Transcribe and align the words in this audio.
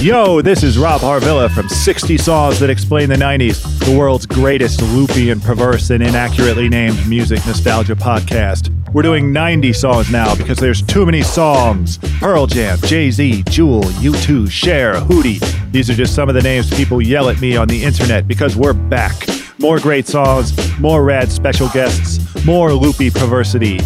Yo, 0.00 0.40
this 0.40 0.62
is 0.62 0.78
Rob 0.78 1.00
Harvilla 1.00 1.50
from 1.50 1.68
60 1.68 2.18
Songs 2.18 2.60
That 2.60 2.70
Explain 2.70 3.08
the 3.08 3.16
90s, 3.16 3.84
the 3.84 3.98
world's 3.98 4.26
greatest 4.26 4.80
loopy 4.80 5.30
and 5.30 5.42
perverse 5.42 5.90
and 5.90 6.00
inaccurately 6.00 6.68
named 6.68 7.04
music 7.08 7.44
nostalgia 7.44 7.96
podcast. 7.96 8.70
We're 8.92 9.02
doing 9.02 9.32
90 9.32 9.72
songs 9.72 10.08
now 10.08 10.36
because 10.36 10.56
there's 10.56 10.82
too 10.82 11.04
many 11.04 11.22
songs. 11.22 11.98
Pearl 12.20 12.46
Jam, 12.46 12.78
Jay 12.82 13.10
Z, 13.10 13.42
Jewel, 13.48 13.82
U2, 13.82 14.48
Cher, 14.48 14.94
Hootie. 14.94 15.42
These 15.72 15.90
are 15.90 15.94
just 15.94 16.14
some 16.14 16.28
of 16.28 16.36
the 16.36 16.42
names 16.42 16.72
people 16.72 17.02
yell 17.02 17.28
at 17.28 17.40
me 17.40 17.56
on 17.56 17.66
the 17.66 17.82
internet 17.82 18.28
because 18.28 18.54
we're 18.54 18.74
back. 18.74 19.26
More 19.58 19.80
great 19.80 20.06
songs, 20.06 20.56
more 20.78 21.02
rad 21.02 21.28
special 21.28 21.68
guests, 21.70 22.20
more 22.44 22.72
loopy 22.72 23.10
perversity. 23.10 23.80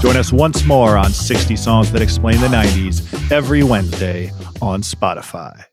Join 0.00 0.16
us 0.16 0.32
once 0.32 0.64
more 0.64 0.96
on 0.96 1.12
60 1.12 1.56
Songs 1.56 1.90
That 1.90 2.02
Explain 2.02 2.40
the 2.40 2.46
90s 2.46 3.32
every 3.32 3.64
Wednesday 3.64 4.30
on 4.62 4.82
Spotify. 4.82 5.64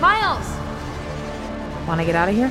Miles! 0.00 0.48
Want 1.86 2.00
to 2.00 2.04
get 2.04 2.16
out 2.16 2.28
of 2.28 2.34
here? 2.34 2.48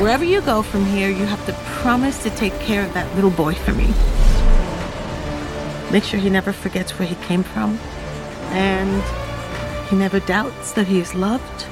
Wherever 0.00 0.24
you 0.24 0.40
go 0.42 0.62
from 0.62 0.86
here, 0.86 1.08
you 1.08 1.26
have 1.26 1.44
to 1.46 1.52
promise 1.82 2.22
to 2.22 2.30
take 2.30 2.56
care 2.60 2.84
of 2.86 2.94
that 2.94 3.12
little 3.16 3.32
boy 3.32 3.54
for 3.54 3.72
me. 3.72 3.92
Make 5.90 6.04
sure 6.04 6.20
he 6.20 6.30
never 6.30 6.52
forgets 6.52 6.96
where 6.96 7.08
he 7.08 7.16
came 7.26 7.42
from. 7.42 7.76
And 8.50 9.02
he 9.88 9.96
never 9.96 10.20
doubts 10.20 10.70
that 10.72 10.86
he 10.86 11.00
is 11.00 11.12
loved. 11.12 11.66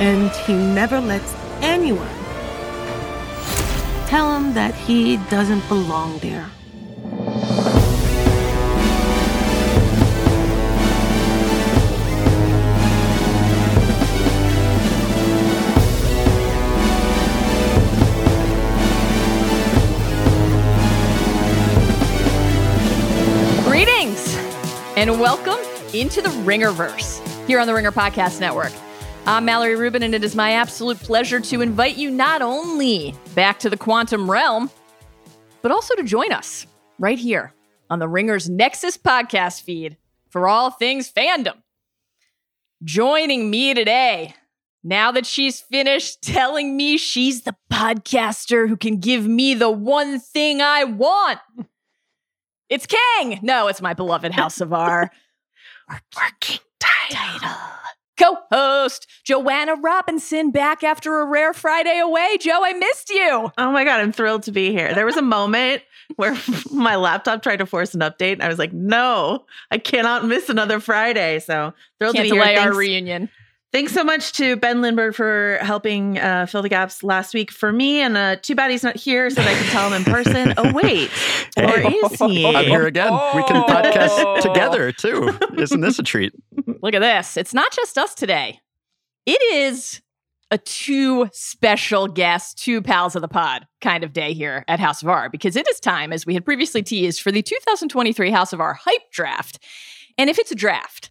And 0.00 0.30
he 0.46 0.54
never 0.54 1.00
lets 1.00 1.34
anyone 1.60 2.21
tell 4.12 4.36
him 4.36 4.52
that 4.52 4.74
he 4.74 5.16
doesn't 5.30 5.66
belong 5.68 6.18
there. 6.18 6.46
Greetings 23.64 24.36
and 24.98 25.18
welcome 25.18 25.54
into 25.94 26.20
the 26.20 26.28
Ringerverse 26.44 27.46
here 27.46 27.58
on 27.58 27.66
the 27.66 27.72
Ringer 27.72 27.92
Podcast 27.92 28.40
Network. 28.40 28.72
I'm 29.24 29.44
Mallory 29.44 29.76
Rubin, 29.76 30.02
and 30.02 30.16
it 30.16 30.24
is 30.24 30.34
my 30.34 30.52
absolute 30.52 30.98
pleasure 30.98 31.38
to 31.38 31.60
invite 31.60 31.96
you 31.96 32.10
not 32.10 32.42
only 32.42 33.14
back 33.36 33.60
to 33.60 33.70
the 33.70 33.76
quantum 33.76 34.28
realm, 34.28 34.68
but 35.62 35.70
also 35.70 35.94
to 35.94 36.02
join 36.02 36.32
us 36.32 36.66
right 36.98 37.18
here 37.18 37.54
on 37.88 38.00
the 38.00 38.08
Ringer's 38.08 38.50
Nexus 38.50 38.98
podcast 38.98 39.62
feed 39.62 39.96
for 40.28 40.48
all 40.48 40.72
things 40.72 41.08
fandom. 41.10 41.62
Joining 42.82 43.48
me 43.48 43.74
today, 43.74 44.34
now 44.82 45.12
that 45.12 45.24
she's 45.24 45.60
finished 45.60 46.20
telling 46.22 46.76
me 46.76 46.96
she's 46.96 47.42
the 47.42 47.54
podcaster 47.72 48.68
who 48.68 48.76
can 48.76 48.98
give 48.98 49.24
me 49.24 49.54
the 49.54 49.70
one 49.70 50.18
thing 50.18 50.60
I 50.60 50.82
want. 50.82 51.38
It's 52.68 52.86
Kang. 52.86 53.38
No, 53.40 53.68
it's 53.68 53.80
my 53.80 53.94
beloved 53.94 54.32
House 54.32 54.60
of 54.60 54.72
R. 54.72 55.12
Working 56.16 56.58
title. 56.80 57.81
Co-host 58.18 59.06
Joanna 59.24 59.74
Robinson 59.76 60.50
back 60.50 60.82
after 60.84 61.20
a 61.20 61.26
rare 61.26 61.52
Friday 61.52 61.98
away. 61.98 62.36
Joe, 62.40 62.60
I 62.62 62.72
missed 62.74 63.10
you. 63.10 63.50
Oh 63.56 63.72
my 63.72 63.84
God, 63.84 64.00
I'm 64.00 64.12
thrilled 64.12 64.42
to 64.44 64.52
be 64.52 64.70
here. 64.70 64.94
There 64.94 65.06
was 65.06 65.16
a 65.16 65.22
moment 65.22 65.82
where 66.16 66.36
my 66.70 66.96
laptop 66.96 67.42
tried 67.42 67.56
to 67.56 67.66
force 67.66 67.94
an 67.94 68.00
update. 68.00 68.34
And 68.34 68.42
I 68.42 68.48
was 68.48 68.58
like, 68.58 68.72
no, 68.72 69.44
I 69.70 69.78
cannot 69.78 70.26
miss 70.26 70.48
another 70.48 70.80
Friday. 70.80 71.38
So 71.40 71.72
thrilled 71.98 72.16
Can't 72.16 72.28
to 72.28 72.34
be 72.34 72.38
delay 72.38 72.52
here. 72.52 72.58
our 72.60 72.64
Thanks, 72.66 72.76
reunion. 72.78 73.30
Thanks 73.72 73.92
so 73.92 74.04
much 74.04 74.32
to 74.34 74.56
Ben 74.56 74.80
Lindbergh 74.82 75.14
for 75.14 75.58
helping 75.62 76.18
uh, 76.18 76.46
fill 76.46 76.62
the 76.62 76.68
gaps 76.68 77.02
last 77.02 77.34
week 77.34 77.50
for 77.50 77.72
me. 77.72 78.00
And 78.00 78.16
uh, 78.16 78.36
too 78.36 78.54
bad 78.54 78.70
he's 78.70 78.82
not 78.82 78.96
here 78.96 79.28
so 79.30 79.36
that 79.42 79.48
I 79.48 79.54
can 79.54 79.66
tell 79.70 79.88
him 79.90 79.94
in 79.94 80.04
person. 80.04 80.54
Oh, 80.56 80.72
wait. 80.72 81.10
Or 81.58 81.64
Hey, 81.68 81.88
is 81.90 82.18
he? 82.18 82.46
I'm 82.46 82.64
here 82.64 82.86
again. 82.86 83.12
We 83.34 83.42
can 83.44 83.56
Oh. 83.58 83.64
podcast 83.64 84.40
together 84.40 84.90
too. 84.90 85.36
Isn't 85.58 85.82
this 85.82 85.98
a 85.98 86.02
treat? 86.02 86.32
Look 86.80 86.94
at 86.94 87.00
this. 87.00 87.36
It's 87.36 87.52
not 87.52 87.70
just 87.72 87.98
us 87.98 88.14
today. 88.14 88.58
It 89.26 89.38
is 89.52 90.00
a 90.50 90.56
two 90.56 91.28
special 91.32 92.08
guests, 92.08 92.54
two 92.54 92.80
pals 92.80 93.14
of 93.16 93.20
the 93.20 93.28
pod 93.28 93.66
kind 93.82 94.02
of 94.02 94.14
day 94.14 94.32
here 94.32 94.64
at 94.66 94.80
House 94.80 95.02
of 95.02 95.08
R 95.08 95.28
because 95.28 95.54
it 95.56 95.68
is 95.68 95.78
time, 95.78 96.10
as 96.10 96.24
we 96.24 96.32
had 96.32 96.44
previously 96.46 96.82
teased, 96.82 97.20
for 97.20 97.30
the 97.30 97.42
2023 97.42 98.30
House 98.30 98.54
of 98.54 98.60
R 98.60 98.72
hype 98.72 99.10
draft. 99.12 99.58
And 100.16 100.30
if 100.30 100.38
it's 100.38 100.50
a 100.52 100.54
draft, 100.56 101.10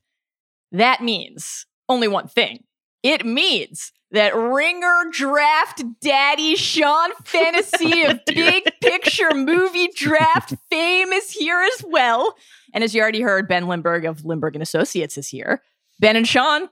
that 0.71 1.03
means 1.03 1.67
only 1.91 2.07
one 2.07 2.27
thing. 2.27 2.63
It 3.03 3.25
means 3.25 3.91
that 4.11 4.35
ringer 4.35 5.05
draft 5.11 5.83
daddy 6.01 6.55
Sean 6.55 7.11
Fennessey 7.23 8.03
of 8.03 8.19
big 8.25 8.71
picture 8.81 9.33
movie 9.33 9.89
draft 9.95 10.53
fame 10.69 11.11
is 11.11 11.31
here 11.31 11.61
as 11.61 11.83
well. 11.87 12.35
And 12.73 12.83
as 12.83 12.95
you 12.95 13.01
already 13.01 13.21
heard, 13.21 13.47
Ben 13.47 13.67
Lindbergh 13.67 14.05
of 14.05 14.23
Lindbergh 14.25 14.55
and 14.55 14.63
Associates 14.63 15.17
is 15.17 15.27
here. 15.27 15.61
Ben 15.99 16.15
and 16.15 16.27
Sean, 16.27 16.69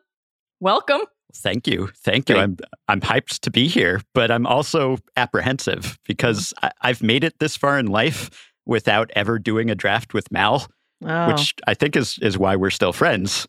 welcome. 0.59 1.01
Thank 1.35 1.67
you. 1.67 1.89
Thank 1.97 2.29
you. 2.29 2.37
I'm 2.37 2.57
I'm 2.87 3.01
hyped 3.01 3.39
to 3.41 3.51
be 3.51 3.67
here, 3.67 4.01
but 4.13 4.31
I'm 4.31 4.47
also 4.47 4.97
apprehensive 5.15 5.99
because 6.05 6.53
mm-hmm. 6.57 6.65
I, 6.65 6.89
I've 6.89 7.03
made 7.03 7.23
it 7.23 7.39
this 7.39 7.55
far 7.55 7.77
in 7.77 7.87
life 7.87 8.51
without 8.65 9.11
ever 9.15 9.37
doing 9.37 9.69
a 9.69 9.75
draft 9.75 10.13
with 10.13 10.31
Mal, 10.31 10.67
Oh. 11.01 11.27
which 11.31 11.55
I 11.65 11.75
think 11.75 11.95
is 11.95 12.19
is 12.21 12.37
why 12.37 12.57
we're 12.57 12.71
still 12.71 12.91
friends. 12.91 13.47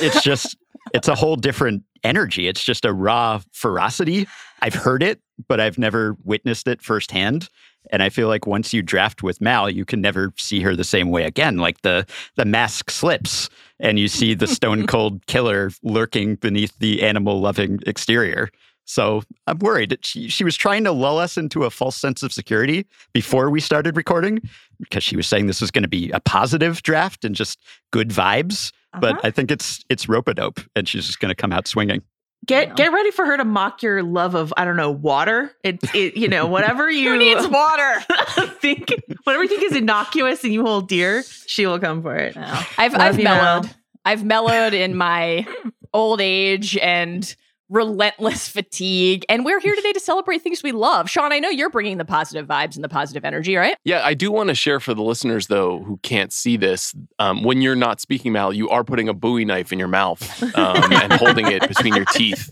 It's 0.00 0.20
just 0.20 0.56
it's 0.92 1.08
a 1.08 1.14
whole 1.14 1.36
different 1.36 1.82
energy. 2.04 2.48
It's 2.48 2.62
just 2.62 2.84
a 2.84 2.92
raw 2.92 3.40
ferocity. 3.52 4.26
I've 4.60 4.74
heard 4.74 5.02
it, 5.02 5.20
but 5.48 5.60
I've 5.60 5.78
never 5.78 6.16
witnessed 6.24 6.68
it 6.68 6.82
firsthand. 6.82 7.48
And 7.90 8.02
I 8.02 8.08
feel 8.08 8.28
like 8.28 8.46
once 8.46 8.74
you 8.74 8.82
draft 8.82 9.22
with 9.22 9.40
Mal, 9.40 9.70
you 9.70 9.84
can 9.84 10.00
never 10.00 10.32
see 10.36 10.60
her 10.60 10.76
the 10.76 10.84
same 10.84 11.10
way 11.10 11.24
again. 11.24 11.56
Like 11.56 11.82
the 11.82 12.06
the 12.36 12.44
mask 12.44 12.90
slips 12.90 13.48
and 13.80 13.98
you 13.98 14.08
see 14.08 14.34
the 14.34 14.46
stone 14.46 14.86
cold 14.88 15.24
killer 15.26 15.70
lurking 15.82 16.36
beneath 16.36 16.76
the 16.78 17.02
animal 17.02 17.40
loving 17.40 17.80
exterior. 17.86 18.50
So 18.84 19.22
I'm 19.46 19.58
worried. 19.58 19.98
She, 20.02 20.28
she 20.28 20.44
was 20.44 20.56
trying 20.56 20.84
to 20.84 20.92
lull 20.92 21.18
us 21.18 21.36
into 21.36 21.64
a 21.64 21.70
false 21.70 21.94
sense 21.94 22.22
of 22.22 22.32
security 22.32 22.86
before 23.12 23.50
we 23.50 23.60
started 23.60 23.98
recording 23.98 24.40
because 24.80 25.04
she 25.04 25.14
was 25.14 25.26
saying 25.26 25.46
this 25.46 25.60
was 25.60 25.70
going 25.70 25.82
to 25.82 25.88
be 25.88 26.10
a 26.12 26.20
positive 26.20 26.82
draft 26.82 27.22
and 27.22 27.34
just 27.34 27.60
good 27.90 28.08
vibes. 28.08 28.72
Uh-huh. 28.94 29.00
But 29.00 29.24
I 29.24 29.30
think 29.30 29.50
it's 29.50 29.84
it's 29.88 30.08
rope 30.08 30.28
a 30.28 30.34
dope 30.34 30.60
and 30.74 30.88
she's 30.88 31.06
just 31.06 31.20
going 31.20 31.30
to 31.30 31.34
come 31.34 31.52
out 31.52 31.66
swinging. 31.66 32.02
Get 32.46 32.68
Yeah. 32.68 32.74
get 32.74 32.92
ready 32.92 33.10
for 33.10 33.26
her 33.26 33.36
to 33.36 33.44
mock 33.44 33.82
your 33.82 34.02
love 34.02 34.34
of 34.34 34.54
I 34.56 34.64
don't 34.64 34.76
know 34.76 34.90
water. 34.90 35.54
It 35.64 35.78
it 35.94 36.16
you 36.16 36.28
know 36.28 36.46
whatever 36.46 36.88
you 36.90 37.10
Who 37.10 37.18
needs 37.18 37.46
water? 37.48 37.94
think 38.60 38.88
whatever 39.24 39.42
you 39.42 39.48
think 39.48 39.64
is 39.64 39.76
innocuous 39.76 40.44
and 40.44 40.52
you 40.52 40.64
hold 40.64 40.88
dear, 40.88 41.22
she 41.46 41.66
will 41.66 41.78
come 41.78 42.00
for 42.02 42.16
it. 42.16 42.36
I've 42.36 42.92
Love 42.92 43.00
I've 43.02 43.16
mellowed. 43.22 43.64
Mal. 43.64 43.74
I've 44.04 44.24
mellowed 44.24 44.72
in 44.72 44.96
my 44.96 45.46
old 45.92 46.20
age 46.20 46.76
and 46.78 47.34
relentless 47.68 48.48
fatigue. 48.58 49.24
And 49.28 49.44
we're 49.44 49.60
here 49.60 49.74
today 49.74 49.92
to 49.92 50.00
celebrate 50.00 50.42
things 50.42 50.62
we 50.62 50.72
love. 50.72 51.08
Sean, 51.10 51.32
I 51.32 51.38
know 51.38 51.48
you're 51.48 51.70
bringing 51.70 51.98
the 51.98 52.04
positive 52.04 52.46
vibes 52.46 52.74
and 52.74 52.84
the 52.84 52.88
positive 52.88 53.24
energy, 53.24 53.56
right? 53.56 53.76
Yeah, 53.84 54.02
I 54.04 54.14
do 54.14 54.30
want 54.32 54.48
to 54.48 54.54
share 54.54 54.80
for 54.80 54.94
the 54.94 55.02
listeners 55.02 55.46
though 55.48 55.82
who 55.82 55.98
can't 55.98 56.32
see 56.32 56.56
this. 56.56 56.94
Um, 57.18 57.42
when 57.42 57.62
you're 57.62 57.76
not 57.76 58.00
speaking, 58.00 58.32
Mal, 58.32 58.52
you 58.52 58.68
are 58.68 58.84
putting 58.84 59.08
a 59.08 59.14
Bowie 59.14 59.44
knife 59.44 59.72
in 59.72 59.78
your 59.78 59.88
mouth 59.88 60.42
um, 60.56 60.92
and 60.92 61.12
holding 61.14 61.46
it 61.50 61.66
between 61.66 61.94
your 61.94 62.04
teeth. 62.06 62.50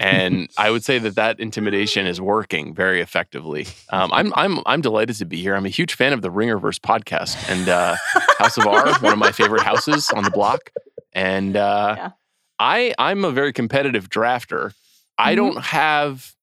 And 0.00 0.48
I 0.56 0.70
would 0.70 0.84
say 0.84 0.98
that 0.98 1.14
that 1.16 1.40
intimidation 1.40 2.06
is 2.06 2.20
working 2.20 2.74
very 2.74 3.00
effectively. 3.00 3.66
Um, 3.90 4.10
I'm 4.12 4.32
I'm 4.34 4.60
I'm 4.66 4.80
delighted 4.80 5.16
to 5.16 5.24
be 5.24 5.40
here. 5.40 5.54
I'm 5.54 5.66
a 5.66 5.70
huge 5.70 5.94
fan 5.94 6.12
of 6.12 6.22
the 6.22 6.30
Ringerverse 6.30 6.78
podcast 6.80 7.36
and 7.50 7.68
uh, 7.68 7.96
House 8.38 8.56
of 8.56 8.66
R, 8.66 8.98
one 9.00 9.12
of 9.12 9.18
my 9.18 9.32
favorite 9.32 9.62
houses 9.62 10.10
on 10.10 10.24
the 10.24 10.30
block. 10.30 10.70
And 11.12 11.56
uh, 11.56 11.94
Yeah. 11.96 12.10
I 12.58 12.94
I'm 12.98 13.24
a 13.24 13.30
very 13.30 13.52
competitive 13.52 14.08
drafter. 14.08 14.72
I 15.18 15.32
Mhm. 15.32 15.36
don't 15.36 15.64
have 15.64 16.34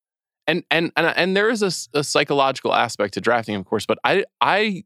and 0.48 0.64
and 0.70 0.92
and 0.96 1.08
and 1.16 1.36
there 1.38 1.50
is 1.50 1.62
a 1.94 2.04
psychological 2.04 2.74
aspect 2.74 3.14
to 3.16 3.22
drafting, 3.22 3.56
of 3.56 3.66
course. 3.66 3.86
But 3.86 3.98
I 4.04 4.26
I 4.42 4.84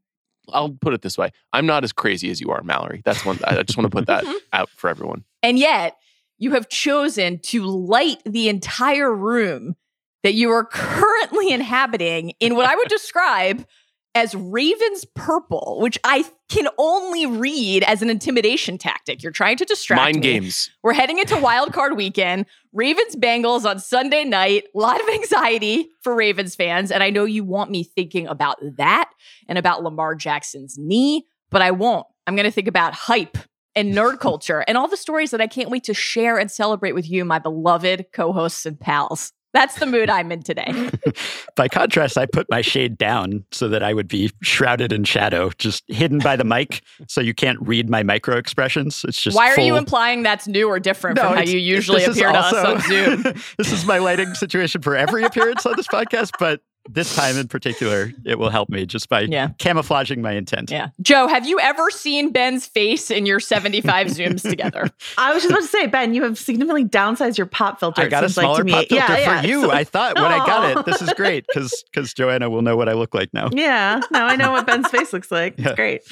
I'll 0.52 0.70
put 0.70 0.94
it 0.94 1.02
this 1.02 1.18
way: 1.18 1.30
I'm 1.52 1.66
not 1.66 1.84
as 1.84 1.92
crazy 1.92 2.30
as 2.30 2.40
you 2.40 2.50
are, 2.50 2.62
Mallory. 2.62 3.02
That's 3.04 3.24
one. 3.24 3.38
I 3.44 3.62
just 3.62 3.76
want 3.76 3.90
to 3.90 3.94
put 3.96 4.06
that 4.06 4.24
out 4.52 4.70
for 4.70 4.88
everyone. 4.88 5.24
And 5.42 5.58
yet, 5.58 5.96
you 6.38 6.52
have 6.52 6.68
chosen 6.68 7.38
to 7.40 7.64
light 7.64 8.22
the 8.24 8.48
entire 8.48 9.12
room 9.14 9.74
that 10.22 10.34
you 10.34 10.50
are 10.50 10.64
currently 10.64 11.50
inhabiting 11.50 12.32
in 12.40 12.54
what 12.56 12.66
I 12.66 12.74
would 12.76 12.88
describe 12.98 13.66
as 14.14 14.34
Raven's 14.34 15.04
Purple, 15.14 15.78
which 15.80 15.98
I 16.02 16.24
can 16.48 16.68
only 16.78 17.26
read 17.26 17.84
as 17.84 18.02
an 18.02 18.10
intimidation 18.10 18.78
tactic. 18.78 19.22
You're 19.22 19.32
trying 19.32 19.56
to 19.58 19.64
distract 19.64 20.00
Mind 20.00 20.16
me. 20.16 20.20
games. 20.22 20.70
We're 20.82 20.94
heading 20.94 21.18
into 21.18 21.36
Wild 21.36 21.72
Card 21.72 21.96
Weekend. 21.96 22.46
Ravens 22.72 23.16
Bengals 23.16 23.64
on 23.68 23.78
Sunday 23.78 24.24
night. 24.24 24.64
A 24.74 24.78
lot 24.78 25.00
of 25.00 25.08
anxiety 25.08 25.90
for 26.02 26.14
Ravens 26.14 26.56
fans, 26.56 26.90
and 26.90 27.02
I 27.02 27.10
know 27.10 27.24
you 27.24 27.44
want 27.44 27.70
me 27.70 27.84
thinking 27.84 28.26
about 28.26 28.56
that 28.76 29.10
and 29.48 29.58
about 29.58 29.82
Lamar 29.82 30.14
Jackson's 30.14 30.76
knee, 30.78 31.26
but 31.50 31.62
I 31.62 31.70
won't. 31.70 32.06
I'm 32.26 32.34
going 32.36 32.44
to 32.44 32.50
think 32.50 32.68
about 32.68 32.94
hype 32.94 33.38
and 33.74 33.94
nerd 33.94 34.18
culture 34.20 34.64
and 34.66 34.76
all 34.76 34.88
the 34.88 34.96
stories 34.96 35.30
that 35.30 35.40
I 35.40 35.46
can't 35.46 35.70
wait 35.70 35.84
to 35.84 35.94
share 35.94 36.38
and 36.38 36.50
celebrate 36.50 36.92
with 36.92 37.08
you, 37.08 37.24
my 37.24 37.38
beloved 37.38 38.06
co 38.12 38.32
hosts 38.32 38.66
and 38.66 38.78
pals. 38.78 39.32
That's 39.54 39.76
the 39.76 39.86
mood 39.86 40.10
I'm 40.10 40.30
in 40.30 40.42
today. 40.42 40.90
By 41.56 41.68
contrast, 41.68 42.18
I 42.18 42.26
put 42.26 42.46
my 42.50 42.60
shade 42.60 42.98
down 42.98 43.44
so 43.50 43.68
that 43.68 43.82
I 43.82 43.94
would 43.94 44.08
be 44.08 44.30
shrouded 44.42 44.92
in 44.92 45.04
shadow, 45.04 45.50
just 45.58 45.84
hidden 45.88 46.18
by 46.18 46.36
the 46.36 46.44
mic, 46.44 46.82
so 47.08 47.20
you 47.20 47.34
can't 47.34 47.58
read 47.60 47.88
my 47.88 48.02
micro 48.02 48.36
expressions. 48.36 49.04
It's 49.08 49.20
just 49.20 49.36
Why 49.36 49.50
are 49.50 49.60
you 49.60 49.76
implying 49.76 50.22
that's 50.22 50.46
new 50.46 50.68
or 50.68 50.78
different 50.78 51.18
from 51.18 51.34
how 51.34 51.42
you 51.42 51.58
usually 51.58 52.04
appear 52.04 52.30
to 52.30 52.38
us 52.38 52.52
on 52.52 52.80
Zoom? 52.82 53.22
this 53.58 53.72
is 53.72 53.86
my 53.86 53.98
lighting 53.98 54.34
situation 54.34 54.82
for 54.82 54.94
every 54.94 55.24
appearance 55.24 55.64
on 55.64 55.74
this 55.76 55.88
podcast, 55.88 56.32
but 56.38 56.60
this 56.90 57.14
time 57.14 57.36
in 57.36 57.48
particular, 57.48 58.12
it 58.24 58.38
will 58.38 58.50
help 58.50 58.68
me 58.68 58.86
just 58.86 59.08
by 59.08 59.22
Yeah. 59.22 59.48
camouflaging 59.58 60.22
my 60.22 60.32
intent. 60.32 60.70
Yeah. 60.70 60.88
Joe, 61.02 61.26
have 61.28 61.46
you 61.46 61.60
ever 61.60 61.90
seen 61.90 62.32
Ben's 62.32 62.66
face 62.66 63.10
in 63.10 63.26
your 63.26 63.40
75 63.40 64.08
Zooms 64.08 64.42
together? 64.48 64.88
I 65.18 65.32
was 65.34 65.42
just 65.42 65.50
about 65.52 65.62
to 65.62 65.68
say, 65.68 65.86
Ben, 65.86 66.14
you 66.14 66.22
have 66.24 66.38
significantly 66.38 66.84
downsized 66.84 67.36
your 67.38 67.46
pop 67.46 67.78
filter. 67.80 68.02
I 68.02 68.08
got 68.08 68.24
a 68.24 68.28
seems 68.28 68.36
like 68.38 68.44
smaller 68.44 68.64
pop 68.64 68.88
filter 68.88 68.94
yeah, 68.94 69.06
for 69.06 69.12
yeah. 69.20 69.42
you. 69.42 69.60
So- 69.62 69.70
I 69.70 69.84
thought 69.84 70.16
when 70.16 70.24
I 70.24 70.38
got 70.38 70.78
it, 70.78 70.86
this 70.90 71.02
is 71.02 71.12
great 71.14 71.44
because 71.52 71.84
because 71.92 72.12
Joanna 72.14 72.48
will 72.50 72.62
know 72.62 72.76
what 72.76 72.88
I 72.88 72.92
look 72.94 73.14
like 73.14 73.32
now. 73.32 73.48
yeah, 73.52 74.00
now 74.10 74.26
I 74.26 74.36
know 74.36 74.52
what 74.52 74.66
Ben's 74.66 74.88
face 74.88 75.12
looks 75.12 75.30
like. 75.30 75.54
It's 75.58 75.66
Yeah. 75.66 75.74
great. 75.74 76.02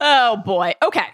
Oh 0.00 0.36
boy. 0.38 0.74
Okay. 0.82 1.06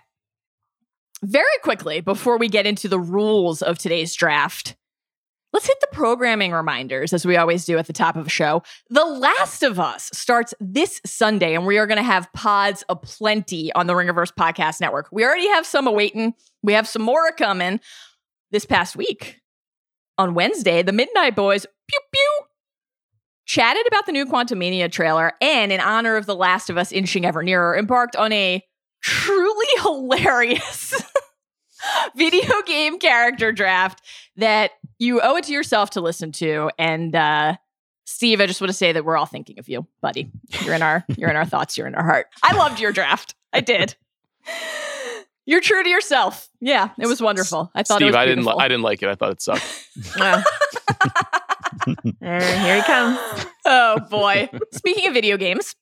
Very 1.23 1.47
quickly, 1.65 2.01
before 2.01 2.39
we 2.39 2.49
get 2.49 2.65
into 2.67 2.87
the 2.89 3.01
rules 3.01 3.61
of 3.61 3.77
today's 3.77 4.15
draft, 4.15 4.77
let's 5.53 5.67
hit 5.67 5.79
the 5.81 5.89
programming 5.93 6.53
reminders 6.53 7.13
as 7.13 7.25
we 7.25 7.37
always 7.37 7.65
do 7.65 7.79
at 7.79 7.87
the 7.87 7.93
top 7.93 8.17
of 8.17 8.27
a 8.27 8.31
show. 8.31 8.63
The 8.91 9.05
Last 9.05 9.63
of 9.63 9.81
Us 9.81 10.11
starts 10.13 10.55
this 10.61 11.01
Sunday, 11.05 11.55
and 11.55 11.67
we 11.67 11.79
are 11.79 11.87
going 11.87 11.97
to 11.99 12.03
have 12.03 12.33
pods 12.33 12.85
aplenty 12.89 13.73
on 13.73 13.87
the 13.87 13.95
Ringerverse 13.95 14.33
Podcast 14.35 14.81
Network. 14.81 15.09
We 15.11 15.25
already 15.25 15.49
have 15.49 15.67
some 15.67 15.87
awaiting, 15.87 16.35
we 16.63 16.73
have 16.73 16.89
some 16.89 17.03
more 17.03 17.33
coming 17.33 17.81
this 18.51 18.65
past 18.65 18.97
week. 18.97 19.41
On 20.17 20.35
Wednesday, 20.35 20.83
the 20.83 20.93
Midnight 20.93 21.37
Boys, 21.37 21.65
pew 21.87 22.01
pew, 22.13 22.41
chatted 23.47 23.87
about 23.87 24.05
the 24.05 24.13
new 24.13 24.27
Quantumania 24.27 24.91
trailer 24.91 25.33
and, 25.41 25.71
in 25.71 25.81
honor 25.81 26.17
of 26.17 26.27
The 26.27 26.35
Last 26.35 26.71
of 26.71 26.77
Us 26.77 26.91
inching 26.91 27.25
ever 27.25 27.43
nearer, 27.43 27.77
embarked 27.77 28.17
on 28.17 28.33
a 28.33 28.63
truly 29.01 29.67
hilarious 29.83 30.95
video 32.17 32.63
game 32.67 32.99
character 32.99 33.53
draft 33.53 34.03
that 34.37 34.73
you 34.99 35.21
owe 35.21 35.37
it 35.37 35.45
to 35.45 35.53
yourself 35.53 35.91
to 35.91 36.01
listen 36.01 36.33
to. 36.33 36.71
And 36.79 37.15
uh, 37.15 37.57
Steve, 38.05 38.41
I 38.41 38.47
just 38.47 38.61
want 38.61 38.71
to 38.71 38.77
say 38.77 38.93
that 38.93 39.05
we're 39.05 39.17
all 39.17 39.27
thinking 39.27 39.59
of 39.59 39.69
you, 39.69 39.87
buddy. 40.01 40.31
You're 40.65 40.75
in 40.75 40.83
our 40.83 41.05
you're 41.17 41.31
in 41.31 41.37
our 41.37 41.45
thoughts. 41.47 41.77
You're 41.77 41.87
in 41.87 41.95
our 41.95 42.05
heart. 42.05 42.27
I 42.43 42.55
loved 42.57 42.81
your 42.81 42.93
draft. 42.93 43.35
I 43.53 43.61
did. 43.61 43.97
You're 45.47 45.61
true 45.63 45.83
to 45.83 45.89
yourself. 45.89 46.49
Yeah, 46.61 46.91
it 46.99 47.07
was 47.07 47.23
wonderful. 47.23 47.71
I 47.75 47.83
thought 47.83 47.97
it 47.97 48.05
Steve, 48.05 48.09
was 48.09 48.17
I 48.17 48.27
didn't. 48.27 48.45
Li- 48.45 48.57
I 48.59 48.69
didn't 48.69 48.83
like 48.83 49.03
it. 49.03 49.09
I 49.09 49.15
thought 49.15 49.33
it 49.33 49.41
sucked. 49.43 49.89
Wow. 50.19 50.43
there, 52.21 52.41
here 52.61 52.77
he 52.77 52.83
comes. 52.83 53.19
oh 53.65 53.99
boy. 54.11 54.49
Speaking 54.73 55.07
of 55.09 55.15
video 55.15 55.37
games, 55.37 55.75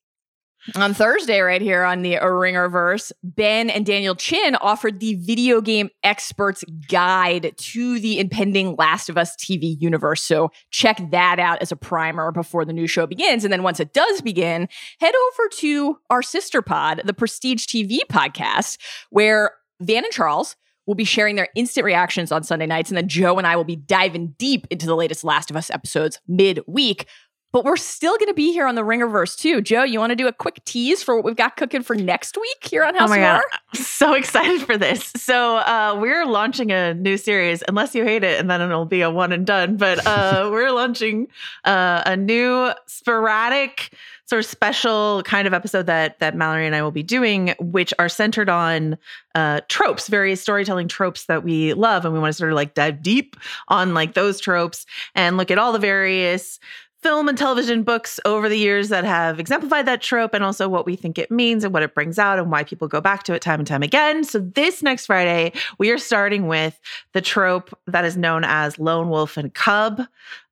on 0.74 0.94
Thursday, 0.94 1.40
right 1.40 1.62
here 1.62 1.84
on 1.84 2.02
the 2.02 2.14
Ringerverse, 2.14 3.12
Ben 3.22 3.70
and 3.70 3.86
Daniel 3.86 4.14
Chin 4.14 4.56
offered 4.56 5.00
the 5.00 5.14
video 5.14 5.60
game 5.60 5.90
experts 6.02 6.64
guide 6.88 7.54
to 7.56 8.00
the 8.00 8.18
impending 8.18 8.74
Last 8.76 9.08
of 9.08 9.16
Us 9.16 9.36
TV 9.36 9.80
universe. 9.80 10.22
So 10.22 10.50
check 10.70 11.00
that 11.10 11.38
out 11.38 11.62
as 11.62 11.70
a 11.70 11.76
primer 11.76 12.32
before 12.32 12.64
the 12.64 12.72
new 12.72 12.86
show 12.86 13.06
begins. 13.06 13.44
And 13.44 13.52
then 13.52 13.62
once 13.62 13.80
it 13.80 13.92
does 13.92 14.20
begin, 14.20 14.68
head 14.98 15.14
over 15.14 15.48
to 15.58 15.98
our 16.10 16.22
sister 16.22 16.62
pod, 16.62 17.02
the 17.04 17.14
Prestige 17.14 17.66
TV 17.66 17.98
podcast, 18.10 18.78
where 19.10 19.52
Van 19.80 20.04
and 20.04 20.12
Charles 20.12 20.56
will 20.86 20.94
be 20.94 21.04
sharing 21.04 21.36
their 21.36 21.48
instant 21.56 21.84
reactions 21.84 22.30
on 22.30 22.44
Sunday 22.44 22.66
nights. 22.66 22.90
And 22.90 22.96
then 22.96 23.08
Joe 23.08 23.38
and 23.38 23.46
I 23.46 23.56
will 23.56 23.64
be 23.64 23.76
diving 23.76 24.34
deep 24.38 24.66
into 24.70 24.86
the 24.86 24.96
latest 24.96 25.24
Last 25.24 25.50
of 25.50 25.56
Us 25.56 25.70
episodes 25.70 26.20
midweek. 26.28 27.06
But 27.56 27.64
we're 27.64 27.78
still 27.78 28.18
going 28.18 28.28
to 28.28 28.34
be 28.34 28.52
here 28.52 28.66
on 28.66 28.74
the 28.74 28.82
Ringerverse 28.82 29.38
too. 29.38 29.62
Joe, 29.62 29.82
you 29.82 29.98
want 29.98 30.10
to 30.10 30.14
do 30.14 30.26
a 30.26 30.32
quick 30.34 30.62
tease 30.66 31.02
for 31.02 31.16
what 31.16 31.24
we've 31.24 31.36
got 31.36 31.56
cooking 31.56 31.80
for 31.80 31.96
next 31.96 32.36
week 32.36 32.58
here 32.60 32.84
on 32.84 32.94
House 32.94 33.08
oh 33.08 33.14
my 33.14 33.16
of 33.16 33.40
god, 33.40 33.60
so 33.78 34.12
excited 34.12 34.60
for 34.60 34.76
this. 34.76 35.10
So 35.16 35.56
uh, 35.56 35.96
we're 35.98 36.26
launching 36.26 36.70
a 36.70 36.92
new 36.92 37.16
series, 37.16 37.64
unless 37.66 37.94
you 37.94 38.04
hate 38.04 38.22
it, 38.24 38.38
and 38.38 38.50
then 38.50 38.60
it'll 38.60 38.84
be 38.84 39.00
a 39.00 39.08
one 39.10 39.32
and 39.32 39.46
done. 39.46 39.78
But 39.78 40.06
uh, 40.06 40.48
we're 40.52 40.70
launching 40.70 41.28
uh, 41.64 42.02
a 42.04 42.14
new 42.14 42.72
sporadic 42.84 43.90
sort 44.26 44.40
of 44.40 44.46
special 44.46 45.22
kind 45.24 45.46
of 45.46 45.54
episode 45.54 45.86
that 45.86 46.18
that 46.18 46.36
Mallory 46.36 46.66
and 46.66 46.74
I 46.74 46.82
will 46.82 46.90
be 46.90 47.02
doing, 47.02 47.54
which 47.58 47.94
are 47.98 48.08
centered 48.10 48.50
on 48.50 48.98
uh, 49.34 49.60
tropes, 49.68 50.08
various 50.08 50.42
storytelling 50.42 50.88
tropes 50.88 51.24
that 51.24 51.42
we 51.42 51.72
love, 51.72 52.04
and 52.04 52.12
we 52.12 52.20
want 52.20 52.32
to 52.34 52.36
sort 52.36 52.50
of 52.50 52.56
like 52.56 52.74
dive 52.74 53.02
deep 53.02 53.36
on 53.68 53.94
like 53.94 54.12
those 54.14 54.40
tropes 54.40 54.84
and 55.14 55.36
look 55.36 55.50
at 55.50 55.58
all 55.58 55.72
the 55.72 55.78
various 55.78 56.58
film 57.06 57.28
and 57.28 57.38
television 57.38 57.84
books 57.84 58.18
over 58.24 58.48
the 58.48 58.58
years 58.58 58.88
that 58.88 59.04
have 59.04 59.38
exemplified 59.38 59.86
that 59.86 60.02
trope 60.02 60.34
and 60.34 60.42
also 60.42 60.68
what 60.68 60.84
we 60.84 60.96
think 60.96 61.18
it 61.18 61.30
means 61.30 61.62
and 61.62 61.72
what 61.72 61.84
it 61.84 61.94
brings 61.94 62.18
out 62.18 62.36
and 62.36 62.50
why 62.50 62.64
people 62.64 62.88
go 62.88 63.00
back 63.00 63.22
to 63.22 63.32
it 63.32 63.40
time 63.40 63.60
and 63.60 63.66
time 63.68 63.84
again. 63.84 64.24
So, 64.24 64.40
this 64.40 64.82
next 64.82 65.06
Friday, 65.06 65.52
we 65.78 65.92
are 65.92 65.98
starting 65.98 66.48
with 66.48 66.80
the 67.12 67.20
trope 67.20 67.78
that 67.86 68.04
is 68.04 68.16
known 68.16 68.42
as 68.42 68.80
lone 68.80 69.08
wolf 69.08 69.36
and 69.36 69.54
cub. 69.54 70.02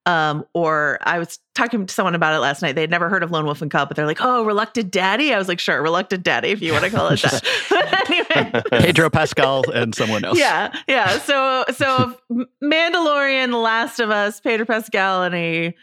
Um, 0.07 0.45
or 0.53 0.99
I 1.03 1.19
was 1.19 1.41
talking 1.55 1.87
to 1.87 1.93
someone 1.93 2.15
about 2.15 2.35
it 2.35 2.39
last 2.39 2.63
night. 2.63 2.77
They 2.77 2.83
had 2.83 2.91
never 2.91 3.09
heard 3.09 3.23
of 3.23 3.31
Lone 3.31 3.47
Wolf 3.47 3.63
and 3.63 3.71
Cub, 3.71 3.89
but 3.89 3.97
they're 3.97 4.05
like, 4.05 4.21
"Oh, 4.21 4.45
reluctant 4.45 4.91
daddy." 4.91 5.33
I 5.33 5.39
was 5.39 5.49
like, 5.49 5.59
"Sure, 5.59 5.83
reluctant 5.83 6.23
daddy, 6.23 6.49
if 6.51 6.61
you 6.61 6.73
want 6.73 6.85
to 6.85 6.91
call 6.91 7.09
it 7.09 7.23
that." 7.23 7.43
anyway, 8.07 8.63
Pedro 8.71 9.09
Pascal 9.09 9.69
and 9.71 9.95
someone 9.95 10.23
else. 10.23 10.39
yeah, 10.39 10.73
yeah. 10.87 11.19
So, 11.21 11.65
so 11.73 12.19
Mandalorian, 12.63 13.51
The 13.51 13.57
Last 13.57 13.99
of 13.99 14.11
Us, 14.11 14.41
Pedro 14.41 14.67
Pascal, 14.67 15.23
and 15.23 15.35
a 15.35 15.75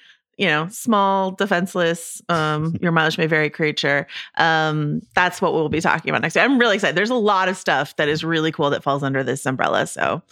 you 0.41 0.47
know 0.47 0.67
small, 0.69 1.31
defenseless, 1.31 2.19
um, 2.27 2.75
your 2.81 2.91
mileage 2.91 3.19
may 3.19 3.27
vary 3.27 3.49
creature. 3.49 4.07
Um, 4.37 5.03
that's 5.13 5.39
what 5.39 5.53
we'll 5.53 5.69
be 5.69 5.81
talking 5.81 6.09
about 6.09 6.23
next. 6.23 6.35
I'm 6.35 6.57
really 6.57 6.75
excited. 6.75 6.97
There's 6.97 7.11
a 7.11 7.15
lot 7.15 7.47
of 7.47 7.55
stuff 7.55 7.95
that 7.97 8.09
is 8.09 8.23
really 8.23 8.51
cool 8.51 8.71
that 8.71 8.81
falls 8.81 9.03
under 9.03 9.23
this 9.23 9.45
umbrella. 9.45 9.85
So, 9.85 10.23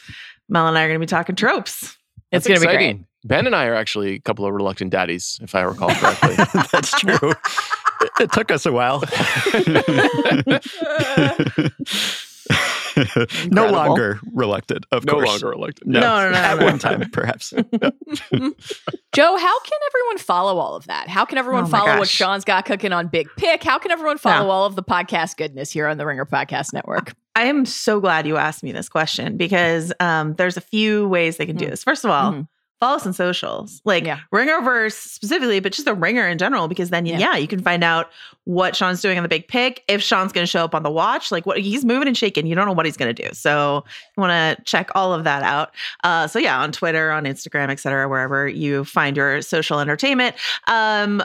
Mel 0.50 0.68
and 0.68 0.78
I 0.80 0.84
are 0.84 0.88
going 0.88 1.00
to 1.00 1.00
be 1.00 1.06
talking 1.06 1.36
tropes. 1.36 1.96
It's 2.32 2.48
going 2.48 2.60
to 2.60 2.62
be 2.62 2.66
great. 2.66 2.76
exciting. 2.76 3.06
Ben 3.24 3.46
and 3.46 3.56
I 3.56 3.66
are 3.66 3.76
actually 3.76 4.16
a 4.16 4.20
couple 4.20 4.46
of 4.48 4.54
reluctant 4.54 4.92
daddies, 4.92 5.40
if 5.44 5.54
I 5.54 5.62
recall 5.62 5.90
correctly. 5.92 6.36
That's 6.72 6.92
true. 7.00 7.32
It, 7.32 8.12
it 8.22 8.32
took 8.32 8.50
us 8.50 8.66
a 8.66 8.72
while. 8.72 9.04
no 13.52 13.70
longer 13.72 14.20
reluctant, 14.34 14.86
of 14.92 15.06
no 15.06 15.14
course. 15.14 15.28
longer 15.28 15.48
reluctant. 15.50 15.88
No, 15.90 16.00
No, 16.00 16.24
no, 16.26 16.32
no, 16.32 16.38
at 16.38 16.60
no. 16.60 16.66
one 16.66 16.80
time, 16.80 17.10
perhaps. 17.12 17.50
Joe, 19.14 19.38
how 19.38 19.60
can 19.62 19.80
everyone 19.88 20.18
follow 20.18 20.58
all 20.60 20.76
of 20.76 20.86
that? 20.88 21.08
How 21.10 21.26
can 21.26 21.38
everyone 21.38 21.66
Oh 21.66 21.68
my 21.68 21.80
follow 21.80 21.98
what. 22.00 22.08
Sean's 22.08 22.46
got 22.46 22.66
cooking 22.66 22.92
on 22.94 23.08
Big 23.08 23.28
Pick? 23.38 23.64
How 23.64 23.80
can 23.80 23.92
everyone 23.92 24.18
follow 24.18 24.46
Yeah. 24.46 24.52
all 24.52 24.66
of 24.66 24.76
the 24.76 24.84
podcast 24.84 25.38
goodness 25.38 25.72
here 25.72 25.88
on 25.88 25.98
the 25.98 26.06
Ringer 26.06 26.26
Podcast 26.26 26.74
Network? 26.74 27.14
I 27.36 27.44
am 27.46 27.66
so 27.66 28.00
glad 28.00 28.28
you 28.28 28.38
asked 28.38 28.64
me 28.64 28.72
this 28.72 28.90
question 28.90 29.38
because 29.38 29.94
um, 30.00 30.34
there's 30.36 30.58
a 30.58 30.62
few 30.62 31.08
ways 31.08 31.38
they 31.38 31.46
can 31.46 31.56
do 31.56 31.66
Mm. 31.66 31.70
this. 31.72 31.84
First 31.84 32.04
of 32.06 32.12
all, 32.12 32.32
Mhm. 32.34 32.48
Follow 32.80 32.96
us 32.96 33.06
on 33.06 33.12
socials, 33.14 33.82
like 33.84 34.06
Yeah. 34.06 34.20
Ringerverse 34.34 34.94
specifically, 34.94 35.60
but 35.60 35.74
just 35.74 35.86
the 35.86 35.94
Ringer 35.94 36.28
in 36.28 36.38
general, 36.38 36.68
because 36.70 36.90
then 36.92 37.06
Yeah. 37.06 37.18
yeah. 37.20 37.36
you 37.36 37.48
can 37.48 37.62
find 37.62 37.84
out 37.84 38.10
what 38.46 38.76
Sean's 38.76 39.02
doing 39.02 39.18
on 39.18 39.24
the 39.24 39.28
big 39.30 39.48
pick. 39.48 39.84
If 39.90 40.02
Sean's 40.02 40.32
going 40.32 40.44
to 40.44 40.50
show 40.50 40.64
up 40.64 40.74
on 40.74 40.84
the 40.84 40.90
watch, 40.90 41.32
like 41.32 41.46
what 41.46 41.60
he's 41.60 41.84
moving 41.84 42.08
and 42.08 42.18
shaking, 42.18 42.48
you 42.48 42.56
don't 42.56 42.66
know 42.66 42.72
what 42.74 42.86
he's 42.86 42.96
going 42.98 43.14
to 43.14 43.24
do. 43.24 43.30
So 43.34 43.84
you 44.18 44.22
want 44.22 44.58
to 44.58 44.64
check 44.64 44.90
all 44.96 45.14
of 45.14 45.26
that 45.26 45.44
out. 45.44 45.74
Uh, 46.04 46.28
so 46.28 46.40
yeah, 46.40 46.60
on 46.62 46.72
Twitter, 46.72 47.12
on 47.12 47.26
Instagram, 47.26 47.70
et 47.70 47.80
cetera, 47.80 48.08
wherever 48.08 48.48
you 48.48 48.86
find 48.86 49.18
your 49.18 49.42
social 49.42 49.80
entertainment. 49.80 50.36
Um, 50.68 51.22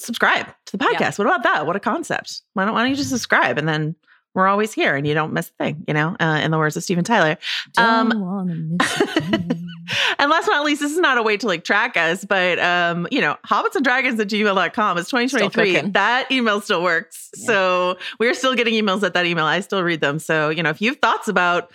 subscribe 0.00 0.46
to 0.66 0.76
the 0.76 0.84
Yeah. 0.90 0.98
podcast. 0.98 1.18
What 1.18 1.26
about 1.26 1.42
that? 1.42 1.66
What 1.66 1.76
a 1.76 1.80
concept. 1.80 2.42
Why 2.54 2.64
don't, 2.64 2.72
why 2.74 2.80
don't 2.82 2.90
you 2.90 2.96
just 2.96 3.10
subscribe 3.10 3.58
and 3.58 3.68
then 3.68 3.94
we're 4.34 4.46
always 4.46 4.72
here 4.72 4.94
and 4.94 5.06
you 5.06 5.14
don't 5.14 5.32
miss 5.32 5.48
a 5.48 5.64
thing, 5.64 5.84
you 5.88 5.94
know, 5.94 6.14
uh, 6.20 6.40
in 6.42 6.50
the 6.50 6.58
words 6.58 6.76
of 6.76 6.84
Steven 6.84 7.02
Tyler. 7.02 7.36
Um, 7.76 8.10
Don't 8.10 8.20
wanna 8.20 8.54
thing. 8.78 9.64
and 10.18 10.30
last 10.30 10.46
but 10.46 10.52
not 10.52 10.64
least, 10.64 10.80
this 10.80 10.92
is 10.92 10.98
not 10.98 11.18
a 11.18 11.22
way 11.22 11.36
to 11.36 11.46
like 11.46 11.64
track 11.64 11.96
us, 11.96 12.24
but 12.24 12.58
um, 12.58 13.06
you 13.10 13.20
know, 13.20 13.36
hobbits 13.46 13.74
and 13.74 13.84
dragons 13.84 14.20
at 14.20 14.28
gmail.com. 14.28 14.98
It's 14.98 15.10
2023. 15.10 15.90
That 15.92 16.30
email 16.30 16.60
still 16.60 16.82
works. 16.82 17.30
Yeah. 17.36 17.46
So 17.46 17.98
we're 18.18 18.34
still 18.34 18.54
getting 18.54 18.74
emails 18.74 19.02
at 19.02 19.14
that 19.14 19.26
email. 19.26 19.44
I 19.44 19.60
still 19.60 19.82
read 19.82 20.00
them. 20.00 20.18
So, 20.18 20.50
you 20.50 20.62
know, 20.62 20.70
if 20.70 20.80
you 20.80 20.90
have 20.90 20.98
thoughts 20.98 21.28
about 21.28 21.70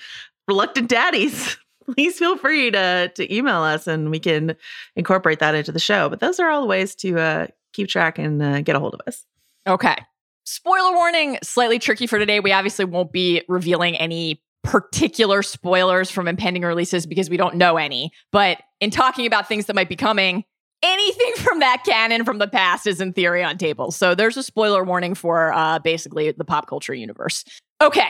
reluctant 0.48 0.90
daddies, 0.90 1.58
please 1.86 2.18
feel 2.18 2.38
free 2.38 2.72
to 2.72 3.12
to 3.16 3.34
email 3.34 3.62
us 3.62 3.88
and 3.88 4.10
we 4.10 4.20
can 4.20 4.56
incorporate 4.96 5.40
that 5.40 5.56
into 5.56 5.72
the 5.72 5.80
show. 5.80 6.10
But 6.10 6.20
those 6.20 6.40
are 6.40 6.50
all 6.50 6.62
the 6.62 6.68
ways 6.68 6.96
to 6.96 7.20
uh, 7.20 7.48
keep 7.74 7.88
track 7.90 8.20
and 8.20 8.42
uh, 8.42 8.62
get 8.62 8.76
a 8.76 8.80
hold 8.80 8.94
of 8.94 9.02
us. 9.08 9.26
Okay. 9.68 9.96
Spoiler 10.46 10.94
warning, 10.94 11.38
slightly 11.42 11.80
tricky 11.80 12.06
for 12.06 12.20
today. 12.20 12.42
We 12.42 12.52
obviously 12.52 12.84
won't 12.84 13.14
be 13.14 13.44
revealing 13.48 13.96
any 13.96 14.42
particular 14.64 15.42
spoilers 15.44 16.10
from 16.10 16.28
impending 16.28 16.64
releases 16.64 17.06
because 17.06 17.30
we 17.30 17.38
don't 17.38 17.56
know 17.56 17.78
any. 17.78 18.12
But 18.32 18.62
in 18.80 18.90
talking 18.92 19.26
about 19.26 19.48
things 19.48 19.66
that 19.68 19.76
might 19.76 19.90
be 19.90 19.96
coming, 19.96 20.44
anything 20.82 21.34
from 21.38 21.60
that 21.60 21.84
canon 21.86 22.26
from 22.26 22.38
the 22.40 22.48
past 22.48 22.88
is 22.88 23.02
in 23.02 23.14
theory 23.14 23.44
on 23.44 23.58
tables. 23.58 23.96
So 23.96 24.16
there's 24.16 24.38
a 24.38 24.44
spoiler 24.44 24.84
warning 24.84 25.16
for 25.16 25.54
uh, 25.54 25.80
basically 25.80 26.32
the 26.32 26.46
pop 26.46 26.68
culture 26.68 26.94
universe. 26.94 27.44
Okay, 27.82 28.10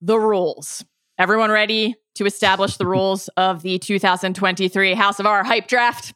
the 0.00 0.18
rules. 0.18 0.84
Everyone 1.18 1.50
ready 1.50 1.94
to 2.16 2.26
establish 2.26 2.76
the 2.76 2.86
rules 2.86 3.28
of 3.36 3.62
the 3.62 3.78
2023 3.78 4.94
House 4.94 5.20
of 5.20 5.26
R 5.26 5.44
hype 5.44 5.68
draft? 5.68 6.14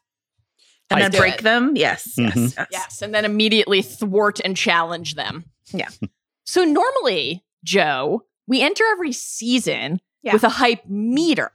and 0.91 1.01
Let's 1.01 1.13
then 1.15 1.21
break 1.21 1.35
it. 1.37 1.43
them. 1.43 1.73
Yes, 1.77 2.15
yes, 2.17 2.35
Mhm. 2.35 2.55
yes. 2.57 2.67
Yes, 2.71 3.03
and 3.03 3.13
then 3.15 3.25
immediately 3.25 3.83
thwart 3.83 4.41
and 4.45 4.57
challenge 4.57 5.15
them. 5.17 5.45
Yeah. 5.73 5.89
So 6.45 6.65
normally, 6.65 7.45
Joe, 7.65 8.23
we 8.47 8.63
enter 8.63 8.85
every 8.93 9.13
season 9.13 10.01
Yeah. 10.23 10.33
with 10.33 10.45
a 10.45 10.49
hype 10.49 10.87
meter. 10.87 11.51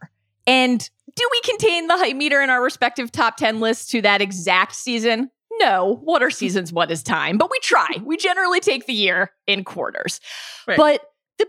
And 0.47 0.79
do 1.15 1.29
we 1.31 1.41
contain 1.41 1.87
the 1.87 1.97
hype 1.97 2.15
meter 2.15 2.41
in 2.41 2.49
our 2.49 2.61
respective 2.63 3.11
top 3.11 3.37
10 3.37 3.59
lists 3.59 3.91
to 3.91 4.01
that 4.01 4.21
exact 4.21 4.75
season? 4.75 5.29
No. 5.59 5.99
What 6.03 6.23
are 6.23 6.29
seasons? 6.31 6.71
What 6.73 6.89
is 6.91 7.03
time? 7.03 7.37
But 7.37 7.51
we 7.51 7.59
try. 7.59 7.89
We 8.03 8.17
generally 8.17 8.59
take 8.59 8.85
the 8.85 8.93
year 8.93 9.31
in 9.47 9.63
quarters. 9.63 10.19
Right. 10.67 10.77
But 10.77 11.01
the 11.37 11.47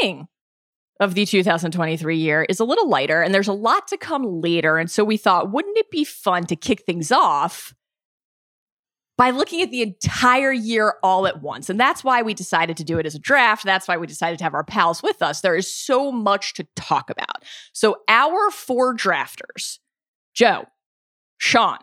beginning 0.00 0.28
of 1.00 1.14
the 1.14 1.24
2023 1.26 2.16
year 2.16 2.44
is 2.48 2.58
a 2.60 2.64
little 2.64 2.88
lighter 2.88 3.22
and 3.22 3.32
there's 3.32 3.46
a 3.48 3.52
lot 3.52 3.86
to 3.88 3.96
come 3.96 4.40
later. 4.40 4.78
And 4.78 4.90
so 4.90 5.04
we 5.04 5.16
thought, 5.16 5.52
wouldn't 5.52 5.78
it 5.78 5.90
be 5.90 6.04
fun 6.04 6.44
to 6.46 6.56
kick 6.56 6.82
things 6.84 7.12
off 7.12 7.72
by 9.18 9.30
looking 9.30 9.60
at 9.60 9.70
the 9.70 9.82
entire 9.82 10.52
year 10.52 10.94
all 11.02 11.26
at 11.26 11.42
once? 11.42 11.68
And 11.68 11.78
that's 11.78 12.02
why 12.02 12.22
we 12.22 12.32
decided 12.32 12.78
to 12.78 12.84
do 12.84 12.98
it 12.98 13.04
as 13.04 13.14
a 13.14 13.18
draft. 13.18 13.64
That's 13.64 13.86
why 13.86 13.98
we 13.98 14.06
decided 14.06 14.38
to 14.38 14.44
have 14.44 14.54
our 14.54 14.64
pals 14.64 15.02
with 15.02 15.20
us. 15.20 15.42
There 15.42 15.56
is 15.56 15.70
so 15.70 16.10
much 16.10 16.54
to 16.54 16.66
talk 16.76 17.10
about. 17.10 17.44
So, 17.74 17.98
our 18.08 18.50
four 18.50 18.96
drafters 18.96 19.80
Joe, 20.34 20.64
Sean, 21.36 21.78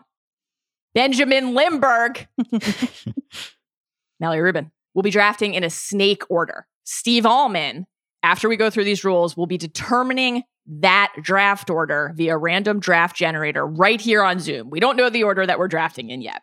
Benjamin 0.94 1.54
Lindbergh, 1.54 2.26
Mallory 4.20 4.40
Rubin 4.40 4.72
will 4.94 5.02
be 5.02 5.10
drafting 5.10 5.54
in 5.54 5.62
a 5.62 5.70
snake 5.70 6.24
order. 6.30 6.66
Steve 6.84 7.24
Ahlman, 7.24 7.84
after 8.22 8.48
we 8.48 8.56
go 8.56 8.70
through 8.70 8.84
these 8.84 9.04
rules, 9.04 9.36
will 9.36 9.46
be 9.46 9.58
determining 9.58 10.42
that 10.66 11.12
draft 11.20 11.70
order 11.70 12.12
via 12.16 12.36
random 12.36 12.80
draft 12.80 13.14
generator 13.14 13.66
right 13.66 14.00
here 14.00 14.22
on 14.22 14.40
Zoom. 14.40 14.70
We 14.70 14.80
don't 14.80 14.96
know 14.96 15.10
the 15.10 15.22
order 15.22 15.46
that 15.46 15.58
we're 15.58 15.68
drafting 15.68 16.10
in 16.10 16.22
yet. 16.22 16.42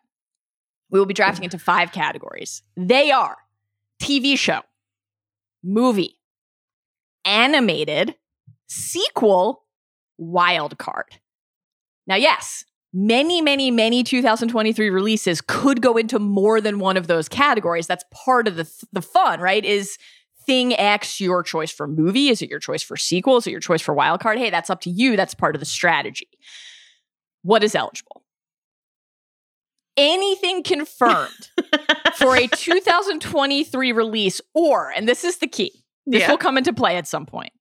We 0.93 0.99
will 0.99 1.07
be 1.07 1.15
drafting 1.15 1.43
into 1.43 1.57
five 1.57 1.91
categories. 1.91 2.61
They 2.77 3.11
are 3.11 3.35
TV 3.99 4.37
show, 4.37 4.61
movie, 5.63 6.19
animated, 7.25 8.13
sequel, 8.67 9.63
wild 10.19 10.77
card. 10.77 11.17
Now, 12.05 12.15
yes, 12.15 12.63
many, 12.93 13.41
many, 13.41 13.71
many 13.71 14.03
2023 14.03 14.91
releases 14.91 15.41
could 15.41 15.81
go 15.81 15.97
into 15.97 16.19
more 16.19 16.61
than 16.61 16.77
one 16.77 16.95
of 16.95 17.07
those 17.07 17.27
categories. 17.27 17.87
That's 17.87 18.05
part 18.11 18.47
of 18.47 18.55
the 18.55 18.69
the 18.91 19.01
fun, 19.01 19.39
right? 19.39 19.65
Is 19.65 19.97
thing 20.45 20.77
X 20.77 21.19
your 21.19 21.41
choice 21.41 21.71
for 21.71 21.87
movie? 21.87 22.29
Is 22.29 22.43
it 22.43 22.51
your 22.51 22.59
choice 22.59 22.83
for 22.83 22.97
sequel? 22.97 23.37
Is 23.37 23.47
it 23.47 23.51
your 23.51 23.59
choice 23.61 23.81
for 23.81 23.95
wild 23.95 24.19
card? 24.19 24.37
Hey, 24.37 24.51
that's 24.51 24.69
up 24.69 24.81
to 24.81 24.91
you. 24.91 25.15
That's 25.15 25.33
part 25.33 25.55
of 25.55 25.59
the 25.59 25.65
strategy. 25.65 26.29
What 27.41 27.63
is 27.63 27.73
eligible? 27.73 28.22
Anything 29.97 30.63
confirmed 30.63 31.49
for 32.15 32.35
a 32.35 32.47
2023 32.51 33.91
release, 33.91 34.41
or, 34.53 34.89
and 34.91 35.07
this 35.07 35.23
is 35.23 35.37
the 35.37 35.47
key, 35.47 35.71
this 36.05 36.21
Yeah. 36.21 36.31
will 36.31 36.37
come 36.37 36.57
into 36.57 36.73
play 36.73 36.97
at 36.97 37.07
some 37.07 37.25
point. 37.25 37.51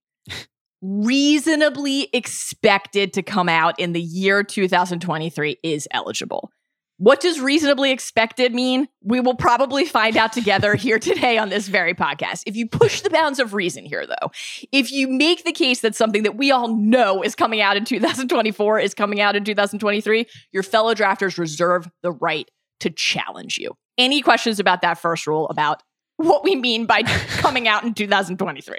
Reasonably 0.81 2.09
expected 2.13 3.13
to 3.13 3.23
come 3.23 3.47
out 3.47 3.79
in 3.79 3.93
the 3.93 4.01
year 4.01 4.43
2023 4.43 5.57
is 5.63 5.87
eligible. 5.91 6.49
What 6.97 7.19
does 7.19 7.39
reasonably 7.39 7.91
expected 7.91 8.53
mean? 8.53 8.87
We 9.01 9.19
will 9.19 9.35
probably 9.35 9.83
find 9.85 10.15
out 10.15 10.31
together 10.31 10.75
here 10.75 10.99
today 10.99 11.37
on 11.37 11.49
this 11.49 11.67
very 11.67 11.93
podcast. 11.93 12.43
If 12.45 12.55
you 12.55 12.67
push 12.67 13.01
the 13.01 13.09
bounds 13.09 13.39
of 13.39 13.53
reason 13.53 13.83
here, 13.85 14.05
though, 14.05 14.31
if 14.71 14.91
you 14.91 15.07
make 15.07 15.43
the 15.43 15.51
case 15.51 15.81
that 15.81 15.95
something 15.95 16.23
that 16.23 16.35
we 16.37 16.51
all 16.51 16.67
know 16.75 17.23
is 17.23 17.35
coming 17.35 17.61
out 17.61 17.77
in 17.77 17.85
2024 17.85 18.79
is 18.79 18.93
coming 18.93 19.19
out 19.19 19.35
in 19.35 19.43
2023, 19.43 20.25
your 20.51 20.63
fellow 20.63 20.93
drafters 20.93 21.37
reserve 21.37 21.89
the 22.03 22.11
right 22.11 22.49
to 22.81 22.89
challenge 22.89 23.57
you. 23.57 23.71
Any 23.97 24.21
questions 24.21 24.59
about 24.59 24.81
that 24.81 24.97
first 24.99 25.25
rule 25.27 25.47
about 25.49 25.81
what 26.17 26.43
we 26.43 26.55
mean 26.55 26.85
by 26.85 27.03
coming 27.37 27.67
out 27.67 27.83
in 27.83 27.93
2023? 27.93 28.77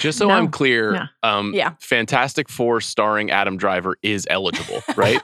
Just 0.00 0.18
so 0.18 0.28
No. 0.28 0.34
I'm 0.34 0.48
clear, 0.48 0.92
No. 0.92 1.04
um, 1.22 1.54
Yeah. 1.54 1.72
Fantastic 1.80 2.48
Four 2.50 2.80
starring 2.80 3.30
Adam 3.30 3.56
Driver 3.56 3.96
is 4.02 4.26
eligible, 4.30 4.82
right? 4.94 5.20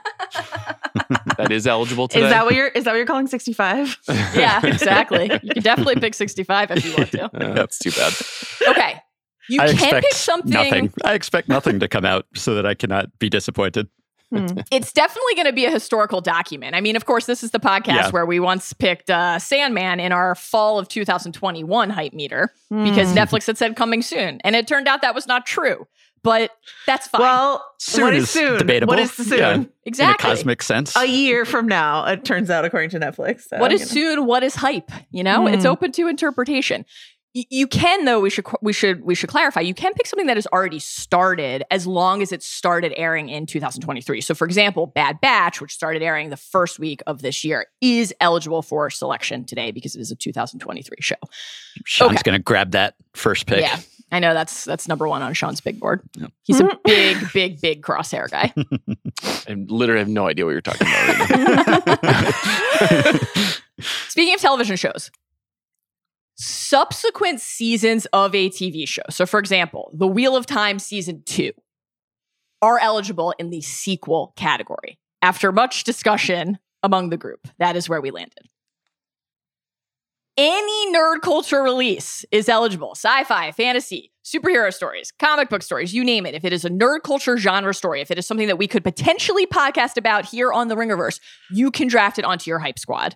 That 1.43 1.53
is 1.53 1.67
eligible 1.67 2.09
today. 2.09 2.25
Is 2.25 2.31
that 2.31 2.45
what 2.45 2.55
you're? 2.55 2.69
Is 2.69 2.85
that 2.85 2.91
what 2.93 2.97
you're 2.97 3.07
calling 3.07 3.27
sixty 3.27 3.53
five? 3.53 3.97
yeah, 4.35 4.61
exactly. 4.65 5.31
You 5.43 5.51
can 5.55 5.63
definitely 5.63 5.97
pick 5.97 6.15
65 6.15 6.71
if 6.73 6.85
you 6.85 6.95
want 6.97 7.11
to. 7.13 7.23
Uh, 7.35 7.55
that's 7.55 7.79
too 7.79 7.91
bad. 7.91 8.13
Okay. 8.69 9.01
You 9.49 9.61
I 9.61 9.67
can 9.67 9.75
expect 9.75 10.05
pick 10.05 10.13
something. 10.15 10.53
nothing. 10.53 10.93
I 11.05 11.15
expect 11.15 11.49
nothing 11.49 11.81
to 11.81 11.89
come 11.89 12.05
out 12.05 12.27
so 12.35 12.55
that 12.55 12.65
I 12.67 12.75
cannot 12.75 13.19
be 13.19 13.29
disappointed. 13.29 13.89
It's 14.71 14.93
definitely 14.95 15.35
going 15.35 15.47
to 15.49 15.53
be 15.53 15.67
a 15.67 15.71
historical 15.71 16.23
document. 16.23 16.75
I 16.75 16.81
mean, 16.81 16.97
of 16.97 17.05
course, 17.05 17.27
this 17.27 17.43
is 17.43 17.51
the 17.51 17.61
podcast 17.61 17.87
Yeah. 17.87 18.11
where 18.13 18.25
we 18.25 18.41
once 18.41 18.73
picked 18.73 19.11
uh, 19.11 19.39
Sandman 19.39 20.01
in 20.01 20.11
our 20.11 20.35
fall 20.35 20.79
of 20.79 20.89
2021 20.89 21.91
hype 21.91 22.15
meter 22.15 22.51
because 22.71 23.11
Hmm. 23.11 23.19
Netflix 23.19 23.47
had 23.47 23.59
said 23.59 23.77
coming 23.77 24.01
soon. 24.01 24.41
And 24.43 24.57
it 24.57 24.67
turned 24.67 24.89
out 24.89 25.03
that 25.03 25.15
was 25.15 25.27
not 25.27 25.45
true, 25.45 25.87
but 26.23 26.51
that's 26.87 27.07
fine. 27.09 27.21
Well, 27.21 27.65
Soon 27.79 28.05
what 28.05 28.15
is 28.15 28.23
is 28.25 28.31
soon? 28.31 28.59
debatable. 28.59 28.93
What 28.93 28.99
is 29.01 29.13
soon? 29.13 29.39
Yeah. 29.39 29.55
In 29.55 29.71
exactly. 29.85 30.31
a 30.31 30.35
cosmic 30.35 30.63
sense. 30.63 30.97
A 30.97 31.05
year 31.07 31.45
from 31.45 31.67
now, 31.67 32.05
it 32.07 32.25
turns 32.25 32.49
out, 32.51 32.65
according 32.65 32.91
to 32.91 33.01
Netflix. 33.01 33.49
So, 33.49 33.59
what 33.59 33.73
is 33.73 33.95
you 33.95 34.05
know. 34.05 34.15
soon? 34.17 34.27
What 34.27 34.43
is 34.43 34.55
hype? 34.55 34.91
You 35.11 35.25
know, 35.25 35.47
it's 35.47 35.65
Hmm. 35.65 35.71
open 35.71 35.93
to 35.93 36.07
interpretation. 36.09 36.85
Y- 37.35 37.45
You 37.49 37.67
can, 37.67 38.05
though. 38.05 38.21
We 38.21 38.29
should 38.29 38.45
we 38.61 38.75
should 38.75 39.03
we 39.05 39.15
should 39.15 39.31
clarify. 39.31 39.61
You 39.63 39.73
can 39.73 39.95
pick 39.95 40.07
something 40.07 40.27
that 40.27 40.37
has 40.37 40.47
already 40.49 40.79
started, 40.79 41.65
as 41.71 41.87
long 41.87 42.21
as 42.21 42.31
it 42.31 42.43
started 42.43 42.93
airing 42.95 43.31
in 43.31 43.47
2023. 43.47 44.21
So, 44.21 44.35
for 44.35 44.45
example, 44.45 44.87
Bad 44.87 45.19
Batch, 45.23 45.59
which 45.59 45.73
started 45.73 46.03
airing 46.03 46.29
the 46.29 46.37
first 46.37 46.79
week 46.79 47.03
of 47.07 47.23
this 47.23 47.43
year, 47.43 47.67
is 47.81 48.13
eligible 48.21 48.61
for 48.61 48.91
selection 48.91 49.47
today 49.47 49.71
because 49.71 49.97
it 49.97 50.01
is 50.03 50.11
a 50.11 50.15
2023 50.17 50.99
show. 51.01 51.15
Sean's 51.87 52.13
okay. 52.13 52.21
going 52.23 52.39
to 52.39 52.43
grab 52.43 52.73
that 52.73 52.97
first 53.15 53.47
pick. 53.47 53.63
Yeah, 53.63 53.79
I 54.13 54.19
know 54.19 54.35
that's 54.35 54.67
that's 54.67 54.87
number 54.87 55.09
one 55.09 55.23
on 55.23 55.33
Sean's 55.33 55.63
big 55.63 55.81
board. 55.81 56.03
He's 56.43 56.61
a 56.61 56.69
big, 56.85 57.33
big, 57.33 57.61
big 57.63 57.83
crosshair 57.83 58.31
guy. 58.31 58.53
I 59.49 59.55
literally 59.55 60.01
have 60.01 60.09
no 60.09 60.29
idea 60.29 60.45
what 60.45 60.51
you're 60.51 60.61
talking 60.61 60.87
about. 60.87 61.87
Right 61.87 62.03
now. 62.81 63.19
Speaking 64.09 64.35
of 64.35 64.41
television 64.41 64.77
shows, 64.77 65.11
subsequent 66.37 67.41
seasons 67.41 68.07
of 68.13 68.35
a 68.35 68.51
TV 68.51 68.87
show, 68.87 69.03
so 69.09 69.25
for 69.25 69.41
example, 69.41 69.91
The 69.95 70.07
Wheel 70.07 70.37
of 70.37 70.45
Time 70.45 70.79
season 70.79 71.23
two, 71.25 71.53
are 72.61 72.79
eligible 72.79 73.35
in 73.39 73.49
the 73.49 73.63
sequel 73.63 74.35
category. 74.37 74.99
After 75.23 75.53
much 75.53 75.85
discussion 75.85 76.59
among 76.83 77.09
the 77.09 77.17
group, 77.17 77.49
that 77.59 77.77
is 77.77 77.89
where 77.89 78.01
we 78.01 78.11
landed. 78.11 78.49
Any 80.37 80.95
nerd 80.95 81.21
culture 81.21 81.63
release 81.63 82.25
is 82.31 82.49
eligible 82.49 82.93
sci 82.95 83.25
fi, 83.25 83.53
fantasy, 83.53 84.13
superhero 84.25 84.73
stories, 84.73 85.13
comic 85.19 85.51
book 85.51 85.63
stories, 85.63 85.93
you 85.93 86.05
name 86.05 86.25
it. 86.25 86.35
If 86.35 86.45
it 86.45 86.53
is 86.53 86.65
a 86.65 86.71
nerd 86.71 87.03
culture 87.03 87.37
genre 87.37 87.75
story, 87.75 88.01
if 88.01 88.11
it 88.11 88.19
is 88.19 88.27
something 88.27 88.47
that 88.47 88.57
we 88.57 88.67
could 88.67 88.83
potentially 88.83 89.47
podcast 89.47 89.97
about 89.97 90.25
here 90.25 90.53
on 90.53 90.69
the 90.69 90.75
Ringerverse, 90.75 91.21
you 91.51 91.71
can 91.71 91.87
draft 91.87 92.19
it 92.19 92.25
onto 92.25 92.49
your 92.49 92.61
hype 92.61 92.79
squad 92.79 93.15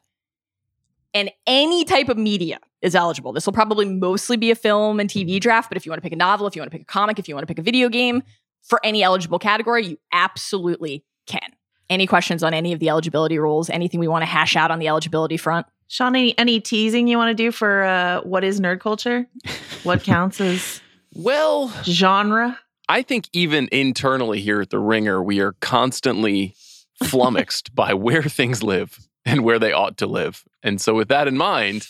and 1.17 1.31
any 1.47 1.87
type 1.87 2.11
of 2.11 2.19
media 2.19 2.59
is 2.83 2.95
eligible. 2.95 3.33
This 3.33 3.47
will 3.47 3.55
probably 3.55 3.87
mostly 3.87 4.37
be 4.37 4.51
a 4.51 4.55
film 4.55 5.01
and 5.01 5.09
TV 5.09 5.41
draft, 5.41 5.71
but 5.71 5.79
if 5.79 5.87
you 5.87 5.91
want 5.91 5.99
to 5.99 6.03
pick 6.03 6.13
a 6.13 6.17
novel, 6.17 6.47
if 6.47 6.55
you 6.55 6.61
want 6.61 6.71
to 6.71 6.77
pick 6.77 6.83
a 6.83 6.93
comic, 6.93 7.19
if 7.19 7.27
you 7.27 7.35
want 7.35 7.43
to 7.43 7.47
pick 7.47 7.59
a 7.59 7.63
video 7.63 7.89
game 7.89 8.23
for 8.63 8.79
any 8.85 9.03
eligible 9.03 9.39
category, 9.39 9.87
you 9.87 9.99
absolutely 10.13 11.07
can. 11.27 11.55
Any 11.89 12.07
questions 12.07 12.43
on 12.43 12.53
any 12.53 12.75
of 12.75 12.81
the 12.81 12.91
eligibility 12.91 13.39
rules? 13.39 13.71
Anything 13.71 13.99
we 13.99 14.09
want 14.09 14.23
to 14.23 14.27
hash 14.27 14.57
out 14.57 14.71
on 14.71 14.79
the 14.79 14.89
eligibility 14.89 15.39
front? 15.39 15.67
Sean, 15.89 16.17
any, 16.17 16.37
any 16.39 16.61
teasing 16.61 17.07
you 17.07 17.17
want 17.17 17.37
to 17.37 17.43
do 17.43 17.53
for 17.53 17.85
uh, 17.85 18.21
what 18.23 18.45
is 18.45 18.61
nerd 18.61 18.81
culture? 18.81 19.27
What 19.85 20.03
counts 20.05 20.41
as 20.41 20.81
well, 21.15 21.69
genre? 21.85 22.59
I 22.89 23.03
think 23.03 23.29
even 23.33 23.69
internally 23.73 24.41
here 24.41 24.61
at 24.61 24.71
the 24.71 24.79
Ringer, 24.79 25.23
we 25.23 25.41
are 25.41 25.53
constantly 25.61 26.55
flummoxed 27.03 27.75
by 27.75 27.95
where 27.95 28.23
things 28.25 28.63
live 28.63 28.99
and 29.25 29.43
where 29.43 29.59
they 29.59 29.73
ought 29.73 29.97
to 29.99 30.07
live. 30.07 30.45
And 30.63 30.81
so, 30.81 30.95
with 30.95 31.09
that 31.09 31.29
in 31.29 31.37
mind, 31.37 31.89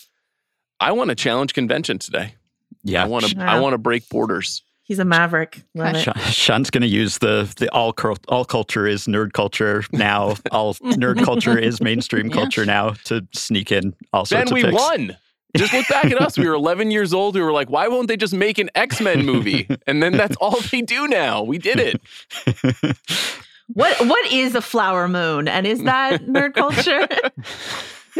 I 0.80 0.92
want 0.92 1.10
to 1.10 1.14
challenge 1.14 1.54
convention 1.54 1.98
today. 1.98 2.34
Yeah. 2.82 3.04
I 3.04 3.06
want 3.06 3.26
to. 3.26 3.36
Yeah. 3.36 3.50
I 3.50 3.60
want 3.60 3.74
to 3.74 3.78
break 3.78 4.08
borders. 4.08 4.62
He's 4.86 5.00
a 5.00 5.04
maverick. 5.04 5.62
Love 5.74 5.96
it. 5.96 6.00
Sean- 6.02 6.14
Sean's 6.30 6.70
going 6.70 6.82
to 6.82 6.88
use 6.88 7.18
the 7.18 7.52
the 7.56 7.68
all 7.72 7.92
all 8.28 8.44
culture 8.44 8.86
is 8.86 9.06
nerd 9.06 9.32
culture 9.32 9.82
now. 9.92 10.36
all 10.52 10.74
nerd 10.74 11.24
culture 11.24 11.58
is 11.58 11.80
mainstream 11.80 12.26
Yeah. 12.30 12.34
culture 12.34 12.64
now 12.64 12.90
to 13.04 13.26
sneak 13.34 13.72
in 13.72 13.94
all 14.12 14.24
sorts 14.24 14.50
Then 14.50 14.54
we 14.54 14.62
picks. 14.62 14.74
won. 14.74 15.16
Just 15.56 15.72
look 15.72 15.88
back 15.88 16.04
at 16.04 16.20
us. 16.20 16.38
We 16.38 16.46
were 16.46 16.54
11 16.66 16.90
years 16.90 17.12
old. 17.14 17.34
We 17.34 17.40
were 17.40 17.52
like, 17.52 17.68
why 17.70 17.88
won't 17.88 18.08
they 18.08 18.16
just 18.16 18.34
make 18.34 18.58
an 18.58 18.70
X 18.76 19.00
Men 19.00 19.24
movie? 19.26 19.66
And 19.88 20.02
then 20.02 20.12
that's 20.12 20.36
all 20.36 20.60
they 20.70 20.82
do 20.82 21.08
now. 21.08 21.42
We 21.42 21.58
did 21.58 21.78
it. 21.80 22.00
What 23.72 23.98
what 24.06 24.30
is 24.32 24.54
a 24.54 24.62
flower 24.62 25.08
moon, 25.08 25.48
and 25.48 25.66
is 25.66 25.82
that 25.82 26.22
nerd 26.26 26.54
culture? 26.54 27.08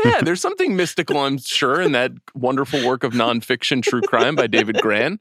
Yeah, 0.04 0.20
there's 0.20 0.40
something 0.40 0.74
mystical, 0.74 1.18
I'm 1.18 1.38
sure, 1.38 1.80
in 1.80 1.92
that 1.92 2.10
wonderful 2.34 2.84
work 2.84 3.04
of 3.04 3.12
nonfiction 3.12 3.80
true 3.80 4.02
crime 4.02 4.34
by 4.34 4.48
David 4.48 4.78
Grann. 4.82 5.18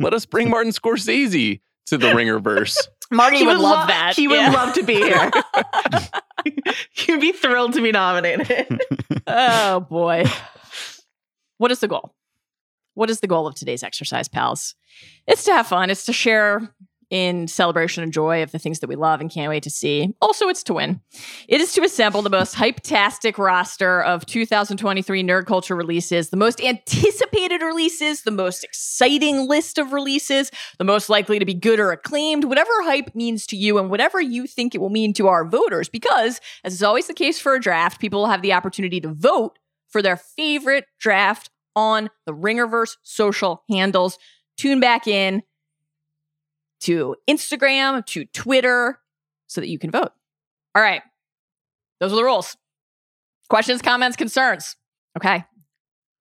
Let 0.00 0.14
us 0.14 0.26
bring 0.26 0.50
Martin 0.50 0.72
Scorsese 0.72 1.60
to 1.86 1.98
the 1.98 2.08
Ringerverse. 2.08 2.76
Marty 3.10 3.44
would, 3.44 3.58
love 3.58 3.80
lo- 3.80 3.86
that. 3.86 4.14
He 4.16 4.26
would 4.26 4.36
Yeah. 4.38 4.50
love 4.50 4.74
to 4.74 4.82
be 4.82 4.94
here. 4.94 5.30
He'd 6.92 7.20
be 7.20 7.32
thrilled 7.32 7.74
to 7.74 7.82
be 7.82 7.92
nominated. 7.92 8.80
oh 9.26 9.80
boy. 9.80 10.24
What 11.58 11.70
is 11.70 11.80
the 11.80 11.88
goal? 11.88 12.14
What 12.94 13.10
is 13.10 13.20
the 13.20 13.26
goal 13.26 13.46
of 13.46 13.54
today's 13.54 13.82
exercise, 13.82 14.28
pals? 14.28 14.74
It's 15.26 15.44
to 15.44 15.52
have 15.52 15.66
fun. 15.66 15.90
It's 15.90 16.06
to 16.06 16.12
share 16.12 16.74
in 17.10 17.48
celebration 17.48 18.02
and 18.02 18.12
joy 18.12 18.42
of 18.42 18.52
the 18.52 18.58
things 18.58 18.80
that 18.80 18.88
we 18.88 18.96
love 18.96 19.20
and 19.20 19.30
can't 19.30 19.50
wait 19.50 19.62
to 19.62 19.70
see. 19.70 20.14
Also, 20.20 20.48
it's 20.48 20.62
to 20.64 20.74
win. 20.74 21.00
It 21.48 21.60
is 21.60 21.72
to 21.74 21.82
assemble 21.82 22.22
the 22.22 22.30
most 22.30 22.54
hype-tastic 22.54 23.38
roster 23.38 24.02
of 24.02 24.26
2023 24.26 25.22
nerd 25.22 25.46
culture 25.46 25.76
releases, 25.76 26.30
the 26.30 26.36
most 26.36 26.60
anticipated 26.60 27.62
releases, 27.62 28.22
the 28.22 28.30
most 28.30 28.64
exciting 28.64 29.48
list 29.48 29.78
of 29.78 29.92
releases, 29.92 30.50
the 30.78 30.84
most 30.84 31.08
likely 31.08 31.38
to 31.38 31.44
be 31.44 31.54
good 31.54 31.80
or 31.80 31.92
acclaimed, 31.92 32.44
whatever 32.44 32.70
hype 32.82 33.14
means 33.14 33.46
to 33.46 33.56
you 33.56 33.78
and 33.78 33.90
whatever 33.90 34.20
you 34.20 34.46
think 34.46 34.74
it 34.74 34.80
will 34.80 34.90
mean 34.90 35.12
to 35.14 35.28
our 35.28 35.44
voters. 35.44 35.88
Because, 35.88 36.40
as 36.64 36.74
is 36.74 36.82
always 36.82 37.06
the 37.06 37.14
case 37.14 37.38
for 37.38 37.54
a 37.54 37.60
draft, 37.60 38.00
people 38.00 38.20
will 38.20 38.28
have 38.28 38.42
the 38.42 38.52
opportunity 38.52 39.00
to 39.00 39.12
vote 39.12 39.58
for 39.88 40.02
their 40.02 40.16
favorite 40.16 40.84
draft 40.98 41.50
on 41.76 42.10
the 42.26 42.32
Ringerverse 42.32 42.96
social 43.02 43.62
handles. 43.68 44.18
Tune 44.56 44.80
back 44.80 45.06
in 45.06 45.42
to 46.84 47.16
Instagram, 47.28 48.04
to 48.06 48.24
Twitter, 48.26 48.98
so 49.46 49.60
that 49.60 49.68
you 49.68 49.78
can 49.78 49.90
vote. 49.90 50.12
All 50.74 50.82
right. 50.82 51.02
Those 52.00 52.12
are 52.12 52.16
the 52.16 52.24
rules. 52.24 52.56
Questions, 53.48 53.82
comments, 53.82 54.16
concerns. 54.16 54.76
Okay. 55.16 55.44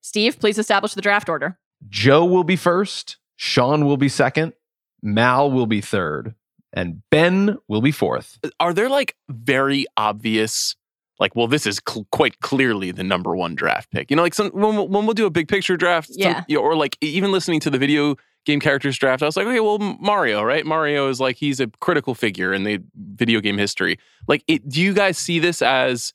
Steve, 0.02 0.40
please 0.40 0.58
establish 0.58 0.94
the 0.94 1.02
draft 1.02 1.30
order. 1.30 1.58
Joe 1.90 2.26
will 2.26 2.44
be 2.44 2.56
first, 2.56 3.18
Sean 3.36 3.86
will 3.86 3.98
be 3.98 4.10
second, 4.10 4.54
Mal 5.02 5.52
will 5.52 5.66
be 5.66 5.82
third, 5.82 6.36
and 6.72 7.02
Ben 7.10 7.58
will 7.68 7.82
be 7.82 7.92
fourth. 7.92 8.40
Are 8.60 8.74
there 8.74 8.90
like 8.90 9.16
very 9.30 9.86
obvious, 9.98 10.76
like, 11.20 11.36
well, 11.36 11.48
this 11.48 11.66
is 11.66 11.82
cl- 11.88 12.08
quite 12.12 12.40
clearly 12.40 12.92
the 12.92 13.04
number 13.04 13.36
one 13.36 13.56
draft 13.56 13.92
pick? 13.92 14.10
You 14.10 14.16
know, 14.18 14.24
like 14.24 14.34
some 14.34 14.50
when, 14.50 14.76
we'll- 14.76 14.88
when 14.88 15.06
we'll 15.06 15.14
do 15.14 15.26
a 15.26 15.30
big 15.32 15.48
picture 15.48 15.76
draft, 15.78 16.08
some- 16.10 16.16
Yeah. 16.22 16.44
you 16.48 16.58
know, 16.58 16.64
or 16.64 16.76
like 16.76 16.98
even 17.02 17.32
listening 17.32 17.60
to 17.62 17.70
the 17.70 17.78
video 17.78 18.16
game 18.46 18.60
characters 18.60 18.98
draft, 18.98 19.24
I 19.24 19.26
was 19.26 19.38
like, 19.38 19.48
okay, 19.48 19.60
well, 19.60 19.80
Mario, 19.80 20.44
right? 20.44 20.66
Mario 20.66 21.10
is 21.10 21.20
like 21.20 21.38
he's 21.38 21.60
a 21.60 21.68
critical 21.80 22.16
figure 22.16 22.54
in 22.54 22.64
the 22.64 22.80
video 22.96 23.40
game 23.40 23.58
history. 23.58 24.00
Like, 24.28 24.44
it, 24.48 24.68
do 24.68 24.82
you 24.82 24.94
guys 24.94 25.18
see 25.18 25.40
this 25.40 25.62
as 25.62 26.14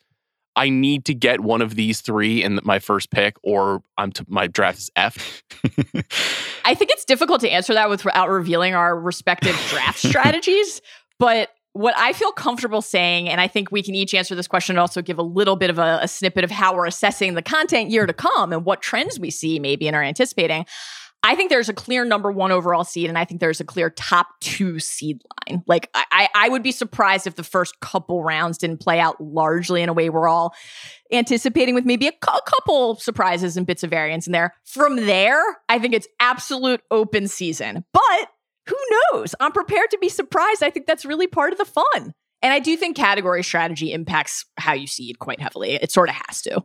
I 0.56 0.68
need 0.70 1.04
to 1.04 1.14
get 1.14 1.40
one 1.40 1.62
of 1.62 1.76
these 1.76 2.00
three 2.00 2.42
in 2.42 2.58
my 2.64 2.80
first 2.80 3.10
pick, 3.10 3.36
or 3.42 3.82
I'm 3.96 4.12
t- 4.12 4.24
my 4.26 4.46
draft 4.46 4.78
is 4.78 4.90
F? 4.96 5.42
I 6.64 6.74
think 6.74 6.90
it's 6.90 7.04
difficult 7.04 7.40
to 7.42 7.50
answer 7.50 7.74
that 7.74 7.88
without 7.88 8.28
revealing 8.28 8.74
our 8.74 8.98
respective 8.98 9.56
draft 9.70 9.98
strategies. 10.04 10.82
But 11.18 11.50
what 11.74 11.94
I 11.96 12.12
feel 12.12 12.32
comfortable 12.32 12.82
saying, 12.82 13.28
and 13.28 13.40
I 13.40 13.46
think 13.46 13.70
we 13.70 13.84
can 13.84 13.94
each 13.94 14.14
answer 14.14 14.34
this 14.34 14.48
question 14.48 14.74
and 14.74 14.80
also 14.80 15.00
give 15.00 15.16
a 15.16 15.22
little 15.22 15.54
bit 15.54 15.70
of 15.70 15.78
a, 15.78 16.00
a 16.02 16.08
snippet 16.08 16.42
of 16.42 16.50
how 16.50 16.74
we're 16.74 16.86
assessing 16.86 17.34
the 17.34 17.42
content 17.42 17.90
year 17.90 18.04
to 18.04 18.12
come 18.12 18.52
and 18.52 18.64
what 18.64 18.82
trends 18.82 19.20
we 19.20 19.30
see 19.30 19.60
maybe 19.60 19.86
and 19.86 19.94
are 19.94 20.02
anticipating. 20.02 20.66
I 21.24 21.34
think 21.34 21.50
there's 21.50 21.68
a 21.68 21.74
clear 21.74 22.04
number 22.04 22.30
one 22.30 22.52
overall 22.52 22.84
seed, 22.84 23.08
and 23.08 23.18
I 23.18 23.24
think 23.24 23.40
there's 23.40 23.60
a 23.60 23.64
clear 23.64 23.90
top 23.90 24.28
two 24.40 24.78
seed 24.78 25.20
line. 25.48 25.62
Like 25.66 25.90
I, 25.94 26.28
I 26.34 26.48
would 26.48 26.62
be 26.62 26.72
surprised 26.72 27.26
if 27.26 27.34
the 27.34 27.42
first 27.42 27.80
couple 27.80 28.22
rounds 28.22 28.56
didn't 28.56 28.78
play 28.78 29.00
out 29.00 29.20
largely 29.20 29.82
in 29.82 29.88
a 29.88 29.92
way 29.92 30.10
we're 30.10 30.28
all 30.28 30.54
anticipating, 31.12 31.74
with 31.74 31.84
maybe 31.84 32.06
a, 32.06 32.12
a 32.12 32.40
couple 32.46 32.96
surprises 32.96 33.56
and 33.56 33.66
bits 33.66 33.82
of 33.82 33.90
variance 33.90 34.26
in 34.26 34.32
there. 34.32 34.54
From 34.64 34.96
there, 35.06 35.42
I 35.68 35.78
think 35.78 35.92
it's 35.92 36.08
absolute 36.20 36.80
open 36.90 37.26
season. 37.26 37.84
But 37.92 38.28
who 38.66 38.76
knows? 39.12 39.34
I'm 39.40 39.52
prepared 39.52 39.90
to 39.90 39.98
be 39.98 40.08
surprised. 40.08 40.62
I 40.62 40.70
think 40.70 40.86
that's 40.86 41.04
really 41.04 41.26
part 41.26 41.52
of 41.52 41.58
the 41.58 41.64
fun. 41.64 42.14
And 42.42 42.52
I 42.52 42.60
do 42.60 42.76
think 42.76 42.96
category 42.96 43.42
strategy 43.42 43.92
impacts 43.92 44.44
how 44.56 44.72
you 44.72 44.86
seed 44.86 45.18
quite 45.18 45.40
heavily. 45.40 45.72
It 45.72 45.90
sort 45.90 46.08
of 46.08 46.14
has 46.26 46.40
to. 46.42 46.62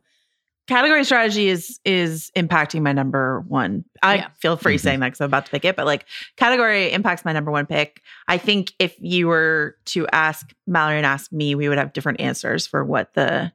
Category 0.67 1.03
strategy 1.03 1.49
is 1.49 1.79
is 1.83 2.31
impacting 2.37 2.81
my 2.81 2.93
number 2.93 3.41
one. 3.47 3.83
I 4.01 4.15
Yeah. 4.15 4.27
feel 4.39 4.55
free 4.55 4.75
Mhm. 4.75 4.79
saying 4.79 4.99
that 5.01 5.07
because 5.07 5.21
I'm 5.21 5.25
about 5.25 5.45
to 5.45 5.51
pick 5.51 5.65
it, 5.65 5.75
but 5.75 5.85
like 5.85 6.05
category 6.37 6.91
impacts 6.93 7.25
my 7.25 7.33
number 7.33 7.51
one 7.51 7.65
pick. 7.65 8.01
I 8.29 8.37
think 8.37 8.71
if 8.79 8.95
you 8.99 9.27
were 9.27 9.75
to 9.87 10.07
ask 10.13 10.53
Mallory 10.65 10.97
and 10.97 11.05
ask 11.05 11.31
me, 11.33 11.53
we 11.55 11.67
would 11.67 11.77
have 11.77 11.91
different 11.91 12.21
answers 12.21 12.65
for 12.65 12.83
what 12.85 13.13
the 13.13 13.51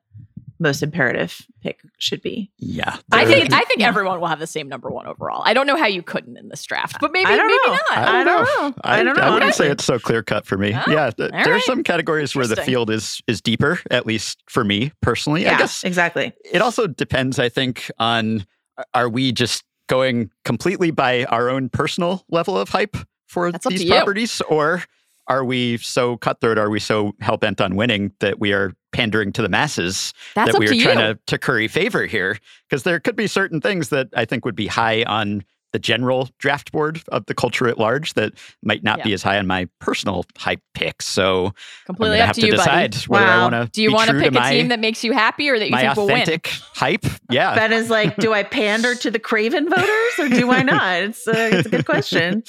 most 0.61 0.83
imperative 0.83 1.47
pick 1.62 1.81
should 1.99 2.21
be. 2.23 2.51
Yeah. 2.59 2.97
I 3.12 3.25
think 3.25 3.53
I 3.53 3.61
think 3.62 3.81
Yeah. 3.81 3.88
everyone 3.88 4.21
will 4.21 4.27
have 4.29 4.38
the 4.40 4.47
same 4.47 4.68
number 4.68 4.90
one 4.90 5.07
overall. 5.07 5.42
I 5.44 5.55
don't 5.55 5.66
know 5.66 5.77
how 5.77 5.87
you 5.87 6.03
couldn't 6.03 6.37
in 6.37 6.49
this 6.49 6.64
draft, 6.64 6.97
but 7.01 7.12
maybe 7.12 7.27
I 7.27 7.37
don't 7.37 7.47
maybe 7.47 7.59
know. 7.66 7.73
not. 7.73 7.90
I 7.90 8.01
I 8.21 8.25
don't 8.25 8.27
don't 8.27 8.44
know. 8.62 8.68
know. 8.68 8.75
I 8.85 9.03
don't 9.03 9.16
know. 9.16 9.23
I 9.23 9.31
wouldn't 9.35 9.55
say 9.55 9.68
it's 9.68 9.85
so 9.85 9.99
clear 9.99 10.23
cut 10.23 10.47
for 10.47 10.59
me. 10.59 10.75
Oh, 10.75 10.90
yeah, 10.90 11.11
th- 11.11 11.31
all 11.33 11.44
there's 11.44 11.49
right. 11.49 11.62
some 11.62 11.83
categories 11.85 12.35
where 12.35 12.47
the 12.47 12.57
field 12.57 12.90
is 12.90 13.21
is 13.27 13.40
deeper, 13.40 13.81
at 13.90 14.07
least 14.07 14.42
for 14.49 14.64
me 14.64 14.92
personally. 15.03 15.47
I 15.47 15.53
Yeah, 15.53 15.59
guess 15.59 15.85
exactly. 15.85 16.33
it 16.51 16.61
also 16.62 16.87
depends. 16.87 17.38
I 17.38 17.49
think 17.49 17.90
on 17.99 18.47
are 18.94 19.09
we 19.09 19.33
just 19.33 19.64
going 19.88 20.31
completely 20.44 20.90
by 20.90 21.25
our 21.27 21.49
own 21.49 21.68
personal 21.68 22.25
level 22.31 22.59
of 22.59 22.68
hype 22.68 22.97
for 23.27 23.51
That's 23.53 23.66
these 23.66 23.81
to 23.81 23.87
you. 23.87 23.92
properties, 23.94 24.40
or 24.49 24.83
are 25.28 25.44
we 25.44 25.76
so 25.78 26.16
cutthroat? 26.16 26.58
Are 26.58 26.70
we 26.70 26.80
so 26.80 27.12
hell 27.20 27.36
bent 27.36 27.60
on 27.60 27.76
winning 27.76 28.12
that 28.20 28.38
we 28.40 28.52
are 28.52 28.72
pandering 28.92 29.32
to 29.34 29.42
the 29.42 29.48
masses? 29.48 30.12
That's 30.34 30.48
that 30.48 30.54
up 30.56 30.60
we 30.60 30.66
are 30.66 30.72
to 30.72 30.80
trying 30.80 30.98
to, 30.98 31.18
to 31.26 31.38
curry 31.38 31.68
favor 31.68 32.06
here 32.06 32.38
because 32.68 32.82
there 32.82 32.98
could 33.00 33.16
be 33.16 33.26
certain 33.26 33.60
things 33.60 33.90
that 33.90 34.08
I 34.16 34.24
think 34.24 34.44
would 34.44 34.56
be 34.56 34.66
high 34.66 35.02
on 35.04 35.44
the 35.74 35.78
general 35.78 36.30
draft 36.38 36.72
board 36.72 37.02
of 37.08 37.26
the 37.26 37.34
culture 37.34 37.68
at 37.68 37.76
large 37.76 38.14
that 38.14 38.32
might 38.62 38.82
not 38.82 38.98
Yeah. 39.00 39.04
be 39.04 39.12
as 39.12 39.22
high 39.22 39.36
on 39.38 39.46
my 39.46 39.68
personal 39.80 40.24
hype 40.38 40.62
picks. 40.72 41.04
So 41.06 41.52
Completely 41.84 42.16
I'm 42.16 42.22
up 42.22 42.26
have 42.28 42.34
to 42.36 42.40
to 42.40 42.46
you, 42.46 42.52
decide 42.54 42.92
buddy. 42.92 43.04
whether 43.08 43.26
I 43.26 43.36
Wow. 43.36 43.50
want 43.50 43.66
to. 43.66 43.70
Do 43.70 43.82
you 43.82 43.92
want 43.92 44.08
to 44.10 44.18
pick 44.18 44.28
a 44.28 44.30
my, 44.30 44.50
team 44.50 44.68
that 44.68 44.80
makes 44.80 45.04
you 45.04 45.12
happy 45.12 45.50
or 45.50 45.58
that 45.58 45.66
you 45.66 45.72
my 45.72 45.82
think 45.82 45.96
will 45.96 46.06
win? 46.06 46.22
authentic 46.22 46.46
hype? 46.72 47.04
Yeah, 47.30 47.54
Ben 47.54 47.74
is 47.74 47.90
like, 47.90 48.16
do 48.16 48.32
I 48.32 48.44
pander 48.44 48.94
to 48.94 49.10
the 49.10 49.18
Craven 49.18 49.68
voters 49.68 50.12
or 50.18 50.30
do 50.30 50.50
I 50.50 50.62
not? 50.62 51.02
It's 51.02 51.26
a, 51.28 51.58
it's 51.58 51.66
a 51.66 51.70
good 51.70 51.84
question. 51.84 52.42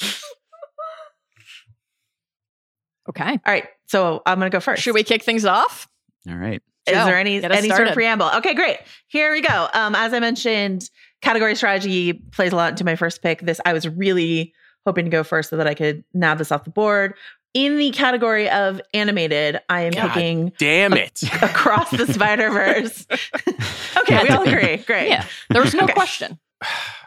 Okay. 3.10 3.30
All 3.30 3.38
right, 3.46 3.66
so 3.86 4.22
I'm 4.26 4.38
gonna 4.38 4.50
go 4.50 4.60
first. 4.60 4.82
Should 4.82 4.94
we 4.94 5.02
kick 5.02 5.22
things 5.22 5.44
off? 5.44 5.88
all 6.28 6.36
right. 6.36 6.62
Is 6.86 6.94
Joe, 6.94 7.04
there 7.04 7.18
any 7.18 7.40
get 7.40 7.52
us 7.52 7.58
any 7.58 7.68
sort 7.68 7.88
of 7.88 7.94
preamble? 7.94 8.30
Okay, 8.36 8.54
great. 8.54 8.78
Here 9.08 9.32
we 9.32 9.42
go. 9.42 9.68
Um, 9.74 9.94
as 9.94 10.12
I 10.14 10.18
mentioned, 10.20 10.88
category 11.20 11.54
strategy 11.54 12.14
plays 12.14 12.52
a 12.52 12.56
lot 12.56 12.70
into 12.70 12.84
my 12.84 12.96
first 12.96 13.22
pick. 13.22 13.40
This 13.42 13.60
I 13.66 13.72
was 13.74 13.86
really 13.86 14.54
hoping 14.86 15.04
to 15.04 15.10
go 15.10 15.22
first 15.22 15.50
so 15.50 15.56
that 15.58 15.66
I 15.66 15.74
could 15.74 16.04
nab 16.14 16.38
this 16.38 16.50
off 16.50 16.64
the 16.64 16.70
board. 16.70 17.14
In 17.52 17.78
the 17.78 17.90
category 17.90 18.48
of 18.48 18.80
animated, 18.94 19.60
I 19.68 19.82
am 19.82 19.92
God 19.92 20.08
picking 20.12 20.52
Damn 20.58 20.94
it. 20.94 21.20
Across 21.42 21.90
the 21.90 22.10
Spider 22.12 22.50
Verse. 22.50 23.06
okay, 23.98 24.22
we 24.22 24.28
all 24.30 24.42
agree. 24.42 24.78
Great. 24.78 25.08
Yeah. 25.08 25.26
There 25.50 25.60
was 25.62 25.74
no 25.74 25.84
Okay. 25.84 25.92
question. 25.92 26.38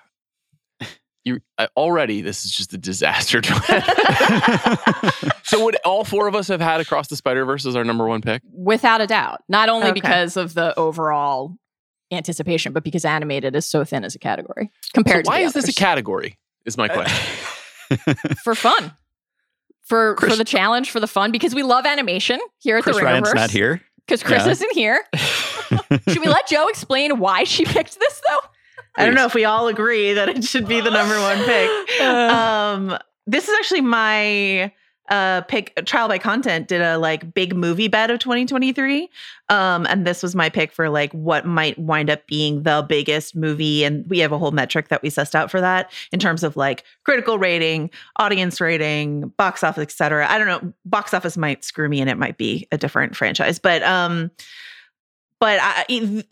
You 1.25 1.39
already 1.77 2.21
this 2.21 2.43
is 2.45 2.51
just 2.51 2.73
a 2.73 2.77
disaster. 2.77 3.41
so 5.43 5.63
would 5.63 5.77
all 5.85 6.03
four 6.03 6.27
of 6.27 6.35
us 6.35 6.47
have 6.49 6.61
had 6.61 6.81
Across 6.81 7.07
the 7.07 7.15
Spider 7.15 7.45
Verse 7.45 7.65
as 7.65 7.75
our 7.75 7.83
number 7.83 8.05
one 8.07 8.21
pick? 8.21 8.41
Without 8.51 9.01
a 9.01 9.07
doubt. 9.07 9.41
Not 9.47 9.69
only 9.69 9.87
Okay. 9.87 9.93
because 9.93 10.37
of 10.37 10.53
the 10.53 10.77
overall 10.77 11.55
anticipation, 12.11 12.73
but 12.73 12.83
because 12.83 13.05
animated 13.05 13.55
is 13.55 13.65
so 13.65 13.83
thin 13.85 14.03
as 14.03 14.15
a 14.15 14.19
category 14.19 14.69
compared 14.93 15.25
So 15.25 15.31
why 15.31 15.37
to 15.39 15.43
Why 15.43 15.47
is 15.47 15.53
this 15.53 15.69
a 15.69 15.73
category? 15.73 16.37
Is 16.65 16.77
my 16.77 16.87
question. 16.87 17.17
for 18.43 18.55
fun. 18.55 18.93
For 19.81 20.15
for 20.17 20.35
the 20.35 20.45
challenge, 20.45 20.91
for 20.91 20.99
the 21.01 21.07
fun, 21.07 21.31
because 21.31 21.53
we 21.53 21.61
love 21.63 21.85
animation 21.85 22.39
here 22.59 22.77
at 22.77 22.83
Chris 22.83 22.97
the 22.97 23.03
Ryan's 23.03 23.29
Ringerverse. 23.29 23.35
not 23.35 23.51
here. 23.51 23.81
Because 24.07 24.23
Chris 24.23 24.45
Yeah. 24.45 24.51
isn't 24.51 24.71
here. 24.73 25.03
Should 26.09 26.19
we 26.19 26.27
let 26.27 26.47
Joe 26.47 26.67
explain 26.67 27.19
why 27.19 27.43
she 27.45 27.65
picked 27.65 27.99
this 27.99 28.21
though? 28.27 28.39
I 28.95 29.05
don't 29.05 29.15
know 29.15 29.25
if 29.25 29.33
we 29.33 29.45
all 29.45 29.67
agree 29.67 30.13
that 30.13 30.29
it 30.29 30.43
should 30.43 30.67
be 30.67 30.81
the 30.81 30.91
number 30.91 31.19
one 31.19 31.37
pick. 31.43 32.01
um 32.01 32.97
this 33.25 33.47
is 33.47 33.55
actually 33.57 33.81
my 33.81 34.71
uh 35.09 35.41
pick 35.41 35.73
trial 35.85 36.07
by 36.07 36.17
content 36.17 36.69
did 36.69 36.81
a 36.81 36.97
like 36.97 37.33
big 37.33 37.53
movie 37.55 37.89
bet 37.89 38.09
of 38.09 38.19
2023 38.19 39.09
um 39.49 39.85
and 39.87 40.07
this 40.07 40.23
was 40.23 40.33
my 40.33 40.47
pick 40.47 40.71
for 40.71 40.89
like 40.89 41.11
what 41.11 41.45
might 41.45 41.77
wind 41.77 42.09
up 42.09 42.25
being 42.25 42.63
the 42.63 42.85
biggest 42.87 43.35
movie. 43.35 43.83
And 43.83 44.07
we 44.09 44.19
have 44.19 44.31
a 44.31 44.37
whole 44.37 44.51
metric 44.51 44.87
that 44.87 45.01
we 45.03 45.09
sussed 45.09 45.35
out 45.35 45.51
for 45.51 45.59
that 45.59 45.91
in 46.13 46.19
terms 46.19 46.41
of 46.41 46.55
like 46.55 46.85
critical 47.03 47.37
rating 47.37 47.89
audience 48.15 48.61
rating 48.61 49.27
box 49.37 49.61
office 49.63 49.83
etc 49.83 50.25
i 50.29 50.37
don't 50.37 50.47
know 50.47 50.73
box 50.85 51.13
office 51.13 51.35
might 51.35 51.65
screw 51.65 51.89
me 51.89 51.99
and 51.99 52.09
it 52.09 52.17
might 52.17 52.37
be 52.37 52.67
a 52.71 52.77
different 52.77 53.15
franchise. 53.15 53.59
But 53.59 53.83
um 53.83 54.31
but 55.39 55.59
I, 55.61 56.23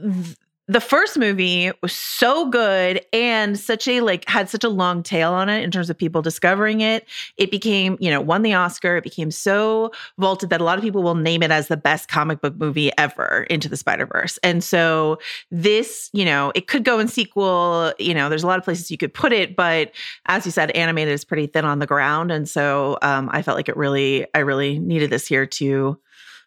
the 0.72 0.80
first 0.80 1.18
movie 1.18 1.70
was 1.82 1.92
so 1.92 2.50
good 2.50 3.06
and 3.12 3.60
such 3.60 3.90
a 3.90 4.00
like 4.00 4.28
had 4.30 4.50
such 4.50 4.64
a 4.64 4.70
long 4.70 5.04
tail 5.04 5.34
on 5.34 5.50
it 5.50 5.66
in 5.66 5.70
terms 5.70 5.90
of 5.90 5.98
people 5.98 6.22
discovering 6.22 6.80
it. 6.80 7.06
It 7.36 7.52
became, 7.52 7.98
you 8.00 8.10
know, 8.10 8.22
won 8.22 8.42
the 8.42 8.54
Oscar. 8.54 8.96
It 8.96 9.04
became 9.04 9.32
so 9.32 9.92
vaulted 10.18 10.50
that 10.50 10.62
a 10.62 10.64
lot 10.64 10.78
of 10.78 10.82
people 10.82 11.04
will 11.04 11.16
name 11.16 11.44
it 11.44 11.52
as 11.52 11.68
the 11.68 11.76
best 11.76 12.08
comic 12.08 12.40
book 12.40 12.56
movie 12.56 12.90
ever 12.98 13.46
into 13.50 13.68
the 13.68 13.76
Spider-Verse. 13.76 14.40
And 14.44 14.64
so 14.64 15.20
this, 15.52 16.10
you 16.14 16.24
know, 16.24 16.54
it 16.56 16.68
could 16.68 16.86
go 16.86 17.00
in 17.00 17.10
sequel, 17.10 17.92
you 18.00 18.14
know, 18.14 18.30
there's 18.30 18.44
a 18.44 18.48
lot 18.48 18.58
of 18.58 18.64
places 18.64 18.90
you 18.90 18.98
could 18.98 19.14
put 19.14 19.34
it, 19.34 19.58
but 19.58 19.92
as 20.28 20.46
you 20.46 20.54
said, 20.54 20.72
animated 20.72 21.14
is 21.14 21.26
pretty 21.26 21.48
thin 21.48 21.66
on 21.66 21.80
the 21.80 21.86
ground. 21.86 22.32
And 22.32 22.48
so 22.48 22.98
um, 23.02 23.30
I 23.34 23.42
felt 23.42 23.58
like 23.58 23.68
it 23.68 23.76
really, 23.76 24.26
I 24.34 24.40
really 24.40 24.80
needed 24.80 25.10
this 25.10 25.28
here 25.28 25.46
to 25.46 26.00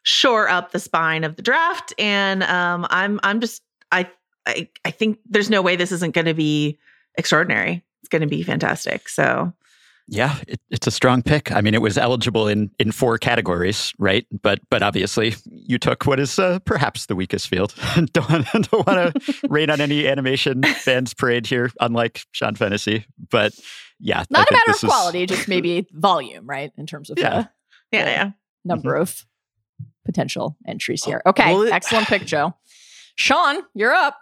shore 0.02 0.48
up 0.48 0.70
the 0.70 0.80
spine 0.80 1.24
of 1.24 1.36
the 1.36 1.42
draft. 1.42 1.92
And 1.98 2.42
um, 2.44 2.86
I'm 2.88 3.20
I'm 3.22 3.40
just 3.40 3.62
I, 3.92 4.10
I 4.46 4.68
I 4.84 4.90
think 4.90 5.18
there's 5.26 5.50
no 5.50 5.62
way 5.62 5.76
this 5.76 5.92
isn't 5.92 6.14
going 6.14 6.26
to 6.26 6.34
be 6.34 6.78
extraordinary. 7.16 7.84
It's 8.02 8.08
going 8.08 8.22
to 8.22 8.28
be 8.28 8.42
fantastic. 8.42 9.08
So 9.08 9.52
Yeah, 10.08 10.36
it, 10.46 10.60
it's 10.70 10.86
a 10.86 10.90
strong 10.90 11.22
pick. 11.22 11.50
I 11.52 11.60
mean, 11.62 11.72
it 11.74 11.80
was 11.80 11.96
eligible 11.96 12.46
in 12.48 12.70
in 12.78 12.92
four 12.92 13.16
categories, 13.18 13.92
right? 13.98 14.26
But 14.42 14.60
but 14.70 14.82
obviously, 14.82 15.34
you 15.50 15.78
took 15.78 16.04
what 16.06 16.20
is 16.20 16.38
uh, 16.38 16.58
perhaps 16.66 17.06
the 17.06 17.16
weakest 17.16 17.48
field. 17.48 17.74
don't 18.12 18.46
don't 18.52 18.86
want 18.86 19.14
to 19.24 19.38
rain 19.48 19.70
on 19.70 19.80
any 19.80 20.06
animation 20.06 20.62
fans 20.62 21.14
parade 21.14 21.46
here, 21.46 21.70
unlike 21.80 22.22
Sean 22.32 22.54
Fennessey. 22.54 23.06
But 23.30 23.54
yeah, 23.98 24.20
I 24.20 24.24
Not 24.28 24.42
a 24.42 24.44
think 24.44 24.50
matter 24.52 24.70
of 24.70 24.74
this 24.74 24.84
is- 24.84 24.90
quality, 24.90 25.26
just 25.26 25.48
maybe 25.48 25.86
volume, 25.92 26.46
right? 26.46 26.70
In 26.76 26.86
terms 26.86 27.08
of 27.10 27.18
Yeah. 27.18 27.30
the 27.90 27.96
yeah, 27.98 28.04
yeah. 28.06 28.30
number 28.64 28.94
of 28.96 29.24
potential 30.04 30.56
entries 30.68 31.02
here. 31.04 31.22
Okay, 31.24 31.52
Well, 31.54 31.62
it- 31.62 31.72
excellent 31.72 32.06
pick, 32.08 32.26
Joe. 32.26 32.54
Sean, 33.16 33.62
you're 33.74 33.92
up. 33.94 34.16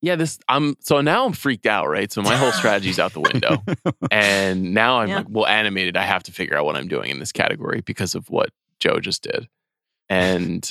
Yeah, 0.00 0.16
this 0.16 0.38
I'm 0.48 0.74
so 0.80 1.00
now 1.00 1.24
I'm 1.26 1.32
freaked 1.32 1.66
out, 1.66 1.86
right? 1.88 2.10
So 2.10 2.22
my 2.22 2.36
whole 2.36 2.50
strategy's 2.52 2.98
out 2.98 3.12
the 3.12 3.20
window. 3.20 3.62
and 4.10 4.74
now 4.74 5.00
I'm 5.00 5.08
Yeah. 5.08 5.18
like, 5.18 5.26
well, 5.28 5.46
animated, 5.46 5.96
I 5.96 6.02
have 6.02 6.24
to 6.24 6.32
figure 6.32 6.56
out 6.58 6.64
what 6.64 6.74
I'm 6.76 6.88
doing 6.88 7.10
in 7.10 7.20
this 7.20 7.30
category 7.30 7.82
because 7.82 8.14
of 8.16 8.28
what 8.28 8.50
Joe 8.80 8.98
just 8.98 9.22
did. 9.22 9.48
And 10.08 10.70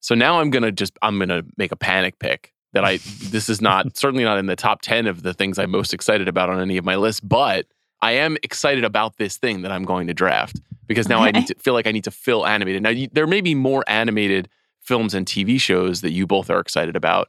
so 0.00 0.14
now 0.14 0.40
I'm 0.40 0.50
gonna 0.50 0.70
just 0.70 0.98
I'm 1.00 1.18
gonna 1.18 1.44
make 1.56 1.72
a 1.72 1.76
panic 1.76 2.18
pick 2.18 2.52
that 2.74 2.84
I 2.84 2.98
this 3.30 3.48
is 3.48 3.62
not 3.62 3.96
certainly 3.96 4.24
not 4.24 4.38
in 4.38 4.46
the 4.46 4.56
top 4.56 4.82
10 4.82 5.06
of 5.06 5.22
the 5.22 5.32
things 5.32 5.58
I'm 5.58 5.70
most 5.70 5.94
excited 5.94 6.28
about 6.28 6.50
on 6.50 6.60
any 6.60 6.76
of 6.76 6.84
my 6.84 6.96
lists, 6.96 7.20
but 7.20 7.66
I 8.02 8.12
am 8.12 8.36
excited 8.42 8.84
about 8.84 9.16
this 9.16 9.38
thing 9.38 9.62
that 9.62 9.72
I'm 9.72 9.84
going 9.84 10.06
to 10.08 10.14
draft 10.14 10.60
because 10.86 11.08
now 11.08 11.22
I 11.22 11.30
need 11.30 11.46
to 11.46 11.54
feel 11.54 11.72
like 11.72 11.86
I 11.86 11.92
need 11.92 12.04
to 12.04 12.10
fill 12.10 12.46
animated. 12.46 12.82
Now 12.82 12.90
you, 12.90 13.08
there 13.10 13.26
may 13.26 13.40
be 13.40 13.54
more 13.54 13.82
animated 13.88 14.48
films 14.86 15.12
and 15.14 15.26
TV 15.26 15.60
shows 15.60 16.00
that 16.00 16.12
you 16.12 16.26
both 16.26 16.48
are 16.50 16.60
excited 16.60 16.96
about, 16.96 17.28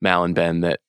Mal 0.00 0.24
and 0.24 0.34
Ben. 0.34 0.60
That, 0.62 0.80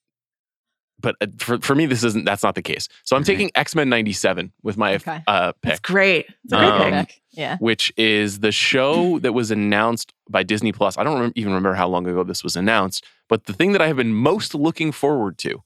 but 0.99 1.15
uh, 1.21 1.27
for 1.37 1.59
for 1.59 1.75
me, 1.75 1.85
this 1.85 2.03
isn't. 2.03 2.25
That's 2.25 2.41
not 2.43 2.55
the 2.55 2.61
case. 2.61 2.87
So 3.03 3.15
I'm 3.15 3.21
Right. 3.21 3.25
taking 3.27 3.51
X 3.55 3.75
Men 3.75 3.89
'97 3.89 4.51
with 4.63 4.77
my 4.77 4.95
Okay. 4.95 5.21
uh, 5.27 5.51
That's 5.61 5.79
pick, 5.79 5.81
great. 5.83 6.25
It's 6.43 6.53
a 6.53 6.57
great 6.57 6.69
Um, 6.71 6.81
pick. 6.91 7.07
Pick. 7.09 7.21
Yeah. 7.31 7.57
which 7.59 7.93
is 7.97 8.39
the 8.39 8.51
show 8.51 9.19
that 9.23 9.33
was 9.33 9.51
announced 9.51 10.13
by 10.29 10.41
Disney 10.43 10.71
Plus. 10.71 10.97
I 10.97 11.03
don't 11.03 11.19
remem- 11.21 11.33
even 11.35 11.51
remember 11.53 11.75
how 11.75 11.87
long 11.87 12.07
ago 12.07 12.23
this 12.23 12.43
was 12.43 12.55
announced, 12.55 13.05
but 13.29 13.45
the 13.45 13.53
thing 13.53 13.73
that 13.73 13.81
I 13.81 13.87
have 13.87 13.97
been 13.97 14.13
most 14.13 14.55
looking 14.55 14.91
forward 14.91 15.37
to 15.39 15.61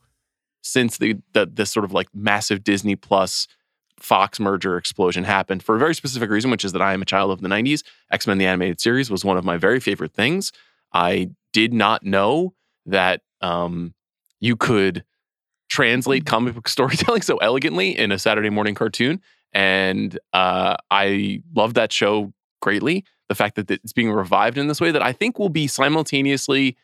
since 0.62 0.98
the 0.98 1.18
the 1.34 1.46
this 1.46 1.72
sort 1.72 1.86
of 1.86 1.94
like 1.94 2.08
massive 2.14 2.64
Disney 2.64 2.96
Plus 2.98 3.48
Fox 4.02 4.40
merger 4.40 4.78
explosion 4.78 5.24
happened 5.24 5.64
for 5.64 5.76
a 5.76 5.80
very 5.80 5.96
specific 5.96 6.30
reason, 6.30 6.52
which 6.52 6.66
is 6.66 6.72
that 6.72 6.82
I 6.82 6.94
am 6.94 7.02
a 7.02 7.06
child 7.06 7.32
of 7.32 7.42
the 7.42 7.48
90s. 7.48 7.84
X 8.12 8.28
Men 8.28 8.38
the 8.38 8.46
Animated 8.46 8.82
Series 8.82 9.10
was 9.10 9.24
one 9.24 9.38
of 9.38 9.46
my 9.46 9.58
very 9.58 9.80
favorite 9.80 10.14
things. 10.14 10.52
I 10.94 11.30
did 11.54 11.74
not 11.74 12.04
know 12.04 12.54
that 12.86 13.22
um, 13.42 13.94
you 14.40 14.56
could 14.56 15.04
translate 15.70 16.26
comic 16.26 16.56
book 16.56 16.68
storytelling 16.68 17.22
so 17.22 17.38
elegantly 17.38 17.98
in 17.98 18.12
a 18.12 18.20
Saturday 18.20 18.50
morning 18.50 18.76
cartoon. 18.76 19.22
And 19.54 20.18
uh, 20.34 20.78
I 20.90 21.42
love 21.56 21.74
that 21.76 21.92
show 21.92 22.34
greatly. 22.62 23.06
The 23.30 23.36
fact 23.36 23.56
that 23.56 23.72
it's 23.72 23.94
being 23.94 24.12
revived 24.12 24.58
in 24.58 24.68
this 24.68 24.82
way 24.82 24.92
that 24.92 25.02
I 25.02 25.14
think 25.14 25.40
will 25.40 25.50
be 25.50 25.68
simultaneously 25.68 26.76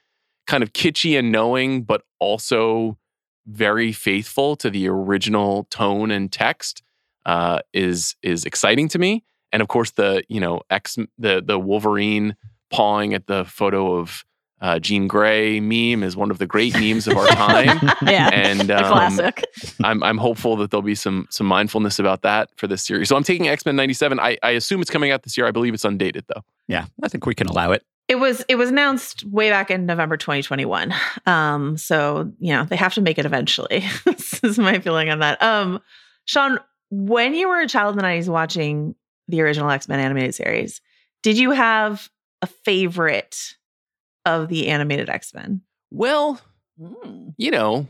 kind 0.46 0.64
of 0.64 0.72
kitschy 0.74 1.18
and 1.20 1.32
knowing, 1.32 1.84
but 1.84 2.04
also 2.20 2.98
very 3.46 3.92
faithful 3.92 4.56
to 4.58 4.70
the 4.70 4.88
original 4.88 5.66
tone 5.66 6.12
and 6.12 6.32
text 6.32 6.84
uh, 7.28 7.60
is 7.74 8.16
is 8.24 8.46
exciting 8.46 8.88
to 8.90 8.98
me. 8.98 9.24
And 9.52 9.62
of 9.62 9.68
course, 9.68 9.92
the 9.92 10.24
you 10.30 10.40
know 10.40 10.62
X 10.72 10.98
the 11.20 11.44
the 11.46 11.60
Wolverine 11.60 12.36
pawing 12.72 13.14
at 13.14 13.28
the 13.28 13.46
photo 13.46 13.96
of 13.98 14.26
uh, 14.60 14.80
Jean 14.80 15.08
Grey 15.08 15.60
meme 15.60 16.02
is 16.04 16.18
one 16.18 16.32
of 16.32 16.40
the 16.40 16.48
great 16.48 16.74
memes 16.74 17.08
of 17.08 17.16
our 17.16 17.28
time. 17.28 17.80
Yeah. 18.02 18.30
and 18.34 18.62
The 18.62 18.78
um, 18.78 18.92
classic. 18.92 19.44
I'm 19.84 20.02
I'm 20.02 20.18
hopeful 20.18 20.56
that 20.58 20.72
there'll 20.72 20.82
be 20.82 20.96
some 20.96 21.28
some 21.30 21.46
mindfulness 21.46 22.00
about 22.00 22.24
that 22.24 22.50
for 22.56 22.66
this 22.68 22.84
series. 22.84 23.10
So 23.10 23.16
I'm 23.16 23.24
taking 23.24 23.48
X 23.48 23.66
Men 23.66 23.76
'97. 23.76 24.20
I, 24.20 24.38
I 24.42 24.52
assume 24.52 24.82
it's 24.82 24.90
coming 24.90 25.12
out 25.12 25.24
this 25.24 25.38
year. 25.38 25.46
I 25.46 25.52
believe 25.52 25.74
it's 25.74 25.86
undated 25.86 26.26
though. 26.34 26.42
yeah, 26.68 26.86
I 27.04 27.08
think 27.10 27.26
we 27.26 27.36
can 27.36 27.48
allow 27.48 27.72
it. 27.72 27.84
It 28.08 28.16
was 28.20 28.44
it 28.48 28.56
was 28.56 28.70
announced 28.70 29.26
way 29.26 29.50
back 29.50 29.70
in 29.70 29.86
November 29.86 30.16
2021. 30.16 30.94
Um, 31.26 31.78
so 31.78 32.32
you 32.40 32.54
know 32.54 32.64
they 32.64 32.78
have 32.78 32.94
to 32.94 33.02
make 33.02 33.20
it 33.20 33.26
eventually. 33.26 33.84
this 34.06 34.42
is 34.44 34.58
my 34.58 34.80
feeling 34.80 35.10
on 35.10 35.20
that. 35.20 35.42
Um, 35.44 35.82
Sean, 36.26 36.60
when 36.90 37.34
you 37.34 37.50
were 37.50 37.60
a 37.62 37.68
child 37.68 37.94
in 37.94 37.98
the 37.98 38.04
90s 38.04 38.28
watching 38.30 38.96
the 39.28 39.42
original 39.42 39.70
X 39.70 39.88
Men 39.88 40.00
animated 40.00 40.36
series, 40.36 40.82
did 41.24 41.38
you 41.38 41.52
have 41.52 42.10
a 42.42 42.48
favorite 42.48 43.56
of 44.26 44.48
the 44.50 44.68
animated 44.70 45.10
X 45.10 45.34
Men? 45.34 45.62
Well, 45.92 46.40
Mm. 46.80 47.34
you 47.38 47.50
know, 47.50 47.88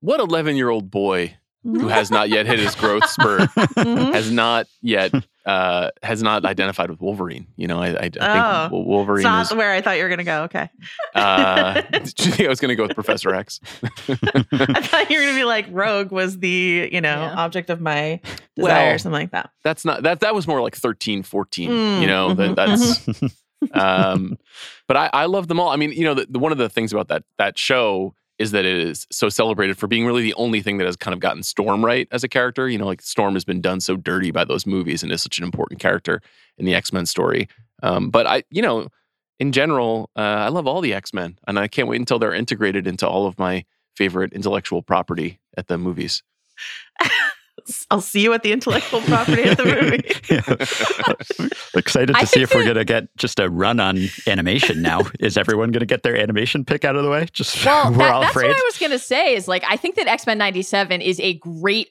what 0.00 0.20
11 0.20 0.54
year 0.56 0.68
old 0.70 0.90
boy 0.92 1.34
who 1.64 1.88
has 1.88 2.08
not 2.10 2.28
yet 2.28 2.46
hit 2.46 2.60
his 2.60 2.74
growth 2.76 3.04
spurt 3.10 3.50
Mhm. 3.50 4.12
has 4.14 4.30
not 4.30 4.68
yet 4.80 5.12
uh 5.48 5.90
has 6.02 6.22
not 6.22 6.44
identified 6.44 6.90
with 6.90 7.00
Wolverine. 7.00 7.46
You 7.56 7.66
know, 7.68 7.80
I, 7.80 7.86
I, 7.88 7.94
I 7.96 8.00
think 8.10 8.16
Oh. 8.20 8.68
Wo- 8.70 8.82
Wolverine 8.82 9.20
It's 9.20 9.24
not 9.24 9.50
is. 9.50 9.54
where 9.56 9.72
I 9.72 9.80
thought 9.80 9.96
you 9.96 10.02
were 10.02 10.08
gonna 10.10 10.24
go. 10.24 10.42
Okay, 10.42 10.68
Uh, 11.14 11.80
do 11.80 12.24
you 12.24 12.30
think 12.32 12.46
I 12.46 12.48
was 12.48 12.60
going 12.60 12.68
to 12.68 12.76
go 12.76 12.82
with 12.86 12.94
Professor 12.94 13.34
X? 13.34 13.60
I 13.82 14.80
thought 14.82 15.10
you 15.10 15.18
were 15.18 15.24
gonna 15.24 15.36
be 15.38 15.44
like 15.44 15.66
Rogue 15.70 16.10
was 16.12 16.38
the 16.38 16.88
you 16.92 17.00
know 17.00 17.08
Yeah. 17.16 17.34
object 17.36 17.70
of 17.70 17.80
my 17.80 18.20
desire 18.56 18.86
Well, 18.86 18.94
or 18.94 18.98
something 18.98 19.20
like 19.20 19.30
that. 19.32 19.50
That's 19.64 19.84
not 19.84 20.02
that. 20.02 20.20
That 20.20 20.34
was 20.34 20.46
more 20.46 20.60
like 20.60 20.76
13, 20.76 21.22
14, 21.22 21.70
Mm, 21.70 22.00
You 22.02 22.06
know, 22.06 22.34
that, 22.34 22.56
that's. 22.56 23.22
um, 23.72 24.36
but 24.86 24.96
I, 24.96 25.10
I 25.12 25.24
love 25.26 25.48
them 25.48 25.58
all. 25.60 25.68
I 25.70 25.76
mean, 25.76 25.92
you 25.92 26.04
know, 26.04 26.14
the, 26.14 26.26
the, 26.28 26.38
one 26.38 26.52
of 26.52 26.58
the 26.58 26.68
things 26.68 26.92
about 26.92 27.08
that 27.08 27.24
that 27.38 27.58
show 27.58 28.14
is 28.38 28.52
that 28.52 28.64
it 28.64 28.78
is 28.78 29.06
so 29.10 29.28
celebrated 29.28 29.76
for 29.76 29.86
being 29.86 30.06
really 30.06 30.22
the 30.22 30.34
only 30.34 30.62
thing 30.62 30.78
that 30.78 30.86
has 30.86 30.96
kind 30.96 31.12
of 31.12 31.20
gotten 31.20 31.42
Storm 31.42 31.84
right 31.84 32.06
as 32.12 32.22
a 32.22 32.28
character. 32.28 32.68
You 32.68 32.78
know, 32.78 32.86
like 32.86 33.02
Storm 33.02 33.34
has 33.34 33.44
been 33.44 33.60
done 33.60 33.80
so 33.80 33.96
dirty 33.96 34.30
by 34.30 34.44
those 34.44 34.66
movies 34.66 35.02
and 35.02 35.10
is 35.10 35.22
such 35.22 35.38
an 35.38 35.44
important 35.44 35.80
character 35.80 36.20
in 36.56 36.64
the 36.64 36.74
X 36.74 36.92
Men 36.92 37.06
story. 37.06 37.48
Um, 37.82 38.10
but 38.10 38.26
I, 38.26 38.44
you 38.50 38.62
know, 38.62 38.88
in 39.38 39.52
general, 39.52 40.10
uh, 40.16 40.20
I 40.20 40.48
love 40.48 40.66
all 40.66 40.80
the 40.80 40.94
X 40.94 41.12
Men, 41.12 41.38
and 41.46 41.58
I 41.58 41.68
can't 41.68 41.88
wait 41.88 42.00
until 42.00 42.18
they're 42.18 42.34
integrated 42.34 42.86
into 42.86 43.08
all 43.08 43.26
of 43.26 43.38
my 43.38 43.64
favorite 43.96 44.32
intellectual 44.32 44.82
property 44.82 45.40
at 45.56 45.66
the 45.66 45.78
movies. 45.78 46.22
I'll 47.90 48.00
see 48.00 48.20
you 48.20 48.32
at 48.32 48.42
the 48.42 48.52
intellectual 48.52 49.00
property 49.02 49.42
at 49.44 49.56
the 49.56 49.64
movie. 49.64 51.48
Excited 51.78 52.12
to 52.14 52.18
I 52.18 52.24
see 52.24 52.42
if 52.42 52.54
we're 52.54 52.64
going 52.64 52.76
to 52.76 52.84
get 52.84 53.14
just 53.16 53.38
a 53.40 53.48
run 53.48 53.80
on 53.80 53.98
animation 54.26 54.82
now. 54.82 55.02
Is 55.20 55.36
everyone 55.36 55.70
going 55.70 55.80
to 55.80 55.86
get 55.86 56.02
their 56.02 56.16
animation 56.16 56.64
pick 56.64 56.84
out 56.84 56.96
of 56.96 57.04
the 57.04 57.10
way? 57.10 57.26
Just 57.32 57.64
Well, 57.64 57.90
we're 57.92 57.98
that- 57.98 58.14
all 58.14 58.20
that's 58.22 58.32
afraid. 58.32 58.48
what 58.48 58.56
I 58.56 58.62
was 58.66 58.78
going 58.78 58.92
to 58.92 58.98
say 58.98 59.34
is 59.34 59.48
like, 59.48 59.64
I 59.68 59.76
think 59.76 59.96
that 59.96 60.06
X 60.06 60.26
Men 60.26 60.38
97 60.38 61.00
is 61.00 61.20
a 61.20 61.34
great 61.34 61.88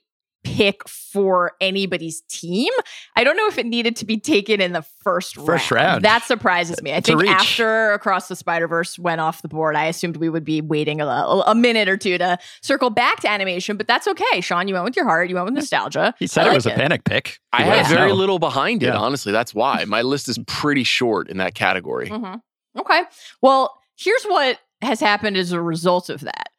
pick 0.57 0.87
for 0.89 1.51
anybody's 1.61 2.21
team. 2.21 2.73
I 3.15 3.23
don't 3.23 3.37
know 3.37 3.47
if 3.47 3.59
it 3.59 3.65
needed 3.67 3.95
to 3.97 4.05
be 4.05 4.17
taken 4.19 4.59
in 4.59 4.71
the 4.73 4.81
first, 4.81 5.35
First 5.35 5.69
round. 5.69 5.85
round. 5.87 6.05
That 6.05 6.23
surprises 6.23 6.81
me. 6.81 6.91
I 6.91 6.95
It's 6.97 7.07
think 7.07 7.21
reach. 7.21 7.29
after 7.29 7.91
Across 7.93 8.27
the 8.27 8.35
Spider 8.35 8.67
Verse 8.67 8.97
went 8.97 9.21
off 9.21 9.43
the 9.43 9.47
board, 9.47 9.75
I 9.75 9.85
assumed 9.85 10.17
we 10.17 10.29
would 10.29 10.43
be 10.43 10.61
waiting 10.61 10.99
a, 10.99 11.05
a 11.05 11.53
minute 11.53 11.87
or 11.87 11.95
two 11.95 12.17
to 12.17 12.39
circle 12.61 12.89
back 12.89 13.19
to 13.19 13.29
animation, 13.29 13.77
but 13.77 13.85
that's 13.87 14.07
okay. 14.07 14.41
Sean, 14.41 14.67
you 14.67 14.73
went 14.73 14.85
with 14.85 14.95
your 14.95 15.05
heart, 15.05 15.29
you 15.29 15.35
went 15.35 15.45
with 15.45 15.53
nostalgia. 15.53 16.15
he 16.17 16.25
said 16.25 16.41
I 16.41 16.45
it 16.45 16.49
like 16.49 16.55
was 16.57 16.65
a 16.65 16.71
panic 16.71 17.03
pick. 17.03 17.37
I 17.53 17.63
He 17.63 17.69
let 17.69 17.77
have 17.77 17.85
us 17.85 17.91
very 17.93 18.11
little 18.13 18.39
behind 18.39 18.81
it, 18.81 18.87
Yeah. 18.87 18.97
honestly. 18.97 19.31
That's 19.31 19.53
why 19.53 19.85
my 19.85 20.01
list 20.01 20.27
is 20.27 20.39
pretty 20.47 20.83
short 20.83 21.29
in 21.29 21.37
that 21.37 21.53
category. 21.53 22.09
Mhm. 22.09 22.41
Okay. 22.79 23.01
Well, 23.43 23.79
here's 23.95 24.23
what 24.23 24.59
has 24.81 24.99
happened 24.99 25.37
as 25.37 25.51
a 25.51 25.61
result 25.61 26.09
of 26.09 26.21
that. 26.21 26.49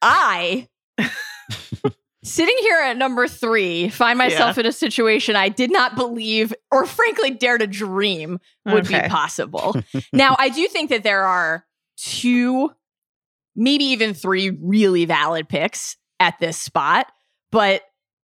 I, 0.00 0.68
sitting 2.24 2.56
here 2.60 2.78
at 2.80 2.96
number 2.96 3.28
three, 3.28 3.88
find 3.88 4.18
myself 4.18 4.58
in 4.58 4.66
a 4.66 4.72
situation 4.72 5.36
I 5.36 5.48
did 5.48 5.70
not 5.70 5.94
believe 5.96 6.52
or 6.70 6.84
frankly 6.86 7.30
dare 7.30 7.58
to 7.58 7.66
dream 7.66 8.38
would 8.66 8.86
Okay. 8.86 9.02
be 9.02 9.08
possible. 9.08 9.76
now, 10.12 10.34
I 10.38 10.48
do 10.48 10.66
think 10.68 10.90
that 10.90 11.02
there 11.04 11.24
are 11.24 11.64
two, 11.96 12.70
maybe 13.56 13.84
even 13.84 14.14
three 14.14 14.50
really 14.50 15.04
valid 15.04 15.48
picks 15.48 15.96
at 16.20 16.38
this 16.40 16.58
spot. 16.58 17.06
But 17.50 17.82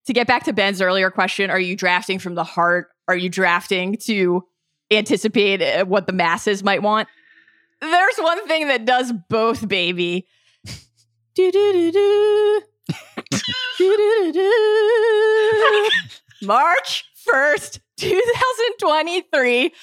to 0.08 0.14
get 0.14 0.28
back 0.28 0.44
to 0.46 0.54
Ben's 0.54 0.82
earlier 0.82 1.10
question, 1.12 1.50
are 1.50 1.60
you 1.60 1.76
drafting 1.76 2.20
from 2.20 2.36
the 2.36 2.44
heart? 2.44 2.90
Are 3.08 3.16
you 3.16 3.30
drafting 3.30 3.98
to 4.04 4.44
anticipate 4.92 5.62
uh, 5.62 5.86
what 5.86 6.08
the 6.08 6.14
masses 6.14 6.64
might 6.64 6.82
want? 6.82 7.08
there's 7.82 8.18
one 8.18 8.48
thing 8.48 8.68
that 8.70 8.86
does 8.86 9.12
both, 9.30 9.68
baby. 9.68 10.26
Do, 11.36 11.52
do, 11.52 11.74
do, 11.74 11.92
do. 11.92 12.62
March 16.44 17.06
1st, 17.28 17.80
2023. 17.98 19.74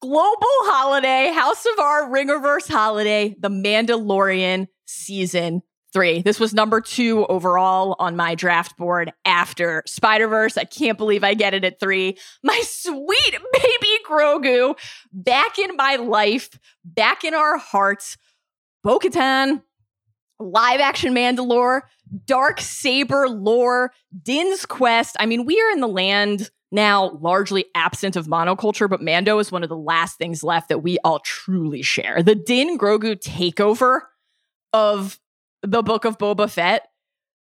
Global 0.00 0.36
holiday, 0.40 1.30
House 1.34 1.66
of 1.66 1.78
R 1.78 2.08
Ringerverse 2.08 2.70
holiday, 2.70 3.36
The 3.38 3.50
Mandalorian 3.50 4.68
season 4.86 5.62
three. 5.92 6.22
This 6.22 6.38
was 6.38 6.54
number 6.54 6.80
two 6.80 7.26
overall 7.26 7.96
on 7.98 8.16
my 8.16 8.34
draft 8.34 8.76
board 8.78 9.12
after 9.24 9.82
Spider 9.86 10.28
Verse. 10.28 10.56
I 10.56 10.64
can't 10.64 10.96
believe 10.96 11.24
I 11.24 11.34
get 11.34 11.54
it 11.54 11.64
at 11.64 11.80
three. 11.80 12.16
My 12.42 12.60
sweet 12.64 13.38
baby 13.52 13.98
Grogu 14.06 14.78
back 15.12 15.58
in 15.58 15.76
my 15.76 15.96
life, 15.96 16.58
back 16.84 17.24
in 17.24 17.34
our 17.34 17.58
hearts. 17.58 18.16
Bo 18.84 18.98
Katan, 18.98 19.62
live 20.38 20.80
action 20.80 21.14
Mandalore, 21.14 21.82
Dark 22.26 22.60
Saber 22.60 23.28
lore, 23.28 23.92
Din's 24.22 24.66
Quest. 24.66 25.16
I 25.18 25.26
mean, 25.26 25.44
we 25.44 25.60
are 25.60 25.70
in 25.70 25.80
the 25.80 25.88
land 25.88 26.50
now 26.70 27.18
largely 27.20 27.64
absent 27.74 28.16
of 28.16 28.26
monoculture, 28.26 28.88
but 28.88 29.02
Mando 29.02 29.38
is 29.38 29.50
one 29.50 29.62
of 29.62 29.68
the 29.68 29.76
last 29.76 30.18
things 30.18 30.42
left 30.42 30.68
that 30.68 30.82
we 30.82 30.98
all 31.04 31.20
truly 31.20 31.82
share. 31.82 32.22
The 32.22 32.34
Din 32.34 32.78
Grogu 32.78 33.16
takeover 33.16 34.00
of 34.72 35.18
the 35.62 35.82
book 35.82 36.04
of 36.04 36.18
Boba 36.18 36.50
Fett 36.50 36.88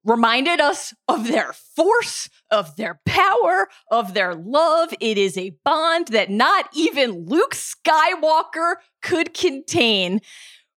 reminded 0.04 0.60
us 0.60 0.92
of 1.06 1.28
their 1.28 1.52
force, 1.52 2.28
of 2.50 2.74
their 2.76 3.00
power, 3.06 3.68
of 3.90 4.14
their 4.14 4.34
love. 4.34 4.92
It 5.00 5.16
is 5.16 5.38
a 5.38 5.56
bond 5.64 6.08
that 6.08 6.30
not 6.30 6.68
even 6.74 7.26
Luke 7.26 7.54
Skywalker 7.54 8.76
could 9.00 9.34
contain. 9.34 10.20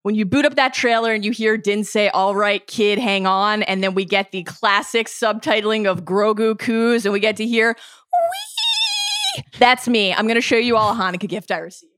When 0.06 0.14
you 0.14 0.24
boot 0.24 0.46
up 0.46 0.54
that 0.54 0.76
trailer 0.76 1.14
and 1.14 1.26
you 1.26 1.32
hear 1.32 1.58
Din 1.58 1.84
say, 1.84 2.10
All 2.10 2.36
right, 2.36 2.68
kid, 2.68 3.00
hang 3.00 3.26
on. 3.26 3.64
And 3.64 3.84
then 3.84 3.96
we 3.96 4.06
get 4.06 4.32
the 4.32 4.44
classic 4.44 5.08
subtitling 5.08 5.90
of 5.90 6.06
Grogu 6.06 6.60
Coos 6.60 7.08
and 7.08 7.12
we 7.12 7.20
get 7.20 7.38
to 7.38 7.46
hear, 7.48 7.76
Wee! 9.36 9.44
That's 9.58 9.88
me. 9.88 10.14
I'm 10.14 10.28
going 10.28 10.36
to 10.36 10.42
show 10.42 10.58
you 10.58 10.78
all 10.78 10.92
a 10.92 10.96
Hanukkah 10.96 11.28
gift 11.28 11.50
I 11.50 11.58
received. 11.58 11.92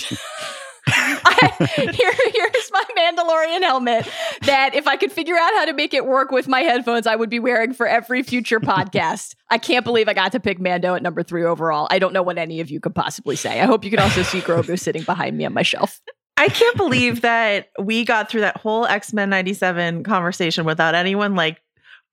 I, 0.86 1.52
here, 1.76 2.12
here's 2.32 2.70
my 2.72 2.84
Mandalorian 2.98 3.62
helmet 3.62 4.08
that 4.42 4.74
if 4.74 4.86
I 4.86 4.96
could 4.96 5.12
figure 5.12 5.36
out 5.36 5.52
how 5.54 5.64
to 5.66 5.72
make 5.72 5.94
it 5.94 6.06
work 6.06 6.30
with 6.30 6.48
my 6.48 6.60
headphones, 6.60 7.06
I 7.06 7.16
would 7.16 7.30
be 7.30 7.38
wearing 7.38 7.72
for 7.72 7.86
every 7.86 8.22
future 8.22 8.60
podcast. 8.60 9.34
I 9.50 9.58
can't 9.58 9.84
believe 9.84 10.08
I 10.08 10.14
got 10.14 10.32
to 10.32 10.40
pick 10.40 10.60
Mando 10.60 10.94
at 10.94 11.02
number 11.02 11.22
three 11.22 11.44
overall. 11.44 11.86
I 11.90 11.98
don't 11.98 12.12
know 12.12 12.22
what 12.22 12.38
any 12.38 12.60
of 12.60 12.70
you 12.70 12.80
could 12.80 12.94
possibly 12.94 13.36
say. 13.36 13.60
I 13.60 13.66
hope 13.66 13.84
you 13.84 13.90
can 13.90 14.00
also 14.00 14.22
see 14.22 14.40
Grogu 14.40 14.78
sitting 14.78 15.02
behind 15.02 15.36
me 15.36 15.44
on 15.44 15.54
my 15.54 15.62
shelf. 15.62 16.00
I 16.36 16.48
can't 16.48 16.76
believe 16.76 17.20
that 17.20 17.68
we 17.78 18.04
got 18.04 18.30
through 18.30 18.40
that 18.40 18.56
whole 18.56 18.86
X 18.86 19.12
Men 19.12 19.30
97 19.30 20.02
conversation 20.02 20.64
without 20.64 20.94
anyone 20.94 21.36
like 21.36 21.60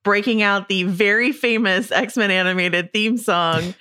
breaking 0.04 0.42
out 0.42 0.70
the 0.70 0.84
very 0.84 1.32
famous 1.32 1.92
X 1.92 2.18
Men 2.18 2.32
animated 2.32 2.94
theme 2.94 3.18
song. 3.18 3.74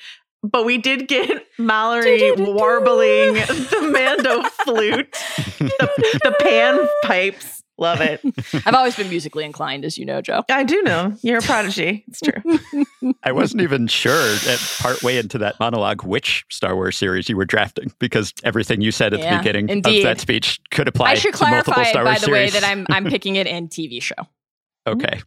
But 0.43 0.65
we 0.65 0.79
did 0.79 1.09
get 1.09 1.47
Mallory 1.59 2.33
warbling 2.33 3.35
the 3.35 3.91
Mando 3.93 4.43
flute, 4.65 5.11
the, 5.59 6.21
the 6.25 6.37
pan 6.41 6.79
pipes. 7.03 7.63
Love 7.81 8.01
it. 8.01 8.21
I've 8.67 8.75
always 8.75 8.97
been 8.97 9.09
musically 9.09 9.45
inclined, 9.45 9.85
as 9.85 9.97
you 9.97 10.05
know, 10.05 10.21
Joe. 10.21 10.43
I 10.51 10.65
do 10.65 10.83
know. 10.83 11.15
You're 11.23 11.39
a 11.39 11.43
prodigy. 11.43 12.05
It's 12.09 12.21
true. 12.21 13.13
I 13.23 13.31
wasn't 13.31 13.63
even 13.63 13.87
sure 13.87 14.35
at 14.49 14.59
part 14.81 15.01
way 15.05 15.17
into 15.19 15.39
that 15.39 15.61
monologue 15.61 16.03
which 16.03 16.45
Star 16.51 16.75
Wars 16.75 16.97
series 16.97 17.29
you 17.29 17.37
were 17.37 17.45
drafting 17.45 17.93
because 18.01 18.33
everything 18.43 18.81
you 18.81 18.91
said 18.91 19.15
at 19.15 19.21
Yeah, 19.21 19.33
the 19.37 19.39
beginning 19.39 19.69
indeed. 19.69 19.99
of 19.99 20.03
that 20.05 20.21
speech 20.21 20.61
could 20.73 20.89
apply 20.89 21.11
I 21.11 21.15
should 21.15 21.35
clarify, 21.35 21.93
by 21.93 22.03
Wars 22.03 22.21
the 22.23 22.31
way, 22.33 22.51
that 22.51 22.65
I'm 22.65 22.85
I'm 22.91 23.05
picking 23.11 23.37
it 23.37 23.47
in 23.47 23.69
TV 23.69 24.03
show. 24.03 24.27
Okay. 24.87 25.21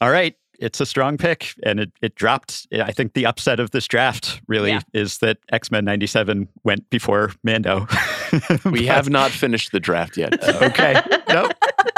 All 0.00 0.10
right. 0.10 0.36
It's 0.62 0.80
a 0.80 0.86
strong 0.86 1.18
pick. 1.18 1.54
And 1.64 1.80
it, 1.80 1.90
it 2.00 2.14
dropped. 2.14 2.66
I 2.72 2.92
think 2.92 3.14
the 3.14 3.26
upset 3.26 3.58
of 3.60 3.72
this 3.72 3.86
draft 3.88 4.40
really 4.46 4.70
Yeah. 4.70 4.80
is 4.94 5.18
that 5.18 5.38
X 5.52 5.70
Men 5.70 5.84
97 5.84 6.48
went 6.64 6.88
before 6.88 7.32
Mando. 7.42 7.86
We 8.64 8.86
have 8.94 9.10
not 9.10 9.30
finished 9.32 9.72
the 9.72 9.80
draft 9.80 10.16
yet. 10.16 10.42
okay. 10.62 11.00
No, 11.28 11.50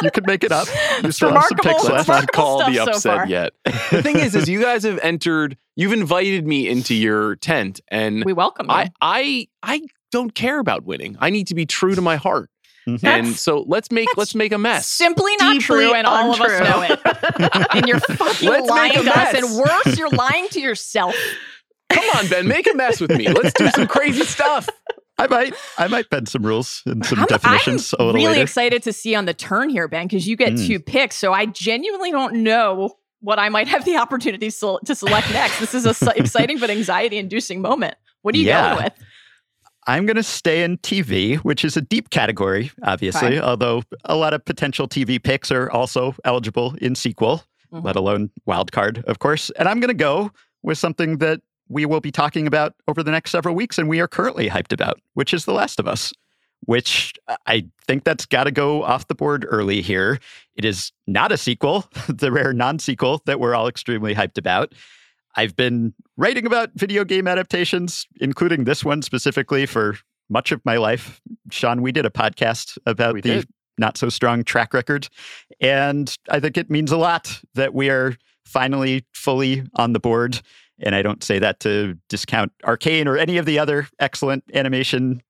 you 0.02 0.10
can 0.10 0.24
make 0.26 0.42
it 0.44 0.50
up. 0.52 0.66
You 1.02 1.12
still 1.12 1.32
have 1.32 1.44
some 1.44 1.58
picks 1.58 1.84
left. 1.84 2.08
Let's 2.08 2.08
not 2.08 2.32
call 2.32 2.64
the 2.70 2.78
upset 2.80 3.02
far. 3.18 3.26
yet. 3.28 3.52
The 3.90 4.02
thing 4.02 4.18
is, 4.18 4.34
is 4.34 4.48
you 4.48 4.60
guys 4.62 4.82
have 4.84 4.98
entered. 5.00 5.56
You've 5.76 5.92
invited 5.92 6.46
me 6.46 6.68
into 6.68 6.94
your 6.94 7.36
tent, 7.36 7.80
and 7.88 8.24
We 8.24 8.32
welcome 8.32 8.66
you. 8.66 8.74
I, 8.74 8.90
I, 9.00 9.48
I 9.62 9.82
don't 10.10 10.34
care 10.34 10.58
about 10.58 10.84
winning. 10.84 11.16
I 11.20 11.30
need 11.30 11.48
to 11.48 11.54
be 11.54 11.66
true 11.66 11.94
to 11.94 12.00
my 12.00 12.16
heart, 12.16 12.48
Mhm. 12.88 13.02
and 13.04 13.34
so 13.36 13.64
let's 13.66 13.90
make 13.90 14.08
let's 14.16 14.34
make 14.34 14.52
a 14.52 14.58
mess. 14.58 14.86
Simply 14.86 15.32
not 15.40 15.54
Deeply 15.54 15.64
true, 15.64 15.94
and 15.94 16.06
all 16.06 16.32
of 16.34 16.40
us 16.40 16.60
know 16.60 16.82
it. 16.82 17.00
and 17.74 17.86
you're 17.88 18.00
fucking 18.00 18.48
Let's 18.48 18.68
lying 18.68 18.92
make 18.92 18.98
a 19.00 19.04
to 19.04 19.18
us, 19.18 19.34
and 19.34 19.56
worse, 19.58 19.98
you're 19.98 20.10
lying 20.10 20.48
to 20.50 20.60
yourself. 20.60 21.14
Come 21.90 22.04
on, 22.16 22.28
Ben, 22.28 22.46
make 22.48 22.66
a 22.70 22.74
mess 22.74 23.00
with 23.00 23.10
me. 23.10 23.28
Let's 23.28 23.52
do 23.54 23.68
some 23.70 23.86
crazy 23.86 24.24
stuff. 24.24 24.68
I 25.16 25.28
might, 25.28 25.54
I 25.78 25.86
might 25.86 26.10
bend 26.10 26.28
some 26.28 26.44
rules 26.44 26.82
and 26.86 27.06
some 27.06 27.20
I'm, 27.20 27.26
definitions 27.26 27.94
I'm 27.96 28.02
a 28.02 28.06
little 28.06 28.20
really 28.20 28.32
later. 28.32 28.42
excited 28.42 28.82
to 28.82 28.92
see 28.92 29.14
on 29.14 29.26
the 29.26 29.34
turn 29.34 29.68
here, 29.68 29.86
Ben, 29.86 30.06
because 30.08 30.26
you 30.26 30.36
get 30.36 30.54
Mm. 30.54 30.66
two 30.66 30.80
picks. 30.80 31.14
So 31.16 31.32
I 31.32 31.46
genuinely 31.46 32.10
don't 32.10 32.42
know 32.42 32.96
what 33.20 33.38
I 33.38 33.48
might 33.48 33.68
have 33.68 33.84
the 33.84 33.96
opportunity 33.96 34.50
to 34.50 34.94
select 34.94 35.30
next. 35.32 35.60
This 35.60 35.72
is 35.72 35.86
a 35.86 35.90
s- 35.90 36.02
exciting 36.16 36.58
but 36.58 36.68
anxiety-inducing 36.68 37.62
moment. 37.62 37.94
What 38.22 38.34
are 38.34 38.38
you 38.38 38.46
Yeah. 38.48 38.72
going 38.74 38.84
with? 38.84 38.92
I'm 39.86 40.06
going 40.06 40.16
to 40.16 40.22
stay 40.22 40.62
in 40.64 40.78
TV, 40.78 41.36
which 41.38 41.64
is 41.64 41.76
a 41.76 41.80
deep 41.82 42.10
category, 42.10 42.70
obviously, 42.82 43.32
Fine. 43.38 43.40
although 43.40 43.82
a 44.04 44.16
lot 44.16 44.32
of 44.32 44.44
potential 44.44 44.88
TV 44.88 45.22
picks 45.22 45.50
are 45.50 45.70
also 45.70 46.14
eligible 46.24 46.74
in 46.80 46.94
sequel, 46.94 47.44
Mhm. 47.72 47.84
let 47.84 47.96
alone 47.96 48.30
wild 48.46 48.72
card, 48.72 49.04
of 49.06 49.18
course. 49.18 49.50
And 49.58 49.68
I'm 49.68 49.80
going 49.80 49.88
to 49.88 49.94
go 49.94 50.30
with 50.62 50.78
something 50.78 51.18
that 51.18 51.40
we 51.68 51.84
will 51.86 52.00
be 52.00 52.10
talking 52.10 52.46
about 52.46 52.74
over 52.88 53.02
the 53.02 53.10
next 53.10 53.30
several 53.30 53.54
weeks 53.54 53.78
and 53.78 53.88
we 53.88 54.00
are 54.00 54.08
currently 54.08 54.48
hyped 54.48 54.72
about, 54.72 55.00
which 55.14 55.34
is 55.34 55.44
The 55.44 55.52
Last 55.52 55.78
of 55.80 55.86
Us, 55.88 56.12
which 56.66 57.12
I 57.46 57.66
think 57.86 58.04
that's 58.04 58.24
got 58.26 58.44
to 58.44 58.50
go 58.50 58.82
off 58.84 59.08
the 59.08 59.14
board 59.14 59.44
early 59.48 59.82
here. 59.82 60.18
It 60.56 60.64
is 60.64 60.92
not 61.06 61.30
a 61.32 61.36
sequel, 61.36 61.86
the 62.08 62.32
rare 62.32 62.52
non 62.54 62.78
sequel 62.78 63.22
that 63.26 63.38
we're 63.40 63.54
all 63.54 63.68
extremely 63.68 64.14
hyped 64.14 64.38
about. 64.38 64.72
I've 65.36 65.56
been 65.56 65.94
writing 66.16 66.46
about 66.46 66.70
video 66.74 67.04
game 67.04 67.26
adaptations, 67.26 68.06
including 68.20 68.64
this 68.64 68.84
one 68.84 69.02
specifically, 69.02 69.66
for 69.66 69.96
much 70.30 70.52
of 70.52 70.60
my 70.64 70.76
life. 70.76 71.20
Sean, 71.50 71.82
we 71.82 71.92
did 71.92 72.06
a 72.06 72.10
podcast 72.10 72.78
about 72.86 73.14
We 73.14 73.20
the 73.20 73.28
did. 73.28 73.48
not 73.76 73.98
so 73.98 74.08
strong 74.08 74.44
track 74.44 74.72
record. 74.72 75.08
And 75.60 76.16
I 76.30 76.40
think 76.40 76.56
it 76.56 76.70
means 76.70 76.92
a 76.92 76.96
lot 76.96 77.40
that 77.54 77.74
we 77.74 77.90
are 77.90 78.16
finally 78.46 79.04
fully 79.12 79.64
on 79.74 79.92
the 79.92 80.00
board. 80.00 80.40
And 80.80 80.94
I 80.94 81.02
don't 81.02 81.22
say 81.22 81.38
that 81.38 81.60
to 81.60 81.96
discount 82.08 82.52
Arcane 82.64 83.06
or 83.08 83.16
any 83.16 83.36
of 83.36 83.46
the 83.46 83.58
other 83.58 83.88
excellent 84.00 84.44
animation 84.54 85.22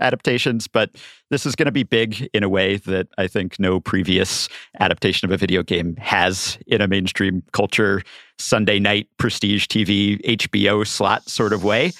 adaptations, 0.00 0.66
but 0.66 0.90
this 1.30 1.44
is 1.46 1.54
going 1.54 1.66
to 1.66 1.72
be 1.72 1.82
big 1.82 2.28
in 2.32 2.42
a 2.42 2.48
way 2.48 2.76
that 2.76 3.08
I 3.18 3.26
think 3.26 3.58
no 3.58 3.80
previous 3.80 4.48
adaptation 4.80 5.26
of 5.26 5.32
a 5.32 5.36
video 5.36 5.62
game 5.62 5.96
has 5.96 6.58
in 6.66 6.80
a 6.80 6.88
mainstream 6.88 7.42
culture, 7.52 8.02
Sunday 8.38 8.78
night 8.78 9.08
prestige 9.18 9.66
TV, 9.66 10.20
HBO 10.22 10.86
slot 10.86 11.28
sort 11.28 11.52
of 11.52 11.64
way. 11.64 11.92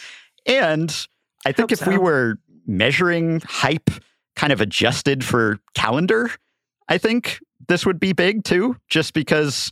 And 0.46 0.90
I 1.44 1.52
think 1.52 1.70
Hope 1.70 1.72
if 1.72 1.86
we 1.86 1.98
were 1.98 2.38
measuring 2.66 3.40
hype 3.44 3.90
kind 4.36 4.52
of 4.52 4.60
adjusted 4.60 5.24
for 5.24 5.58
calendar, 5.74 6.30
I 6.88 6.98
think 6.98 7.40
this 7.68 7.84
would 7.84 8.00
be 8.00 8.12
big 8.12 8.44
too, 8.44 8.76
just 8.88 9.12
because 9.12 9.70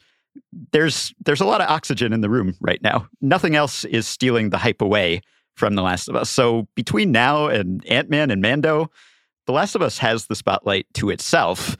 there's 0.72 1.14
there's 1.24 1.40
a 1.40 1.46
lot 1.46 1.60
of 1.60 1.70
oxygen 1.70 2.12
in 2.12 2.20
the 2.20 2.28
room 2.28 2.54
right 2.60 2.82
now. 2.82 3.08
Nothing 3.20 3.56
else 3.56 3.84
is 3.84 4.06
stealing 4.06 4.50
the 4.50 4.58
hype 4.58 4.82
away 4.82 5.22
from 5.56 5.74
The 5.74 5.82
Last 5.82 6.08
of 6.08 6.16
Us. 6.16 6.30
So 6.30 6.68
between 6.74 7.12
now 7.12 7.48
and 7.48 7.84
Ant-Man 7.86 8.30
and 8.30 8.40
Mando, 8.40 8.90
The 9.46 9.52
Last 9.52 9.74
of 9.74 9.82
Us 9.82 9.98
has 9.98 10.26
the 10.26 10.34
spotlight 10.34 10.86
to 10.94 11.10
itself. 11.10 11.76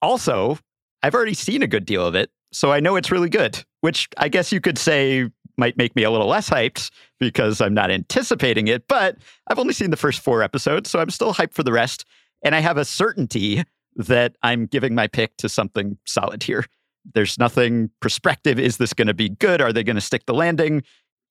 Also, 0.00 0.58
I've 1.02 1.14
already 1.14 1.34
seen 1.34 1.62
a 1.62 1.66
good 1.66 1.84
deal 1.84 2.06
of 2.06 2.14
it, 2.14 2.30
so 2.52 2.72
I 2.72 2.80
know 2.80 2.96
it's 2.96 3.10
really 3.10 3.28
good, 3.28 3.62
which 3.80 4.08
I 4.16 4.28
guess 4.28 4.52
you 4.52 4.60
could 4.60 4.78
say 4.78 5.28
might 5.56 5.76
make 5.76 5.94
me 5.94 6.02
a 6.02 6.10
little 6.10 6.26
less 6.26 6.50
hyped 6.50 6.90
because 7.20 7.60
I'm 7.60 7.74
not 7.74 7.90
anticipating 7.90 8.68
it, 8.68 8.88
but 8.88 9.18
I've 9.46 9.58
only 9.58 9.72
seen 9.72 9.90
the 9.90 9.96
first 9.96 10.20
4 10.20 10.42
episodes, 10.42 10.90
so 10.90 10.98
I'm 10.98 11.10
still 11.10 11.34
hyped 11.34 11.54
for 11.54 11.62
the 11.62 11.72
rest, 11.72 12.04
and 12.42 12.54
I 12.54 12.60
have 12.60 12.76
a 12.76 12.84
certainty 12.84 13.62
that 13.96 14.36
I'm 14.42 14.66
giving 14.66 14.94
my 14.94 15.06
pick 15.06 15.36
to 15.38 15.48
something 15.48 15.96
solid 16.06 16.42
here. 16.42 16.64
There's 17.14 17.38
nothing 17.38 17.90
prospective. 18.00 18.58
Is 18.58 18.78
this 18.78 18.92
going 18.92 19.08
to 19.08 19.14
be 19.14 19.28
good? 19.28 19.60
Are 19.60 19.72
they 19.72 19.84
going 19.84 19.96
to 19.96 20.00
stick 20.00 20.26
the 20.26 20.34
landing? 20.34 20.82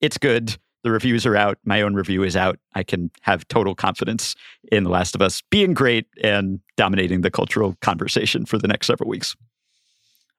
It's 0.02 0.18
good. 0.18 0.58
The 0.84 0.92
reviews 0.92 1.26
are 1.26 1.36
out. 1.36 1.58
My 1.64 1.82
own 1.82 1.94
review 1.94 2.24
is 2.24 2.36
out. 2.36 2.60
I 2.76 2.84
can 2.84 3.10
have 3.22 3.48
total 3.48 3.74
confidence 3.74 4.36
in 4.72 4.84
The 4.84 4.90
Last 4.90 5.16
of 5.16 5.22
Us 5.22 5.42
being 5.50 5.74
great 5.74 6.08
and 6.22 6.60
dominating 6.76 7.22
the 7.22 7.32
cultural 7.32 7.78
conversation 7.82 8.46
for 8.46 8.58
the 8.58 8.68
next 8.68 8.88
several 8.88 9.10
weeks. 9.10 9.36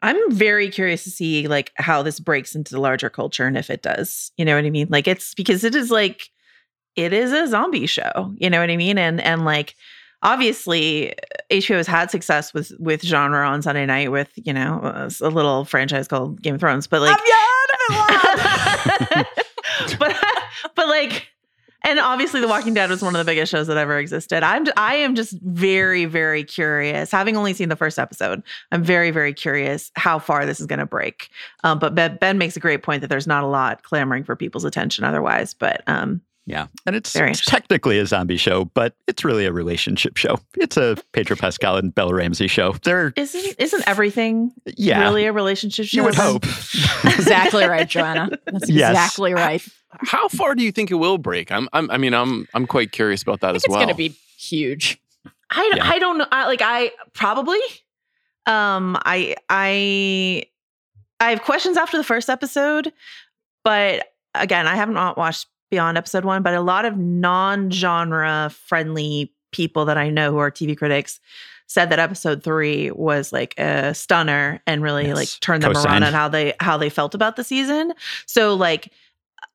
I'm 0.02 0.30
very 0.30 0.68
curious 0.68 1.02
to 1.04 1.11
see 1.11 1.48
like 1.48 1.72
how 1.76 2.02
this 2.02 2.20
breaks 2.20 2.54
into 2.54 2.74
the 2.74 2.80
larger 2.80 3.09
culture 3.09 3.46
and 3.46 3.57
if 3.57 3.70
it 3.70 3.80
does. 3.80 4.33
You 4.37 4.44
know 4.44 4.54
what 4.54 4.66
I 4.66 4.70
mean? 4.70 4.88
Like 4.90 5.09
it's 5.09 5.35
because 5.35 5.64
it 5.64 5.74
is 5.74 5.90
like 5.90 6.28
it 6.94 7.14
is 7.14 7.33
a 7.33 7.46
zombie 7.46 7.87
show. 7.87 8.35
You 8.37 8.50
know 8.50 8.61
what 8.61 8.68
I 8.68 8.76
mean? 8.76 8.98
And 8.98 9.22
and 9.22 9.46
like 9.46 9.74
obviously 10.22 11.12
uh, 11.12 11.14
HBO 11.50 11.76
has 11.76 11.87
had 11.87 12.11
success 12.11 12.52
with 12.52 12.70
with 12.78 13.02
genre 13.02 13.48
on 13.48 13.62
Sunday 13.62 13.87
night 13.87 14.12
with 14.12 14.30
you 14.37 14.52
know 14.52 14.80
uh, 14.80 15.09
a 15.22 15.30
little 15.30 15.64
franchise 15.64 16.07
called 16.07 16.42
Game 16.42 16.57
of 16.57 16.61
Thrones, 16.61 16.87
but 16.87 17.00
like, 17.00 17.16
but 19.98 20.16
but 20.74 20.88
like, 20.88 21.29
and 21.87 21.98
obviously 21.98 22.40
The 22.40 22.48
Walking 22.48 22.74
Dead 22.74 22.88
was 22.90 23.03
one 23.03 23.14
of 23.14 23.18
the 23.18 23.31
biggest 23.31 23.50
shows 23.53 23.66
that 23.66 23.77
ever 23.77 23.98
existed. 23.98 24.42
I'm 24.42 24.66
I 24.77 24.96
am 24.96 25.14
just 25.14 25.35
very 25.42 26.07
very 26.07 26.42
curious, 26.44 27.11
having 27.11 27.37
only 27.37 27.53
seen 27.53 27.68
the 27.68 27.77
first 27.77 27.98
episode. 27.98 28.42
I'm 28.72 28.83
very 28.83 29.11
very 29.11 29.35
curious 29.35 29.90
how 29.94 30.18
far 30.18 30.46
this 30.46 30.61
is 30.61 30.66
going 30.66 30.79
to 30.79 30.87
break. 30.87 31.29
Um, 31.62 31.79
but 31.79 31.94
ben, 31.94 32.16
ben 32.20 32.38
makes 32.38 32.57
a 32.57 32.61
great 32.61 32.83
point 32.83 33.03
that 33.03 33.09
there's 33.09 33.27
not 33.27 33.44
a 33.44 33.48
lot 33.48 33.83
clamoring 33.83 34.24
for 34.24 34.35
people's 34.35 34.64
attention 34.64 35.05
otherwise. 35.05 35.53
But 35.53 35.83
um, 35.87 36.22
Yeah. 36.46 36.66
And 36.87 36.94
it's, 36.94 37.12
Very 37.14 37.30
it's 37.30 37.42
technically 37.44 37.98
a 37.98 38.04
zombie 38.07 38.37
show, 38.37 38.66
but 38.66 38.94
it's 39.07 39.24
really 39.24 39.46
a 39.46 39.52
relationship 39.52 40.18
show. 40.18 40.38
It's 40.59 40.76
a 40.76 40.96
Pedro 41.12 41.37
Pascal 41.37 41.76
and 41.78 41.94
Bella 41.94 42.14
Ramsey 42.14 42.48
show. 42.48 42.72
They're, 42.83 43.14
isn't 43.16 43.54
isn't 43.59 43.88
everything 43.88 44.52
yeah, 44.76 45.00
really 45.00 45.24
a 45.24 45.33
relationship 45.33 45.87
show? 45.87 45.96
you 45.96 46.04
would 46.04 46.14
hope. 46.14 46.44
exactly 47.04 47.64
right, 47.64 47.88
Joanna. 47.88 48.28
That's 48.44 48.68
Yes. 48.68 48.90
exactly 48.90 49.33
right. 49.33 49.66
How 50.00 50.28
far 50.28 50.54
do 50.54 50.62
you 50.62 50.70
think 50.72 50.90
it 50.90 50.96
will 50.96 51.16
break? 51.18 51.50
I'm, 51.50 51.68
I'm 51.72 51.90
I 51.90 51.96
mean, 51.96 52.12
I'm 52.12 52.46
I'm 52.52 52.66
quite 52.66 52.92
curious 52.92 53.22
about 53.22 53.40
that 53.40 53.52
I 53.52 53.57
as 53.57 53.62
think 53.62 53.68
it's 53.68 53.70
well. 53.70 53.80
going 53.87 53.94
to 53.94 53.94
be 53.96 54.14
huge. 54.37 55.00
I, 55.50 55.72
Yeah. 55.76 55.88
I 55.88 55.98
don't 55.98 56.18
know. 56.18 56.26
I, 56.30 56.46
like 56.46 56.61
I 56.62 56.90
probably. 57.14 57.59
Um. 58.46 58.98
I 59.07 59.37
I 59.48 60.42
I 61.20 61.30
have 61.30 61.42
questions 61.42 61.76
after 61.78 61.96
the 61.96 62.04
first 62.04 62.28
episode, 62.28 62.92
but 63.62 64.04
again, 64.35 64.66
I 64.66 64.76
haven't 64.76 64.96
wa- 64.96 65.14
watched 65.16 65.46
beyond 65.70 65.98
episode 65.98 66.24
one. 66.24 66.42
But 66.42 66.55
a 66.55 66.61
lot 66.61 66.85
of 66.85 66.96
non-genre 66.96 68.50
friendly 68.66 69.33
people 69.53 69.85
that 69.87 69.96
I 69.98 70.11
know 70.11 70.33
who 70.33 70.38
are 70.38 70.50
TV 70.50 70.77
critics 70.77 71.20
said 71.66 71.90
that 71.90 71.98
episode 71.98 72.42
three 72.42 72.90
was 72.90 73.33
like 73.33 73.55
a 73.59 73.94
stunner 73.94 74.62
and 74.66 74.83
really 74.83 75.07
Yes. 75.07 75.16
like 75.16 75.29
turned 75.40 75.62
them 75.62 75.72
Cosign. 75.72 75.85
around 75.87 76.03
on 76.05 76.12
how 76.12 76.29
they 76.29 76.53
how 76.61 76.77
they 76.77 76.90
felt 76.90 77.14
about 77.14 77.37
the 77.37 77.44
season. 77.44 77.92
So 78.27 78.55
like 78.55 78.92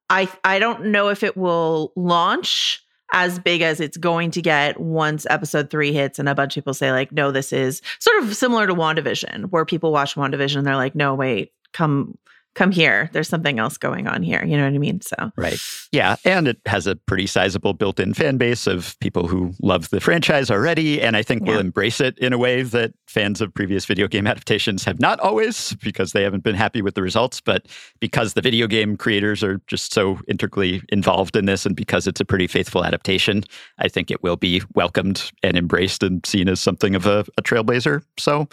I 0.09 0.27
I 0.43 0.57
don't 0.59 0.85
know 0.87 1.09
if 1.09 1.21
it 1.23 1.37
will 1.37 1.91
launch 1.95 2.83
as 3.13 3.39
big 3.39 3.61
as 3.61 3.79
it's 3.79 3.97
going 3.97 4.31
to 4.31 4.41
get 4.41 4.79
once 4.79 5.25
episode 5.29 5.69
three 5.69 5.91
hits 5.93 6.17
and 6.19 6.29
a 6.29 6.35
bunch 6.35 6.55
of 6.55 6.61
people 6.63 6.73
say 6.73 6.91
like 6.91 7.11
no 7.11 7.31
this 7.31 7.51
is 7.53 7.81
sort 7.99 8.23
of 8.23 8.35
similar 8.35 8.67
to 8.67 8.73
wandavision 8.73 9.45
where 9.51 9.65
people 9.65 9.91
watch 9.91 10.15
wandavision 10.15 10.57
and 10.57 10.67
they're 10.67 10.75
like 10.75 10.93
no 10.95 11.13
wait 11.15 11.51
come 11.73 12.15
come 12.55 12.71
here 12.71 13.09
there's 13.13 13.29
something 13.29 13.59
else 13.59 13.77
going 13.77 14.07
on 14.07 14.23
here 14.23 14.43
you 14.43 14.57
know 14.57 14.63
what 14.65 14.73
i 14.73 14.77
mean 14.77 14.99
so 15.01 15.15
Right. 15.37 15.59
Yeah. 15.91 16.17
And 16.25 16.47
it 16.47 16.59
has 16.65 16.85
a 16.85 16.95
pretty 16.95 17.25
sizable 17.25 17.73
built 17.73 17.99
in 17.99 18.13
fan 18.13 18.37
base 18.37 18.67
of 18.67 18.99
people 18.99 19.27
who 19.27 19.53
love 19.61 19.89
the 19.89 19.99
franchise 19.99 20.51
already. 20.51 21.01
And 21.01 21.15
I 21.17 21.23
think 21.23 21.45
will 21.45 21.59
embrace 21.59 21.99
it 21.99 22.17
in 22.19 22.31
a 22.33 22.37
way 22.37 22.61
that 22.61 22.93
fans 23.07 23.41
of 23.41 23.51
previous 23.53 23.85
video 23.85 24.07
game 24.07 24.27
adaptations 24.27 24.83
have 24.83 24.99
not 24.99 25.19
always 25.21 25.73
because 25.81 26.11
they 26.11 26.21
haven't 26.23 26.43
been 26.43 26.55
happy 26.55 26.81
with 26.83 26.93
the 26.95 27.01
results. 27.01 27.41
But 27.41 27.65
because 27.99 28.33
the 28.33 28.41
video 28.41 28.67
game 28.67 28.97
creators 28.97 29.43
are 29.43 29.59
just 29.67 29.93
so 29.93 30.19
integrally 30.27 30.81
involved 30.89 31.35
in 31.35 31.45
this 31.45 31.65
and 31.65 31.75
because 31.75 32.05
it's 32.05 32.19
a 32.21 32.25
pretty 32.25 32.45
faithful 32.47 32.83
adaptation, 32.85 33.43
I 33.79 33.87
think 33.87 34.11
it 34.11 34.21
will 34.21 34.37
be 34.37 34.61
welcomed 34.75 35.31
and 35.41 35.57
embraced 35.57 36.03
and 36.03 36.23
seen 36.25 36.47
as 36.49 36.59
something 36.59 36.93
of 36.95 37.05
a, 37.07 37.25
a 37.37 37.41
trailblazer. 37.41 38.03
So, 38.17 38.47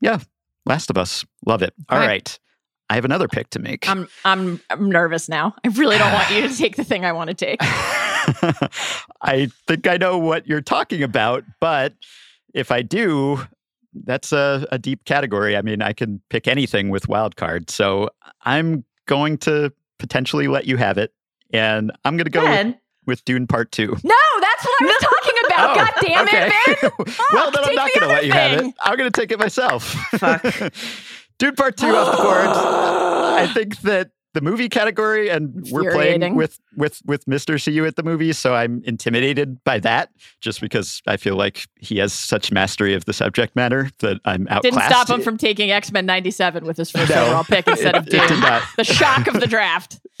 yeah, 0.00 0.18
Last 0.66 0.90
of 0.90 0.98
Us. 0.98 1.24
Love 1.46 1.62
it. 1.62 1.72
All 1.88 1.98
Okay. 1.98 2.06
right. 2.06 2.38
I 2.92 2.96
have 2.96 3.06
another 3.06 3.26
pick 3.26 3.48
to 3.50 3.58
make. 3.58 3.88
I'm 3.88 4.06
I'm 4.22 4.60
I'm 4.68 4.90
nervous 4.90 5.26
now. 5.26 5.54
I 5.64 5.68
really 5.68 5.96
don't 5.96 6.12
want 6.12 6.30
you 6.30 6.46
to 6.46 6.54
take 6.58 6.76
the 6.76 6.84
thing 6.84 7.06
I 7.06 7.12
want 7.12 7.28
to 7.28 7.34
take. 7.34 7.56
I 9.22 9.50
think 9.66 9.86
I 9.86 9.96
know 9.96 10.18
what 10.18 10.46
you're 10.46 10.60
talking 10.60 11.02
about, 11.02 11.42
but 11.58 11.94
if 12.52 12.70
I 12.70 12.82
do, 12.82 13.40
that's 14.04 14.30
a, 14.30 14.68
a 14.70 14.78
deep 14.78 15.06
category. 15.06 15.56
I 15.56 15.62
mean, 15.62 15.80
I 15.80 15.94
can 15.94 16.20
pick 16.28 16.46
anything 16.46 16.90
with 16.90 17.06
wildcard. 17.06 17.70
So 17.70 18.10
I'm 18.42 18.84
going 19.06 19.38
to 19.38 19.72
potentially 19.98 20.48
let 20.48 20.66
you 20.66 20.76
have 20.76 20.98
it. 20.98 21.14
And 21.50 21.92
I'm 22.04 22.18
going 22.18 22.26
to 22.26 22.30
go 22.30 22.42
with, 22.42 22.50
Ben, 22.50 22.78
with 23.06 23.24
Dune 23.24 23.46
Part 23.46 23.72
2. 23.72 23.86
No, 23.86 23.94
that's 24.40 24.64
what 24.66 24.82
I 24.82 24.84
was 24.84 24.96
talking 25.00 25.40
about. 25.46 25.70
Oh, 25.70 25.74
God 25.76 25.92
damn 26.02 26.28
it, 26.28 26.52
Ben. 26.82 27.14
well, 27.32 27.50
then 27.50 27.64
I'm 27.64 27.74
not 27.74 27.90
going 27.94 28.00
to 28.00 28.04
other 28.04 28.06
let 28.08 28.26
you 28.26 28.32
have 28.32 28.52
it. 28.60 28.74
I'm 28.82 28.98
going 28.98 29.10
to 29.10 29.20
take 29.20 29.32
it 29.32 29.38
myself. 29.38 29.84
Fuck. 30.18 30.44
Dune 31.42 31.56
Part 31.56 31.76
2 31.76 31.86
off 31.88 32.16
the 32.16 32.22
board. 32.22 32.46
I 32.46 33.52
think 33.52 33.80
that 33.80 34.12
the 34.34 34.40
movie 34.40 34.68
category 34.68 35.28
and 35.28 35.66
we're 35.70 35.92
playing 35.92 36.34
with 36.34 36.58
with 36.76 37.02
with 37.04 37.24
Mr. 37.26 37.62
CU 37.62 37.84
at 37.84 37.96
the 37.96 38.02
movie, 38.02 38.32
so 38.32 38.54
I'm 38.54 38.82
intimidated 38.84 39.62
by 39.64 39.78
that 39.80 40.08
just 40.40 40.60
because 40.60 41.02
I 41.06 41.16
feel 41.18 41.36
like 41.36 41.66
he 41.80 41.98
has 41.98 42.12
such 42.12 42.50
mastery 42.50 42.94
of 42.94 43.04
the 43.04 43.12
subject 43.12 43.54
matter 43.56 43.90
that 43.98 44.20
I'm 44.24 44.46
outclassed. 44.48 44.62
Didn't 44.76 44.90
stop 44.90 45.10
him 45.10 45.20
from 45.22 45.36
taking 45.36 45.70
X 45.70 45.92
Men 45.92 46.06
'97 46.06 46.64
with 46.64 46.76
his 46.78 46.90
first 46.90 47.10
No. 47.10 47.24
overall 47.26 47.44
pick 47.44 47.66
instead 47.68 47.94
of 47.94 48.06
It- 48.08 48.14
it 48.14 48.20
did 48.20 48.28
Dune. 48.28 48.40
not. 48.40 48.62
The 48.76 48.84
shock 48.84 49.26
of 49.26 49.40
the 49.40 49.46
draft. 49.46 50.00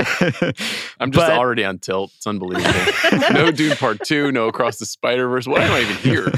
I'm 1.00 1.10
just 1.12 1.26
But- 1.26 1.32
already 1.32 1.64
on 1.64 1.78
tilt. 1.78 2.12
It's 2.16 2.26
unbelievable. 2.26 2.70
no 3.32 3.50
Dune 3.50 3.76
Part 3.76 4.00
Two. 4.04 4.30
No 4.32 4.48
Across 4.48 4.78
the 4.78 4.86
Spider 4.86 5.28
Verse. 5.28 5.46
Why 5.46 5.62
am 5.62 5.72
I 5.72 5.80
even 5.80 5.96
here? 5.96 6.30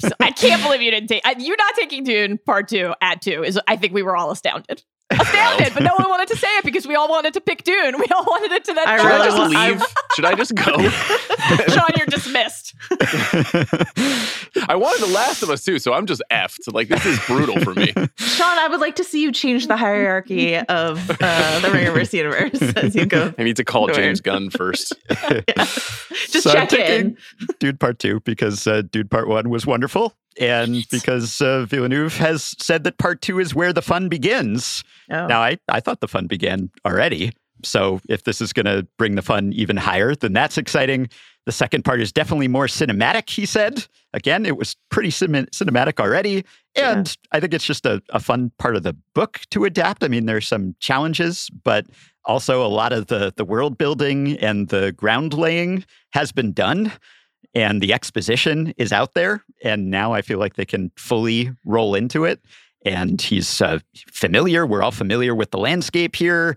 So 0.00 0.10
I 0.20 0.30
can't 0.32 0.62
believe 0.62 0.82
you 0.82 0.90
didn't 0.90 1.08
take. 1.08 1.22
I, 1.24 1.34
you 1.38 1.54
not 1.56 1.74
taking 1.76 2.04
Dune 2.04 2.38
Part 2.44 2.68
Two 2.68 2.92
at 3.00 3.22
two 3.22 3.42
is. 3.44 3.58
I 3.68 3.76
think 3.76 3.92
we 3.92 4.02
were 4.02 4.16
all 4.16 4.30
astounded. 4.30 4.82
Astounded, 5.10 5.74
but 5.74 5.82
no 5.82 5.94
one 5.96 6.08
wanted 6.08 6.28
to 6.28 6.36
say 6.36 6.48
it 6.58 6.64
because 6.64 6.86
we 6.86 6.94
all 6.94 7.08
wanted 7.08 7.34
to 7.34 7.40
pick 7.40 7.64
Dune. 7.64 7.98
We 7.98 8.06
all 8.14 8.24
wanted 8.24 8.52
it 8.52 8.64
to 8.64 8.74
that. 8.74 8.88
I 8.88 8.96
Should 8.98 9.12
I 9.12 9.24
just 9.24 9.50
leave? 9.50 9.84
Should 10.14 10.24
I 10.24 10.34
just 10.34 10.54
go? 10.54 10.76
Sean, 11.74 11.88
you're 11.96 12.06
dismissed. 12.06 12.74
I 14.68 14.76
wanted 14.76 15.02
The 15.02 15.10
Last 15.12 15.42
of 15.42 15.50
Us 15.50 15.64
too, 15.64 15.78
so 15.78 15.92
I'm 15.92 16.06
just 16.06 16.22
effed. 16.30 16.72
Like 16.72 16.88
this 16.88 17.04
is 17.06 17.18
brutal 17.26 17.58
for 17.60 17.74
me. 17.74 17.92
sean 18.16 18.58
i 18.58 18.68
would 18.68 18.80
like 18.80 18.96
to 18.96 19.04
see 19.04 19.22
you 19.22 19.32
change 19.32 19.66
the 19.66 19.76
hierarchy 19.76 20.56
of 20.56 21.10
uh, 21.10 21.60
the 21.60 21.68
ringerverse 21.68 22.12
universe 22.12 22.60
as 22.76 22.94
you 22.94 23.06
go 23.06 23.32
I 23.38 23.42
need 23.42 23.56
to 23.56 23.64
call 23.64 23.86
Weird. 23.86 23.96
James 23.96 24.20
Gunn 24.20 24.50
first. 24.50 24.94
just 25.08 26.42
So 26.42 26.50
I'm 26.50 26.68
check 26.68 26.88
in 26.88 27.16
Dune 27.58 27.76
Part 27.76 27.98
2 27.98 28.20
because 28.20 28.66
uh, 28.66 28.82
Dune 28.90 29.08
Part 29.08 29.28
1 29.28 29.48
was 29.50 29.66
wonderful. 29.66 30.14
And 30.38 30.84
because 30.90 31.40
uh, 31.40 31.66
Villeneuve 31.66 32.16
has 32.16 32.54
said 32.58 32.84
that 32.84 32.98
Part 32.98 33.20
2 33.20 33.40
is 33.40 33.54
where 33.54 33.72
the 33.72 33.82
fun 33.82 34.08
begins. 34.08 34.84
Oh. 35.10 35.26
Now, 35.26 35.40
I, 35.40 35.58
I 35.68 35.80
thought 35.80 36.00
the 36.00 36.08
fun 36.08 36.26
began 36.26 36.70
already. 36.86 37.32
So 37.62 38.00
if 38.08 38.24
this 38.24 38.40
is 38.40 38.52
going 38.52 38.66
to 38.66 38.86
bring 38.96 39.16
the 39.16 39.22
fun 39.22 39.52
even 39.52 39.76
higher, 39.76 40.14
then 40.14 40.32
that's 40.32 40.56
exciting. 40.56 41.08
The 41.46 41.52
second 41.52 41.84
part 41.84 42.00
is 42.00 42.12
definitely 42.12 42.48
more 42.48 42.66
cinematic, 42.66 43.28
he 43.28 43.46
said. 43.46 43.86
Again, 44.12 44.46
it 44.46 44.56
was 44.56 44.76
pretty 44.90 45.10
cin- 45.10 45.48
cinematic 45.52 46.00
already. 46.00 46.44
And 46.76 47.16
I 47.32 47.40
think 47.40 47.54
it's 47.54 47.64
just 47.64 47.86
a, 47.86 48.02
a 48.10 48.20
fun 48.20 48.52
part 48.58 48.76
of 48.76 48.82
the 48.82 48.96
book 49.14 49.40
to 49.50 49.64
adapt. 49.64 50.04
I 50.04 50.08
mean, 50.08 50.26
there's 50.26 50.46
some 50.46 50.76
challenges, 50.80 51.50
but 51.64 51.86
also 52.24 52.64
a 52.64 52.68
lot 52.68 52.92
of 52.92 53.06
the, 53.06 53.32
the 53.36 53.44
world 53.44 53.78
building 53.78 54.38
and 54.38 54.68
the 54.68 54.92
ground 54.92 55.34
laying 55.34 55.84
has 56.12 56.32
been 56.32 56.52
done. 56.52 56.92
And 57.54 57.82
the 57.82 57.92
exposition 57.92 58.72
is 58.76 58.92
out 58.92 59.14
there. 59.14 59.44
And 59.64 59.90
now 59.90 60.12
I 60.12 60.22
feel 60.22 60.38
like 60.38 60.54
they 60.54 60.64
can 60.64 60.92
fully 60.96 61.50
roll 61.64 61.94
into 61.94 62.24
it 62.24 62.40
and 62.84 63.20
he's 63.20 63.60
uh, 63.60 63.78
familiar. 64.12 64.66
We're 64.66 64.82
all 64.82 64.90
familiar 64.90 65.34
with 65.34 65.50
the 65.50 65.58
landscape 65.58 66.16
here, 66.16 66.56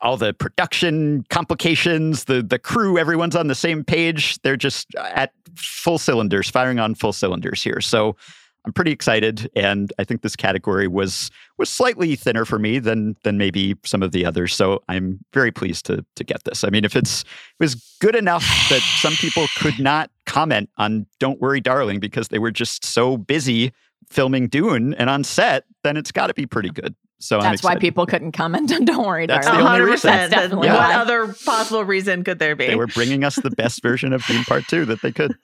all 0.00 0.16
the 0.16 0.32
production 0.32 1.24
complications, 1.28 2.24
the 2.24 2.42
the 2.42 2.58
crew. 2.58 2.98
Everyone's 2.98 3.36
on 3.36 3.48
the 3.48 3.54
same 3.54 3.84
page. 3.84 4.40
They're 4.42 4.56
just 4.56 4.94
at 4.96 5.32
full 5.56 5.98
cylinders, 5.98 6.48
firing 6.48 6.78
on 6.78 6.94
full 6.94 7.12
cylinders 7.12 7.62
here. 7.62 7.80
So 7.80 8.16
I'm 8.64 8.72
pretty 8.72 8.92
excited, 8.92 9.50
and 9.56 9.92
I 9.98 10.04
think 10.04 10.22
this 10.22 10.36
category 10.36 10.88
was 10.88 11.30
was 11.58 11.68
slightly 11.68 12.16
thinner 12.16 12.44
for 12.44 12.58
me 12.58 12.78
than 12.78 13.16
than 13.22 13.36
maybe 13.36 13.76
some 13.84 14.02
of 14.02 14.12
the 14.12 14.24
others. 14.24 14.54
So 14.54 14.82
I'm 14.88 15.18
very 15.34 15.50
pleased 15.50 15.86
to 15.86 16.04
to 16.16 16.24
get 16.24 16.44
this. 16.44 16.64
I 16.64 16.70
mean, 16.70 16.84
if 16.84 16.96
it's 16.96 17.22
it 17.22 17.26
was 17.60 17.74
good 18.00 18.16
enough 18.16 18.44
that 18.70 18.80
some 19.00 19.14
people 19.14 19.46
could 19.58 19.78
not 19.78 20.10
comment 20.30 20.70
on 20.78 21.06
"Don't 21.18 21.40
Worry, 21.40 21.60
Darling" 21.60 22.00
because 22.00 22.28
they 22.28 22.38
were 22.38 22.50
just 22.50 22.84
so 22.84 23.16
busy 23.16 23.72
filming 24.08 24.48
Dune 24.48 24.94
and 24.94 25.10
on 25.10 25.24
set, 25.24 25.64
then 25.84 25.96
it's 25.96 26.10
got 26.12 26.28
to 26.28 26.34
be 26.34 26.46
pretty 26.46 26.70
good. 26.70 26.94
So 27.22 27.38
That's 27.40 27.62
why 27.62 27.76
people 27.76 28.06
couldn't 28.06 28.32
comment 28.32 28.72
on 28.72 28.86
Don't 28.86 29.06
Worry, 29.06 29.26
That's 29.26 29.46
Darling. 29.46 29.64
the 29.64 29.70
only 29.70 29.80
100%. 29.80 29.90
reason. 29.90 30.10
That's 30.10 30.30
definitely 30.32 30.68
what 30.68 30.94
other 30.94 31.34
possible 31.44 31.84
reason 31.84 32.24
could 32.24 32.38
there 32.38 32.56
be 32.56 32.66
They 32.66 32.76
were 32.76 32.86
bringing 32.86 33.24
us 33.24 33.36
the 33.36 33.50
best 33.50 33.82
version 33.82 34.14
of 34.14 34.24
Dune 34.24 34.42
Part 34.44 34.66
Two 34.68 34.86
that 34.86 35.02
they 35.02 35.12
could. 35.12 35.36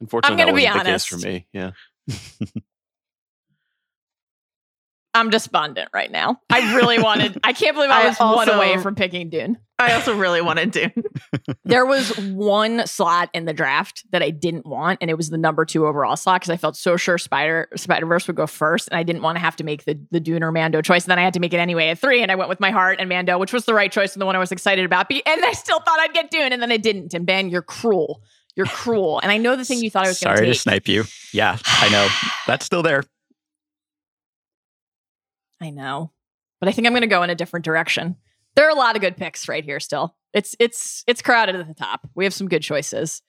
Unfortunately, 0.00 0.32
I'm 0.32 0.46
gonna 0.46 0.56
be 0.56 0.66
the 0.66 0.72
case 0.72 0.80
honest. 0.80 1.08
for 1.08 1.16
me. 1.18 1.46
Yeah. 1.52 1.72
I'm 5.14 5.28
despondent 5.28 5.90
right 5.92 6.10
now. 6.10 6.40
I 6.50 6.74
really 6.74 6.98
wanted. 7.00 7.38
I 7.44 7.52
can't 7.52 7.74
believe 7.74 7.90
I 7.90 8.02
I 8.04 8.08
was 8.08 8.18
one 8.18 8.48
away 8.48 8.78
from 8.78 8.94
picking 8.94 9.28
Dune. 9.28 9.58
I 9.78 9.92
also 9.94 10.16
really 10.16 10.40
wanted 10.40 10.70
Dune. 10.70 10.92
There 11.64 11.86
was 11.86 12.16
one 12.18 12.86
slot 12.86 13.30
in 13.32 13.46
the 13.46 13.52
draft 13.52 14.04
that 14.10 14.22
I 14.22 14.30
didn't 14.30 14.66
want, 14.66 14.98
and 15.00 15.10
it 15.10 15.16
was 15.16 15.30
the 15.30 15.38
number 15.38 15.64
two 15.64 15.86
overall 15.86 16.16
slot 16.16 16.40
because 16.40 16.50
I 16.50 16.56
felt 16.56 16.76
so 16.76 16.96
sure 16.96 17.16
Spider 17.18 17.68
Spider 17.76 18.04
Verse 18.06 18.26
would 18.26 18.36
go 18.36 18.46
first, 18.46 18.88
and 18.88 18.96
I 18.98 19.02
didn't 19.02 19.22
want 19.22 19.36
to 19.36 19.40
have 19.40 19.56
to 19.56 19.64
make 19.64 19.84
the 19.84 19.98
the 20.10 20.20
Dune 20.20 20.42
or 20.42 20.52
Mando 20.52 20.82
choice. 20.82 21.04
And 21.04 21.10
then 21.10 21.18
I 21.18 21.22
had 21.22 21.34
to 21.34 21.40
make 21.40 21.52
it 21.54 21.58
anyway 21.58 21.88
at 21.88 21.98
three, 21.98 22.22
and 22.22 22.30
I 22.30 22.34
went 22.34 22.48
with 22.48 22.60
my 22.60 22.70
heart 22.70 22.98
and 23.00 23.08
Mando, 23.08 23.38
which 23.38 23.52
was 23.52 23.64
the 23.64 23.74
right 23.74 23.90
choice 23.90 24.14
and 24.14 24.20
the 24.20 24.26
one 24.26 24.36
I 24.36 24.38
was 24.38 24.52
excited 24.52 24.84
about. 24.84 25.10
And 25.10 25.44
I 25.44 25.52
still 25.52 25.80
thought 25.80 25.98
I'd 26.00 26.12
get 26.12 26.30
Dune, 26.30 26.52
and 26.52 26.60
then 26.60 26.72
I 26.72 26.76
didn't. 26.78 27.14
And 27.14 27.24
Ben, 27.26 27.48
you're 27.48 27.62
cruel. 27.62 28.22
You're 28.54 28.66
cruel. 28.66 29.18
And 29.22 29.32
I 29.32 29.38
know 29.38 29.56
the 29.56 29.64
thing 29.64 29.78
you 29.80 29.90
thought 29.90 30.04
I 30.04 30.08
was 30.08 30.20
going 30.20 30.32
to 30.32 30.36
Sorry 30.36 30.46
to 30.46 30.52
to 30.52 30.58
take. 30.58 30.60
snipe 30.60 30.88
you. 30.88 31.04
Yeah, 31.32 31.58
I 31.64 31.88
know. 31.90 32.06
That's 32.46 32.66
still 32.66 32.82
there. 32.82 33.02
I 35.62 35.70
know. 35.70 36.12
But 36.60 36.68
I 36.68 36.72
think 36.72 36.86
I'm 36.86 36.92
going 36.92 37.02
to 37.02 37.06
go 37.08 37.22
in 37.22 37.30
a 37.30 37.34
different 37.34 37.64
direction. 37.64 38.16
There 38.54 38.66
are 38.66 38.70
a 38.70 38.74
lot 38.74 38.96
of 38.96 39.02
good 39.02 39.16
picks 39.16 39.48
right 39.48 39.64
here 39.64 39.80
still. 39.80 40.14
It's 40.32 40.54
it's 40.58 41.04
it's 41.06 41.22
crowded 41.22 41.56
at 41.56 41.66
the 41.68 41.74
top. 41.74 42.08
We 42.14 42.24
have 42.24 42.34
some 42.34 42.48
good 42.48 42.62
choices. 42.62 43.22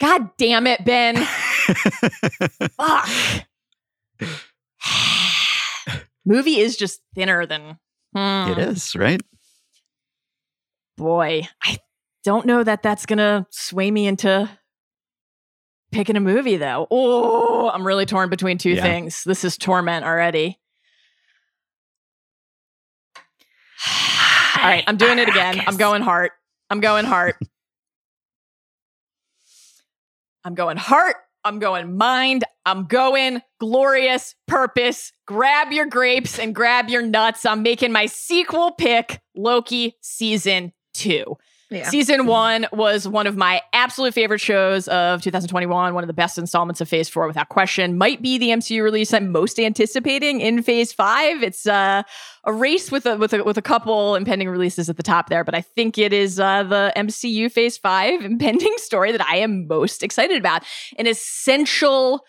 God 0.00 0.30
damn 0.38 0.66
it, 0.66 0.84
Ben. 0.84 1.16
Fuck. 2.76 3.08
Movie 6.24 6.58
is 6.60 6.76
just 6.76 7.00
thinner 7.14 7.46
than 7.46 7.78
hmm, 8.14 8.50
It 8.52 8.58
is, 8.58 8.94
right? 8.94 9.20
Boy, 10.96 11.48
I 11.62 11.78
don't 12.24 12.46
know 12.46 12.62
that 12.62 12.82
that's 12.82 13.06
going 13.06 13.18
to 13.18 13.46
sway 13.50 13.90
me 13.90 14.06
into 14.06 14.48
picking 15.90 16.16
a 16.16 16.20
movie 16.20 16.56
though. 16.58 16.86
Oh, 16.90 17.70
I'm 17.70 17.86
really 17.86 18.04
torn 18.06 18.28
between 18.30 18.58
two 18.58 18.70
Yeah. 18.72 18.82
things. 18.82 19.24
This 19.24 19.42
is 19.44 19.56
torment 19.56 20.04
already. 20.04 20.58
All 24.58 24.64
right, 24.64 24.82
I'm 24.88 24.96
doing 24.96 25.20
it 25.20 25.28
again. 25.28 25.62
I'm 25.66 25.76
going 25.76 26.02
heart. 26.02 26.32
I'm 26.68 26.80
going 26.80 27.04
heart. 27.04 27.36
I'm 30.44 30.54
going 30.54 30.76
heart. 30.76 31.16
I'm 31.44 31.60
going 31.60 31.96
mind. 31.96 32.42
I'm 32.66 32.86
going 32.86 33.40
glorious 33.60 34.34
purpose. 34.48 35.12
Grab 35.26 35.70
your 35.70 35.86
grapes 35.86 36.40
and 36.40 36.54
grab 36.54 36.88
your 36.88 37.02
nuts. 37.02 37.46
I'm 37.46 37.62
making 37.62 37.92
my 37.92 38.06
sequel 38.06 38.72
pick 38.72 39.20
Loki 39.36 39.96
season 40.00 40.72
two. 40.92 41.36
Yeah. 41.70 41.90
Season 41.90 42.24
one 42.24 42.66
was 42.72 43.06
one 43.06 43.26
of 43.26 43.36
my 43.36 43.60
absolute 43.74 44.14
favorite 44.14 44.40
shows 44.40 44.88
of 44.88 45.20
2021, 45.20 45.92
one 45.92 46.02
of 46.02 46.06
the 46.08 46.14
best 46.14 46.38
installments 46.38 46.80
of 46.80 46.88
Phase 46.88 47.10
Four, 47.10 47.26
without 47.26 47.50
question. 47.50 47.98
Might 47.98 48.22
be 48.22 48.38
the 48.38 48.48
MCU 48.48 48.82
release 48.82 49.12
I'm 49.12 49.30
most 49.30 49.58
anticipating 49.60 50.40
in 50.40 50.62
Phase 50.62 50.94
Five. 50.94 51.42
It's 51.42 51.66
uh, 51.66 52.04
a 52.44 52.52
race 52.54 52.90
with 52.90 53.04
a 53.04 53.18
with 53.18 53.34
a 53.34 53.44
with 53.44 53.58
a 53.58 53.62
couple 53.62 54.14
impending 54.14 54.48
releases 54.48 54.88
at 54.88 54.96
the 54.96 55.02
top 55.02 55.28
there, 55.28 55.44
but 55.44 55.54
I 55.54 55.60
think 55.60 55.98
it 55.98 56.14
is 56.14 56.40
uh, 56.40 56.62
the 56.62 56.90
MCU 56.96 57.52
Phase 57.52 57.76
Five 57.76 58.22
impending 58.22 58.72
story 58.78 59.12
that 59.12 59.26
I 59.28 59.36
am 59.36 59.66
most 59.66 60.02
excited 60.02 60.38
about. 60.38 60.64
An 60.96 61.06
essential 61.06 62.24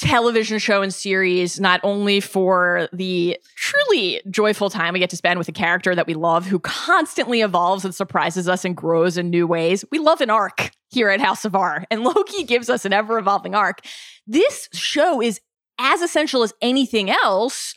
television 0.00 0.58
show 0.58 0.82
and 0.82 0.94
series, 0.94 1.58
not 1.58 1.80
only 1.82 2.20
for 2.20 2.88
the 2.92 3.36
truly 3.56 4.20
joyful 4.30 4.70
time 4.70 4.92
we 4.92 5.00
get 5.00 5.10
to 5.10 5.16
spend 5.16 5.38
with 5.38 5.48
a 5.48 5.52
character 5.52 5.94
that 5.94 6.06
we 6.06 6.14
love 6.14 6.46
who 6.46 6.58
constantly 6.60 7.40
evolves 7.40 7.84
and 7.84 7.94
surprises 7.94 8.48
us 8.48 8.64
and 8.64 8.76
grows 8.76 9.18
in 9.18 9.30
new 9.30 9.46
ways. 9.46 9.84
We 9.90 9.98
love 9.98 10.20
an 10.20 10.30
arc 10.30 10.70
here 10.90 11.10
at 11.10 11.20
House 11.20 11.44
of 11.44 11.54
R, 11.54 11.84
and 11.90 12.04
Loki 12.04 12.44
gives 12.44 12.70
us 12.70 12.84
an 12.84 12.92
ever 12.92 13.18
evolving 13.18 13.54
arc. 13.54 13.80
This 14.26 14.68
show 14.72 15.20
is 15.20 15.40
as 15.78 16.00
essential 16.00 16.42
as 16.42 16.54
anything 16.62 17.10
else 17.10 17.74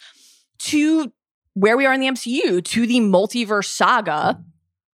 to 0.59 1.11
where 1.53 1.75
we 1.75 1.85
are 1.85 1.93
in 1.93 1.99
the 1.99 2.07
MCU, 2.07 2.63
to 2.63 2.87
the 2.87 2.99
multiverse 2.99 3.65
saga 3.65 4.41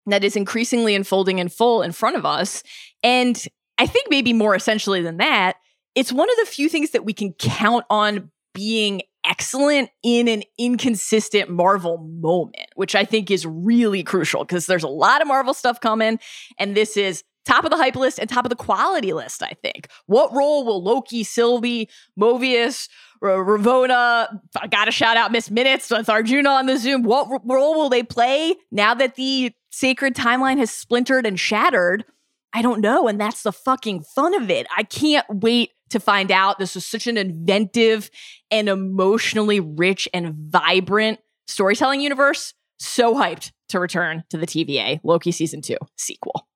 that 0.07 0.23
is 0.23 0.35
increasingly 0.35 0.95
unfolding 0.95 1.39
in 1.39 1.49
full 1.49 1.81
in 1.81 1.91
front 1.91 2.15
of 2.15 2.25
us. 2.25 2.63
And 3.03 3.45
I 3.77 3.85
think 3.85 4.09
maybe 4.09 4.33
more 4.33 4.55
essentially 4.55 5.01
than 5.01 5.17
that, 5.17 5.57
it's 5.97 6.13
one 6.13 6.29
of 6.29 6.35
the 6.37 6.45
few 6.45 6.69
things 6.69 6.91
that 6.91 7.05
we 7.05 7.11
can 7.11 7.33
count 7.33 7.83
on 7.89 8.29
being 8.53 9.01
excellent 9.25 9.89
in 10.03 10.27
an 10.27 10.43
inconsistent 10.59 11.49
Marvel 11.49 11.97
moment, 11.97 12.67
which 12.75 12.93
I 12.93 13.03
think 13.03 13.31
is 13.31 13.47
really 13.47 14.03
crucial 14.03 14.45
because 14.45 14.67
there's 14.67 14.83
a 14.83 14.87
lot 14.87 15.23
of 15.23 15.27
Marvel 15.27 15.55
stuff 15.55 15.81
coming, 15.81 16.19
and 16.59 16.77
this 16.77 16.97
is 16.97 17.23
top 17.47 17.63
of 17.63 17.71
the 17.71 17.77
hype 17.77 17.95
list 17.95 18.19
and 18.19 18.29
top 18.29 18.45
of 18.45 18.49
the 18.49 18.55
quality 18.55 19.11
list, 19.11 19.41
I 19.41 19.53
think. 19.63 19.87
What 20.05 20.31
role 20.35 20.63
will 20.67 20.83
Loki, 20.83 21.23
Sylvie, 21.23 21.89
Mobius, 22.19 22.89
R- 23.23 23.43
Ravonna, 23.43 24.39
I 24.55 24.67
gotta 24.67 24.91
shout 24.91 25.17
out 25.17 25.31
Miss 25.31 25.49
Minutes 25.49 25.91
uh, 25.91 25.95
with 25.97 26.09
Arjuna 26.09 26.49
on 26.49 26.67
the 26.67 26.77
Zoom. 26.77 27.01
What 27.01 27.27
r- 27.27 27.41
role 27.43 27.73
will 27.73 27.89
they 27.89 28.03
play 28.03 28.53
now 28.71 28.93
that 28.93 29.15
the 29.15 29.51
sacred 29.71 30.13
timeline 30.13 30.59
has 30.59 30.69
splintered 30.69 31.25
and 31.25 31.39
shattered? 31.39 32.05
I 32.53 32.61
don't 32.61 32.81
know. 32.81 33.07
And 33.07 33.19
that's 33.19 33.43
the 33.43 33.51
fucking 33.51 34.03
fun 34.03 34.33
of 34.33 34.49
it. 34.49 34.67
I 34.75 34.83
can't 34.83 35.25
wait 35.29 35.71
to 35.89 35.99
find 35.99 36.31
out. 36.31 36.59
This 36.59 36.75
was 36.75 36.85
such 36.85 37.07
an 37.07 37.17
inventive 37.17 38.09
and 38.51 38.69
emotionally 38.69 39.59
rich 39.59 40.07
and 40.13 40.33
vibrant 40.33 41.19
storytelling 41.47 42.01
universe. 42.01 42.53
So 42.79 43.15
hyped 43.15 43.51
to 43.69 43.79
return 43.79 44.23
to 44.29 44.37
the 44.37 44.45
TVA 44.45 44.99
Loki 45.03 45.31
season 45.31 45.61
two 45.61 45.77
sequel. 45.95 46.47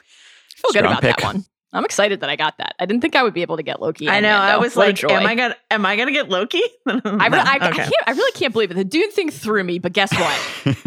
I 0.00 0.04
feel 0.56 0.72
good 0.72 0.84
about 0.84 1.00
pick. 1.02 1.16
that 1.16 1.24
one. 1.24 1.44
I'm 1.72 1.84
excited 1.84 2.20
that 2.20 2.28
I 2.30 2.34
got 2.34 2.58
that. 2.58 2.74
I 2.80 2.86
didn't 2.86 3.00
think 3.00 3.14
I 3.14 3.22
would 3.22 3.32
be 3.32 3.42
able 3.42 3.56
to 3.56 3.62
get 3.62 3.80
Loki. 3.80 4.08
I 4.08 4.16
and 4.16 4.24
know. 4.24 4.36
I 4.36 4.56
was 4.56 4.74
What 4.74 5.00
like, 5.00 5.10
am 5.12 5.24
I 5.24 5.34
gonna 5.36 5.56
am 5.70 5.86
I 5.86 5.96
gonna 5.96 6.10
get 6.10 6.28
Loki? 6.28 6.60
I, 6.86 6.92
re- 6.94 7.02
I, 7.04 7.58
I 7.60 7.70
can't. 7.70 7.92
I 8.06 8.10
really 8.10 8.32
can't 8.32 8.52
believe 8.52 8.72
it. 8.72 8.74
The 8.74 8.84
Dune 8.84 9.10
thing 9.12 9.30
threw 9.30 9.62
me, 9.62 9.78
but 9.78 9.92
guess 9.92 10.12
what? 10.12 10.86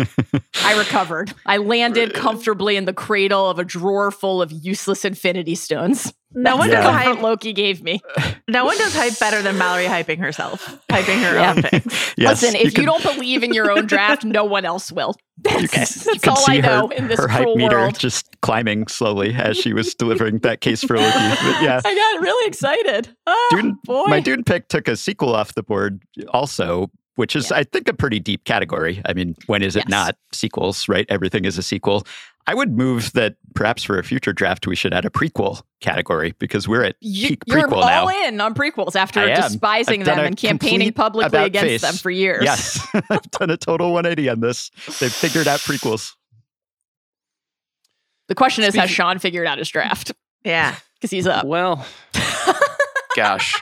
I 0.62 0.78
recovered. 0.78 1.34
I 1.46 1.58
landed 1.58 2.14
comfortably 2.14 2.76
in 2.76 2.84
the 2.84 2.94
cradle 2.94 3.50
of 3.50 3.60
a 3.60 3.64
drawer 3.64 4.12
full 4.12 4.42
of 4.42 4.52
useless 4.52 5.06
Infinity 5.06 5.56
Stones. 5.56 6.14
No 6.36 6.58
one 6.58 6.70
does 6.70 6.84
Yeah. 6.84 6.92
comfort 6.92 7.16
hype. 7.16 7.22
Loki 7.22 7.54
gave 7.54 7.84
me. 7.84 8.00
No 8.50 8.66
one 8.66 8.78
does 8.78 8.94
hype 8.94 9.18
better 9.20 9.42
than 9.42 9.58
Mallory 9.58 9.86
hyping 9.86 10.20
herself, 10.20 10.78
hyping 10.90 11.24
her 11.24 11.36
Yeah. 11.36 11.54
own 11.56 11.64
picks. 11.64 12.14
Yes, 12.18 12.42
Listen, 12.44 12.56
if 12.60 12.78
you, 12.78 12.86
don't 12.86 13.02
believe 13.02 13.42
in 13.42 13.54
your 13.54 13.72
own 13.72 13.86
draft, 13.88 14.26
no 14.26 14.44
one 14.44 14.66
else 14.66 14.92
will. 14.92 15.16
That's, 15.38 15.62
you 15.62 15.68
can, 15.70 15.80
that's 15.80 16.28
all 16.28 16.36
see 16.36 16.58
I 16.58 16.62
know 16.62 16.88
her, 16.90 16.94
in 16.94 17.08
this 17.08 17.20
her 17.20 17.28
hype 17.30 17.48
meter 17.56 17.78
world. 17.80 17.98
just 17.98 18.28
climbing 18.42 18.88
slowly 18.88 19.34
as 19.34 19.56
she 19.58 19.72
was 19.74 19.96
delivering 19.96 20.40
that 20.40 20.60
case 20.62 20.84
for 20.84 20.98
Loki. 20.98 21.12
But 21.14 21.64
yeah, 21.64 21.80
I 21.84 21.96
got 21.96 22.22
really 22.22 22.48
excited. 22.48 23.16
Oh, 23.26 23.48
Dune, 23.52 23.78
boy. 23.86 24.04
my 24.08 24.20
Dune 24.20 24.44
pick 24.44 24.68
took 24.68 24.88
a 24.90 24.98
sequel 24.98 25.34
off 25.34 25.56
the 25.56 25.64
board 25.64 26.02
also, 26.34 26.92
which 27.16 27.36
is, 27.36 27.50
Yeah. 27.50 27.58
I 27.60 27.64
think, 27.64 27.88
a 27.88 27.94
pretty 27.94 28.20
deep 28.20 28.44
category. 28.44 29.02
I 29.06 29.14
mean, 29.14 29.36
when 29.48 29.64
is 29.64 29.76
it 29.78 29.86
Yes. 29.86 29.90
not 29.90 30.18
sequels, 30.34 30.90
right? 30.90 31.06
Everything 31.10 31.46
is 31.46 31.58
a 31.58 31.64
sequel. 31.64 32.06
I 32.46 32.54
would 32.54 32.76
move 32.78 33.14
that 33.14 33.36
perhaps 33.56 33.84
for 33.84 33.98
a 33.98 34.04
future 34.04 34.34
draft, 34.34 34.68
we 34.68 34.76
should 34.76 34.94
add 34.94 35.06
a 35.06 35.10
prequel 35.10 35.62
category 35.80 36.34
because 36.40 36.68
we're 36.68 36.84
at 36.84 36.96
You, 37.00 37.30
peak 37.30 37.44
you're 37.46 37.68
prequel 37.68 37.84
all 37.84 38.08
now. 38.08 38.28
in 38.28 38.42
on 38.42 38.54
prequels 38.54 38.96
after 38.98 39.26
despising 39.28 40.04
them 40.04 40.20
and 40.20 40.36
campaigning 40.36 40.92
publicly 40.92 41.40
against 41.44 41.66
face. 41.68 41.82
them 41.82 41.94
for 41.96 42.10
years. 42.12 42.44
Yes, 42.44 42.86
I've 43.10 43.30
done 43.32 43.50
a 43.50 43.56
total 43.58 43.94
180 43.94 44.30
on 44.30 44.40
this. 44.42 44.72
They've 45.00 45.12
figured 45.14 45.48
out 45.48 45.60
prequels. 45.62 46.14
The 48.28 48.36
question 48.36 48.64
is, 48.64 48.76
has 48.76 48.90
Sean 48.90 49.20
figured 49.20 49.48
out 49.48 49.58
his 49.58 49.70
draft? 49.70 50.12
Yeah. 50.44 50.76
Because 50.96 51.12
he's 51.12 51.28
up. 51.28 51.46
Well, 51.46 51.86
gosh. 53.18 53.62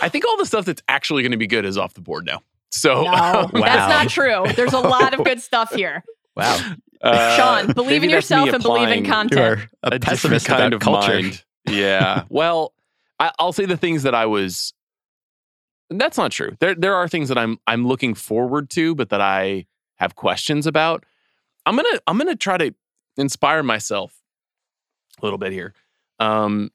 I 0.00 0.08
think 0.08 0.24
all 0.24 0.36
the 0.36 0.46
stuff 0.46 0.64
that's 0.64 0.80
actually 0.86 1.22
going 1.24 1.32
to 1.32 1.36
be 1.38 1.48
good 1.48 1.64
is 1.64 1.76
off 1.76 1.92
the 1.94 2.00
board 2.00 2.24
now. 2.24 2.40
So, 2.70 3.02
No, 3.02 3.10
Wow. 3.10 3.50
that's 3.52 3.90
not 3.92 4.08
true. 4.08 4.44
There's 4.54 4.72
a 4.74 4.78
lot 4.78 5.12
of 5.12 5.24
good 5.24 5.40
stuff 5.42 5.74
here. 5.74 6.04
Wow, 6.36 6.56
uh, 7.02 7.36
Sean, 7.36 7.72
believe 7.72 8.02
in 8.02 8.10
yourself 8.10 8.48
and 8.52 8.62
believe 8.62 8.88
in 8.88 9.04
applying 9.04 9.04
you 9.04 9.10
content. 9.10 9.40
are 9.82 9.92
a, 9.92 9.96
a 9.96 10.00
pessimist 10.00 10.46
kind 10.46 10.60
about 10.60 10.72
of 10.74 10.80
culture. 10.80 11.12
mind. 11.12 11.44
Yeah. 11.68 12.24
well, 12.28 12.72
I, 13.18 13.32
I'll 13.38 13.52
say 13.52 13.66
the 13.66 13.76
things 13.76 14.02
that 14.04 14.14
I 14.14 14.26
was. 14.26 14.72
That's 15.88 16.18
not 16.18 16.32
true. 16.32 16.56
There, 16.58 16.74
there 16.74 16.94
are 16.94 17.06
things 17.06 17.28
that 17.28 17.38
I'm, 17.38 17.58
I'm 17.66 17.86
looking 17.86 18.14
forward 18.14 18.70
to, 18.70 18.94
but 18.94 19.10
that 19.10 19.20
I 19.20 19.66
have 19.96 20.16
questions 20.16 20.66
about. 20.66 21.04
I'm 21.64 21.76
gonna, 21.76 22.00
I'm 22.06 22.18
gonna 22.18 22.34
try 22.36 22.58
to 22.58 22.74
inspire 23.16 23.62
myself 23.62 24.20
a 25.20 25.24
little 25.24 25.38
bit 25.38 25.52
here. 25.52 25.74
Um, 26.18 26.70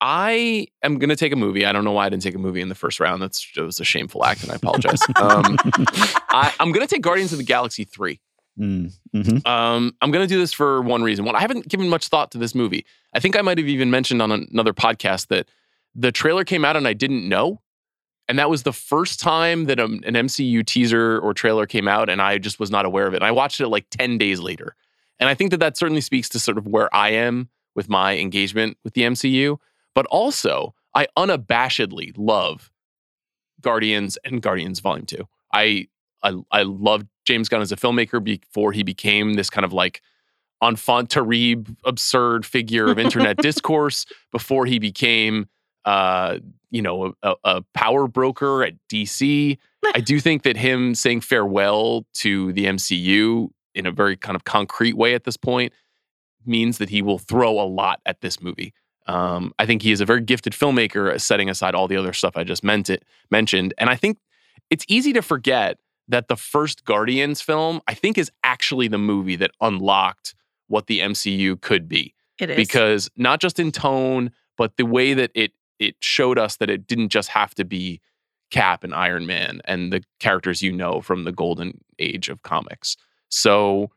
I 0.00 0.66
am 0.82 0.98
gonna 0.98 1.16
take 1.16 1.32
a 1.32 1.36
movie. 1.36 1.66
I 1.66 1.72
don't 1.72 1.84
know 1.84 1.92
why 1.92 2.06
I 2.06 2.08
didn't 2.08 2.22
take 2.22 2.34
a 2.34 2.38
movie 2.38 2.62
in 2.62 2.68
the 2.68 2.74
first 2.74 3.00
round. 3.00 3.20
That's 3.20 3.46
it 3.56 3.60
was 3.60 3.80
a 3.80 3.84
shameful 3.84 4.24
act, 4.24 4.42
and 4.42 4.50
I 4.50 4.54
apologize. 4.54 5.00
um, 5.16 5.56
I, 6.30 6.52
I'm 6.58 6.72
gonna 6.72 6.86
take 6.86 7.02
Guardians 7.02 7.32
of 7.32 7.38
the 7.38 7.44
Galaxy 7.44 7.84
three. 7.84 8.20
Mm, 8.58 8.92
mhm. 9.14 9.46
Um, 9.46 9.94
I'm 10.00 10.10
going 10.10 10.26
to 10.26 10.32
do 10.32 10.38
this 10.38 10.52
for 10.52 10.82
one 10.82 11.02
reason. 11.02 11.24
One, 11.24 11.36
I 11.36 11.40
haven't 11.40 11.68
given 11.68 11.88
much 11.88 12.08
thought 12.08 12.30
to 12.32 12.38
this 12.38 12.54
movie. 12.54 12.84
I 13.14 13.20
think 13.20 13.36
I 13.36 13.42
might 13.42 13.58
have 13.58 13.68
even 13.68 13.90
mentioned 13.90 14.20
on 14.20 14.30
another 14.32 14.72
podcast 14.72 15.28
that 15.28 15.48
the 15.94 16.12
trailer 16.12 16.44
came 16.44 16.64
out 16.64 16.76
and 16.76 16.86
I 16.86 16.92
didn't 16.92 17.28
know. 17.28 17.60
And 18.28 18.38
that 18.38 18.50
was 18.50 18.62
the 18.62 18.72
first 18.72 19.18
time 19.18 19.64
that 19.64 19.80
um, 19.80 20.00
an 20.04 20.14
MCU 20.14 20.64
teaser 20.64 21.18
or 21.18 21.34
trailer 21.34 21.66
came 21.66 21.88
out 21.88 22.08
and 22.08 22.22
I 22.22 22.38
just 22.38 22.60
was 22.60 22.70
not 22.70 22.84
aware 22.84 23.06
of 23.06 23.14
it. 23.14 23.18
And 23.18 23.24
I 23.24 23.32
watched 23.32 23.60
it 23.60 23.68
like 23.68 23.86
10 23.90 24.18
days 24.18 24.38
later. 24.40 24.76
And 25.18 25.28
I 25.28 25.34
think 25.34 25.50
that 25.50 25.58
that 25.58 25.76
certainly 25.76 26.00
speaks 26.00 26.28
to 26.30 26.38
sort 26.38 26.56
of 26.56 26.66
where 26.66 26.94
I 26.94 27.10
am 27.10 27.48
with 27.74 27.88
my 27.88 28.16
engagement 28.16 28.78
with 28.84 28.94
the 28.94 29.02
MCU. 29.02 29.58
But 29.94 30.06
also, 30.06 30.74
I 30.94 31.08
unabashedly 31.16 32.12
love 32.16 32.70
Guardians 33.60 34.16
and 34.24 34.40
Guardians 34.40 34.80
Volume 34.80 35.06
Two. 35.06 35.28
I 35.52 35.88
I 36.22 36.34
I 36.50 36.62
loved 36.62 37.06
James 37.30 37.48
Gunn 37.48 37.62
as 37.62 37.70
a 37.70 37.76
filmmaker 37.76 38.22
before 38.22 38.72
he 38.72 38.82
became 38.82 39.34
this 39.34 39.48
kind 39.48 39.64
of 39.64 39.72
like 39.72 40.02
enfant 40.60 41.10
terrible, 41.10 41.64
absurd 41.84 42.44
figure 42.44 42.90
of 42.90 42.98
internet 42.98 43.36
discourse. 43.42 44.04
Before 44.32 44.66
he 44.66 44.80
became, 44.80 45.46
uh, 45.84 46.38
you 46.72 46.82
know, 46.82 47.14
a, 47.22 47.34
a 47.44 47.62
power 47.72 48.08
broker 48.08 48.64
at 48.64 48.74
DC. 48.92 49.56
I 49.94 50.00
do 50.00 50.18
think 50.26 50.42
that 50.42 50.56
him 50.56 50.96
saying 50.96 51.20
farewell 51.20 52.04
to 52.14 52.52
the 52.52 52.64
MCU 52.64 53.50
in 53.76 53.86
a 53.86 53.92
very 53.92 54.16
kind 54.16 54.34
of 54.34 54.42
concrete 54.42 54.96
way 54.96 55.14
at 55.14 55.22
this 55.22 55.36
point 55.36 55.72
means 56.44 56.78
that 56.78 56.88
he 56.88 57.00
will 57.00 57.20
throw 57.20 57.60
a 57.60 57.62
lot 57.62 58.00
at 58.06 58.22
this 58.22 58.42
movie. 58.42 58.74
Um, 59.06 59.52
I 59.60 59.66
think 59.66 59.82
he 59.82 59.92
is 59.92 60.00
a 60.00 60.04
very 60.04 60.20
gifted 60.20 60.52
filmmaker, 60.52 61.20
setting 61.20 61.48
aside 61.48 61.76
all 61.76 61.86
the 61.86 61.96
other 61.96 62.12
stuff 62.12 62.36
I 62.36 62.42
just 62.42 62.64
meant 62.64 62.90
it 62.90 63.04
mentioned. 63.30 63.72
And 63.78 63.88
I 63.88 63.94
think 63.94 64.18
it's 64.68 64.84
easy 64.88 65.12
to 65.12 65.22
forget 65.22 65.78
that 66.10 66.28
the 66.28 66.36
first 66.36 66.84
Guardians 66.84 67.40
film, 67.40 67.80
I 67.88 67.94
think, 67.94 68.18
is 68.18 68.30
actually 68.42 68.88
the 68.88 68.98
movie 68.98 69.36
that 69.36 69.52
unlocked 69.60 70.34
what 70.68 70.86
the 70.86 71.00
MCU 71.00 71.60
could 71.60 71.88
be. 71.88 72.14
It 72.38 72.50
is 72.50 72.56
Because 72.56 73.10
not 73.16 73.40
just 73.40 73.58
in 73.58 73.72
tone, 73.72 74.30
but 74.56 74.76
the 74.76 74.86
way 74.86 75.14
that 75.14 75.30
it 75.34 75.52
it 75.78 75.96
showed 76.00 76.38
us 76.38 76.56
that 76.56 76.68
it 76.68 76.86
didn't 76.86 77.08
just 77.08 77.30
have 77.30 77.54
to 77.54 77.64
be 77.64 78.00
Cap 78.50 78.84
and 78.84 78.94
Iron 78.94 79.26
Man 79.26 79.60
and 79.64 79.92
the 79.92 80.02
characters 80.18 80.62
you 80.62 80.72
know 80.72 81.00
from 81.00 81.24
the 81.24 81.32
golden 81.32 81.80
age 81.98 82.28
of 82.28 82.42
comics. 82.42 82.96
So 83.28 83.90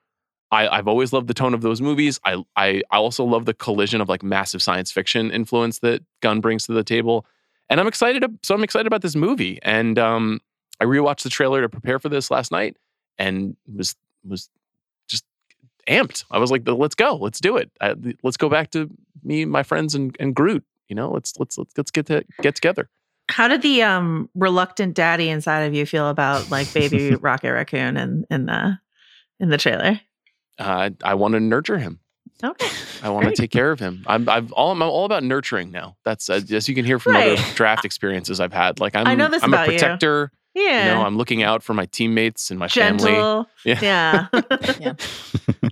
I, 0.51 0.68
I've 0.68 0.88
always 0.88 1.11
loved 1.11 1.28
the 1.28 1.34
tone 1.34 1.53
of 1.53 1.61
those 1.61 1.82
movies. 1.82 2.20
I, 2.26 2.43
I 2.55 2.84
I 2.91 2.97
also 2.97 3.24
love 3.26 3.45
the 3.45 3.53
collision 3.53 4.01
of 4.01 4.09
like 4.09 4.24
massive 4.24 4.61
science 4.61 4.91
fiction 4.91 5.32
influence 5.32 5.80
that 5.80 6.03
Gunn 6.22 6.41
brings 6.41 6.66
to 6.68 6.74
the 6.74 6.84
table. 6.84 7.26
And 7.70 7.80
I'm 7.80 7.88
excited. 7.88 8.24
So 8.43 8.53
I'm 8.53 8.64
excited 8.64 8.88
about 8.88 9.01
this 9.01 9.16
movie. 9.16 9.59
And 9.64 9.97
um, 9.97 10.41
I 10.84 10.86
rewatched 10.86 11.23
the 11.23 11.29
trailer 11.29 11.61
to 11.61 11.69
prepare 11.69 11.97
for 11.97 12.09
this 12.09 12.29
last 12.29 12.51
night, 12.51 12.75
and 13.17 13.55
was 13.73 13.95
was 14.27 14.49
just 15.07 15.23
amped. 15.88 16.25
I 16.29 16.39
was 16.39 16.51
like, 16.51 16.63
"Let's 16.65 16.95
go, 16.95 17.15
let's 17.15 17.39
do 17.39 17.55
it. 17.55 17.71
I, 17.79 17.95
let's 18.21 18.36
go 18.36 18.49
back 18.49 18.71
to 18.71 18.89
me, 19.23 19.45
my 19.45 19.63
friends, 19.63 19.95
and, 19.95 20.13
and 20.19 20.36
Groot. 20.36 20.65
You 20.89 20.95
know, 20.97 21.09
let's 21.09 21.34
let's 21.39 21.57
let's 21.57 21.71
let's 21.77 21.91
get 21.91 22.07
to 22.07 22.25
get 22.41 22.55
together." 22.55 22.89
How 23.31 23.47
did 23.47 23.61
the 23.61 23.81
um 23.84 24.29
reluctant 24.36 24.93
daddy 24.95 25.29
inside 25.29 25.61
of 25.61 25.73
you 25.73 25.86
feel 25.86 26.09
about 26.09 26.49
like 26.51 26.73
baby 26.73 27.15
Rocket 27.21 27.53
Raccoon 27.53 27.95
in 27.95 28.25
in 28.29 28.45
the 28.47 28.77
in 29.39 29.49
the 29.49 29.57
trailer? 29.57 30.01
Uh, 30.59 30.89
I 31.01 31.15
want 31.15 31.34
to 31.36 31.39
nurture 31.39 31.77
him. 31.77 31.99
Okay. 32.43 32.67
I 33.01 33.09
want 33.09 33.25
to 33.27 33.31
take 33.31 33.51
care 33.51 33.71
of 33.71 33.79
him. 33.79 34.03
I'm 34.07 34.27
I'm 34.27 34.49
all 34.53 34.71
I'm 34.71 34.81
all 34.81 35.05
about 35.05 35.23
nurturing 35.23 35.71
now. 35.71 35.95
That's 36.03 36.29
uh, 36.29 36.41
as 36.51 36.67
you 36.67 36.75
can 36.75 36.84
hear 36.84 36.99
from 36.99 37.13
Right. 37.13 37.31
other 37.39 37.55
draft 37.55 37.86
experiences 37.86 38.39
I've 38.41 38.53
had. 38.53 38.79
Like 38.81 38.95
I'm 38.95 39.07
I 39.07 39.15
know 39.15 39.29
this 39.29 39.41
I'm 39.43 39.53
about 39.53 39.69
a 39.69 39.73
you. 39.73 39.79
Protector. 40.54 40.70
Yeah. 40.72 40.88
You 40.89 40.95
know, 40.95 41.06
I'm 41.06 41.18
looking 41.18 41.43
out 41.43 41.64
for 41.64 41.74
my 41.74 41.86
teammates 41.86 42.49
and 42.51 42.60
my 42.60 42.68
family. 42.68 43.12
gentle. 43.12 43.47
Yeah. 43.66 44.28
Yeah. 44.80 44.93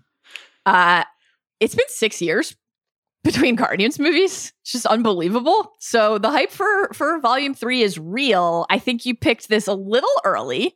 Uh, 0.63 1.03
it's 1.59 1.73
been 1.73 1.87
six 1.89 2.21
years 2.21 2.55
between 3.23 3.55
Guardians 3.55 3.97
movies. 3.97 4.53
It's 4.61 4.71
just 4.73 4.85
unbelievable. 4.85 5.73
So 5.79 6.19
the 6.19 6.29
hype 6.29 6.51
for 6.51 6.89
for 6.93 7.19
Volume 7.19 7.55
Three 7.55 7.81
is 7.81 7.97
real. 7.97 8.67
I 8.69 8.77
think 8.77 9.03
you 9.03 9.15
picked 9.15 9.49
this 9.49 9.65
a 9.67 9.73
little 9.73 10.07
early. 10.23 10.75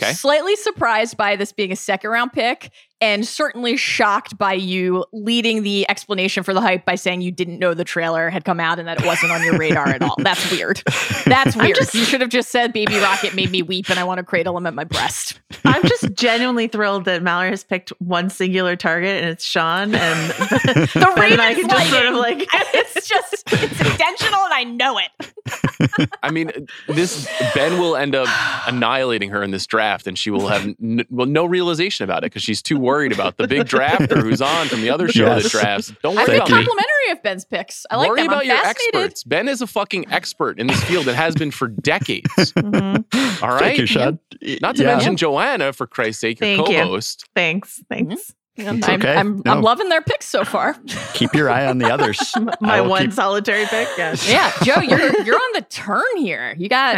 Okay. 0.00 0.12
Slightly 0.14 0.56
surprised 0.56 1.18
by 1.18 1.36
this 1.36 1.52
being 1.52 1.70
a 1.70 1.76
second 1.76 2.08
round 2.10 2.32
pick, 2.32 2.72
and 3.00 3.26
certainly 3.26 3.76
shocked 3.76 4.36
by 4.36 4.52
you 4.52 5.04
leading 5.12 5.62
the 5.62 5.88
explanation 5.88 6.42
for 6.42 6.52
the 6.54 6.60
hype 6.60 6.84
by 6.84 6.94
saying 6.94 7.20
you 7.22 7.30
didn't 7.32 7.58
know 7.58 7.72
the 7.74 7.84
trailer 7.84 8.28
had 8.30 8.44
come 8.44 8.60
out 8.60 8.78
and 8.78 8.86
that 8.88 9.00
it 9.00 9.06
wasn't 9.06 9.32
on 9.32 9.42
your 9.42 9.56
radar 9.56 9.88
at 9.88 10.02
all. 10.02 10.14
That's 10.18 10.50
weird. 10.50 10.82
That's 11.26 11.56
weird. 11.56 11.76
just- 11.76 11.94
you 11.94 12.04
should 12.04 12.20
have 12.20 12.30
just 12.30 12.50
said 12.50 12.72
Baby 12.72 12.98
Rocket 12.98 13.34
made 13.34 13.50
me 13.50 13.62
weep 13.62 13.88
and 13.90 13.98
I 13.98 14.04
want 14.04 14.18
to 14.18 14.24
cradle 14.24 14.56
him 14.56 14.66
at 14.66 14.74
my 14.74 14.84
breast. 14.84 15.40
I'm 15.64 15.82
just 15.86 16.12
genuinely 16.14 16.68
thrilled 16.68 17.04
that 17.06 17.22
Mallory 17.22 17.50
has 17.50 17.64
picked 17.64 17.90
one 18.00 18.28
singular 18.30 18.76
target 18.76 19.22
and 19.22 19.30
it's 19.30 19.44
Sean 19.44 19.94
and 19.94 20.30
The 20.30 21.12
Ben 21.16 21.32
and 21.32 21.40
I 21.40 21.54
can 21.54 21.68
just 21.68 21.90
sort 21.90 22.06
of 22.06 22.14
like 22.14 22.46
it's 22.52 23.08
just 23.08 23.42
it's 23.52 23.80
intentional 23.80 24.40
and 24.44 24.54
I 24.54 24.64
know 24.64 24.98
it. 24.98 26.10
I 26.22 26.30
mean, 26.30 26.50
this 26.88 27.28
Ben 27.54 27.78
will 27.80 27.96
end 27.96 28.14
up 28.14 28.28
annihilating 28.66 29.30
her 29.30 29.42
in 29.42 29.50
this 29.50 29.66
draft, 29.66 30.06
and 30.06 30.18
she 30.18 30.30
will 30.30 30.48
have 30.48 30.62
n- 30.82 31.04
well 31.10 31.26
no 31.26 31.44
realization 31.44 32.04
about 32.04 32.18
it 32.18 32.26
because 32.30 32.42
she's 32.42 32.62
too 32.62 32.78
worried 32.90 33.12
about 33.12 33.36
the 33.36 33.46
big 33.48 33.62
drafter 33.66 34.22
who's 34.22 34.42
on 34.42 34.68
from 34.68 34.80
the 34.82 34.90
other 34.90 35.08
show 35.08 35.24
that 35.26 35.44
drafts. 35.50 35.92
Don't 36.02 36.14
worry 36.16 36.26
being 36.26 36.38
Thank 36.38 36.48
about 36.50 36.60
you. 36.62 36.76
me. 36.76 37.12
of 37.12 37.22
Ben's 37.24 37.44
picks. 37.44 37.86
I 37.90 37.96
like 37.96 38.08
worry 38.08 38.20
them. 38.22 38.28
about 38.28 38.42
I'm 38.42 38.46
your 38.48 38.56
fascinated. 38.56 38.94
experts. 38.94 39.24
Ben 39.24 39.48
is 39.48 39.62
a 39.62 39.66
fucking 39.66 40.12
expert 40.12 40.60
in 40.60 40.66
this 40.68 40.82
field 40.84 41.08
and 41.08 41.16
has 41.16 41.34
been 41.34 41.50
for 41.50 41.68
decades. 41.68 42.28
Mhm. 42.60 43.42
All 43.42 43.48
right. 43.50 43.58
Thank 43.60 43.78
you, 43.78 43.86
Sean. 43.86 44.18
Not 44.60 44.76
to 44.76 44.82
Yeah. 44.82 44.88
mention 44.96 45.16
Joanna, 45.16 45.72
for 45.72 45.86
Christ's 45.86 46.20
sake, 46.20 46.40
your 46.40 46.56
Thank 46.56 46.66
co-host. 46.68 47.24
thanks. 47.34 47.82
Thanks. 47.88 48.32
I'm, 48.58 48.78
It's 48.78 48.88
I'm, 48.88 49.00
okay. 49.00 49.16
I'm, 49.16 49.42
No. 49.44 49.52
I'm 49.52 49.62
loving 49.62 49.88
their 49.88 50.02
picks 50.02 50.26
so 50.28 50.44
far. 50.44 50.74
Keep 51.14 51.34
your 51.34 51.48
eye 51.50 51.66
on 51.66 51.78
the 51.78 51.90
others. 51.92 52.20
My 52.60 52.80
one 52.80 53.02
keep- 53.04 53.12
solitary 53.14 53.64
pick. 53.66 53.88
Yes. 53.96 54.28
yeah, 54.28 54.52
Joe, 54.62 54.80
you're 54.82 55.22
you're 55.24 55.36
on 55.36 55.52
the 55.54 55.64
turn 55.68 56.02
here. 56.16 56.54
You 56.58 56.68
got 56.68 56.94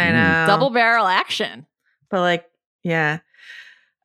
double 0.47 0.69
barrel 0.71 1.07
action. 1.07 1.65
But 2.09 2.19
like, 2.21 2.45
yeah. 2.83 3.19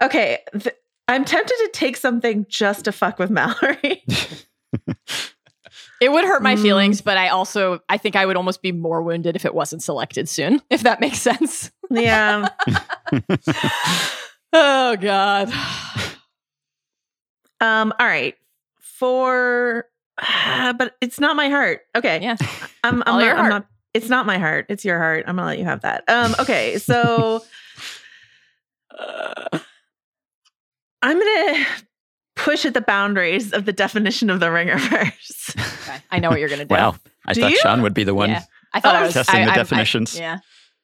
Okay. 0.00 0.38
th- 0.58 0.74
I'm 1.08 1.24
tempted 1.24 1.54
to 1.56 1.70
take 1.72 1.96
something 1.96 2.46
just 2.48 2.84
to 2.84 2.92
fuck 2.92 3.18
with 3.18 3.30
Mallory. 3.30 4.04
It 6.00 6.12
would 6.12 6.24
hurt 6.24 6.42
my 6.44 6.54
Mm. 6.54 6.62
feelings, 6.62 7.00
but 7.00 7.16
I 7.16 7.26
also 7.28 7.80
I 7.88 7.98
think 7.98 8.14
I 8.14 8.24
would 8.24 8.36
almost 8.36 8.62
be 8.62 8.70
more 8.70 9.02
wounded 9.02 9.34
if 9.34 9.44
it 9.44 9.52
wasn't 9.52 9.82
selected 9.82 10.28
soon. 10.28 10.62
If 10.70 10.82
that 10.84 11.00
makes 11.00 11.18
sense. 11.20 11.72
yeah. 11.90 12.48
Oh 14.52 14.96
God. 14.96 15.52
Um, 17.60 17.92
all 17.98 18.06
right. 18.06 18.36
For 18.80 19.86
but 20.78 20.96
it's 21.00 21.18
not 21.18 21.34
my 21.36 21.48
heart. 21.48 21.80
Okay. 21.96 22.20
Yeah. 22.22 22.36
I'm, 22.84 23.02
I'm 23.02 23.14
All 23.14 23.18
not, 23.18 23.24
your 23.24 23.32
I'm 23.32 23.38
heart. 23.38 23.50
not 23.50 23.66
it's 23.94 24.08
not 24.08 24.24
my 24.26 24.38
heart. 24.38 24.66
It's 24.68 24.84
your 24.84 24.98
heart. 24.98 25.24
I'm 25.26 25.34
gonna 25.36 25.48
let 25.48 25.58
you 25.58 25.64
have 25.64 25.80
that. 25.80 26.04
Um, 26.08 26.34
okay, 26.38 26.78
so 26.78 27.42
uh, 28.96 29.58
I'm 31.02 31.18
gonna 31.18 31.66
push 32.36 32.64
at 32.64 32.74
the 32.74 32.80
boundaries 32.80 33.52
of 33.52 33.64
the 33.64 33.72
definition 33.72 34.30
of 34.30 34.40
the 34.40 34.46
Ringerverse. 34.46 35.56
Okay. 35.88 35.98
I 36.10 36.18
know 36.18 36.28
what 36.28 36.38
you're 36.40 36.48
gonna 36.50 36.66
do. 36.66 36.74
Wow. 36.74 36.96
I 37.26 37.32
Do 37.32 37.40
thought 37.40 37.50
you? 37.52 37.58
Sean 37.60 37.80
would 37.82 37.94
be 37.94 38.04
the 38.04 38.14
one. 38.14 38.28
Yeah. 38.30 38.42
I 38.74 38.80
thought 38.80 38.94
Oh, 38.94 38.98
I 38.98 39.02
was 39.04 39.14
testing 39.14 39.40
I- 39.40 39.44
the 39.46 39.50
I- 39.52 39.54
I- 39.54 39.56
definitions. 39.56 40.18
yeah. 40.18 40.38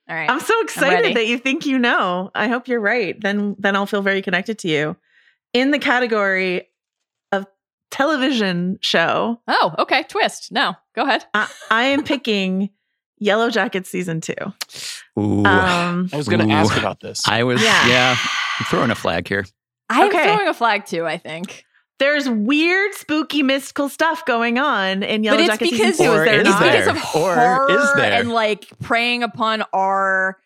All 0.08 0.16
right. 0.16 0.28
I'm 0.30 0.40
so 0.40 0.54
ready. 0.54 0.64
excited 0.64 1.16
that 1.16 1.26
you 1.26 1.38
think 1.38 1.66
you 1.66 1.78
know. 1.78 2.30
I 2.34 2.48
hope 2.48 2.68
you're 2.68 2.80
right. 2.80 3.18
Then 3.20 3.56
then 3.58 3.76
I'll 3.76 3.86
feel 3.86 4.02
very 4.02 4.22
connected 4.22 4.58
to 4.60 4.68
you. 4.68 4.96
In 5.52 5.70
the 5.70 5.78
category 5.78 6.68
of 7.32 7.46
television 7.90 8.78
show, 8.80 9.40
oh, 9.48 9.74
okay. 9.78 10.02
Twist. 10.04 10.50
No. 10.52 10.74
Go 10.94 11.02
ahead. 11.04 11.24
I, 11.34 11.48
I 11.70 11.82
am 11.84 12.02
picking 12.04 12.70
Yellow 13.18 13.50
Jackets 13.50 13.88
season 13.90 14.20
two. 14.20 14.34
Ooh. 15.18 15.44
Um, 15.44 16.08
I 16.12 16.16
was 16.16 16.28
going 16.28 16.46
to 16.46 16.52
ask 16.54 16.76
about 16.76 17.00
this. 17.00 17.22
I 17.28 17.44
was, 17.44 17.62
yeah. 17.62 17.86
yeah. 17.88 18.10
I'm 18.58 18.66
throwing 18.66 18.90
a 18.90 18.94
flag 18.94 19.28
here. 19.28 19.44
I'm 19.90 20.08
Okay. 20.08 20.24
throwing 20.24 20.48
a 20.48 20.54
flag 20.54 20.86
too, 20.86 21.06
I 21.06 21.18
think. 21.18 21.64
there's 21.98 22.28
weird, 22.28 22.92
spooky, 22.94 23.42
mystical 23.42 23.88
stuff 23.88 24.24
going 24.26 24.58
on 24.58 25.02
in 25.02 25.22
Yellow 25.24 25.36
but 25.38 25.40
it's 25.44 25.52
Jackets 25.52 25.70
because 25.70 25.96
season 25.96 26.06
two. 26.06 26.12
Or 26.12 26.24
is 26.24 26.30
there 26.30 26.40
is 26.40 26.48
it's 26.48 26.60
not? 26.60 26.62
because 26.72 26.86
of 26.88 26.96
Or 26.96 27.00
horror 27.00 27.70
is 27.70 27.92
there? 27.96 28.12
and 28.20 28.30
like 28.32 28.66
preying 28.82 29.22
upon 29.22 29.62
our 29.72 30.38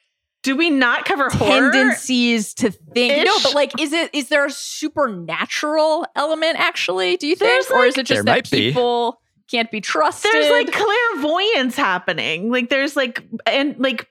Do 0.43 0.57
we 0.57 0.71
not 0.71 1.05
cover 1.05 1.31
horror? 1.31 1.71
tendencies 1.73 2.55
to 2.55 2.71
think. 2.71 3.27
No, 3.27 3.37
but 3.43 3.55
like, 3.55 3.81
is 3.81 3.93
it 3.93 4.11
is 4.15 4.29
there 4.29 4.45
a 4.47 4.51
supernatural 4.51 6.07
element 6.17 6.59
actually? 6.59 7.17
Do 7.17 7.27
you 7.27 7.37
think, 7.37 7.51
There's, 7.51 7.71
or 7.71 7.85
is 7.87 7.97
it 7.99 8.07
just 8.07 8.17
There 8.19 8.23
that 8.25 8.31
might 8.31 8.51
be. 8.51 8.69
people 8.69 9.21
can't 9.51 9.71
be 9.71 9.81
trusted? 9.81 10.31
There's 10.33 10.51
like 10.51 10.73
clairvoyance 10.73 11.77
happening. 11.77 12.51
Like 12.51 12.69
there's 12.71 12.97
like 12.97 13.25
and 13.47 13.77
like 13.79 14.07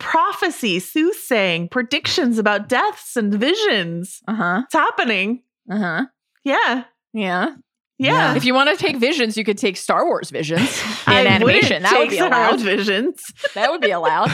prophecy, 0.00 0.80
soothsaying, 0.80 1.68
predictions 1.68 2.38
about 2.38 2.68
deaths 2.68 3.16
and 3.16 3.32
visions. 3.32 4.20
uh 4.26 4.34
huh, 4.34 4.62
It's 4.64 4.74
happening. 4.74 5.42
uh 5.70 5.78
huh, 5.78 6.06
Yeah. 6.44 6.84
yeah. 7.12 7.54
Yeah. 7.98 8.34
If 8.34 8.46
you 8.46 8.54
want 8.54 8.70
to 8.70 8.82
take 8.82 8.96
visions, 8.96 9.36
you 9.36 9.44
could 9.44 9.58
take 9.58 9.76
Star 9.76 10.06
Wars 10.06 10.30
visions 10.30 10.82
in 11.06 11.12
animation. 11.26 11.82
That 11.84 11.98
would 11.98 12.08
be 12.08 12.18
allowed. 12.18 12.60
visions. 12.60 13.22
that 13.54 13.70
would 13.70 13.82
be 13.82 13.90
allowed. 13.90 14.32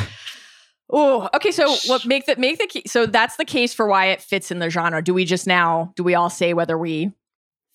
Oh, 0.89 1.29
okay. 1.35 1.51
So 1.51 1.75
what 1.87 2.07
make 2.07 2.27
that 2.27 2.39
make 2.39 2.59
the 2.59 2.69
key? 2.69 2.85
So 2.87 3.07
that's 3.07 3.37
the 3.37 3.45
case 3.45 3.75
for 3.75 3.89
why 3.89 4.07
it 4.07 4.23
fits 4.23 4.53
in 4.53 4.61
the 4.61 4.71
genre. 4.71 5.03
Do 5.03 5.13
we 5.15 5.25
just 5.25 5.49
now? 5.49 5.93
Do 5.97 6.05
we 6.05 6.15
all 6.15 6.31
say 6.31 6.55
whether 6.55 6.79
we 6.79 7.11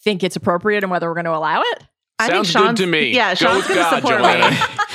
think 0.02 0.24
it's 0.24 0.38
appropriate 0.38 0.82
and 0.86 0.90
whether 0.92 1.10
we're 1.10 1.14
going 1.16 1.26
to 1.26 1.36
allow 1.36 1.62
it? 1.62 1.84
I 2.20 2.28
think 2.30 2.46
Sounds 2.46 2.48
good 2.54 2.60
Sean's- 2.68 2.80
to 2.80 2.86
me. 2.88 3.14
Yeah, 3.14 3.32
Go 3.32 3.36
Sean's 3.36 3.68
with 3.68 3.76
gonna 3.78 3.98
support 3.98 4.20
Joanna. 4.22 4.52
me. 4.52 4.58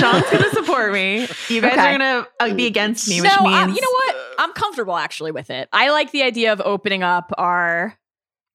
Sean's 0.00 0.30
gonna 0.30 0.50
support 0.50 0.92
me. 0.92 1.20
You 1.48 1.60
guys 1.60 1.72
Okay. 1.72 1.80
are 1.94 1.98
gonna 1.98 2.26
uh, 2.40 2.54
be 2.54 2.66
against 2.66 3.08
me, 3.08 3.20
which 3.20 3.30
no, 3.30 3.42
means 3.44 3.56
uh, 3.56 3.74
you 3.74 3.80
know 3.80 3.90
what? 3.92 4.16
I'm 4.38 4.52
comfortable 4.52 4.96
actually 4.96 5.32
with 5.32 5.50
it. 5.50 5.68
I 5.72 5.90
like 5.90 6.12
the 6.12 6.22
idea 6.22 6.52
of 6.52 6.60
opening 6.60 7.02
up 7.02 7.32
our 7.38 7.94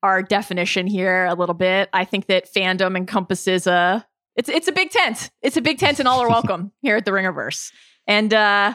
our 0.03 0.23
definition 0.23 0.87
here 0.87 1.25
a 1.25 1.35
little 1.35 1.53
bit. 1.55 1.89
I 1.93 2.05
think 2.05 2.25
that 2.27 2.51
fandom 2.51 2.97
encompasses 2.97 3.67
a 3.67 4.05
It's 4.35 4.49
it's 4.49 4.67
a 4.67 4.71
big 4.71 4.89
tent. 4.91 5.29
It's 5.41 5.57
a 5.57 5.61
big 5.61 5.77
tent, 5.77 5.99
and 5.99 6.07
all 6.07 6.21
are 6.21 6.29
welcome 6.37 6.71
here 6.81 6.95
at 6.97 7.05
the 7.05 7.11
Ringerverse. 7.11 7.71
And 8.07 8.33
uh, 8.33 8.73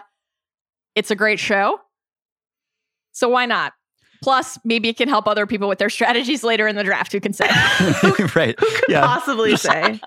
it's 0.95 1.11
a 1.11 1.17
great 1.17 1.39
show. 1.41 1.81
So 3.13 3.29
why 3.29 3.47
not? 3.47 3.73
Plus, 4.23 4.59
maybe 4.65 4.89
it 4.89 4.97
can 4.97 5.09
help 5.09 5.27
other 5.27 5.47
people 5.47 5.69
with 5.69 5.79
their 5.79 5.91
strategies 5.91 6.43
later 6.45 6.67
in 6.69 6.77
the 6.77 6.85
draft. 6.85 7.13
Who 7.13 7.21
can 7.21 7.33
say? 7.33 7.47
right. 8.35 8.59
Who 8.59 8.67
could 8.67 8.85
Yeah. 8.89 9.01
possibly 9.03 9.57
say? 9.57 10.01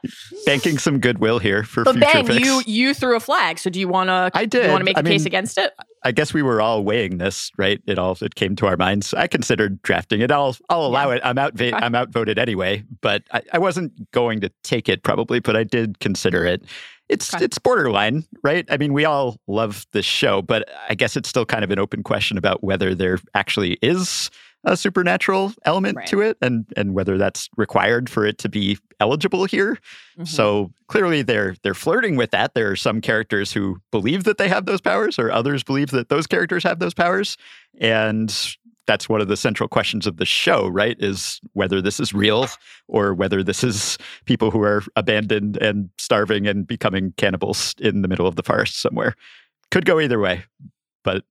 Banking 0.45 0.77
some 0.77 0.99
goodwill 0.99 1.39
here 1.39 1.63
for 1.63 1.83
but 1.83 1.93
future 1.95 2.11
Ben, 2.13 2.25
picks. 2.27 2.45
you 2.45 2.61
you 2.65 2.93
threw 2.93 3.15
a 3.15 3.19
flag. 3.19 3.59
So 3.59 3.69
do 3.69 3.79
you 3.79 3.87
want 3.87 4.07
to? 4.09 4.31
I 4.33 4.45
did. 4.45 4.65
you 4.65 4.71
want 4.71 4.81
to 4.81 4.85
make 4.85 4.97
a 4.97 5.01
I 5.01 5.03
case 5.03 5.25
against 5.25 5.57
it? 5.57 5.73
I 6.03 6.11
guess 6.11 6.33
we 6.33 6.41
were 6.41 6.61
all 6.61 6.83
weighing 6.83 7.17
this, 7.17 7.51
right? 7.57 7.81
It 7.85 7.99
all 7.99 8.17
it 8.21 8.35
came 8.35 8.55
to 8.57 8.67
our 8.67 8.77
minds. 8.77 9.13
I 9.13 9.27
considered 9.27 9.81
drafting 9.81 10.21
it. 10.21 10.31
I'll 10.31 10.55
I'll 10.69 10.85
allow 10.85 11.11
it. 11.11 11.21
I'm 11.23 11.37
out. 11.37 11.59
I'm 11.61 11.93
outvoted 11.95 12.39
anyway, 12.39 12.83
but 13.01 13.23
I, 13.31 13.41
I 13.53 13.57
wasn't 13.59 14.09
going 14.11 14.39
to 14.41 14.51
take 14.63 14.87
it 14.89 15.03
probably, 15.03 15.39
but 15.39 15.55
I 15.55 15.63
did 15.63 15.99
consider 15.99 16.45
it. 16.45 16.63
It's 17.09 17.33
Okay. 17.33 17.43
it's 17.45 17.57
borderline, 17.57 18.23
right? 18.43 18.65
I 18.69 18.77
mean, 18.77 18.93
we 18.93 19.03
all 19.05 19.37
love 19.47 19.85
this 19.93 20.05
show, 20.05 20.41
but 20.41 20.69
I 20.87 20.95
guess 20.95 21.17
it's 21.17 21.27
still 21.27 21.45
kind 21.45 21.63
of 21.63 21.71
an 21.71 21.79
open 21.79 22.03
question 22.03 22.37
about 22.37 22.63
whether 22.63 22.93
there 22.95 23.17
actually 23.33 23.77
is 23.81 24.29
a 24.65 24.75
supernatural 24.77 25.53
element 25.65 25.95
Right. 25.97 26.07
to 26.07 26.21
it, 26.21 26.37
and 26.41 26.65
and 26.77 26.93
whether 26.93 27.17
that's 27.17 27.49
required 27.57 28.09
for 28.09 28.25
it 28.25 28.37
to 28.39 28.49
be 28.49 28.77
eligible 28.99 29.45
here. 29.45 29.79
Mhm. 30.19 30.27
So 30.27 30.71
clearly 30.87 31.21
they're 31.21 31.55
they're 31.63 31.73
flirting 31.73 32.15
with 32.17 32.31
that. 32.31 32.53
There 32.53 32.69
are 32.69 32.75
some 32.75 32.99
characters 33.01 33.53
who 33.53 33.77
believe 33.91 34.25
that 34.25 34.37
they 34.37 34.49
have 34.49 34.65
those 34.65 34.81
powers, 34.81 35.17
or 35.17 35.31
others 35.31 35.63
believe 35.63 35.91
that 35.91 36.09
those 36.09 36.27
characters 36.27 36.63
have 36.63 36.79
those 36.79 36.93
powers. 36.93 37.37
And 37.79 38.33
that's 38.89 39.07
one 39.07 39.21
of 39.21 39.27
the 39.27 39.37
central 39.37 39.69
questions 39.69 40.07
of 40.07 40.17
the 40.17 40.25
show, 40.25 40.67
right? 40.67 40.97
Is 40.99 41.39
whether 41.53 41.79
this 41.79 41.99
is 41.99 42.11
real 42.11 42.47
or 42.87 43.13
whether 43.13 43.43
this 43.43 43.63
is 43.63 43.99
people 44.25 44.49
who 44.49 44.63
are 44.63 44.81
abandoned 44.95 45.57
and 45.57 45.91
starving 45.99 46.47
and 46.47 46.65
becoming 46.65 47.13
cannibals 47.15 47.75
in 47.77 48.01
the 48.01 48.07
middle 48.07 48.25
of 48.25 48.35
the 48.35 48.41
forest 48.41 48.81
somewhere. 48.81 49.13
Could 49.69 49.85
go 49.85 49.99
either 49.99 50.19
way. 50.19 50.43
But 51.03 51.23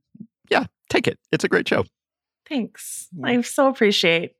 yeah, 0.48 0.66
take 0.88 1.08
it. 1.08 1.18
It's 1.32 1.42
a 1.42 1.48
great 1.48 1.66
show. 1.66 1.84
Thanks. 2.48 3.08
I 3.24 3.40
so 3.40 3.66
appreciate 3.66 4.36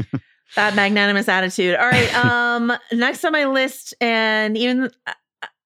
that 0.54 0.76
magnanimous 0.76 1.28
attitude. 1.28 1.74
All 1.74 1.90
right. 1.90 2.08
Um, 2.24 2.72
next 2.92 3.24
on 3.24 3.32
my 3.32 3.46
list, 3.46 3.94
and 4.00 4.56
even 4.56 4.90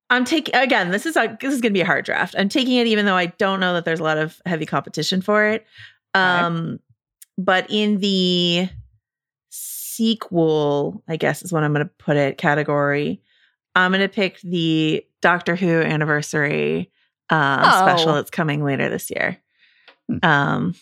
I'm 0.08 0.24
taking 0.24 0.54
again. 0.54 0.90
This 0.90 1.04
is 1.04 1.16
a 1.16 1.36
this 1.40 1.52
is 1.52 1.60
going 1.60 1.72
to 1.72 1.76
be 1.76 1.82
a 1.82 1.86
hard 1.86 2.04
draft. 2.04 2.34
I'm 2.38 2.48
taking 2.48 2.76
it 2.76 2.86
even 2.86 3.04
though 3.04 3.16
I 3.16 3.26
don't 3.26 3.60
know 3.60 3.74
that 3.74 3.84
there's 3.84 4.00
a 4.00 4.04
lot 4.04 4.16
of 4.16 4.40
heavy 4.46 4.64
competition 4.64 5.20
for 5.20 5.44
it. 5.44 5.66
Um, 6.14 6.78
but 7.38 7.66
in 7.70 7.98
the 8.00 8.68
sequel, 9.50 11.02
I 11.08 11.16
guess 11.16 11.42
is 11.42 11.52
what 11.52 11.62
I'm 11.62 11.72
going 11.72 11.86
to 11.86 11.92
put 11.98 12.16
it 12.16 12.38
category. 12.38 13.20
I'm 13.74 13.90
going 13.90 14.00
to 14.02 14.08
pick 14.08 14.40
the 14.42 15.04
Doctor 15.20 15.56
Who 15.56 15.80
anniversary 15.80 16.90
uh, 17.30 17.62
Oh. 17.64 17.86
special 17.86 18.14
that's 18.14 18.30
coming 18.30 18.62
later 18.62 18.88
this 18.88 19.10
year. 19.10 19.38
Hmm. 20.08 20.18
Um, 20.22 20.74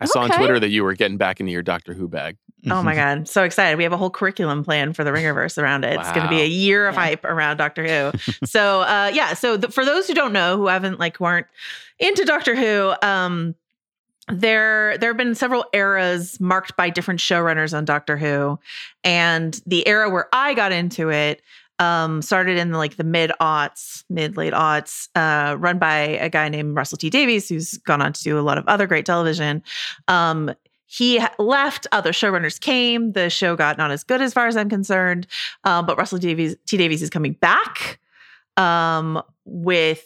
I 0.00 0.06
saw 0.06 0.20
on 0.20 0.30
Twitter 0.30 0.58
that 0.58 0.70
you 0.70 0.82
were 0.82 0.94
getting 0.94 1.18
back 1.18 1.40
into 1.40 1.52
your 1.52 1.62
Doctor 1.62 1.92
Who 1.92 2.08
bag. 2.08 2.36
Oh 2.70 2.82
my 2.82 2.94
god, 2.94 3.28
so 3.28 3.42
excited! 3.44 3.76
We 3.76 3.82
have 3.84 3.92
a 3.92 3.96
whole 3.98 4.08
curriculum 4.10 4.64
plan 4.64 4.92
for 4.94 5.04
the 5.04 5.10
Ringerverse 5.10 5.60
around 5.62 5.84
it. 5.84 5.98
It's 5.98 6.10
going 6.12 6.22
to 6.22 6.28
be 6.28 6.40
a 6.40 6.46
year 6.46 6.86
of 6.88 6.94
Yeah. 6.94 7.00
hype 7.00 7.24
around 7.24 7.56
Doctor 7.58 7.86
Who. 7.86 8.18
so 8.46 8.80
uh, 8.82 9.10
yeah, 9.12 9.34
so 9.34 9.58
th- 9.58 9.72
for 9.72 9.84
those 9.84 10.06
who 10.06 10.14
don't 10.14 10.32
know, 10.32 10.56
who 10.56 10.68
haven't 10.68 10.98
like 10.98 11.16
who 11.18 11.24
aren't 11.24 11.46
into 11.98 12.24
Doctor 12.24 12.54
Who, 12.54 12.94
um, 13.06 13.54
there 14.32 14.96
there 14.98 15.10
have 15.10 15.16
been 15.16 15.34
several 15.34 15.64
eras 15.72 16.40
marked 16.40 16.76
by 16.76 16.90
different 16.90 17.20
showrunners 17.20 17.76
on 17.76 17.84
Doctor 17.84 18.16
Who, 18.16 18.58
and 19.04 19.60
the 19.66 19.86
era 19.86 20.10
where 20.10 20.28
I 20.32 20.54
got 20.54 20.72
into 20.72 21.10
it 21.10 21.42
um, 21.80 22.20
started 22.20 22.58
in 22.58 22.72
like 22.72 22.96
the 22.96 23.04
mid 23.04 23.32
aughts, 23.40 24.04
mid 24.10 24.36
late 24.36 24.52
aughts, 24.52 25.08
uh, 25.16 25.56
run 25.56 25.78
by 25.78 25.96
a 25.96 26.28
guy 26.28 26.48
named 26.48 26.76
Russell 26.76 26.98
T 26.98 27.10
Davies, 27.10 27.48
who's 27.48 27.78
gone 27.78 28.02
on 28.02 28.12
to 28.12 28.22
do 28.22 28.38
a 28.38 28.42
lot 28.42 28.58
of 28.58 28.68
other 28.68 28.86
great 28.86 29.06
television. 29.06 29.62
Um, 30.06 30.54
he 30.84 31.24
left, 31.38 31.86
other 31.92 32.10
showrunners 32.10 32.60
came. 32.60 33.12
The 33.12 33.30
show 33.30 33.56
got 33.56 33.78
not 33.78 33.92
as 33.92 34.02
good 34.04 34.20
as 34.20 34.34
far 34.34 34.48
as 34.48 34.56
I'm 34.56 34.68
concerned. 34.68 35.26
Um, 35.64 35.86
but 35.86 35.96
Russell 35.96 36.18
Davies, 36.18 36.56
T 36.66 36.76
Davies 36.76 37.00
is 37.00 37.10
coming 37.10 37.32
back 37.34 38.00
um, 38.56 39.22
with 39.44 40.04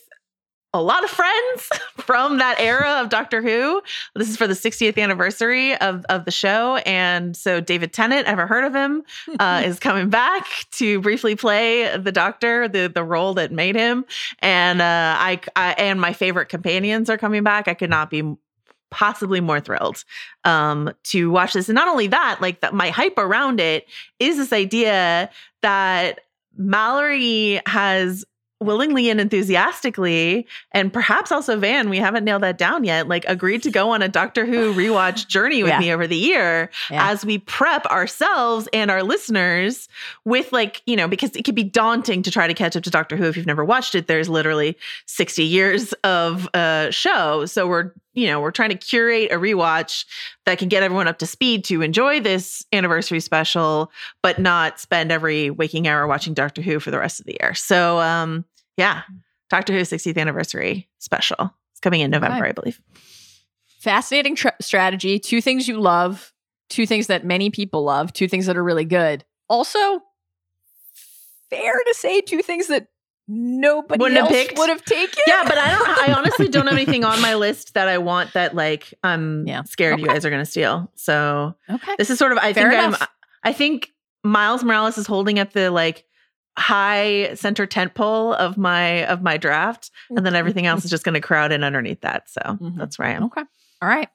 a 0.74 0.82
lot 0.82 1.04
of 1.04 1.10
friends 1.10 1.68
from 1.98 2.38
that 2.38 2.60
era 2.60 3.00
of 3.00 3.08
Doctor 3.08 3.40
Who. 3.40 3.80
This 4.14 4.28
is 4.28 4.36
for 4.36 4.46
the 4.46 4.54
60th 4.54 5.00
anniversary 5.00 5.74
of, 5.76 6.04
of 6.10 6.26
the 6.26 6.30
show. 6.30 6.76
And 6.78 7.34
so 7.36 7.60
David 7.60 7.92
Tennant, 7.92 8.26
ever 8.26 8.46
heard 8.46 8.64
of 8.64 8.74
him, 8.74 9.04
uh, 9.38 9.62
is 9.64 9.78
coming 9.78 10.10
back 10.10 10.44
to 10.72 11.00
briefly 11.00 11.36
play 11.36 11.96
the 11.96 12.12
Doctor, 12.12 12.68
the, 12.68 12.90
the 12.92 13.04
role 13.04 13.34
that 13.34 13.52
made 13.52 13.76
him. 13.76 14.04
And 14.40 14.82
uh, 14.82 15.16
I, 15.18 15.40
I 15.56 15.72
and 15.78 16.00
my 16.00 16.12
favorite 16.12 16.48
companions 16.48 17.08
are 17.08 17.16
coming 17.16 17.44
back. 17.44 17.68
I 17.68 17.74
could 17.74 17.90
not 17.90 18.10
be 18.10 18.36
possibly 18.90 19.40
more 19.40 19.60
thrilled 19.60 20.04
um, 20.44 20.92
to 21.04 21.30
watch 21.30 21.52
this. 21.52 21.68
And 21.68 21.74
not 21.74 21.88
only 21.88 22.08
that, 22.08 22.38
like 22.40 22.60
that, 22.60 22.74
my 22.74 22.90
hype 22.90 23.18
around 23.18 23.60
it 23.60 23.88
is 24.18 24.36
this 24.36 24.52
idea 24.52 25.30
that 25.62 26.20
Mallory 26.56 27.60
has 27.66 28.24
willingly 28.60 29.10
and 29.10 29.20
enthusiastically, 29.20 30.46
and 30.72 30.92
perhaps 30.92 31.32
also 31.32 31.58
Van, 31.58 31.88
we 31.90 31.98
haven't 31.98 32.24
nailed 32.24 32.42
that 32.42 32.56
down 32.58 32.84
yet, 32.84 33.08
like 33.08 33.24
agreed 33.26 33.62
to 33.64 33.70
go 33.70 33.90
on 33.90 34.00
a 34.02 34.08
Doctor 34.08 34.46
Who 34.46 34.72
rewatch 34.74 35.26
journey 35.28 35.62
with 35.62 35.70
Yeah. 35.70 35.78
me 35.80 35.92
over 35.92 36.06
the 36.06 36.16
year 36.16 36.70
Yeah. 36.90 37.10
as 37.10 37.24
we 37.24 37.38
prep 37.38 37.84
ourselves 37.86 38.68
and 38.72 38.90
our 38.90 39.02
listeners 39.02 39.88
with 40.24 40.52
like, 40.52 40.82
you 40.86 40.96
know, 40.96 41.08
because 41.08 41.34
it 41.36 41.44
could 41.44 41.54
be 41.54 41.64
daunting 41.64 42.22
to 42.22 42.30
try 42.30 42.46
to 42.46 42.54
catch 42.54 42.76
up 42.76 42.82
to 42.84 42.90
Doctor 42.90 43.16
Who 43.16 43.24
if 43.24 43.36
you've 43.36 43.46
never 43.46 43.64
watched 43.64 43.94
it. 43.94 44.06
There's 44.06 44.28
literally 44.28 44.76
60 45.06 45.44
years 45.44 45.92
of 46.04 46.48
uh 46.54 46.90
show. 46.90 47.46
So 47.46 47.66
we're, 47.66 47.92
you 48.14 48.26
know, 48.28 48.40
we're 48.40 48.50
trying 48.52 48.70
to 48.70 48.76
curate 48.76 49.30
a 49.32 49.36
rewatch 49.36 50.04
that 50.46 50.58
can 50.58 50.68
get 50.68 50.82
everyone 50.82 51.08
up 51.08 51.18
to 51.18 51.26
speed 51.26 51.64
to 51.64 51.82
enjoy 51.82 52.20
this 52.20 52.64
anniversary 52.72 53.20
special, 53.20 53.90
but 54.22 54.38
not 54.38 54.80
spend 54.80 55.10
every 55.12 55.50
waking 55.50 55.86
hour 55.88 56.06
watching 56.06 56.32
Doctor 56.34 56.62
Who 56.62 56.80
for 56.80 56.90
the 56.90 56.98
rest 56.98 57.20
of 57.20 57.26
the 57.26 57.36
year. 57.40 57.54
So 57.54 57.98
um 58.00 58.44
yeah, 58.76 59.02
Doctor 59.50 59.72
Who 59.72 59.80
60th 59.80 60.16
anniversary 60.18 60.88
special. 60.98 61.52
It's 61.72 61.80
coming 61.80 62.00
in 62.00 62.10
November, 62.10 62.38
Okay. 62.38 62.48
I 62.48 62.52
believe. 62.52 62.80
Fascinating 63.80 64.34
tr- 64.36 64.48
strategy. 64.60 65.18
Two 65.18 65.40
things 65.40 65.68
you 65.68 65.78
love. 65.80 66.32
Two 66.70 66.86
things 66.86 67.08
that 67.08 67.24
many 67.24 67.50
people 67.50 67.84
love. 67.84 68.12
Two 68.12 68.26
things 68.28 68.46
that 68.46 68.56
are 68.56 68.64
really 68.64 68.86
good. 68.86 69.24
Also, 69.48 70.00
fair 71.50 71.74
to 71.74 71.94
say 71.94 72.20
two 72.20 72.42
things 72.42 72.68
that 72.68 72.88
nobody 73.28 73.98
Wouldn't 74.00 74.20
have 74.20 74.30
else 74.30 74.46
picked? 74.46 74.58
would 74.58 74.68
have 74.68 74.84
taken. 74.84 75.22
yeah, 75.26 75.44
but 75.44 75.56
I 75.58 75.70
don't. 75.70 75.88
I 76.10 76.12
honestly 76.18 76.48
don't 76.48 76.66
have 76.66 76.76
anything 76.76 77.04
on 77.04 77.20
my 77.20 77.34
list 77.34 77.74
that 77.74 77.88
I 77.88 77.98
want 77.98 78.32
that 78.34 78.54
like 78.54 78.92
I'm 79.02 79.46
Yeah. 79.46 79.62
scared 79.64 80.00
you 80.00 80.06
guys 80.06 80.24
are 80.24 80.30
going 80.30 80.42
to 80.44 80.50
steal. 80.50 80.90
So 80.94 81.54
Okay. 81.70 81.94
this 81.98 82.10
is 82.10 82.18
sort 82.18 82.32
of. 82.32 82.38
I 82.38 82.52
Fair 82.52 82.70
think 82.70 82.82
I'm. 82.82 83.08
I 83.42 83.52
think 83.52 83.90
Miles 84.22 84.64
Morales 84.64 84.98
is 84.98 85.06
holding 85.06 85.38
up 85.38 85.52
the 85.52 85.70
like 85.70 86.04
high 86.58 87.34
center 87.34 87.66
tent 87.66 87.94
pole 87.94 88.32
of 88.34 88.56
my 88.56 89.04
of 89.06 89.22
my 89.22 89.36
draft, 89.36 89.90
and 90.10 90.24
then 90.24 90.34
everything 90.34 90.66
else 90.66 90.84
is 90.84 90.90
just 90.90 91.04
going 91.04 91.14
to 91.14 91.20
crowd 91.20 91.52
in 91.52 91.64
underneath 91.64 92.00
that. 92.02 92.30
So 92.30 92.40
Mhm. 92.42 92.76
that's 92.76 92.98
where 92.98 93.08
I 93.08 93.12
am. 93.12 93.24
Okay. 93.24 93.42
All 93.82 93.88
right. 93.88 94.08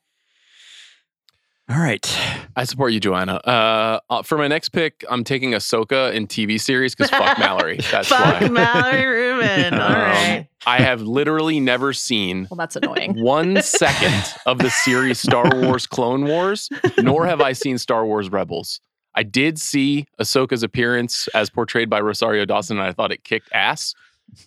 All 1.70 1.78
right. 1.80 2.18
I 2.56 2.64
support 2.64 2.94
you, 2.94 3.00
Joanna. 3.00 3.36
Uh, 3.36 4.00
uh, 4.10 4.22
for 4.24 4.40
my 4.40 4.48
next 4.48 4.70
pick, 4.70 5.06
I'm 5.08 5.24
taking 5.24 5.52
Ahsoka 5.52 6.12
in 6.14 6.26
TV 6.26 6.60
series 6.60 6.96
because 6.96 7.12
fuck 7.12 7.38
Mallory. 7.40 7.78
That's 7.92 8.08
Fuck 8.08 8.42
why. 8.42 8.48
Mallory 8.50 9.06
Rubin. 9.06 9.74
All 9.80 9.80
Um, 9.82 9.94
right. 9.94 10.48
I 10.66 10.82
have 10.82 11.02
literally 11.04 11.60
never 11.60 11.94
seen 11.94 12.48
Well, 12.50 12.58
that's 12.58 12.76
annoying. 12.76 13.14
one 13.24 13.62
second 13.62 14.34
of 14.48 14.58
the 14.58 14.70
series 14.72 15.20
Star 15.20 15.48
Wars 15.54 15.86
Clone 15.86 16.26
Wars, 16.26 16.70
nor 16.98 17.28
have 17.28 17.40
I 17.40 17.54
seen 17.54 17.78
Star 17.78 18.04
Wars 18.06 18.32
Rebels. 18.32 18.82
I 19.16 19.22
did 19.24 19.60
see 19.60 20.06
Ahsoka's 20.20 20.64
appearance 20.64 21.28
as 21.36 21.50
portrayed 21.52 21.90
by 21.90 22.02
Rosario 22.02 22.46
Dawson, 22.46 22.78
and 22.78 22.86
I 22.88 22.94
thought 22.94 23.12
it 23.12 23.24
kicked 23.24 23.50
ass. 23.54 23.94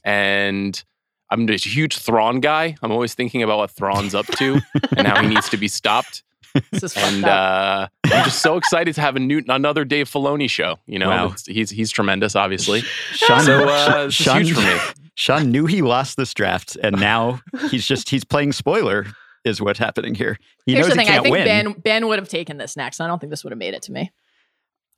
And 0.05 0.83
I'm 1.31 1.49
a 1.49 1.53
huge 1.57 1.99
Thrawn 1.99 2.41
guy. 2.41 2.77
I'm 2.83 2.91
always 2.93 3.15
thinking 3.15 3.43
about 3.43 3.59
what 3.59 3.71
Thrawn's 3.71 4.15
up 4.15 4.27
to 4.27 4.61
and 4.97 5.07
how 5.07 5.21
he 5.23 5.29
needs 5.29 5.49
to 5.51 5.57
be 5.57 5.69
stopped. 5.69 6.23
This 6.71 6.83
is 6.83 6.97
And 6.97 7.25
uh, 7.25 7.89
I'm 8.05 8.25
just 8.25 8.43
so 8.43 8.57
excited 8.57 8.95
to 8.97 9.01
have 9.01 9.17
a 9.17 9.21
new 9.21 9.43
another 9.49 9.85
Dave 9.85 10.09
Filoni 10.11 10.49
show. 10.51 10.77
You 10.87 10.99
know, 10.99 11.09
Wow. 11.09 11.35
He's 11.47 11.71
he's 11.71 11.91
tremendous, 11.91 12.37
obviously. 12.37 12.81
Sean, 13.13 13.41
So 13.41 13.69
uh, 13.69 14.11
Sean, 14.11 14.43
huge 14.43 14.55
for 14.55 14.61
me. 14.61 14.79
Sean 15.15 15.51
knew 15.51 15.67
he 15.67 15.83
lost 15.83 16.17
this 16.17 16.33
draft, 16.35 16.77
and 16.83 16.99
now 17.01 17.41
he's 17.71 17.87
just 17.87 18.09
he's 18.11 18.25
playing 18.25 18.53
spoiler. 18.53 19.07
Is 19.45 19.61
what's 19.61 19.79
happening 19.79 20.15
here. 20.15 20.39
He 20.67 20.73
Here's 20.75 20.87
knows 20.87 20.95
the 20.95 20.97
thing. 21.03 21.09
I 21.09 21.11
can't 21.13 21.23
think 21.25 21.33
win. 21.33 21.45
Ben 21.45 21.73
Ben 21.73 22.07
would 22.09 22.19
have 22.21 22.29
taken 22.29 22.59
this 22.59 22.77
next. 22.77 23.01
I 23.01 23.07
don't 23.09 23.19
think 23.19 23.31
this 23.31 23.43
would 23.45 23.51
have 23.51 23.59
made 23.59 23.75
it 23.75 23.83
to 23.83 23.93
me. 23.93 24.13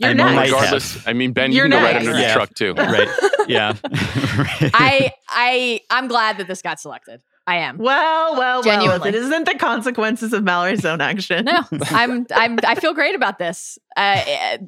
You're 0.00 0.10
I 0.10 0.12
next. 0.12 0.34
might. 0.34 0.44
Regardless, 0.50 1.06
I 1.06 1.12
mean, 1.12 1.32
Ben, 1.32 1.50
you 1.52 1.58
You're 1.58 1.68
can 1.68 1.78
go 1.78 1.84
right 1.84 1.94
next. 1.94 2.08
under 2.08 2.20
the 2.20 2.32
truck 2.32 2.54
too. 2.54 2.74
right? 2.74 3.08
Yeah. 3.48 3.74
I 4.74 5.12
I 5.28 5.80
I'm 5.88 6.08
glad 6.08 6.38
that 6.38 6.46
this 6.48 6.62
got 6.62 6.80
selected. 6.80 7.22
I 7.46 7.56
am. 7.56 7.76
Well, 7.78 8.36
well, 8.38 8.62
well. 8.64 9.04
It 9.04 9.14
isn't 9.14 9.44
the 9.44 9.56
consequences 9.58 10.32
of 10.32 10.44
Mallory's 10.44 10.84
own 10.84 11.00
action. 11.02 11.44
No, 11.44 11.62
I'm 11.90 12.26
I'm 12.34 12.58
I 12.66 12.74
feel 12.74 12.94
great 12.94 13.14
about 13.14 13.38
this. 13.38 13.78
Uh, 13.96 14.16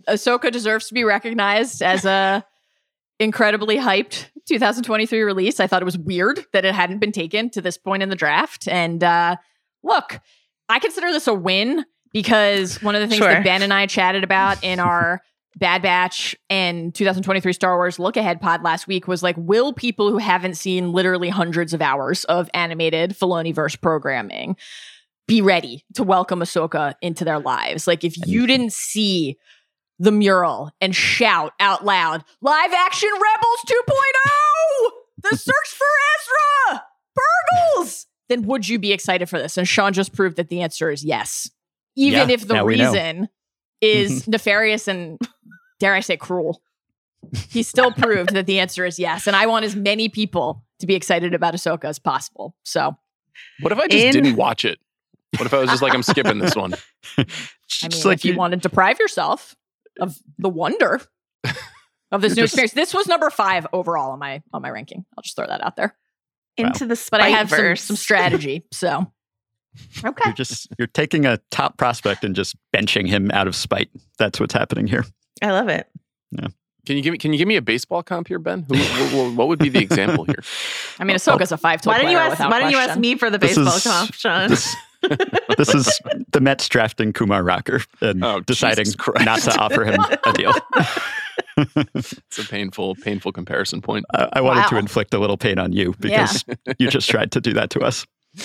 Ahsoka 0.08 0.52
deserves 0.52 0.88
to 0.88 0.94
be 0.94 1.02
recognized 1.02 1.82
as 1.82 2.04
a 2.04 2.44
incredibly 3.18 3.76
hyped 3.78 4.26
2023 4.46 5.22
release. 5.22 5.58
I 5.58 5.66
thought 5.66 5.80
it 5.80 5.86
was 5.86 5.96
weird 5.96 6.44
that 6.52 6.66
it 6.66 6.74
hadn't 6.74 6.98
been 6.98 7.12
taken 7.12 7.48
to 7.50 7.62
this 7.62 7.78
point 7.78 8.02
in 8.02 8.10
the 8.10 8.16
draft. 8.16 8.68
And 8.68 9.02
uh, 9.02 9.36
look, 9.82 10.20
I 10.68 10.78
consider 10.78 11.10
this 11.12 11.26
a 11.26 11.32
win 11.34 11.86
because 12.12 12.82
one 12.82 12.94
of 12.94 13.00
the 13.00 13.08
things 13.08 13.18
Sure. 13.18 13.28
that 13.32 13.42
Ben 13.44 13.62
and 13.62 13.72
I 13.72 13.86
chatted 13.86 14.22
about 14.22 14.62
in 14.62 14.80
our 14.80 15.22
Bad 15.57 15.80
Batch 15.82 16.36
and 16.50 16.94
2023 16.94 17.52
Star 17.54 17.76
Wars 17.76 17.98
Look 17.98 18.16
Ahead 18.18 18.40
pod 18.40 18.62
last 18.62 18.86
week 18.86 19.09
was 19.09 19.22
like, 19.22 19.36
will 19.38 19.72
people 19.72 20.11
who 20.11 20.18
haven't 20.18 20.54
seen 20.57 20.92
literally 20.92 21.30
hundreds 21.30 21.72
of 21.72 21.80
hours 21.80 22.24
of 22.24 22.50
animated 22.52 23.12
Filoni-verse 23.12 23.76
programming 23.76 24.57
be 25.26 25.40
ready 25.40 25.82
to 25.94 26.02
welcome 26.02 26.40
Ahsoka 26.40 26.94
into 27.00 27.24
their 27.24 27.38
lives? 27.38 27.86
Like, 27.86 28.04
if 28.04 28.16
you 28.26 28.46
didn't 28.46 28.74
see 28.74 29.38
the 29.98 30.12
mural 30.12 30.70
and 30.82 30.94
shout 30.94 31.54
out 31.59 31.84
loud, 31.86 32.22
live 32.42 32.72
action 32.74 33.09
Rebels 33.14 33.61
2.0, 33.66 34.90
the 35.22 35.36
search 35.38 35.68
for 35.68 35.86
Ezra, 36.74 36.84
Burgles, 37.18 38.04
then 38.28 38.42
would 38.42 38.68
you 38.68 38.78
be 38.78 38.92
excited 38.92 39.26
for 39.30 39.38
this? 39.38 39.57
And 39.57 39.66
Sean 39.66 39.94
just 39.94 40.12
proved 40.12 40.36
that 40.36 40.50
the 40.50 40.61
answer 40.61 40.90
is 40.90 41.02
yes. 41.02 41.50
Even 41.96 42.28
Yeah, 42.28 42.34
if 42.34 42.46
the 42.46 42.54
now 42.54 42.64
we 42.66 42.76
know. 42.76 42.90
reason 42.92 43.28
is 43.80 44.28
nefarious 44.28 44.86
and, 44.86 45.18
dare 45.78 45.94
I 45.94 46.00
say, 46.00 46.16
cruel. 46.16 46.62
He 47.50 47.62
still 47.62 47.90
proved 47.96 48.34
that 48.34 48.46
the 48.46 48.58
answer 48.60 48.84
is 48.84 48.98
yes. 48.98 49.26
And 49.26 49.34
I 49.36 49.46
want 49.46 49.64
as 49.64 49.74
many 49.76 50.08
people 50.08 50.64
to 50.80 50.86
be 50.86 50.94
excited 50.94 51.34
about 51.34 51.54
Ahsoka 51.54 51.84
as 51.84 51.98
possible. 51.98 52.54
So, 52.64 52.96
What 53.60 53.72
if 53.72 53.78
I 53.78 53.86
just 53.88 54.04
In- 54.04 54.12
didn't 54.12 54.36
watch 54.36 54.64
it? 54.64 54.78
What 55.38 55.46
if 55.46 55.52
I 55.54 55.58
was 55.58 55.70
just 55.70 55.82
like, 55.82 55.92
I'm 55.94 56.02
skipping 56.02 56.38
this 56.38 56.54
one? 56.54 56.74
I 57.18 57.24
Just 57.68 58.04
like 58.04 58.18
if 58.18 58.24
you, 58.24 58.36
want 58.36 58.52
to 58.52 58.56
deprive 58.56 58.98
yourself 58.98 59.54
of 60.00 60.16
the 60.38 60.48
wonder 60.48 61.00
of 62.12 62.20
this 62.22 62.36
new 62.36 62.42
just- 62.42 62.54
experience, 62.54 62.72
this 62.72 62.94
was 62.94 63.06
number 63.06 63.28
five 63.30 63.66
overall 63.72 64.12
on 64.12 64.18
my 64.18 64.42
on 64.52 64.62
my 64.62 64.70
ranking. 64.70 65.04
I'll 65.16 65.22
just 65.22 65.36
throw 65.36 65.46
that 65.46 65.62
out 65.64 65.76
there. 65.76 65.96
Into 66.56 66.86
the 66.86 66.96
spite 66.96 67.18
But 67.20 67.24
I 67.26 67.28
have 67.30 67.50
some, 67.50 67.76
some 67.76 67.96
strategy. 67.96 68.64
So, 68.72 69.12
okay. 70.04 70.22
You're 70.26 70.34
just 70.34 70.68
you're 70.78 70.86
taking 70.88 71.26
a 71.26 71.38
top 71.50 71.76
prospect 71.76 72.24
and 72.24 72.34
just 72.34 72.56
benching 72.74 73.06
him 73.06 73.30
out 73.32 73.46
of 73.46 73.54
spite. 73.54 73.90
That's 74.18 74.40
what's 74.40 74.54
happening 74.54 74.86
here. 74.86 75.04
I 75.43 75.51
love 75.53 75.68
it. 75.68 75.89
Can 76.87 76.97
you 76.97 77.03
give 77.03 77.12
me 77.12 77.18
Can 77.18 77.32
you 77.32 77.39
give 77.39 77.49
me 77.49 77.57
a 77.57 77.62
baseball 77.62 78.03
comp 78.05 78.28
here, 78.28 78.39
Ben? 78.39 78.64
Who, 78.68 78.76
wh- 78.76 79.11
wh- 79.32 79.37
what 79.37 79.49
would 79.49 79.59
be 79.59 79.68
the 79.68 79.80
example 79.80 80.24
here? 80.24 80.43
I 81.01 81.05
mean, 81.05 81.16
Ahsoka's 81.16 81.51
a 81.51 81.57
five 81.59 81.80
tool 81.80 81.93
Why 81.93 81.99
didn't 81.99 82.12
you 82.12 82.16
ask? 82.18 82.30
without 82.30 82.51
Why 82.51 82.59
didn't 82.61 82.70
you 82.72 82.78
ask 82.78 82.99
me 82.99 83.16
for 83.16 83.28
the 83.28 83.39
baseball 83.41 83.66
is- 83.74 83.82
comp, 83.82 84.14
Sean? 84.14 84.51
This, 84.51 84.76
this 85.59 85.74
is 85.74 86.01
the 86.30 86.41
Mets 86.41 86.68
drafting 86.68 87.12
Kumar 87.12 87.43
Rocker 87.43 87.80
and 88.01 88.24
Oh, 88.24 88.39
deciding 88.41 88.87
not 89.24 89.41
to 89.41 89.59
offer 89.59 89.84
him 89.84 90.01
a 90.24 90.32
deal. 90.32 90.53
It's 91.59 92.39
a 92.39 92.45
painful, 92.45 92.97
painful 92.97 93.32
comparison 93.32 93.80
point. 93.80 94.05
I, 94.12 94.28
I 94.34 94.41
wanted 94.43 94.68
to 94.68 94.76
inflict 94.76 95.14
a 95.14 95.18
little 95.18 95.39
pain 95.39 95.59
on 95.59 95.72
you 95.72 95.95
because 95.99 96.45
you 96.78 96.89
just 96.91 97.09
tried 97.09 97.32
to 97.32 97.41
do 97.41 97.55
that 97.55 97.70
to 97.70 97.80
us. 97.80 98.07
Oh 98.39 98.45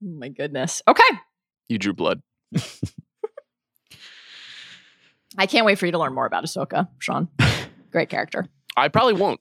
my 0.00 0.28
goodness. 0.28 0.80
Okay. 0.86 1.02
You 1.68 1.78
drew 1.78 1.92
blood. 1.92 2.22
I 5.38 5.46
can't 5.46 5.66
wait 5.66 5.78
for 5.78 5.86
you 5.86 5.92
to 5.92 5.98
learn 5.98 6.14
more 6.14 6.26
about 6.26 6.44
Ahsoka, 6.44 6.88
Sean. 6.98 7.28
Great 7.90 8.08
character. 8.08 8.46
I 8.76 8.88
probably 8.88 9.14
won't. 9.14 9.40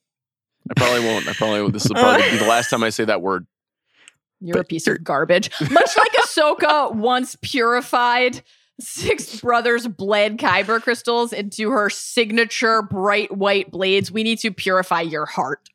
I 0.69 0.73
probably 0.75 1.05
won't. 1.05 1.27
I 1.27 1.33
probably 1.33 1.71
this 1.71 1.87
will 1.87 1.95
probably 1.95 2.29
be 2.31 2.37
the 2.37 2.47
last 2.47 2.69
time 2.69 2.83
I 2.83 2.89
say 2.89 3.05
that 3.05 3.21
word. 3.21 3.45
You're 4.39 4.59
a 4.59 4.63
piece 4.63 4.87
you're- 4.87 4.97
of 4.97 5.03
garbage. 5.03 5.49
Much 5.61 5.97
like 5.97 6.11
Ahsoka 6.13 6.93
once 6.93 7.35
purified 7.41 8.41
six 8.79 9.39
brothers 9.39 9.87
bled 9.87 10.37
kyber 10.37 10.81
crystals 10.81 11.31
into 11.31 11.69
her 11.69 11.89
signature 11.89 12.81
bright 12.81 13.35
white 13.35 13.71
blades, 13.71 14.11
we 14.11 14.23
need 14.23 14.39
to 14.39 14.51
purify 14.51 15.01
your 15.01 15.25
heart 15.25 15.69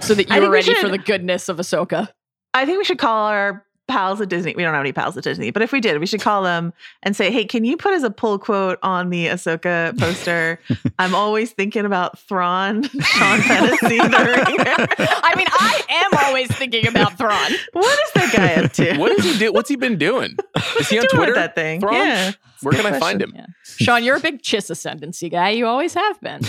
so 0.00 0.14
that 0.14 0.28
you 0.28 0.34
are 0.34 0.40
think 0.40 0.50
we 0.50 0.54
ready 0.54 0.74
for 0.74 0.88
the 0.88 0.98
goodness 0.98 1.48
of 1.48 1.58
Ahsoka. 1.58 2.08
I 2.52 2.66
think 2.66 2.78
we 2.78 2.84
should 2.84 2.98
call 2.98 3.26
our 3.26 3.64
pals 3.88 4.20
at 4.20 4.28
Disney. 4.28 4.54
We 4.56 4.62
don't 4.62 4.72
have 4.72 4.80
any 4.80 4.92
pals 4.92 5.16
at 5.16 5.24
Disney, 5.24 5.50
but 5.50 5.62
if 5.62 5.72
we 5.72 5.80
did, 5.80 5.98
we 5.98 6.06
should 6.06 6.20
call 6.20 6.42
them 6.42 6.72
and 7.02 7.14
say, 7.14 7.30
"Hey, 7.30 7.44
can 7.44 7.64
you 7.64 7.76
put 7.76 7.92
as 7.92 8.02
a 8.02 8.10
pull 8.10 8.38
quote 8.38 8.78
on 8.82 9.10
the 9.10 9.26
Ahsoka 9.26 9.98
poster? 9.98 10.58
I'm 10.98 11.14
always 11.14 11.52
thinking 11.52 11.84
about 11.84 12.18
Thrawn, 12.18 12.82
Sean 12.82 13.40
Fennessey. 13.40 13.98
I 14.00 15.34
mean, 15.36 15.46
I 15.50 15.82
am 15.88 16.26
always 16.26 16.48
thinking 16.56 16.86
about 16.86 17.18
Thrawn. 17.18 17.52
what 17.72 17.98
is 18.04 18.12
that 18.14 18.32
guy 18.34 18.62
up 18.62 18.72
to? 18.72 18.96
What 18.98 19.16
does 19.16 19.24
he 19.24 19.38
do? 19.38 19.52
What's 19.52 19.68
he 19.68 19.76
been 19.76 19.98
doing? 19.98 20.36
Is 20.78 20.88
he 20.88 20.98
on 20.98 21.06
doing 21.10 21.16
Twitter? 21.16 21.34
that 21.34 21.54
thing? 21.54 21.80
Thrawn? 21.80 21.94
Yeah. 21.94 22.32
Where 22.62 22.74
can 22.74 22.86
I 22.92 22.98
find 22.98 23.20
him? 23.20 23.32
Yeah. 23.34 23.46
Sean, 23.64 24.02
you're 24.02 24.16
a 24.16 24.20
big 24.20 24.42
Chiss 24.42 24.70
ascendancy 24.70 25.28
guy. 25.28 25.50
You 25.50 25.66
always 25.66 25.94
have 25.94 26.20
been. 26.20 26.40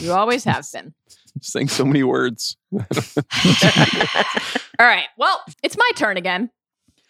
You 0.00 0.12
always 0.12 0.44
have 0.44 0.66
been. 0.72 0.94
Saying 1.40 1.68
so 1.68 1.84
many 1.84 2.02
words. 2.04 2.56
All 2.72 2.80
right. 4.78 5.06
Well, 5.16 5.40
it's 5.62 5.76
my 5.76 5.90
turn 5.96 6.16
again. 6.16 6.50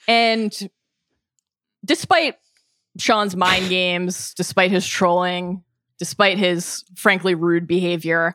And 0.09 0.52
despite 1.84 2.36
Sean's 2.98 3.36
mind 3.36 3.68
games, 3.68 4.34
despite 4.34 4.70
his 4.70 4.86
trolling, 4.86 5.62
despite 5.98 6.38
his 6.38 6.84
frankly 6.96 7.34
rude 7.34 7.66
behavior, 7.66 8.34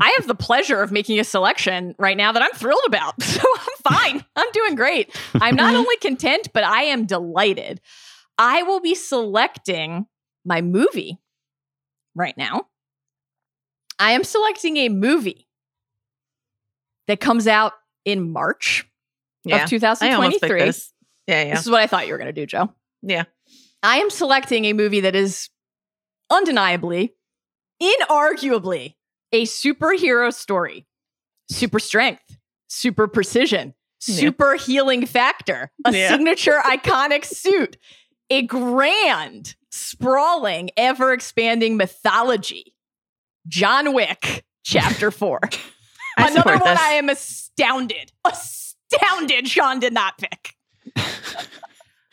I 0.00 0.14
have 0.18 0.26
the 0.26 0.34
pleasure 0.34 0.80
of 0.82 0.90
making 0.90 1.20
a 1.20 1.24
selection 1.24 1.94
right 1.98 2.16
now 2.16 2.32
that 2.32 2.42
I'm 2.42 2.52
thrilled 2.52 2.84
about. 2.86 3.14
So 3.22 3.42
I'm 3.54 3.94
fine. 3.94 4.24
I'm 4.34 4.50
doing 4.52 4.74
great. 4.74 5.14
I'm 5.34 5.54
not 5.54 5.74
only 5.76 5.96
content, 5.98 6.48
but 6.54 6.64
I 6.64 6.84
am 6.84 7.04
delighted. 7.06 7.80
I 8.38 8.62
will 8.64 8.80
be 8.80 8.94
selecting 8.94 10.06
my 10.44 10.60
movie 10.62 11.18
right 12.14 12.36
now. 12.36 12.66
I 13.98 14.12
am 14.12 14.24
selecting 14.24 14.76
a 14.78 14.88
movie 14.88 15.46
that 17.06 17.20
comes 17.20 17.46
out 17.46 17.74
in 18.04 18.32
March 18.32 18.88
Yeah. 19.44 19.56
of 19.56 19.60
I 19.60 20.12
almost 20.12 20.40
2023. 20.40 20.72
Yeah, 21.26 21.42
yeah. 21.44 21.54
This 21.54 21.64
is 21.66 21.70
what 21.70 21.80
I 21.82 21.86
thought 21.86 22.06
you 22.06 22.12
were 22.12 22.18
going 22.18 22.32
to 22.34 22.40
do, 22.40 22.46
Joe. 22.46 22.72
Yeah. 23.02 23.24
I 23.82 23.98
am 23.98 24.10
selecting 24.10 24.64
a 24.66 24.72
movie 24.72 25.00
that 25.00 25.14
is 25.16 25.48
undeniably, 26.30 27.14
inarguably, 27.82 28.94
a 29.32 29.44
superhero 29.44 30.32
story. 30.32 30.86
Super 31.50 31.78
strength, 31.78 32.36
super 32.68 33.06
precision, 33.06 33.74
Yeah. 34.06 34.16
super 34.16 34.54
healing 34.56 35.06
factor, 35.06 35.70
a 35.84 35.92
Yeah. 35.92 36.08
signature 36.10 36.58
iconic 36.64 37.24
suit, 37.24 37.76
a 38.30 38.42
grand, 38.42 39.54
sprawling, 39.70 40.70
ever 40.76 41.12
expanding 41.12 41.76
mythology. 41.76 42.74
John 43.46 43.92
Wick, 43.94 44.44
Chapter 44.64 45.12
4. 45.12 45.40
Another 46.18 46.42
one 46.56 46.58
this. 46.60 46.80
I 46.80 46.92
am 46.94 47.08
astounded, 47.08 48.10
astounded 48.24 49.46
Sean 49.46 49.78
did 49.78 49.92
not 49.92 50.18
pick. 50.18 50.55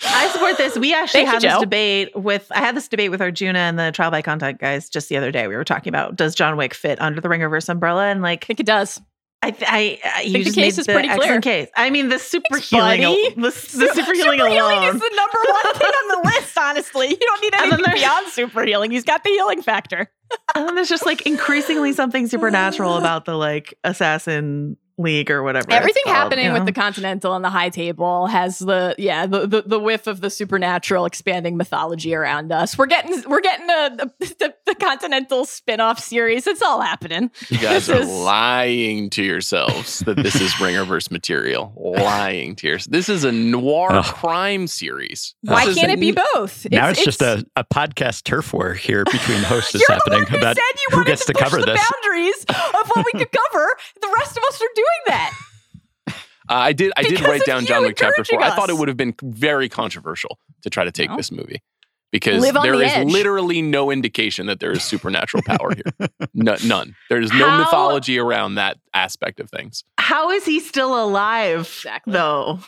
I 0.06 0.28
support 0.34 0.58
this. 0.58 0.78
We 0.78 0.94
actually 0.94 1.20
Thank 1.26 1.28
you, 1.28 1.32
had 1.34 1.42
this 1.42 1.54
Joe. 1.54 1.60
debate 1.62 2.12
with 2.16 2.52
I 2.52 2.60
had 2.60 2.76
this 2.76 2.88
debate 2.90 3.10
with 3.10 3.22
Arjuna 3.22 3.58
and 3.60 3.80
the 3.80 3.92
trial 3.94 4.12
by 4.12 4.22
contact 4.22 4.60
guys 4.60 4.90
just 4.90 5.08
the 5.10 5.16
other 5.18 5.32
day. 5.32 5.48
We 5.48 5.56
were 5.56 5.64
talking 5.64 5.90
about 5.92 6.16
does 6.18 6.36
John 6.36 6.58
Wick 6.58 6.74
fit 6.74 7.00
under 7.02 7.22
the 7.22 7.30
Ringerverse 7.30 7.70
umbrella? 7.70 8.08
And 8.08 8.22
like 8.22 8.44
I 8.44 8.48
think 8.48 8.60
it 8.60 8.66
does. 8.66 9.00
I, 9.42 9.52
th- 9.52 9.70
I, 9.70 10.00
uh, 10.06 10.10
I 10.16 10.22
you 10.22 10.38
the 10.38 10.44
just 10.46 10.56
case 10.56 10.78
is 10.78 10.86
the 10.86 10.94
pretty 10.94 11.10
clear. 11.10 11.42
case. 11.42 11.68
I 11.76 11.90
mean, 11.90 12.08
the 12.08 12.18
super 12.18 12.46
Thanks, 12.52 12.70
healing, 12.70 13.04
al- 13.04 13.14
the, 13.36 13.42
the 13.42 13.52
super 13.94 14.14
healing 14.14 14.40
alone. 14.40 14.96
is 14.96 15.02
the 15.02 15.12
number 15.16 15.38
one 15.50 15.74
thing 15.76 15.90
on 15.90 16.08
the 16.24 16.30
list, 16.30 16.58
honestly. 16.58 17.08
You 17.10 17.18
don't 17.18 17.42
need 17.42 17.54
anything 17.56 17.94
beyond 17.94 18.28
super 18.30 18.64
healing. 18.64 18.92
He's 18.92 19.04
got 19.04 19.22
the 19.26 19.32
healing 19.32 19.62
factor. 19.62 20.10
and 20.56 20.66
then 20.66 20.76
there's 20.76 20.88
just 20.88 21.06
like 21.06 21.24
increasingly 21.28 21.92
something 21.92 22.28
supernatural 22.28 22.96
about 22.98 23.26
the 23.26 23.36
like 23.36 23.78
assassin 23.84 24.78
league 24.98 25.32
or 25.32 25.42
whatever. 25.44 25.66
it's 25.70 25.76
Everything 25.76 26.04
called, 26.06 26.16
happening 26.18 26.46
you 26.48 26.54
with 26.54 26.66
the 26.66 26.72
Continental 26.72 27.34
and 27.36 27.44
the 27.44 27.50
High 27.50 27.70
Table 27.70 28.28
has 28.28 28.60
the 28.60 28.96
yeah 28.98 29.26
the, 29.26 29.48
the 29.48 29.62
the 29.64 29.80
whiff 29.80 30.08
of 30.08 30.22
the 30.22 30.30
supernatural 30.30 31.06
expanding 31.06 31.58
mythology 31.58 32.14
around 32.16 32.52
us. 32.52 32.78
We're 32.78 32.86
getting 32.86 33.24
we're 33.30 33.42
getting 33.42 33.70
a, 33.70 34.12
the, 34.20 34.54
the 34.66 34.76
Continental 34.76 35.46
spin-off 35.46 36.00
series. 36.00 36.46
It's 36.48 36.62
all 36.62 36.82
happening. 36.82 37.32
You 37.50 37.58
guys 37.60 37.88
This 37.88 37.90
are 37.90 38.02
is- 38.02 38.08
lying 38.10 39.10
to 39.12 39.24
yourselves 39.24 40.00
that 40.00 40.18
this 40.18 40.36
is 40.40 40.52
Ringerverse 40.54 41.12
material. 41.12 41.74
Lying 42.04 42.56
to 42.58 42.68
yourselves. 42.68 42.88
This 42.92 43.10
is 43.10 43.24
a 43.24 43.32
noir 43.32 43.92
Ugh. 43.92 44.06
crime 44.06 44.68
series. 44.68 45.36
Why 45.42 45.66
This 45.66 45.76
can't 45.78 45.92
it 45.92 46.00
be 46.00 46.12
both? 46.12 46.68
now 46.72 46.90
it's, 46.90 47.04
just 47.04 47.22
a, 47.22 47.46
a 47.56 47.64
podcast 47.64 48.24
turf 48.24 48.54
war 48.54 48.74
here 48.74 49.04
between 49.06 49.42
hosts 49.44 49.76
is 49.76 49.82
You're 49.82 49.96
happening 49.98 50.20
the 50.20 50.24
one 50.26 50.32
who 50.32 50.38
about 50.38 50.56
said 50.56 50.62
you 50.76 50.88
who 50.92 50.98
wanted 50.98 51.08
gets 51.10 51.26
to, 51.26 51.34
push 51.34 51.42
cover 51.44 51.60
the 51.60 51.66
this. 51.68 51.82
boundaries 52.04 52.46
of 52.50 52.90
what 52.90 53.06
we 53.14 53.20
could 53.20 53.32
cover. 53.32 53.68
The 54.02 54.14
rest 54.20 54.38
of 54.38 54.44
us 54.44 54.62
are 54.62 54.68
doing 54.76 54.83
that. 55.08 55.34
Uh, 56.08 56.14
I 56.50 56.74
did. 56.74 56.92
I 56.98 57.04
did 57.04 57.22
write 57.22 57.46
down 57.46 57.66
John 57.66 57.84
Wick 57.84 57.96
Chapter 57.98 58.22
encouraging 58.22 58.40
Four. 58.40 58.48
I 58.48 58.56
thought 58.56 58.70
it 58.70 58.78
would 58.78 58.88
have 58.90 58.98
been 58.98 59.16
very 59.24 59.70
controversial 59.70 60.38
to 60.64 60.70
try 60.70 60.84
to 60.84 60.92
take 60.92 61.08
Well. 61.10 61.18
this 61.18 61.32
movie 61.32 61.62
because 62.12 62.42
Live 62.42 62.56
there 62.62 62.76
the 62.78 62.84
is 62.84 62.92
edge. 62.92 63.08
literally 63.08 63.62
no 63.62 63.90
indication 63.92 64.48
that 64.48 64.60
there 64.60 64.72
is 64.72 64.84
supernatural 64.84 65.42
power 65.44 65.74
here. 65.74 66.10
No, 66.34 66.56
none. 66.66 66.96
There's 67.10 67.32
no 67.32 67.48
How- 67.50 67.60
mythology 67.60 68.18
around 68.20 68.56
that 68.56 68.78
aspect 68.94 69.40
of 69.40 69.50
things. 69.50 69.84
How 70.00 70.32
is 70.32 70.46
he 70.46 70.60
still 70.60 71.02
alive 71.02 71.62
Exactly. 71.62 72.12
though? 72.14 72.60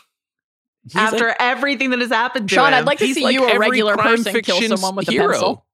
He's 0.84 0.94
After 0.96 1.28
like- 1.28 1.36
everything 1.40 1.90
that 1.90 1.98
has 2.00 2.10
happened 2.10 2.48
to 2.48 2.54
Sean, 2.54 2.68
him. 2.68 2.74
I'd 2.74 2.86
like 2.86 2.98
to 3.00 3.12
see 3.12 3.24
like 3.24 3.34
you, 3.34 3.44
a 3.46 3.58
regular 3.58 3.94
crime 3.94 4.16
person, 4.16 4.32
kill 4.42 4.56
fiction 4.60 4.76
someone 4.76 4.94
with 4.96 5.08
a 5.08 5.12
hero. 5.12 5.32
pencil. 5.32 5.66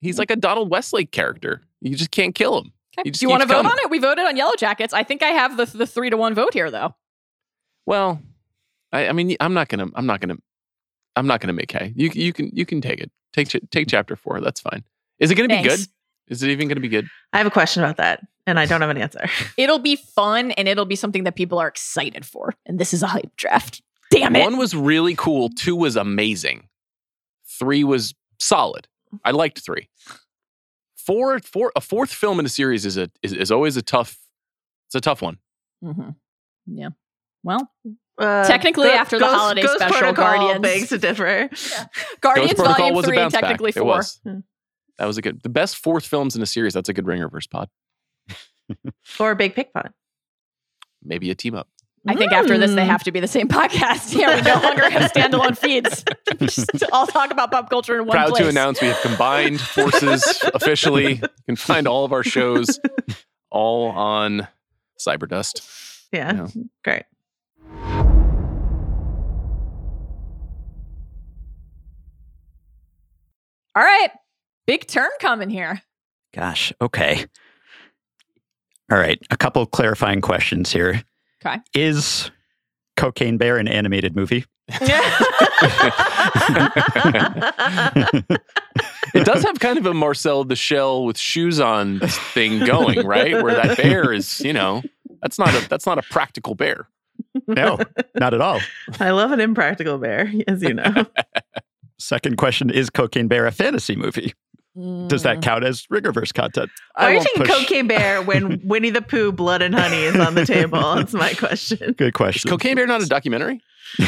He's 0.00 0.18
like 0.18 0.30
a 0.30 0.36
Donald 0.36 0.70
Westlake 0.70 1.10
character. 1.12 1.62
You 1.82 1.94
just 1.96 2.10
can't 2.12 2.34
kill 2.34 2.58
him. 2.58 2.72
Okay. 2.98 3.08
You 3.08 3.12
Do 3.12 3.24
you 3.24 3.30
want 3.30 3.42
to 3.42 3.48
vote 3.48 3.66
on 3.66 3.76
it? 3.84 3.90
We 3.90 3.98
voted 3.98 4.24
on 4.24 4.36
Yellow 4.36 4.56
Jackets. 4.56 4.92
I 4.92 5.02
think 5.02 5.22
I 5.22 5.28
have 5.28 5.56
the 5.56 5.66
the 5.66 5.86
three 5.86 6.10
to 6.10 6.16
one 6.16 6.34
vote 6.34 6.54
here, 6.54 6.70
though. 6.70 6.94
Well, 7.86 8.20
I, 8.92 9.08
I 9.08 9.12
mean, 9.12 9.36
I'm 9.40 9.54
not 9.54 9.68
gonna. 9.68 9.88
I'm 9.94 10.06
not 10.06 10.20
gonna. 10.20 10.36
I'm 11.16 11.26
not 11.26 11.40
gonna 11.40 11.52
make 11.52 11.70
hay. 11.70 11.92
You 11.96 12.10
you 12.12 12.32
can 12.32 12.50
you 12.52 12.66
can 12.66 12.80
take 12.80 13.00
it. 13.00 13.10
Take 13.32 13.48
take 13.70 13.88
chapter 13.88 14.16
four. 14.16 14.40
That's 14.40 14.60
fine. 14.60 14.84
Is 15.18 15.30
it 15.30 15.36
gonna 15.36 15.48
be 15.48 15.62
good? 15.62 15.80
Is 16.28 16.42
it 16.42 16.50
even 16.50 16.68
gonna 16.68 16.80
be 16.80 16.88
good? 16.88 17.08
I 17.32 17.38
have 17.38 17.46
a 17.46 17.50
question 17.50 17.82
about 17.82 17.96
that, 17.98 18.26
and 18.46 18.58
I 18.58 18.66
don't 18.66 18.80
have 18.80 18.90
an 18.90 18.98
answer. 18.98 19.28
It'll 19.56 19.78
be 19.78 19.96
fun 19.96 20.50
and 20.52 20.68
it'll 20.68 20.84
be 20.84 20.96
something 20.96 21.24
that 21.24 21.36
people 21.36 21.58
are 21.58 21.68
excited 21.68 22.24
for. 22.24 22.54
And 22.66 22.78
this 22.78 22.92
is 22.94 23.02
a 23.02 23.06
hype 23.06 23.34
draft. 23.36 23.82
Damn 24.10 24.34
it. 24.34 24.40
One 24.40 24.56
was 24.56 24.74
really 24.74 25.14
cool. 25.14 25.50
Two 25.50 25.76
was 25.76 25.96
amazing. 25.96 26.68
Three 27.46 27.84
was 27.84 28.14
solid. 28.38 28.88
I 29.24 29.30
liked 29.30 29.60
three. 29.60 29.88
Four, 31.04 31.38
four, 31.40 31.72
a 31.76 31.80
fourth 31.80 32.12
film 32.12 32.38
in 32.40 32.46
a 32.46 32.48
series 32.48 32.84
is 32.86 32.96
a 32.96 33.10
is, 33.22 33.32
is 33.32 33.50
always 33.50 33.76
a 33.76 33.82
tough. 33.82 34.18
It's 34.88 34.94
a 34.94 35.00
tough 35.00 35.22
one. 35.22 35.38
Mm-hmm. 35.84 36.10
Yeah. 36.66 36.88
Well, 37.42 37.70
Uh, 38.18 38.46
Technically, 38.46 38.90
after 38.90 39.18
the 39.18 39.26
holiday 39.26 39.62
Ghost 39.62 39.76
special, 39.76 39.96
Protocol 39.98 40.24
Guardians- 40.38 40.60
begs 40.62 40.88
to 40.90 40.98
differ. 40.98 41.48
Guardians 42.20 42.52
Ghost 42.52 42.56
Protocol 42.56 42.76
Volume 42.76 42.94
was 42.96 43.04
a 43.04 43.08
Three, 43.08 43.16
bounce 43.16 43.32
back. 43.32 43.42
technically 43.42 43.70
It 43.70 43.74
four. 43.76 43.84
was. 43.84 44.20
Hmm. 44.24 44.38
That 44.98 45.06
was 45.06 45.16
a 45.16 45.22
good. 45.22 45.42
The 45.42 45.48
best 45.48 45.76
fourth 45.76 46.04
films 46.06 46.36
in 46.36 46.42
a 46.42 46.46
series. 46.46 46.74
That's 46.74 46.88
a 46.90 46.92
good 46.92 47.06
Ringerverse 47.06 47.48
pod. 47.50 47.68
Or 49.18 49.34
Big 49.34 49.54
Pick 49.54 49.72
Pod. 49.72 49.92
Maybe 51.02 51.30
a 51.30 51.34
team 51.34 51.54
up. 51.54 51.68
I 52.08 52.14
think 52.14 52.32
after 52.32 52.56
this, 52.56 52.70
they 52.74 52.82
Mm. 52.82 52.86
have 52.86 53.02
to 53.04 53.12
be 53.12 53.20
the 53.20 53.28
same 53.28 53.46
podcast. 53.58 54.14
Yeah, 54.18 54.34
we 54.36 54.40
no 54.42 54.54
longer 54.62 54.88
have 54.88 55.12
standalone 55.12 55.56
feeds. 55.56 56.02
Just 56.38 56.82
all 56.92 57.06
talk 57.06 57.30
about 57.30 57.52
pop 57.52 57.68
culture 57.68 57.94
in 58.00 58.06
one 58.06 58.16
Proud 58.16 58.30
place. 58.30 58.42
to 58.42 58.48
announce 58.48 58.80
we 58.80 58.88
have 58.88 59.00
combined 59.02 59.60
forces 59.60 60.42
officially. 60.54 61.14
You 61.16 61.28
can 61.46 61.56
find 61.56 61.86
all 61.86 62.04
of 62.06 62.12
our 62.12 62.22
shows 62.24 62.80
all 63.50 63.88
on 63.88 64.48
Cyberdust. 64.98 66.06
Yeah, 66.12 66.32
Yeah. 66.54 66.62
great. 66.84 67.02
All 73.76 73.82
right, 73.84 74.10
big 74.66 74.86
turn 74.86 75.10
coming 75.20 75.48
here. 75.50 75.80
Gosh, 76.34 76.72
okay. 76.80 77.24
All 78.90 78.98
right, 78.98 79.20
a 79.30 79.36
couple 79.36 79.64
clarifying 79.66 80.20
questions 80.20 80.72
here. 80.72 81.02
Okay. 81.44 81.60
Is 81.74 82.30
Cocaine 82.96 83.38
Bear 83.38 83.56
an 83.56 83.68
animated 83.68 84.14
movie? 84.14 84.44
It 89.12 89.24
does 89.26 89.42
have 89.42 89.58
kind 89.58 89.78
of 89.78 89.86
a 89.86 89.94
Marcel 89.94 90.44
the 90.44 90.56
Shell 90.56 91.04
with 91.04 91.18
shoes 91.18 91.58
on 91.60 92.00
thing 92.00 92.64
going, 92.64 93.06
right? 93.06 93.42
Where 93.42 93.54
that 93.54 93.76
bear 93.76 94.12
is, 94.12 94.40
you 94.40 94.52
know, 94.52 94.82
that's 95.20 95.38
not 95.38 95.48
a 95.54 95.68
that's 95.68 95.86
not 95.86 95.98
a 95.98 96.02
practical 96.02 96.54
bear. 96.54 96.88
No, 97.46 97.78
not 98.14 98.34
at 98.34 98.40
all. 98.40 98.60
I 98.98 99.10
love 99.10 99.32
an 99.32 99.40
impractical 99.40 99.98
bear, 99.98 100.32
as 100.48 100.62
you 100.62 100.74
know. 100.74 101.06
Second 101.98 102.36
question 102.38 102.70
Is 102.70 102.88
Cocaine 102.88 103.28
Bear 103.28 103.46
a 103.46 103.52
fantasy 103.52 103.94
movie? 103.96 104.32
Does 104.76 105.20
Mm. 105.20 105.22
that 105.24 105.42
count 105.42 105.64
as 105.64 105.82
Ringerverse 105.86 106.32
content? 106.32 106.70
Why 106.94 107.04
are 107.04 107.10
you 107.10 107.16
won't 107.16 107.26
taking 107.28 107.42
push- 107.44 107.56
Cocaine 107.66 107.86
Bear 107.88 108.22
when 108.22 108.60
Winnie 108.64 108.90
the 108.90 109.02
Pooh, 109.02 109.32
Blood 109.32 109.62
and 109.62 109.74
Honey 109.74 110.02
is 110.04 110.16
on 110.16 110.34
the 110.36 110.46
table? 110.46 110.80
That's 110.94 111.12
my 111.12 111.34
question. 111.34 111.92
Good 111.94 112.08
Is 112.08 112.12
question. 112.12 112.48
Cocaine 112.50 112.76
Bear 112.76 112.86
not 112.86 113.02
a 113.02 113.06
documentary? 113.06 113.60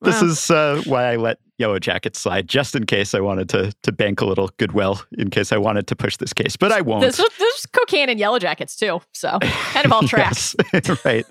This 0.00 0.20
Wow. 0.20 0.28
is 0.28 0.50
uh, 0.50 0.82
why 0.84 1.12
I 1.12 1.16
let 1.16 1.38
Yellow 1.56 1.78
Jacket 1.78 2.14
slide, 2.14 2.46
just 2.46 2.74
in 2.74 2.84
case 2.84 3.14
I 3.14 3.20
wanted 3.20 3.48
to 3.50 3.72
to 3.84 3.92
bank 3.92 4.20
a 4.20 4.26
little 4.26 4.50
goodwill, 4.58 5.00
in 5.16 5.30
case 5.30 5.50
I 5.50 5.56
wanted 5.56 5.86
to 5.86 5.96
push 5.96 6.18
this 6.18 6.34
case, 6.34 6.56
but 6.58 6.72
I 6.72 6.82
won't. 6.82 7.00
There's, 7.00 7.16
there's 7.16 7.66
cocaine 7.72 8.10
and 8.10 8.20
yellow 8.20 8.38
jackets 8.38 8.76
too, 8.76 9.00
so 9.12 9.38
kind 9.40 9.86
of 9.86 9.92
all 9.92 10.02
tracks. 10.02 10.54
Yes, 10.74 11.04
right. 11.06 11.24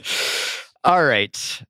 All 0.83 1.03
right. 1.05 1.61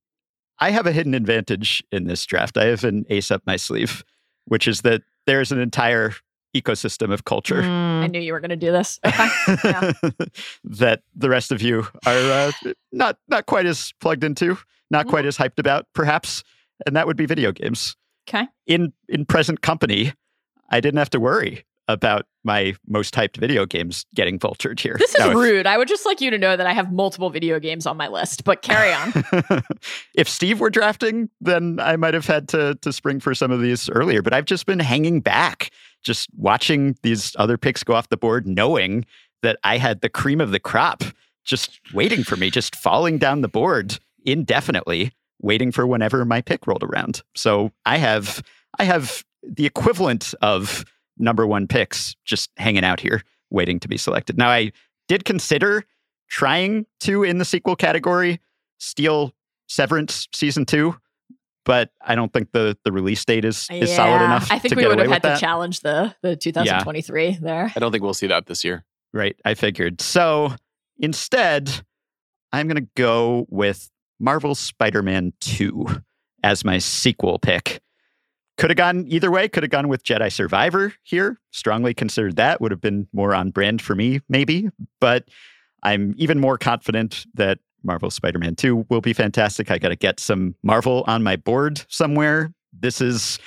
I 0.59 0.69
have 0.69 0.87
a 0.87 0.93
hidden 0.93 1.13
advantage 1.13 1.83
in 1.91 2.05
this 2.05 2.25
draft. 2.25 2.57
I 2.57 2.65
have 2.67 2.85
an 2.85 3.05
ace 3.09 3.31
up 3.31 3.41
my 3.45 3.57
sleeve, 3.57 4.05
which 4.45 4.65
is 4.65 4.81
that 4.83 5.01
there's 5.25 5.51
an 5.51 5.59
entire 5.59 6.13
ecosystem 6.55 7.11
of 7.11 7.23
culture 7.25 7.61
I 7.63 8.07
Mm. 8.07 8.11
knew 8.11 8.19
you 8.19 8.33
were 8.33 8.39
going 8.39 8.49
to 8.49 8.55
do 8.55 8.71
this. 8.71 8.99
Okay. 9.05 9.27
Yeah. 9.63 9.91
that 10.63 11.01
the 11.15 11.29
rest 11.29 11.51
of 11.51 11.61
you 11.61 11.87
are 12.05 12.31
uh, 12.31 12.51
not 12.91 13.17
not 13.27 13.45
quite 13.45 13.65
as 13.65 13.91
plugged 13.99 14.23
into, 14.23 14.57
not 14.91 15.07
quite 15.07 15.25
as 15.25 15.37
hyped 15.37 15.57
about, 15.59 15.87
perhaps. 15.93 16.43
And 16.85 16.95
that 16.95 17.07
would 17.07 17.17
be 17.17 17.25
video 17.25 17.51
games. 17.51 17.95
Okay. 18.27 18.47
In 18.67 18.93
in 19.09 19.25
present 19.25 19.61
company, 19.61 20.13
I 20.69 20.79
didn't 20.79 20.97
have 20.99 21.09
to 21.11 21.19
worry 21.19 21.65
about 21.87 22.25
my 22.43 22.75
most 22.87 23.13
hyped 23.13 23.37
video 23.37 23.65
games 23.65 24.05
getting 24.15 24.37
vultured 24.37 24.79
here. 24.79 24.95
This 24.99 25.11
is 25.13 25.19
Now, 25.19 25.29
if- 25.29 25.35
rude. 25.35 25.65
I 25.67 25.77
would 25.77 25.87
just 25.87 26.05
like 26.05 26.21
you 26.21 26.29
to 26.31 26.37
know 26.37 26.55
that 26.57 26.67
I 26.67 26.73
have 26.73 26.91
multiple 26.91 27.29
video 27.29 27.59
games 27.59 27.85
on 27.85 27.95
my 27.97 28.07
list, 28.07 28.43
but 28.43 28.61
carry 28.61 28.91
on. 28.93 29.63
if 30.15 30.27
Steve 30.27 30.59
were 30.59 30.69
drafting, 30.69 31.29
then 31.41 31.79
I 31.81 31.95
might 31.95 32.13
have 32.13 32.25
had 32.27 32.47
to 32.49 32.75
to 32.81 32.91
spring 32.93 33.19
for 33.19 33.33
some 33.33 33.51
of 33.51 33.61
these 33.61 33.89
earlier. 33.89 34.21
But 34.21 34.33
I've 34.33 34.45
just 34.45 34.65
been 34.65 34.79
hanging 34.79 35.21
back, 35.21 35.69
just 36.03 36.29
watching 36.37 36.97
these 37.03 37.35
other 37.39 37.57
picks 37.57 37.83
go 37.83 37.93
off 37.93 38.09
the 38.09 38.17
board, 38.17 38.45
knowing 38.47 39.05
that 39.41 39.57
I 39.63 39.77
had 39.77 40.01
the 40.01 40.09
cream 40.09 40.39
of 40.41 40.51
the 40.51 40.59
crop 40.59 41.03
just 41.45 41.79
waiting 41.93 42.23
for 42.23 42.37
me, 42.37 42.49
just 42.49 42.75
falling 42.75 43.17
down 43.17 43.41
the 43.41 43.49
board 43.49 43.99
indefinitely, 44.25 45.11
waiting 45.41 45.71
for 45.71 45.85
whenever 45.85 46.23
my 46.23 46.41
pick 46.41 46.65
rolled 46.67 46.83
around. 46.83 47.21
So 47.35 47.71
I 47.85 47.97
have 47.97 48.41
I 48.79 48.85
have 48.85 49.23
the 49.43 49.65
equivalent 49.65 50.33
of 50.41 50.85
number 51.17 51.45
one 51.45 51.67
picks 51.67 52.15
just 52.25 52.49
hanging 52.57 52.83
out 52.83 52.99
here, 52.99 53.21
waiting 53.49 53.79
to 53.79 53.87
be 53.87 53.97
selected. 53.97 54.37
Now 54.37 54.49
I 54.49 54.71
did 55.07 55.25
consider 55.25 55.85
trying 56.29 56.85
to 57.01 57.23
in 57.23 57.37
the 57.37 57.45
sequel 57.45 57.75
category 57.75 58.39
steal 58.79 59.33
Severance 59.67 60.27
season 60.33 60.65
two, 60.65 60.95
but 61.65 61.91
I 62.05 62.15
don't 62.15 62.31
think 62.33 62.51
the 62.51 62.77
the 62.83 62.91
release 62.91 63.23
date 63.25 63.45
is 63.45 63.67
is 63.71 63.95
solid 63.95 64.23
enough. 64.23 64.51
I 64.51 64.59
think 64.59 64.71
to 64.71 64.75
we 64.75 64.83
get 64.83 64.89
would 64.89 64.99
have 64.99 65.09
had 65.09 65.23
to 65.23 65.29
that. 65.29 65.39
challenge 65.39 65.79
the 65.79 66.13
the 66.21 66.35
2023 66.35 67.39
there. 67.41 67.71
I 67.75 67.79
don't 67.79 67.91
think 67.91 68.03
we'll 68.03 68.13
see 68.13 68.27
that 68.27 68.45
this 68.45 68.63
year. 68.63 68.83
Right, 69.13 69.35
I 69.45 69.53
figured. 69.53 70.01
So 70.01 70.53
instead, 70.97 71.71
I'm 72.51 72.67
going 72.67 72.83
to 72.83 72.89
go 72.95 73.45
with 73.49 73.89
Marvel's 74.19 74.59
Spider-Man 74.59 75.33
2 75.41 75.85
as 76.43 76.65
my 76.65 76.79
sequel 76.79 77.39
pick. 77.39 77.81
Could 78.57 78.69
have 78.69 78.77
gone 78.77 79.05
either 79.07 79.31
way. 79.31 79.47
Could 79.47 79.63
have 79.63 79.71
gone 79.71 79.87
with 79.87 80.03
Jedi 80.03 80.31
Survivor 80.31 80.93
here. 81.03 81.39
Strongly 81.51 81.93
considered 81.93 82.35
that 82.35 82.61
would 82.61 82.71
have 82.71 82.81
been 82.81 83.07
more 83.11 83.33
on 83.33 83.49
brand 83.49 83.81
for 83.81 83.95
me, 83.95 84.21
maybe. 84.29 84.69
But 85.01 85.29
I'm 85.81 86.13
even 86.17 86.39
more 86.39 86.57
confident 86.57 87.25
that 87.33 87.59
Marvel 87.83 88.09
Spider-Man 88.09 88.55
2 88.55 88.85
will 88.89 89.01
be 89.01 89.13
fantastic. 89.13 89.69
I 89.71 89.77
got 89.77 89.89
to 89.89 89.95
get 89.95 90.19
some 90.19 90.55
Marvel 90.63 91.03
on 91.07 91.23
my 91.23 91.35
board 91.35 91.83
somewhere. 91.89 92.53
This 92.71 93.01
is 93.01 93.39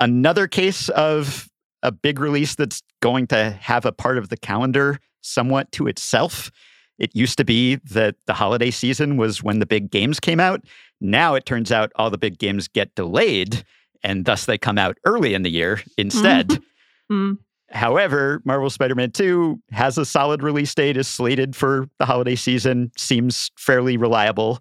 another 0.00 0.48
case 0.48 0.88
of 0.90 1.48
a 1.82 1.92
big 1.92 2.18
release 2.18 2.54
that's 2.54 2.82
going 3.00 3.26
to 3.28 3.50
have 3.60 3.84
a 3.84 3.92
part 3.92 4.18
of 4.18 4.30
the 4.30 4.36
calendar 4.36 4.98
somewhat 5.20 5.70
to 5.72 5.86
itself. 5.86 6.50
It 6.98 7.14
used 7.14 7.38
to 7.38 7.44
be 7.44 7.76
that 7.90 8.16
the 8.26 8.34
holiday 8.34 8.70
season 8.70 9.16
was 9.16 9.42
when 9.42 9.58
the 9.58 9.66
big 9.66 9.90
games 9.90 10.20
came 10.20 10.40
out. 10.40 10.64
Now 11.00 11.34
it 11.34 11.44
turns 11.44 11.70
out 11.70 11.92
all 11.96 12.10
the 12.10 12.18
big 12.18 12.38
games 12.38 12.68
get 12.68 12.94
delayed 12.94 13.64
and 14.04 14.26
thus 14.26 14.44
they 14.44 14.58
come 14.58 14.78
out 14.78 14.98
early 15.04 15.34
in 15.34 15.42
the 15.42 15.50
year 15.50 15.82
instead. 15.98 16.62
Mm. 17.10 17.38
However, 17.70 18.40
Marvel 18.44 18.70
Spider 18.70 18.94
Man 18.94 19.10
2 19.10 19.60
has 19.72 19.98
a 19.98 20.04
solid 20.04 20.42
release 20.42 20.72
date, 20.74 20.96
is 20.96 21.08
slated 21.08 21.56
for 21.56 21.88
the 21.98 22.06
holiday 22.06 22.36
season, 22.36 22.92
seems 22.96 23.50
fairly 23.58 23.96
reliable, 23.96 24.60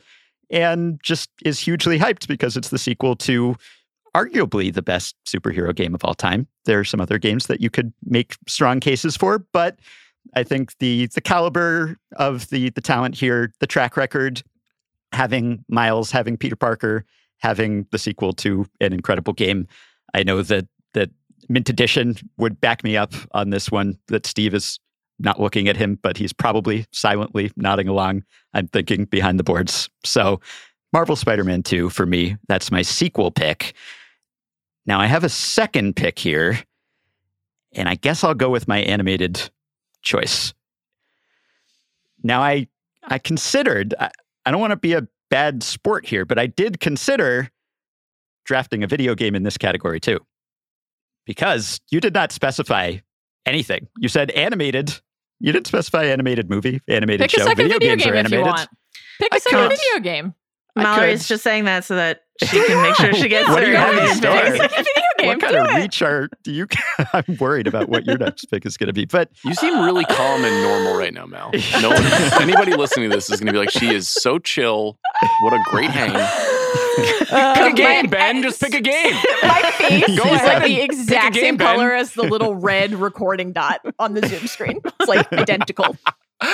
and 0.50 1.00
just 1.04 1.30
is 1.46 1.60
hugely 1.60 2.00
hyped 2.00 2.28
because 2.28 2.58
it's 2.58 2.70
the 2.70 2.80
sequel 2.80 3.16
to 3.18 3.56
arguably 4.16 4.74
the 4.74 4.82
best 4.82 5.16
superhero 5.26 5.76
game 5.76 5.94
of 5.94 6.04
all 6.04 6.16
time. 6.16 6.48
There 6.66 6.80
are 6.80 6.84
some 6.84 7.02
other 7.02 7.18
games 7.18 7.48
that 7.48 7.62
you 7.62 7.70
could 7.70 7.94
make 8.04 8.36
strong 8.48 8.80
cases 8.80 9.16
for, 9.16 9.40
but 9.40 9.80
I 10.36 10.44
think 10.44 10.78
the 10.80 11.08
the 11.08 11.22
caliber 11.22 11.98
of 12.16 12.50
the 12.50 12.70
the 12.72 12.82
talent 12.82 13.16
here, 13.16 13.54
the 13.60 13.68
track 13.68 13.98
record, 13.98 14.42
having 15.12 15.66
Miles, 15.68 16.12
having 16.12 16.38
Peter 16.38 16.56
Parker, 16.56 17.06
having 17.44 17.86
the 17.92 18.00
sequel 18.00 18.32
to 18.32 18.66
an 18.80 18.94
incredible 18.94 19.34
game, 19.34 19.68
I 20.14 20.24
know 20.24 20.42
that 20.42 20.66
that 20.94 21.10
Mint 21.50 21.70
Edition 21.70 22.16
would 22.38 22.60
back 22.62 22.84
me 22.84 22.96
up 22.96 23.14
on 23.34 23.50
this 23.50 23.70
one. 23.70 24.00
That 24.08 24.26
Steve 24.26 24.54
is 24.54 24.80
not 25.20 25.40
looking 25.40 25.68
at 25.68 25.78
him, 25.78 26.00
but 26.02 26.18
he's 26.18 26.34
probably 26.34 26.86
silently 26.92 27.52
nodding 27.58 27.88
along. 27.88 28.24
I'm 28.54 28.68
thinking 28.68 29.06
behind 29.06 29.38
the 29.40 29.44
boards. 29.44 29.90
So, 30.04 30.40
Marvel 30.92 31.16
Spider-Man 31.16 31.64
2 31.64 31.90
for 31.90 32.06
me, 32.06 32.38
that's 32.48 32.72
my 32.72 32.82
sequel 32.82 33.30
pick. 33.30 33.74
Now 34.86 35.00
I 35.00 35.08
have 35.08 35.24
a 35.24 35.30
second 35.30 35.96
pick 35.96 36.18
here, 36.18 36.60
and 37.74 37.90
I 37.90 37.96
guess 37.96 38.24
I'll 38.24 38.34
go 38.34 38.50
with 38.50 38.68
my 38.68 38.80
animated 38.80 39.50
choice. 40.02 40.54
Now 42.24 42.42
I 42.42 42.68
I 43.04 43.20
considered 43.20 43.94
I, 44.00 44.12
I 44.46 44.52
don't 44.52 44.62
want 44.62 44.72
to 44.72 44.78
be 44.78 44.94
a 44.94 45.08
bad 45.34 45.64
sport 45.64 46.06
here, 46.06 46.26
but 46.26 46.38
I 46.38 46.46
did 46.46 46.80
consider 46.80 47.50
drafting 48.46 48.84
a 48.84 48.88
video 48.88 49.16
game 49.16 49.34
in 49.34 49.42
this 49.42 49.58
category 49.58 50.00
too. 50.00 50.20
Because 51.26 51.82
you 51.90 52.00
did 52.00 52.14
not 52.14 52.32
specify 52.32 52.98
anything. 53.46 53.88
You 53.98 54.10
said 54.10 54.30
animated 54.32 55.00
You 55.40 55.52
didn't 55.52 55.68
specify 55.68 56.06
animated 56.06 56.50
movie, 56.50 56.82
animated 56.88 57.22
Pick 57.22 57.32
show. 57.32 57.46
second 57.46 57.68
video, 57.70 57.80
games 57.80 58.04
game 58.04 58.14
are 58.14 58.16
if 58.16 58.32
you 58.32 58.38
animated. 58.38 58.46
want. 58.46 58.70
Pick 59.20 59.32
a 59.32 59.36
I 59.36 59.40
second 59.40 59.70
could. 59.70 59.78
video 59.78 60.00
game. 60.12 60.34
I 60.76 60.84
Mallory's 60.84 61.28
just 61.28 61.44
saying 61.44 61.66
that 61.66 61.84
so 61.86 61.96
that 61.96 62.24
she 62.44 62.48
can 62.66 62.82
make 62.82 62.96
sure 62.96 63.14
she 63.14 63.28
gets 63.30 63.48
What 63.48 63.60
do 63.60 63.66
her 63.68 63.72
you 63.72 63.78
have 63.78 63.94
in 63.94 64.00
animated 64.00 64.18
store? 64.18 64.42
pick. 64.42 64.62
Second 64.72 64.86
video 64.86 65.02
game. 65.20 65.28
What 65.28 65.40
kind 65.40 65.54
do 65.54 65.60
of 65.60 65.68
it. 65.70 65.76
reach 65.82 66.02
are 66.02 66.30
do 66.44 66.52
you? 66.52 66.68
I'm 67.14 67.38
worried 67.40 67.68
about 67.68 67.90
what 67.90 68.06
your 68.08 68.18
next 68.18 68.46
pick 68.46 68.66
is 68.66 68.76
going 68.78 68.88
to 68.88 68.94
be. 68.94 69.06
But 69.06 69.30
You 69.46 69.54
seem 69.54 69.84
really 69.84 70.04
calm 70.06 70.44
and 70.44 70.64
normal 70.64 70.98
right 70.98 71.14
now, 71.14 71.26
Mal. 71.28 71.52
No 71.82 71.90
one, 71.90 72.04
anybody 72.42 72.76
listening 72.76 73.10
to 73.12 73.16
this 73.16 73.30
is 73.30 73.40
going 73.40 73.48
to 73.48 73.54
be 73.54 73.60
like, 73.60 73.70
she 73.70 73.94
is 73.94 74.10
so 74.10 74.40
chill. 74.40 74.98
What 75.42 75.54
a 75.54 75.60
great 75.66 75.92
hang. 75.92 76.12
Uh, 77.32 77.54
Pick 77.56 77.74
a 77.74 77.76
game, 77.76 78.06
my- 78.06 78.10
Ben. 78.10 78.42
Just 78.44 78.60
pick 78.62 78.74
a 78.74 78.82
game. 78.82 79.14
My 79.44 79.72
face 79.78 80.06
Go 80.08 80.14
is 80.14 80.20
ahead. 80.42 80.62
like 80.62 80.64
the 80.64 80.82
exact 80.82 81.34
game, 81.36 81.44
same 81.44 81.58
Ben. 81.58 81.68
color 81.76 81.94
as 81.94 82.14
the 82.14 82.24
little 82.24 82.56
red 82.56 82.94
recording 82.94 83.52
dot 83.54 83.82
on 84.00 84.14
the 84.14 84.28
Zoom 84.28 84.48
screen. 84.48 84.80
It's 85.00 85.08
like 85.10 85.32
identical. 85.34 85.96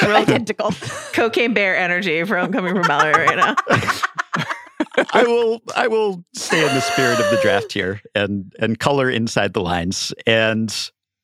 They're 0.02 0.16
identical. 0.16 0.72
Cocaine 1.14 1.54
bear 1.54 1.78
energy 1.78 2.24
from 2.24 2.52
coming 2.52 2.76
from 2.76 2.88
Mallory 2.88 3.14
right 3.26 3.38
now. 3.38 3.56
I 5.14 5.24
will 5.24 5.62
I 5.76 5.88
will 5.88 6.24
stay 6.34 6.66
in 6.68 6.74
the 6.74 6.82
spirit 6.82 7.20
of 7.20 7.30
the 7.32 7.40
draft 7.42 7.72
here 7.72 8.02
and 8.16 8.54
and 8.60 8.80
color 8.80 9.10
inside 9.10 9.54
the 9.54 9.62
lines. 9.62 10.14
And 10.26 10.74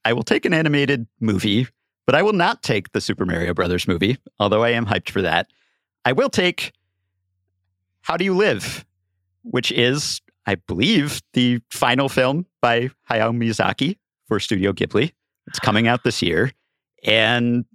I 0.03 0.13
will 0.13 0.23
take 0.23 0.45
an 0.45 0.53
animated 0.53 1.07
movie, 1.19 1.67
but 2.05 2.15
I 2.15 2.21
will 2.21 2.33
not 2.33 2.61
take 2.63 2.91
the 2.91 3.01
Super 3.01 3.25
Mario 3.25 3.53
Brothers 3.53 3.87
movie, 3.87 4.17
although 4.39 4.63
I 4.63 4.69
am 4.69 4.85
hyped 4.85 5.09
for 5.09 5.21
that. 5.21 5.47
I 6.05 6.11
will 6.11 6.29
take 6.29 6.71
How 8.01 8.15
Do 8.15 8.23
You 8.23 8.35
Live, 8.35 8.85
which 9.43 9.71
is, 9.71 10.21
I 10.45 10.55
believe, 10.55 11.21
the 11.33 11.59
final 11.71 12.07
film 12.07 12.45
by 12.61 12.91
Hayao 13.09 13.35
Miyazaki 13.35 13.97
for 14.27 14.39
Studio 14.39 14.71
Ghibli. 14.71 15.11
It's 15.47 15.59
coming 15.59 15.87
out 15.87 16.03
this 16.03 16.21
year. 16.21 16.51
And 17.03 17.65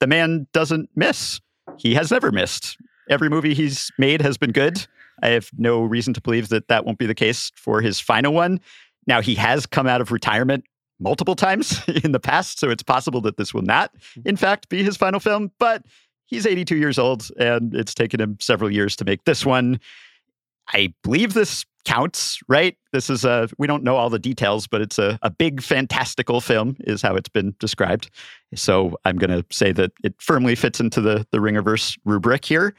the 0.00 0.06
man 0.06 0.46
doesn't 0.52 0.90
miss. 0.94 1.40
He 1.76 1.94
has 1.94 2.10
never 2.10 2.32
missed. 2.32 2.76
Every 3.08 3.28
movie 3.28 3.54
he's 3.54 3.90
made 3.98 4.22
has 4.22 4.36
been 4.36 4.52
good. 4.52 4.86
I 5.22 5.28
have 5.28 5.50
no 5.56 5.82
reason 5.82 6.14
to 6.14 6.20
believe 6.20 6.48
that 6.50 6.68
that 6.68 6.84
won't 6.84 6.98
be 6.98 7.06
the 7.06 7.14
case 7.14 7.50
for 7.56 7.80
his 7.80 7.98
final 7.98 8.32
one. 8.32 8.60
Now, 9.06 9.20
he 9.20 9.34
has 9.36 9.66
come 9.66 9.86
out 9.86 10.00
of 10.00 10.12
retirement 10.12 10.64
multiple 11.00 11.34
times 11.34 11.80
in 12.04 12.12
the 12.12 12.20
past, 12.20 12.58
so 12.58 12.70
it's 12.70 12.82
possible 12.82 13.20
that 13.22 13.36
this 13.36 13.54
will 13.54 13.62
not, 13.62 13.92
in 14.24 14.36
fact, 14.36 14.68
be 14.68 14.82
his 14.82 14.96
final 14.96 15.20
film, 15.20 15.50
but 15.58 15.82
he's 16.26 16.46
82 16.46 16.76
years 16.76 16.98
old 16.98 17.28
and 17.38 17.74
it's 17.74 17.94
taken 17.94 18.20
him 18.20 18.36
several 18.40 18.70
years 18.70 18.94
to 18.96 19.04
make 19.04 19.24
this 19.24 19.44
one. 19.44 19.80
I 20.72 20.92
believe 21.02 21.34
this 21.34 21.64
counts, 21.88 22.38
right? 22.48 22.76
This 22.92 23.08
is 23.08 23.24
a, 23.24 23.48
we 23.56 23.66
don't 23.66 23.82
know 23.82 23.96
all 23.96 24.10
the 24.10 24.18
details, 24.18 24.66
but 24.66 24.82
it's 24.82 24.98
a, 24.98 25.18
a 25.22 25.30
big 25.30 25.62
fantastical 25.62 26.42
film, 26.42 26.76
is 26.80 27.00
how 27.00 27.16
it's 27.16 27.30
been 27.30 27.54
described. 27.58 28.10
So 28.54 28.98
I'm 29.06 29.16
going 29.16 29.30
to 29.30 29.44
say 29.50 29.72
that 29.72 29.92
it 30.04 30.14
firmly 30.18 30.54
fits 30.54 30.80
into 30.80 31.00
the, 31.00 31.26
the 31.30 31.38
Ringerverse 31.38 31.98
rubric 32.04 32.44
here. 32.44 32.74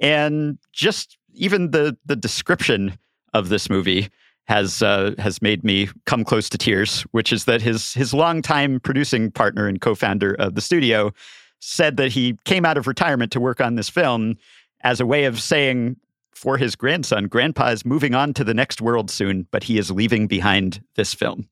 And 0.00 0.58
just 0.72 1.18
even 1.34 1.72
the, 1.72 1.94
the 2.06 2.16
description 2.16 2.96
of 3.34 3.50
this 3.50 3.68
movie 3.68 4.08
has 4.46 4.82
uh, 4.82 5.14
has 5.18 5.40
made 5.42 5.62
me 5.64 5.88
come 6.06 6.24
close 6.24 6.48
to 6.50 6.58
tears, 6.58 7.02
which 7.12 7.32
is 7.32 7.44
that 7.46 7.62
his 7.62 7.94
his 7.94 8.12
longtime 8.12 8.80
producing 8.80 9.30
partner 9.30 9.66
and 9.66 9.80
co-founder 9.80 10.34
of 10.34 10.54
the 10.54 10.60
studio 10.60 11.12
said 11.60 11.96
that 11.96 12.12
he 12.12 12.36
came 12.44 12.64
out 12.66 12.76
of 12.76 12.86
retirement 12.86 13.32
to 13.32 13.40
work 13.40 13.60
on 13.60 13.74
this 13.74 13.88
film 13.88 14.36
as 14.82 15.00
a 15.00 15.06
way 15.06 15.24
of 15.24 15.40
saying 15.40 15.96
for 16.44 16.58
his 16.58 16.76
grandson, 16.76 17.26
Grandpa 17.26 17.68
is 17.68 17.86
moving 17.86 18.14
on 18.14 18.34
to 18.34 18.44
the 18.44 18.52
next 18.52 18.82
world 18.82 19.10
soon, 19.10 19.48
but 19.50 19.62
he 19.62 19.78
is 19.78 19.90
leaving 19.90 20.26
behind 20.26 20.84
this 20.94 21.14
film. 21.14 21.48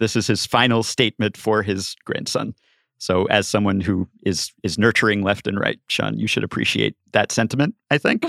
This 0.00 0.16
is 0.16 0.26
his 0.26 0.44
final 0.44 0.82
statement 0.82 1.36
for 1.36 1.62
his 1.62 1.94
grandson. 2.04 2.52
So, 2.98 3.26
as 3.26 3.46
someone 3.46 3.80
who 3.80 4.08
is 4.26 4.52
is 4.64 4.76
nurturing 4.76 5.22
left 5.22 5.46
and 5.46 5.56
right, 5.56 5.78
Sean, 5.86 6.18
you 6.18 6.26
should 6.26 6.42
appreciate 6.42 6.96
that 7.12 7.30
sentiment. 7.30 7.76
I 7.92 7.98
think. 7.98 8.26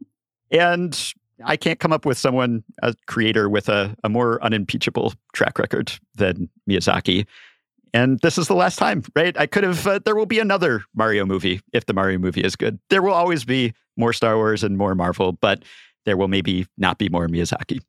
and 0.50 1.14
I 1.42 1.56
can't 1.56 1.80
come 1.80 1.94
up 1.94 2.04
with 2.04 2.18
someone, 2.18 2.62
a 2.82 2.94
creator 3.06 3.48
with 3.48 3.70
a, 3.70 3.96
a 4.04 4.10
more 4.10 4.44
unimpeachable 4.44 5.14
track 5.32 5.58
record 5.58 5.92
than 6.16 6.50
Miyazaki. 6.68 7.26
And 7.94 8.18
this 8.20 8.38
is 8.38 8.48
the 8.48 8.54
last 8.54 8.76
time, 8.76 9.02
right? 9.16 9.36
I 9.38 9.46
could 9.46 9.64
have, 9.64 9.86
uh, 9.86 10.00
there 10.04 10.14
will 10.14 10.26
be 10.26 10.38
another 10.38 10.82
Mario 10.94 11.24
movie 11.24 11.60
if 11.72 11.86
the 11.86 11.94
Mario 11.94 12.18
movie 12.18 12.42
is 12.42 12.56
good. 12.56 12.78
There 12.90 13.02
will 13.02 13.14
always 13.14 13.44
be 13.44 13.72
more 13.96 14.12
Star 14.12 14.36
Wars 14.36 14.62
and 14.62 14.76
more 14.76 14.94
Marvel, 14.94 15.32
but 15.32 15.64
there 16.04 16.16
will 16.16 16.28
maybe 16.28 16.66
not 16.76 16.98
be 16.98 17.08
more 17.08 17.26
Miyazaki. 17.28 17.80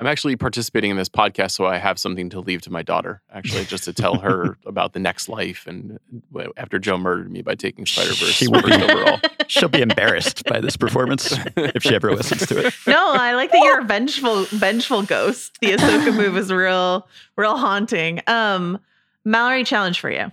I'm 0.00 0.08
actually 0.08 0.34
participating 0.34 0.90
in 0.90 0.96
this 0.96 1.08
podcast, 1.08 1.52
so 1.52 1.66
I 1.66 1.78
have 1.78 2.00
something 2.00 2.28
to 2.30 2.40
leave 2.40 2.62
to 2.62 2.70
my 2.70 2.82
daughter, 2.82 3.22
actually, 3.32 3.64
just 3.64 3.84
to 3.84 3.92
tell 3.92 4.18
her 4.18 4.58
about 4.66 4.92
the 4.92 4.98
next 4.98 5.28
life. 5.28 5.66
And 5.68 6.00
uh, 6.36 6.46
after 6.56 6.80
Joe 6.80 6.98
murdered 6.98 7.30
me 7.30 7.42
by 7.42 7.54
taking 7.54 7.86
Spider 7.86 8.08
Verse 8.08 8.30
She 8.32 8.48
will 8.48 8.62
be- 8.62 8.72
overall. 8.72 9.20
She'll 9.46 9.68
be 9.68 9.82
embarrassed 9.82 10.44
by 10.46 10.60
this 10.60 10.76
performance 10.76 11.32
if 11.56 11.82
she 11.84 11.94
ever 11.94 12.12
listens 12.14 12.46
to 12.46 12.66
it. 12.66 12.74
No, 12.86 13.12
I 13.12 13.34
like 13.34 13.52
that 13.52 13.60
you're 13.62 13.80
a 13.80 13.84
vengeful, 13.84 14.44
vengeful 14.44 15.02
ghost. 15.02 15.58
The 15.60 15.72
Ahsoka 15.72 16.16
move 16.16 16.36
is 16.38 16.50
real, 16.52 17.06
real 17.36 17.56
haunting. 17.56 18.20
Um, 18.26 18.80
Mallory, 19.24 19.62
challenge 19.64 20.00
for 20.00 20.10
you. 20.10 20.32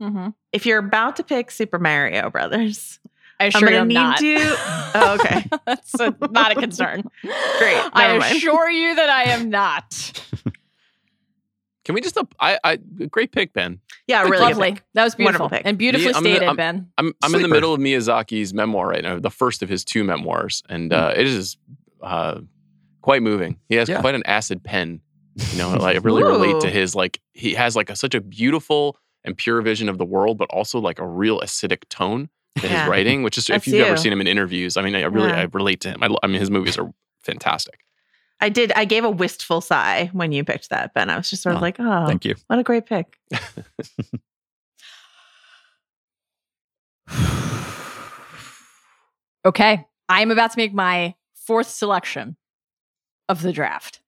Mm-hmm. 0.00 0.28
If 0.52 0.64
you're 0.64 0.78
about 0.78 1.16
to 1.16 1.22
pick 1.22 1.50
Super 1.50 1.78
Mario 1.78 2.30
Brothers, 2.30 2.98
I 3.42 3.44
I'm 3.44 3.48
assure 3.48 3.60
gonna 3.68 3.76
you 3.76 3.80
I'm 3.82 3.88
need 3.88 3.94
not. 3.94 4.20
you. 4.20 4.56
Oh, 4.94 5.14
okay. 5.14 5.46
That's 5.66 5.94
a- 6.00 6.14
not 6.32 6.52
a 6.52 6.54
concern. 6.60 7.02
Great. 7.22 7.32
I 7.94 8.18
mind. 8.18 8.36
assure 8.36 8.68
you 8.70 8.94
that 8.96 9.08
I 9.08 9.22
am 9.30 9.48
not. 9.48 10.22
Can 11.84 11.94
we 11.96 12.00
just, 12.00 12.16
up, 12.16 12.32
I, 12.38 12.58
I, 12.62 12.76
great 13.10 13.32
pick, 13.32 13.52
Ben. 13.52 13.80
Yeah, 14.06 14.22
really 14.24 14.38
Lovely. 14.38 14.72
pick. 14.74 14.82
That 14.94 15.04
was 15.04 15.14
beautiful 15.16 15.44
Wonderful 15.44 15.58
pick. 15.58 15.66
and 15.66 15.76
beautifully 15.78 16.10
Yeah, 16.10 16.16
I'm 16.16 16.22
gonna- 16.22 16.34
stated, 16.36 16.46
I'm- 16.46 16.56
Ben. 16.56 16.88
I'm, 16.98 17.12
I'm 17.22 17.34
in 17.34 17.42
the 17.42 17.48
middle 17.48 17.74
of 17.74 17.80
Miyazaki's 17.80 18.54
memoir 18.54 18.86
right 18.86 19.02
now, 19.02 19.18
the 19.18 19.30
first 19.30 19.62
of 19.62 19.68
his 19.68 19.84
two 19.84 20.04
memoirs, 20.04 20.62
and 20.68 20.92
uh, 20.92 21.12
it 21.16 21.26
is 21.26 21.56
uh, 22.02 22.40
quite 23.00 23.22
moving. 23.22 23.58
He 23.68 23.76
has 23.76 23.88
Yeah. 23.88 24.00
quite 24.00 24.14
an 24.14 24.22
acid 24.26 24.62
pen. 24.62 25.00
You 25.52 25.58
know, 25.58 25.70
like 25.70 25.96
I 25.96 25.98
really 26.00 26.22
relate 26.22 26.60
to 26.60 26.68
his 26.70 26.94
like 26.94 27.18
he 27.32 27.54
has 27.54 27.74
like 27.74 27.88
a, 27.88 27.96
such 27.96 28.14
a 28.14 28.20
beautiful 28.20 28.98
and 29.24 29.34
pure 29.36 29.62
vision 29.62 29.88
of 29.88 29.96
the 29.96 30.04
world, 30.04 30.36
but 30.36 30.48
also 30.50 30.78
like 30.78 30.98
a 30.98 31.06
real 31.06 31.40
acidic 31.40 31.88
tone 31.88 32.28
to 32.56 32.66
Yeah. 32.66 32.82
his 32.82 32.90
writing. 32.90 33.22
Which 33.22 33.38
is 33.38 33.48
if 33.50 33.66
you've 33.66 33.86
ever 33.86 33.96
seen 33.96 34.12
him 34.12 34.20
in 34.20 34.26
interviews, 34.26 34.76
I 34.76 34.82
mean, 34.82 34.94
I 34.94 35.02
really 35.02 35.28
Yeah. 35.28 35.40
I 35.40 35.42
relate 35.52 35.80
to 35.82 35.90
him. 35.90 36.02
I, 36.02 36.08
I 36.22 36.26
mean, 36.26 36.40
his 36.40 36.50
movies 36.50 36.78
are 36.78 36.92
fantastic. 37.22 37.80
I 38.40 38.48
did. 38.48 38.72
I 38.72 38.84
gave 38.84 39.04
a 39.04 39.10
wistful 39.10 39.60
sigh 39.60 40.10
when 40.12 40.32
you 40.32 40.42
picked 40.44 40.70
that, 40.70 40.94
Ben. 40.94 41.08
I 41.10 41.16
was 41.16 41.30
just 41.30 41.42
sort 41.42 41.54
of 41.54 41.60
Oh, 41.60 41.62
like, 41.62 41.76
oh, 41.78 42.06
Thank 42.06 42.24
you. 42.24 42.34
what 42.48 42.58
a 42.58 42.62
great 42.64 42.86
pick. 42.86 43.18
Okay. 49.44 49.84
I'm 50.08 50.30
about 50.30 50.52
to 50.52 50.58
make 50.58 50.72
my 50.74 51.14
fourth 51.34 51.68
selection 51.68 52.36
of 53.28 53.42
the 53.42 53.52
draft. 53.52 54.00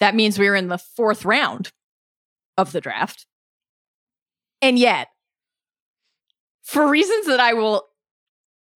That 0.00 0.14
means 0.14 0.38
we're 0.38 0.54
in 0.54 0.68
the 0.68 0.78
fourth 0.78 1.24
round 1.24 1.72
of 2.56 2.72
the 2.72 2.80
draft. 2.80 3.26
And 4.60 4.78
yet, 4.78 5.08
for 6.62 6.88
reasons 6.88 7.26
that 7.26 7.40
I 7.40 7.54
will 7.54 7.88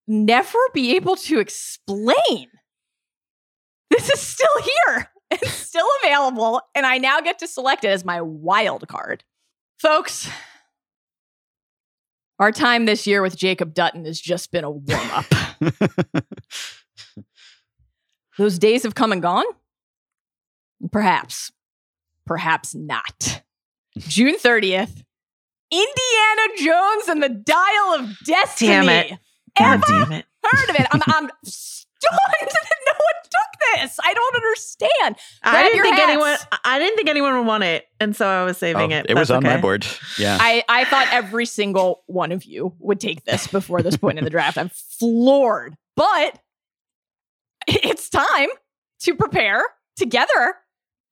never 0.07 0.59
be 0.75 0.97
able 0.97 1.17
to 1.17 1.39
explain, 1.39 2.49
this 3.91 4.11
is 4.11 4.21
still 4.21 4.63
here. 4.63 5.11
It's 5.29 5.51
still 5.51 5.89
available. 6.05 6.61
And 6.77 6.87
I 6.87 6.99
now 6.99 7.21
get 7.21 7.41
to 7.41 7.49
select 7.49 7.83
it 7.83 7.89
as 7.89 8.05
my 8.05 8.21
wild 8.21 8.87
card. 8.87 9.25
Folks, 9.77 10.31
our 12.39 12.53
time 12.53 12.87
this 12.87 13.09
year 13.09 13.23
with 13.23 13.37
Jacob 13.37 13.75
Dutton 13.75 14.05
has 14.05 14.21
just 14.21 14.53
been 14.53 14.63
a 14.63 14.71
warm 14.71 15.11
up. 15.11 15.27
Those 18.39 18.59
days 18.61 18.85
have 18.85 18.95
come 18.95 19.11
and 19.11 19.21
gone? 19.21 19.47
Perhaps. 20.93 21.51
Perhaps 22.25 22.75
not. 22.75 23.43
June 23.99 24.37
30th, 24.37 25.03
Indiana 25.71 26.57
Jones 26.59 27.09
and 27.09 27.23
the 27.23 27.29
Dial 27.29 27.95
of 28.01 28.17
Destiny. 28.25 28.71
Damn 28.71 28.89
it. 28.89 29.13
Ever 29.59 29.83
damn 29.87 30.13
it. 30.13 30.25
heard 30.45 30.71
of 30.71 30.77
it? 30.77 30.87
I'm, 30.93 31.03
I'm 31.07 31.31
stunned 31.45 32.19
that 32.41 32.79
no 32.87 32.93
one 32.93 33.23
took 33.25 33.81
this. 33.83 33.99
I 34.03 34.15
don't 34.15 34.35
understand. 34.37 35.17
I 35.43 35.63
didn't 35.63 35.83
think 35.83 35.97
hats. 35.97 36.09
anyone. 36.11 36.37
I 36.65 36.79
didn't 36.79 36.97
think 36.97 37.09
anyone 37.09 37.37
would 37.39 37.47
want 37.47 37.65
it, 37.65 37.85
and 38.01 38.15
so 38.15 38.27
I 38.27 38.45
was 38.45 38.59
saving 38.59 38.93
Oh, 38.93 38.97
it. 38.97 39.07
it 39.09 39.15
was 39.15 39.29
That's 39.29 39.37
on 39.37 39.43
my 39.43 39.57
board. 39.61 39.87
Yeah. 40.19 40.37
I, 40.41 40.63
I 40.69 40.85
thought 40.85 41.09
every 41.11 41.47
single 41.47 42.03
one 42.07 42.33
of 42.33 42.45
you 42.45 42.75
would 42.79 43.01
take 43.01 43.25
this 43.25 43.47
before 43.47 43.83
this 43.83 43.97
point 43.97 44.19
in 44.19 44.25
the 44.25 44.31
draft. 44.31 44.59
I'm 44.59 44.71
floored. 44.99 45.75
But 45.97 46.39
it's 47.67 48.09
time 48.11 48.49
to 49.01 49.15
prepare 49.15 49.63
together 49.97 50.55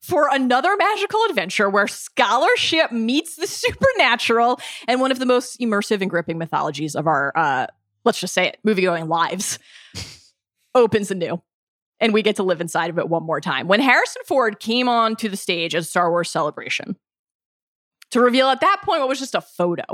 for 0.04 0.28
another 0.30 0.76
magical 0.76 1.20
adventure 1.30 1.70
where 1.70 1.88
scholarship 1.88 2.92
meets 2.92 3.36
the 3.36 3.46
supernatural 3.46 4.60
and 4.86 5.00
one 5.00 5.10
of 5.10 5.18
the 5.18 5.24
most 5.24 5.58
immersive 5.60 6.02
and 6.02 6.10
gripping 6.10 6.36
mythologies 6.36 6.94
of 6.94 7.06
our, 7.06 7.32
uh, 7.34 7.66
let's 8.04 8.20
just 8.20 8.34
say 8.34 8.48
it, 8.48 8.58
movie 8.64 8.82
going 8.82 9.08
lives 9.08 9.58
opens 10.74 11.10
anew. 11.10 11.42
And 12.00 12.12
we 12.12 12.20
get 12.20 12.36
to 12.36 12.42
live 12.42 12.60
inside 12.60 12.90
of 12.90 12.98
it 12.98 13.08
one 13.08 13.22
more 13.22 13.40
time. 13.40 13.66
When 13.66 13.80
Harrison 13.80 14.20
Ford 14.26 14.60
came 14.60 14.90
on 14.90 15.16
to 15.16 15.28
the 15.30 15.38
stage 15.38 15.74
at 15.74 15.86
Star 15.86 16.10
Wars 16.10 16.30
Celebration, 16.30 16.96
to 18.10 18.20
reveal 18.20 18.48
at 18.48 18.60
that 18.60 18.82
point 18.84 19.00
what 19.00 19.08
was 19.08 19.18
just 19.18 19.34
a 19.34 19.40
photo. 19.40 19.84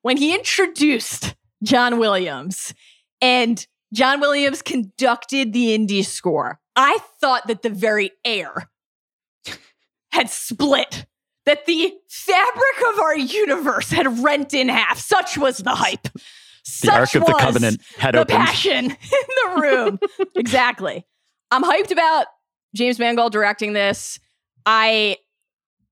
When 0.00 0.16
he 0.16 0.34
introduced 0.34 1.36
John 1.62 2.00
Williams 2.00 2.74
and 3.20 3.64
John 3.92 4.18
Williams 4.18 4.60
conducted 4.60 5.52
the 5.52 5.78
indie 5.78 6.04
score, 6.04 6.58
I 6.74 6.98
thought 7.20 7.46
that 7.46 7.62
the 7.62 7.70
very 7.70 8.10
air 8.24 8.68
had 10.12 10.30
split, 10.30 11.06
that 11.46 11.66
the 11.66 11.92
fabric 12.08 12.92
of 12.92 13.00
our 13.00 13.16
universe 13.16 13.90
had 13.90 14.22
rent 14.22 14.54
in 14.54 14.68
half. 14.68 14.98
Such 14.98 15.36
was 15.36 15.58
the 15.58 15.74
hype. 15.74 16.08
The 16.12 16.20
Such 16.64 16.90
Ark 16.90 17.14
of 17.16 17.26
the 17.26 17.34
Covenant 17.40 17.80
had 17.98 18.14
the 18.14 18.20
opened. 18.20 18.38
passion 18.38 18.84
in 18.90 18.94
the 19.00 19.60
room. 19.60 19.98
exactly. 20.36 21.04
I'm 21.50 21.64
hyped 21.64 21.90
about 21.90 22.26
James 22.74 22.98
Mangold 22.98 23.32
directing 23.32 23.72
this. 23.72 24.20
I 24.64 25.16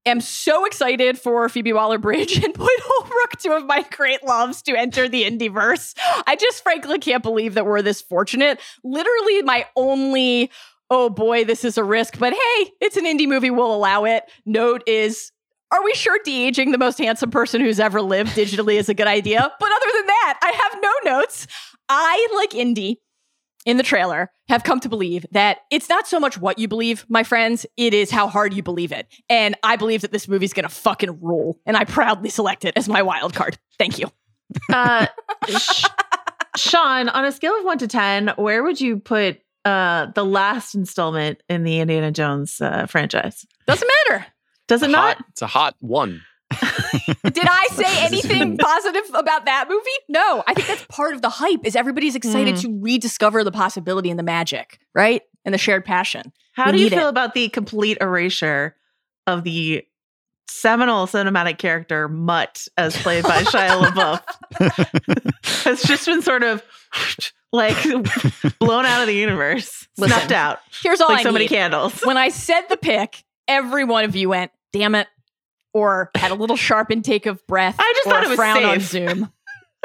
am 0.06 0.20
so 0.20 0.64
excited 0.64 1.18
for 1.18 1.48
Phoebe 1.48 1.72
Waller 1.72 1.98
Bridge 1.98 2.36
and 2.44 2.54
Boyd 2.54 2.68
Holbrook, 2.82 3.38
two 3.38 3.52
of 3.52 3.66
my 3.66 3.84
great 3.90 4.22
loves, 4.24 4.62
to 4.62 4.76
enter 4.76 5.08
the 5.08 5.24
Indieverse. 5.24 5.94
I 6.26 6.36
just 6.36 6.62
frankly 6.62 6.98
can't 6.98 7.22
believe 7.22 7.54
that 7.54 7.66
we're 7.66 7.82
this 7.82 8.00
fortunate. 8.00 8.60
Literally, 8.84 9.42
my 9.42 9.66
only, 9.76 10.50
oh 10.90 11.08
boy, 11.08 11.44
this 11.44 11.64
is 11.64 11.78
a 11.78 11.84
risk, 11.84 12.18
but 12.18 12.32
hey, 12.32 12.70
it's 12.80 12.96
an 12.96 13.04
indie 13.04 13.28
movie, 13.28 13.50
we'll 13.50 13.74
allow 13.74 14.04
it. 14.04 14.24
Note 14.44 14.82
is, 14.86 15.30
are 15.70 15.82
we 15.84 15.94
sure 15.94 16.18
de 16.24 16.46
aging 16.46 16.72
the 16.72 16.78
most 16.78 16.98
handsome 16.98 17.30
person 17.30 17.60
who's 17.60 17.78
ever 17.78 18.02
lived 18.02 18.32
digitally 18.32 18.74
is 18.74 18.88
a 18.88 18.94
good 18.94 19.06
idea? 19.06 19.52
But 19.60 19.70
other 19.70 19.92
than 19.94 20.06
that, 20.06 20.38
I 20.42 20.50
have 20.50 20.82
no 20.82 21.12
notes. 21.12 21.46
I, 21.88 22.28
like 22.36 22.50
indie, 22.50 22.96
in 23.66 23.76
the 23.76 23.82
trailer 23.82 24.30
have 24.48 24.64
come 24.64 24.80
to 24.80 24.88
believe 24.88 25.26
that 25.32 25.58
it's 25.70 25.88
not 25.88 26.08
so 26.08 26.18
much 26.18 26.38
what 26.38 26.58
you 26.58 26.66
believe, 26.66 27.04
my 27.08 27.22
friends, 27.22 27.66
it 27.76 27.94
is 27.94 28.10
how 28.10 28.26
hard 28.26 28.54
you 28.54 28.62
believe 28.62 28.90
it. 28.90 29.06
And 29.28 29.54
I 29.62 29.76
believe 29.76 30.00
that 30.00 30.12
this 30.12 30.28
movie's 30.28 30.52
gonna 30.52 30.68
fucking 30.68 31.20
rule. 31.20 31.58
And 31.66 31.76
I 31.76 31.84
proudly 31.84 32.30
select 32.30 32.64
it 32.64 32.74
as 32.76 32.88
my 32.88 33.02
wild 33.02 33.34
card. 33.34 33.58
Thank 33.78 33.98
you. 33.98 34.10
Uh, 34.72 35.06
Sean, 36.56 37.08
on 37.08 37.24
a 37.24 37.32
scale 37.32 37.56
of 37.56 37.64
one 37.64 37.78
to 37.78 37.86
10, 37.86 38.32
where 38.36 38.62
would 38.62 38.80
you 38.80 38.98
put 38.98 39.40
uh, 39.64 40.06
the 40.14 40.24
last 40.24 40.74
installment 40.74 41.42
in 41.48 41.64
the 41.64 41.80
Indiana 41.80 42.10
Jones 42.10 42.60
uh, 42.60 42.86
franchise? 42.86 43.46
Doesn't 43.66 43.88
matter. 44.08 44.26
Does 44.68 44.82
it 44.82 44.90
hot, 44.90 45.18
not? 45.18 45.24
It's 45.30 45.42
a 45.42 45.46
hot 45.46 45.74
one. 45.80 46.22
Did 47.24 47.46
I 47.48 47.66
say 47.72 48.04
anything 48.06 48.56
positive 48.58 49.02
about 49.14 49.44
that 49.46 49.66
movie? 49.68 49.84
No. 50.08 50.42
I 50.46 50.54
think 50.54 50.66
that's 50.68 50.84
part 50.88 51.14
of 51.14 51.22
the 51.22 51.28
hype 51.28 51.64
is 51.64 51.76
everybody's 51.76 52.14
excited 52.16 52.56
Mm. 52.56 52.60
to 52.62 52.78
rediscover 52.80 53.44
the 53.44 53.52
possibility 53.52 54.10
and 54.10 54.18
the 54.18 54.22
magic, 54.24 54.78
right? 54.94 55.22
And 55.44 55.54
the 55.54 55.58
shared 55.58 55.84
passion. 55.84 56.32
How 56.52 56.66
We 56.66 56.78
do 56.78 56.82
you 56.84 56.90
feel 56.90 57.06
it. 57.06 57.10
about 57.10 57.34
the 57.34 57.48
complete 57.48 57.98
erasure 58.00 58.76
of 59.26 59.44
the 59.44 59.84
seminal 60.50 61.06
cinematic 61.06 61.58
character 61.58 62.08
Mutt, 62.08 62.66
as 62.76 62.96
played 62.96 63.24
by 63.24 63.42
Shia 63.44 63.82
LaBeouf? 63.84 65.32
Has 65.64 65.82
just 65.82 66.06
been 66.06 66.22
sort 66.22 66.42
of 66.42 66.62
like 67.52 67.76
blown 68.58 68.84
out 68.86 69.00
of 69.00 69.06
the 69.06 69.14
universe, 69.14 69.86
Listen, 69.96 70.16
snuffed 70.16 70.32
out 70.32 70.58
Here's 70.82 71.00
all 71.00 71.08
like 71.08 71.20
I 71.20 71.22
so 71.22 71.32
many 71.32 71.48
candles. 71.48 72.00
when 72.02 72.16
I 72.16 72.28
said 72.28 72.62
the 72.68 72.76
pick, 72.76 73.22
every 73.48 73.84
one 73.84 74.04
of 74.04 74.14
you 74.16 74.28
went, 74.28 74.50
damn 74.72 74.94
it, 74.94 75.08
or 75.72 76.10
had 76.16 76.30
a 76.30 76.34
little 76.34 76.56
sharp 76.56 76.90
intake 76.90 77.26
of 77.26 77.44
breath. 77.46 77.76
I 77.78 77.92
just 77.96 78.06
or 78.06 78.10
thought 78.10 78.24
it 78.24 78.28
was 78.28 78.36
frown 78.36 78.64
on 78.64 78.80
safe. 78.80 79.08
Zoom. 79.08 79.32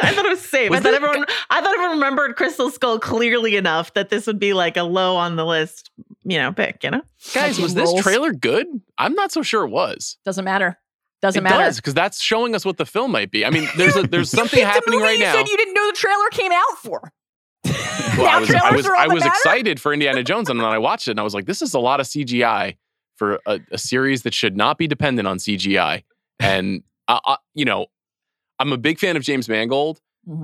I 0.01 0.13
thought 0.13 0.25
it 0.25 0.29
was 0.29 0.41
safe. 0.41 0.69
Was 0.69 0.81
I 0.81 0.83
thought 0.83 0.93
everyone. 0.93 1.25
I 1.49 1.61
thought 1.61 1.73
everyone 1.73 1.91
remembered 1.97 2.35
Crystal 2.35 2.69
Skull 2.69 2.99
clearly 2.99 3.55
enough 3.55 3.93
that 3.93 4.09
this 4.09 4.27
would 4.27 4.39
be 4.39 4.53
like 4.53 4.75
a 4.77 4.83
low 4.83 5.15
on 5.15 5.35
the 5.37 5.45
list, 5.45 5.89
you 6.23 6.37
know, 6.37 6.51
pick. 6.51 6.83
You 6.83 6.91
know, 6.91 7.01
Guys, 7.33 7.55
team 7.55 7.63
was 7.63 7.73
this 7.75 7.93
trailer 8.01 8.33
good? 8.33 8.67
I'm 8.97 9.13
not 9.13 9.31
so 9.31 9.41
sure 9.41 9.63
it 9.65 9.69
was. 9.69 10.17
Doesn't 10.25 10.43
matter. 10.43 10.77
Doesn't 11.21 11.39
it 11.39 11.43
matter. 11.43 11.63
does 11.63 11.77
because 11.77 11.93
that's 11.93 12.21
showing 12.21 12.55
us 12.55 12.65
what 12.65 12.77
the 12.77 12.85
film 12.85 13.11
might 13.11 13.31
be. 13.31 13.45
I 13.45 13.49
mean, 13.49 13.67
there's 13.77 13.95
a 13.95 14.03
there's 14.03 14.29
something 14.31 14.59
You 14.59 14.65
happening 14.65 14.99
movie 14.99 15.09
right 15.11 15.17
you 15.17 15.23
now. 15.23 15.33
said 15.33 15.47
you 15.47 15.57
didn't 15.57 15.73
know 15.73 15.87
the 15.87 15.97
trailer 15.97 16.29
came 16.31 16.51
out 16.51 16.77
for. 16.83 17.11
Well, 18.17 18.27
now 18.27 18.37
I 18.37 18.39
was, 18.39 18.49
I 18.49 18.59
trailers 18.59 18.75
was, 18.77 18.85
I 18.85 19.07
was 19.07 19.25
excited 19.25 19.81
for 19.81 19.91
Indiana 19.91 20.23
Jones, 20.23 20.49
and 20.49 20.57
then 20.57 20.65
I 20.65 20.77
watched 20.77 21.09
it, 21.09 21.11
and 21.11 21.19
I 21.19 21.23
was 21.23 21.33
like, 21.33 21.47
"This 21.47 21.61
is 21.61 21.73
a 21.73 21.79
lot 21.79 21.99
of 21.99 22.05
CGI 22.05 22.77
for 23.17 23.41
a, 23.45 23.59
a 23.73 23.77
series 23.77 24.21
that 24.23 24.33
should 24.33 24.55
not 24.55 24.77
be 24.77 24.87
dependent 24.87 25.27
on 25.27 25.37
CGI." 25.37 26.03
And 26.39 26.83
I, 27.09 27.19
I, 27.25 27.37
you 27.55 27.65
know, 27.65 27.87
I'm 28.59 28.71
a 28.71 28.77
big 28.77 28.99
fan 28.99 29.15
of 29.17 29.23
James 29.23 29.47
Mangold, 29.49 29.99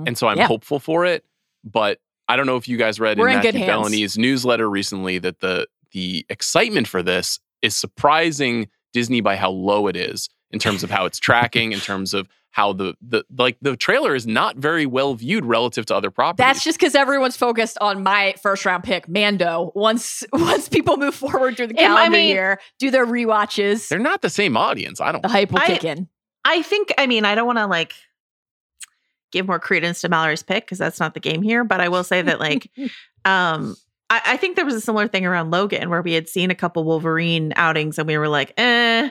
and 0.06 0.16
so 0.16 0.26
I'm 0.28 0.38
Yeah. 0.38 0.46
hopeful 0.46 0.78
for 0.78 1.04
it. 1.04 1.24
But 1.64 1.98
I 2.28 2.36
don't 2.36 2.46
know 2.46 2.56
if 2.56 2.68
you 2.68 2.76
guys 2.76 2.98
read 3.00 3.18
We're 3.18 3.28
in 3.28 3.36
in 3.36 3.40
good 3.42 3.54
Matthew 3.54 3.60
hands. 3.70 3.88
Belloni's 3.88 4.18
newsletter 4.18 4.68
recently 4.68 5.18
that 5.18 5.40
the 5.40 5.66
the 5.92 6.24
excitement 6.30 6.88
for 6.88 7.02
this 7.02 7.38
is 7.62 7.76
surprising 7.76 8.68
Disney 8.92 9.20
by 9.20 9.36
how 9.36 9.50
low 9.50 9.86
it 9.86 9.96
is 9.96 10.28
in 10.50 10.58
terms 10.58 10.82
of 10.82 10.90
how 10.90 11.04
it's 11.06 11.18
tracking, 11.18 11.72
in 11.72 11.78
terms 11.80 12.12
of 12.14 12.28
how 12.50 12.72
the 12.72 12.94
the 13.00 13.24
like 13.38 13.56
the 13.62 13.76
trailer 13.76 14.14
is 14.14 14.26
not 14.26 14.56
very 14.56 14.84
well 14.84 15.14
viewed 15.14 15.44
relative 15.46 15.86
to 15.86 15.94
other 15.96 16.10
properties. 16.10 16.44
That's 16.44 16.64
just 16.64 16.78
because 16.78 16.94
everyone's 16.94 17.36
focused 17.36 17.78
on 17.80 18.02
my 18.02 18.34
first 18.42 18.66
round 18.66 18.84
pick, 18.84 19.08
Mando. 19.08 19.72
Once 19.74 20.22
once 20.32 20.68
people 20.68 20.96
move 20.98 21.14
forward 21.14 21.56
through 21.56 21.68
the 21.68 21.78
Um, 21.78 21.92
I 21.92 21.96
calendar 21.96 22.16
mean- 22.18 22.28
year, 22.28 22.60
do 22.78 22.90
their 22.90 23.06
rewatches, 23.06 23.88
They're 23.88 23.98
not 23.98 24.20
the 24.22 24.28
same 24.30 24.56
audience. 24.56 25.00
I 25.00 25.12
don't. 25.12 25.22
the 25.22 25.28
hype 25.28 25.50
will 25.52 25.60
I- 25.60 25.66
kick 25.66 25.84
in. 25.84 26.08
I 26.44 26.62
think. 26.62 26.92
I 26.98 27.06
mean, 27.06 27.24
I 27.24 27.34
don't 27.34 27.46
want 27.46 27.58
to 27.58 27.66
like 27.66 27.94
give 29.30 29.46
more 29.46 29.58
credence 29.58 30.00
to 30.02 30.08
Mallory's 30.08 30.42
pick 30.42 30.64
because 30.64 30.78
that's 30.78 31.00
not 31.00 31.14
the 31.14 31.20
game 31.20 31.42
here. 31.42 31.64
But 31.64 31.80
I 31.80 31.88
will 31.88 32.04
say 32.04 32.22
that 32.22 32.38
like, 32.40 32.70
um, 33.24 33.76
I, 34.10 34.20
I 34.26 34.36
think 34.36 34.56
there 34.56 34.64
was 34.64 34.74
a 34.74 34.80
similar 34.80 35.08
thing 35.08 35.24
around 35.24 35.50
Logan 35.50 35.88
where 35.88 36.02
we 36.02 36.12
had 36.12 36.28
seen 36.28 36.50
a 36.50 36.54
couple 36.54 36.84
Wolverine 36.84 37.52
outings 37.56 37.98
and 37.98 38.06
we 38.06 38.18
were 38.18 38.28
like, 38.28 38.52
eh. 38.56 39.10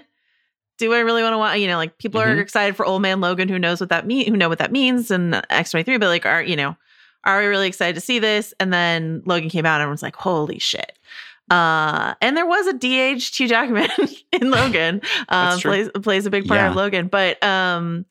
Do 0.77 0.93
I 0.95 0.99
really 0.99 1.21
want 1.21 1.33
to 1.33 1.37
watch? 1.37 1.59
You 1.59 1.67
know, 1.67 1.77
like 1.77 1.99
people 1.99 2.19
are 2.19 2.35
Mhm. 2.35 2.39
excited 2.41 2.75
for 2.75 2.87
Old 2.87 3.03
Man 3.03 3.21
Logan, 3.21 3.47
who 3.49 3.59
knows 3.59 3.79
what 3.79 3.89
that 3.89 4.07
mean, 4.07 4.25
who 4.27 4.35
know 4.35 4.49
what 4.49 4.57
that 4.57 4.71
means, 4.71 5.11
and 5.11 5.39
X 5.51 5.69
twenty 5.71 5.83
three. 5.83 5.97
But 5.99 6.07
like, 6.07 6.25
are 6.25 6.41
you 6.41 6.55
know, 6.55 6.75
are 7.23 7.39
we 7.39 7.45
really 7.45 7.67
excited 7.67 7.93
to 7.93 8.01
see 8.01 8.17
this? 8.17 8.51
And 8.59 8.73
then 8.73 9.21
Logan 9.27 9.51
came 9.51 9.63
out, 9.63 9.75
and 9.75 9.83
everyone's 9.83 10.01
like, 10.01 10.15
holy 10.15 10.57
shit. 10.57 10.97
Uh, 11.51 12.15
and 12.21 12.37
there 12.37 12.45
was 12.45 12.65
a 12.67 12.73
DH 12.73 13.35
Hugh 13.35 13.47
Jackman 13.47 13.89
in 14.31 14.49
Logan. 14.51 15.01
Um, 15.29 15.59
plays 15.59 15.89
plays 16.01 16.25
a 16.25 16.29
big 16.29 16.47
part 16.47 16.61
of 16.61 16.75
Logan, 16.75 17.07
but 17.07 17.43
um, 17.43 18.05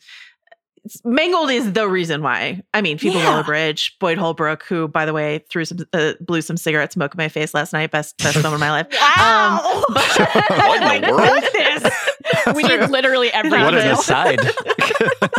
Mangold 1.04 1.50
is 1.50 1.72
the 1.72 1.88
reason 1.88 2.22
why. 2.22 2.62
I 2.74 2.80
mean, 2.82 2.98
people 2.98 3.20
Yeah. 3.20 3.30
Waller-Bridge, 3.30 3.96
Boyd 3.98 4.18
Holbrook, 4.18 4.64
who 4.64 4.88
by 4.88 5.04
the 5.06 5.12
way 5.12 5.44
threw 5.50 5.64
some 5.64 5.78
uh, 5.92 6.12
blew 6.20 6.42
some 6.42 6.56
cigarette 6.56 6.92
smoke 6.92 7.14
in 7.14 7.18
my 7.18 7.28
face 7.28 7.54
last 7.54 7.72
night. 7.72 7.90
Best 7.90 8.16
best 8.18 8.36
moment 8.36 8.54
of 8.54 8.60
my 8.60 8.70
life. 8.70 8.86
Wow! 9.16 9.84
but- 9.88 10.18
What 10.50 10.82
in 10.96 11.02
the 11.02 11.12
world? 11.12 12.56
We 12.56 12.62
need 12.62 12.88
literally 12.90 13.32
every 13.32 13.50
what 13.50 13.74
an 13.74 13.80
detail. 13.80 13.98
aside. 13.98 14.40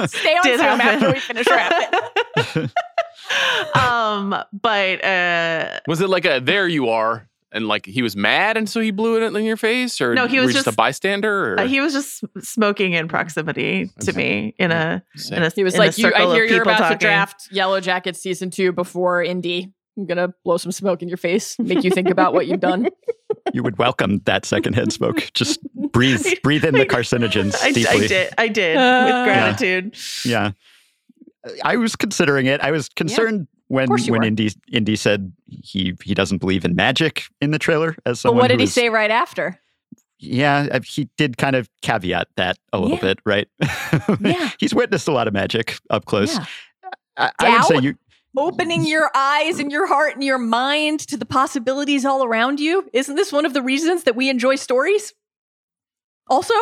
Stay 0.09 0.33
on 0.35 0.43
Did 0.43 0.59
Zoom 0.59 0.79
happen. 0.79 0.81
after 1.03 1.11
we 1.13 1.19
finish 1.19 1.47
wrapping. 1.49 2.69
um, 3.75 4.35
but 4.53 5.03
uh, 5.03 5.79
Was 5.87 6.01
it 6.01 6.09
like 6.09 6.25
a 6.25 6.39
there 6.39 6.67
you 6.67 6.89
are 6.89 7.27
and 7.53 7.67
like 7.67 7.85
he 7.85 8.01
was 8.01 8.15
mad 8.15 8.57
and 8.57 8.69
so 8.69 8.79
he 8.79 8.91
blew 8.91 9.21
it 9.21 9.35
in 9.35 9.43
your 9.43 9.57
face 9.57 9.99
or 10.01 10.13
No, 10.13 10.27
he 10.27 10.39
was 10.39 10.53
just, 10.53 10.65
just- 10.65 10.73
a 10.73 10.77
bystander 10.77 11.53
or 11.53 11.59
uh, 11.59 11.67
he 11.67 11.79
was 11.81 11.93
just 11.93 12.23
smoking 12.39 12.93
in 12.93 13.07
proximity 13.07 13.89
to 14.01 14.13
me 14.13 14.55
in 14.57 14.71
a 14.71 15.03
Sick. 15.15 15.37
in 15.37 15.43
a 15.43 15.49
He 15.49 15.63
was 15.63 15.73
in 15.75 15.81
a 15.81 15.83
like, 15.85 15.97
you, 15.97 16.11
I 16.15 16.33
hear 16.33 16.45
you're 16.45 16.61
about 16.61 16.77
talking. 16.79 16.97
to 16.97 17.05
draft 17.05 17.47
Yellow 17.51 17.79
Jacket 17.79 18.15
season 18.15 18.49
two 18.51 18.71
before 18.71 19.21
Indy. 19.23 19.73
I'm 19.97 20.05
going 20.05 20.17
to 20.17 20.33
blow 20.45 20.55
some 20.55 20.71
smoke 20.71 21.01
in 21.01 21.09
your 21.09 21.17
face, 21.17 21.59
make 21.59 21.83
you 21.83 21.91
think 21.91 22.09
about 22.09 22.33
what 22.33 22.47
you've 22.47 22.61
done. 22.61 22.87
you 23.53 23.61
would 23.61 23.77
welcome 23.77 24.19
that 24.23 24.45
secondhand 24.45 24.93
smoke. 24.93 25.29
Just 25.33 25.59
breathe, 25.91 26.25
breathe 26.43 26.63
in 26.63 26.75
the 26.75 26.85
carcinogens 26.85 27.61
I, 27.61 27.73
deeply. 27.73 28.05
I 28.05 28.07
did. 28.07 28.33
I 28.37 28.47
did 28.47 28.77
Uh, 28.77 29.03
with 29.05 29.25
gratitude. 29.25 29.97
Yeah. 30.23 30.51
I 31.63 31.75
was 31.75 31.97
considering 31.97 32.45
it. 32.45 32.61
I 32.61 32.71
was 32.71 32.87
concerned 32.87 33.47
when 33.71 33.89
when 33.89 34.05
were. 34.11 34.23
Indy 34.23 34.49
Indy 34.71 34.95
said 34.95 35.31
he 35.49 35.95
he 36.03 36.13
doesn't 36.13 36.39
believe 36.39 36.65
in 36.65 36.75
magic 36.75 37.23
in 37.39 37.51
the 37.51 37.59
trailer 37.59 37.95
as 38.05 38.19
someone. 38.19 38.37
But 38.37 38.41
what 38.43 38.47
did 38.49 38.59
he 38.59 38.65
is- 38.65 38.73
say 38.73 38.89
right 38.89 39.11
after? 39.11 39.59
Yeah, 40.23 40.67
uh, 40.71 40.79
he 40.85 41.09
did 41.17 41.37
kind 41.37 41.55
of 41.55 41.67
caveat 41.81 42.27
that 42.35 42.57
a 42.71 42.77
little 42.79 42.97
Yeah. 42.97 43.01
bit, 43.01 43.19
right? 43.25 43.47
Yeah. 44.19 44.51
He's 44.59 44.71
witnessed 44.75 45.07
a 45.07 45.11
lot 45.11 45.27
of 45.27 45.33
magic 45.33 45.79
up 45.89 46.05
close. 46.05 46.35
Yeah. 46.37 46.45
I, 47.17 47.31
I 47.39 47.49
would 47.57 47.65
say 47.65 47.77
you 47.79 47.95
Opening 48.37 48.85
your 48.85 49.09
eyes 49.13 49.59
and 49.59 49.71
your 49.71 49.87
heart 49.87 50.13
and 50.13 50.23
your 50.23 50.37
mind 50.37 51.01
to 51.07 51.17
the 51.17 51.25
possibilities 51.25 52.05
all 52.05 52.23
around 52.23 52.59
you. 52.61 52.87
Isn't 52.93 53.15
this 53.15 53.31
one 53.33 53.45
of 53.45 53.53
the 53.53 53.61
reasons 53.61 54.03
that 54.03 54.15
we 54.15 54.29
enjoy 54.29 54.55
stories? 54.55 55.13
Also, 56.27 56.53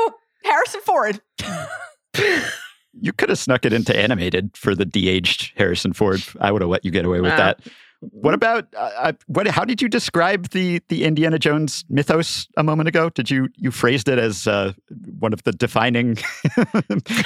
Harrison 0.44 0.82
Ford. 0.82 1.22
you 3.02 3.14
could 3.14 3.30
have 3.30 3.38
snuck 3.38 3.66
it 3.66 3.74
into 3.74 3.96
animated 3.96 4.52
for 4.56 4.76
the 4.76 4.86
de-aged 4.86 5.52
Harrison 5.58 5.94
Ford. 5.94 6.22
I 6.40 6.52
would 6.52 6.62
have 6.62 6.70
let 6.70 6.84
you 6.86 6.92
get 6.92 7.06
away 7.06 7.22
with 7.22 7.32
Wow. 7.32 7.38
that. 7.38 7.60
What 8.02 8.34
about 8.34 8.68
uh, 8.78 8.92
uh, 8.98 9.12
what? 9.28 9.46
How 9.48 9.66
did 9.66 9.82
you 9.82 9.90
describe 9.90 10.50
the 10.50 10.82
the 10.88 11.04
Indiana 11.04 11.38
Jones 11.38 11.84
mythos 11.90 12.48
a 12.56 12.64
moment 12.64 12.88
ago? 12.88 13.10
Did 13.10 13.30
you 13.30 13.50
you 13.58 13.72
phrased 13.72 14.08
it 14.08 14.18
as 14.18 14.48
uh, 14.48 14.72
one 15.20 15.34
of 15.34 15.44
the 15.44 15.52
defining 15.52 16.18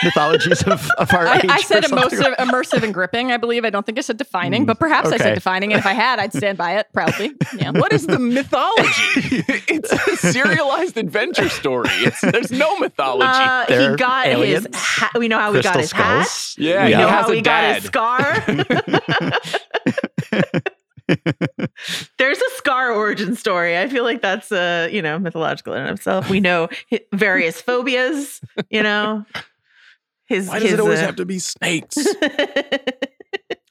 mythologies 0.04 0.64
of, 0.64 0.90
of 0.98 1.14
our 1.14 1.28
I, 1.28 1.38
age. 1.38 1.46
I 1.48 1.62
said 1.62 1.86
or 1.86 1.90
something. 1.90 2.20
immersive, 2.20 2.36
immersive 2.38 2.84
and 2.84 2.92
gripping. 2.92 3.32
I 3.32 3.38
believe. 3.38 3.66
I 3.66 3.70
don't 3.70 3.86
think 3.86 4.00
I 4.00 4.02
said 4.02 4.18
defining, 4.18 4.66
but 4.66 4.80
perhaps 4.80 5.10
I 5.12 5.18
said 5.18 5.36
defining. 5.36 5.74
And 5.74 5.80
if 5.80 5.86
I 5.86 5.94
had, 5.94 6.18
I'd 6.18 6.34
stand 6.34 6.58
by 6.58 6.78
it 6.78 6.88
proudly. 6.92 7.34
Yeah. 7.56 7.70
What 7.70 7.94
is 7.94 8.08
the 8.08 8.18
mythology? 8.18 9.44
it's 9.68 9.92
a 9.92 10.18
serialized 10.18 10.98
adventure 10.98 11.50
story. 11.50 11.90
It's, 11.92 12.20
there's 12.22 12.52
no 12.52 12.80
mythology. 12.80 13.28
Uh, 13.28 13.92
he 13.92 13.96
got 13.96 14.26
aliens. 14.26 14.66
his. 14.66 14.76
Ha- 14.76 15.12
we 15.20 15.28
know 15.28 15.38
how 15.38 15.52
we 15.52 15.62
got 15.62 15.74
Crystal 15.74 16.04
his 16.04 16.56
hat. 16.56 16.56
Yeah, 16.58 16.86
we 16.86 16.92
he 16.94 16.98
know 16.98 17.08
has 17.08 17.26
how 17.26 17.32
a 17.32 17.36
he 17.36 17.42
got 17.42 17.76
his 17.76 17.84
scar. 17.84 18.44
There's 22.18 22.38
a 22.40 22.50
scar 22.56 22.92
origin 22.92 23.36
story. 23.36 23.78
I 23.78 23.88
feel 23.90 24.04
like 24.04 24.22
that's 24.22 24.52
uh, 24.52 24.88
you 24.92 25.02
know, 25.02 25.20
mythological 25.20 25.74
in 25.74 25.86
itself. 25.88 26.30
We 26.30 26.40
know 26.40 26.70
various 27.14 27.60
phobias, 27.62 28.40
you 28.70 28.84
know. 28.84 29.26
His 30.26 30.48
Why 30.48 30.56
does 30.60 30.64
his, 30.64 30.74
it 30.74 30.80
always 30.80 31.00
uh, 31.00 31.06
have 31.06 31.16
to 31.18 31.26
be 31.26 31.40
snakes? 31.40 31.98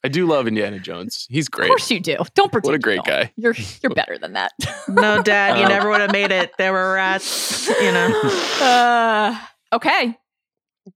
I 0.05 0.09
do 0.09 0.27
love 0.27 0.47
Indiana 0.49 0.79
Jones. 0.81 1.27
He's 1.31 1.49
great. 1.49 1.67
Of 1.67 1.71
course 1.71 1.91
you 1.91 2.01
do. 2.01 2.17
Don't 2.35 2.51
pretend. 2.53 2.67
What 2.73 2.75
a 2.75 2.79
great 2.79 2.97
don't. 2.97 3.07
guy. 3.07 3.33
You're 3.37 3.55
you're 3.83 3.91
better 3.95 4.19
than 4.19 4.33
that. 4.35 4.53
no, 4.89 5.23
Dad, 5.23 5.59
you 5.59 5.65
Uh, 5.65 5.69
never 5.69 5.89
would 5.89 6.01
have 6.01 6.13
made 6.13 6.33
it. 6.33 6.53
There 6.59 6.73
were 6.73 6.93
rats, 6.95 7.69
you 7.69 7.93
know. 7.93 8.21
Uh, 8.63 9.37
okay, 9.73 10.17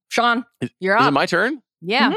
Sean, 0.09 0.44
Is- 0.60 0.70
you're 0.78 0.97
Is 0.98 1.06
it 1.06 1.10
my 1.12 1.26
turn? 1.26 1.62
yeah, 1.80 2.12
Mhm. 2.12 2.16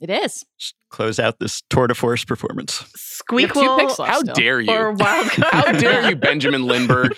It 0.00 0.10
is. 0.10 0.44
Close 0.90 1.18
out 1.18 1.38
this 1.38 1.62
tour 1.70 1.86
de 1.86 1.94
force 1.94 2.24
performance. 2.24 2.84
We 3.32 3.42
have 3.42 3.52
two 3.52 3.76
picks 3.78 3.98
left 3.98 4.10
How 4.12 4.20
still. 4.20 4.34
dare 4.34 4.60
you? 4.60 4.72
or 4.72 4.92
wild 4.92 5.30
card. 5.30 5.52
How 5.52 5.72
dare 5.78 6.08
you, 6.10 6.16
Benjamin 6.16 6.66
Lindbergh? 6.66 7.14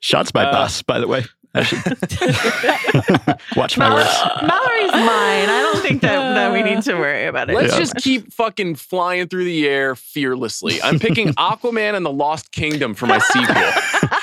Shots 0.00 0.32
my 0.34 0.44
Uh, 0.44 0.52
boss, 0.52 0.82
by 0.82 0.98
the 1.00 1.06
way. 1.08 1.24
I 1.54 1.64
should 1.64 1.82
watch 3.56 3.76
my 3.76 3.88
Mal- 3.88 3.96
words. 3.98 4.18
Mallory's 4.40 4.92
mine. 4.92 5.50
I 5.50 5.70
don't 5.72 5.82
think 5.82 6.00
that, 6.00 6.34
that 6.34 6.50
we 6.52 6.62
need 6.62 6.82
to 6.84 6.94
worry 6.94 7.26
about 7.26 7.50
it. 7.50 7.54
Let's 7.54 7.74
Yeah. 7.74 7.78
just 7.80 7.96
keep 7.96 8.32
fucking 8.32 8.76
flying 8.76 9.28
through 9.28 9.44
the 9.44 9.68
air 9.68 9.94
fearlessly. 9.94 10.80
I'm 10.82 10.98
picking 10.98 11.28
Aquaman 11.34 11.94
and 11.94 12.06
the 12.06 12.12
Lost 12.12 12.52
Kingdom 12.52 12.94
for 12.94 13.06
my 13.06 13.18
sequel. 13.18 14.18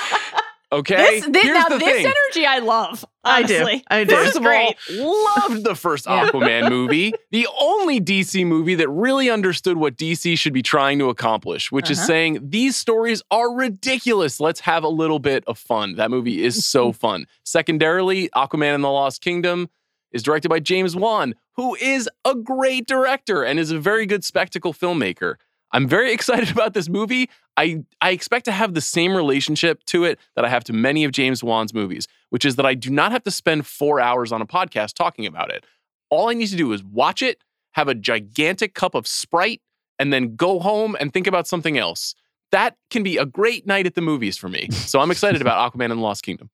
Okay? 0.72 1.20
This, 1.20 1.26
this 1.26 1.42
Here's 1.42 1.58
now 1.58 1.68
the 1.68 1.78
this 1.78 1.88
thing. 1.88 2.06
energy 2.06 2.46
I 2.46 2.58
love. 2.60 3.04
I 3.24 3.42
do. 3.42 3.66
I 3.90 4.04
do. 4.04 4.14
First 4.14 4.36
of 4.36 4.46
all, 4.46 4.74
loved 4.90 5.64
the 5.64 5.74
first 5.74 6.06
Aquaman 6.06 6.68
movie. 6.70 7.12
The 7.32 7.48
only 7.60 8.00
DC 8.00 8.46
movie 8.46 8.76
that 8.76 8.88
really 8.88 9.28
understood 9.30 9.76
what 9.78 9.96
DC 9.96 10.38
should 10.38 10.52
be 10.52 10.62
trying 10.62 10.98
to 11.00 11.08
accomplish, 11.08 11.72
which 11.72 11.90
is 11.90 11.98
Uh-huh. 11.98 12.06
saying 12.06 12.50
these 12.50 12.76
stories 12.76 13.20
are 13.30 13.52
ridiculous. 13.52 14.38
Let's 14.40 14.60
have 14.60 14.84
a 14.84 14.88
little 14.88 15.18
bit 15.18 15.42
of 15.46 15.58
fun. 15.58 15.96
That 15.96 16.10
movie 16.10 16.44
is 16.44 16.64
so 16.66 16.92
fun. 17.04 17.26
Secondarily, 17.44 18.28
Aquaman 18.30 18.74
and 18.76 18.84
the 18.84 18.88
Lost 18.90 19.20
Kingdom 19.22 19.68
is 20.12 20.22
directed 20.22 20.48
by 20.48 20.60
James 20.60 20.94
Wan, 20.96 21.34
who 21.56 21.74
is 21.76 22.08
a 22.24 22.34
great 22.34 22.86
director 22.86 23.42
and 23.42 23.58
is 23.58 23.70
a 23.70 23.78
very 23.78 24.06
good 24.06 24.24
spectacle 24.24 24.72
filmmaker. 24.72 25.34
I'm 25.72 25.88
very 25.88 26.12
excited 26.14 26.50
about 26.50 26.74
this 26.74 26.88
movie. 26.88 27.30
I, 27.56 27.84
I 28.00 28.10
expect 28.10 28.46
to 28.46 28.52
have 28.52 28.74
the 28.74 28.80
same 28.80 29.14
relationship 29.14 29.84
to 29.86 30.04
it 30.04 30.18
that 30.36 30.44
I 30.44 30.48
have 30.48 30.64
to 30.64 30.72
many 30.72 31.04
of 31.04 31.12
James 31.12 31.42
Wan's 31.42 31.74
movies, 31.74 32.08
which 32.30 32.44
is 32.44 32.56
that 32.56 32.66
I 32.66 32.74
do 32.74 32.90
not 32.90 33.12
have 33.12 33.22
to 33.24 33.30
spend 33.30 33.66
four 33.66 34.00
hours 34.00 34.32
on 34.32 34.40
a 34.40 34.46
podcast 34.46 34.94
talking 34.94 35.26
about 35.26 35.50
it. 35.50 35.64
All 36.08 36.28
I 36.28 36.34
need 36.34 36.48
to 36.48 36.56
do 36.56 36.72
is 36.72 36.82
watch 36.82 37.22
it, 37.22 37.42
have 37.72 37.88
a 37.88 37.94
gigantic 37.94 38.74
cup 38.74 38.94
of 38.94 39.06
Sprite, 39.06 39.60
and 39.98 40.12
then 40.12 40.34
go 40.34 40.58
home 40.58 40.96
and 40.98 41.12
think 41.12 41.26
about 41.26 41.46
something 41.46 41.76
else. 41.76 42.14
That 42.50 42.76
can 42.90 43.02
be 43.02 43.16
a 43.16 43.26
great 43.26 43.66
night 43.66 43.86
at 43.86 43.94
the 43.94 44.00
movies 44.00 44.36
for 44.36 44.48
me. 44.48 44.68
So 44.70 44.98
I'm 45.00 45.10
excited 45.10 45.40
about 45.40 45.72
Aquaman 45.72 45.90
and 45.90 46.00
the 46.00 46.02
Lost 46.02 46.24
Kingdom. 46.24 46.50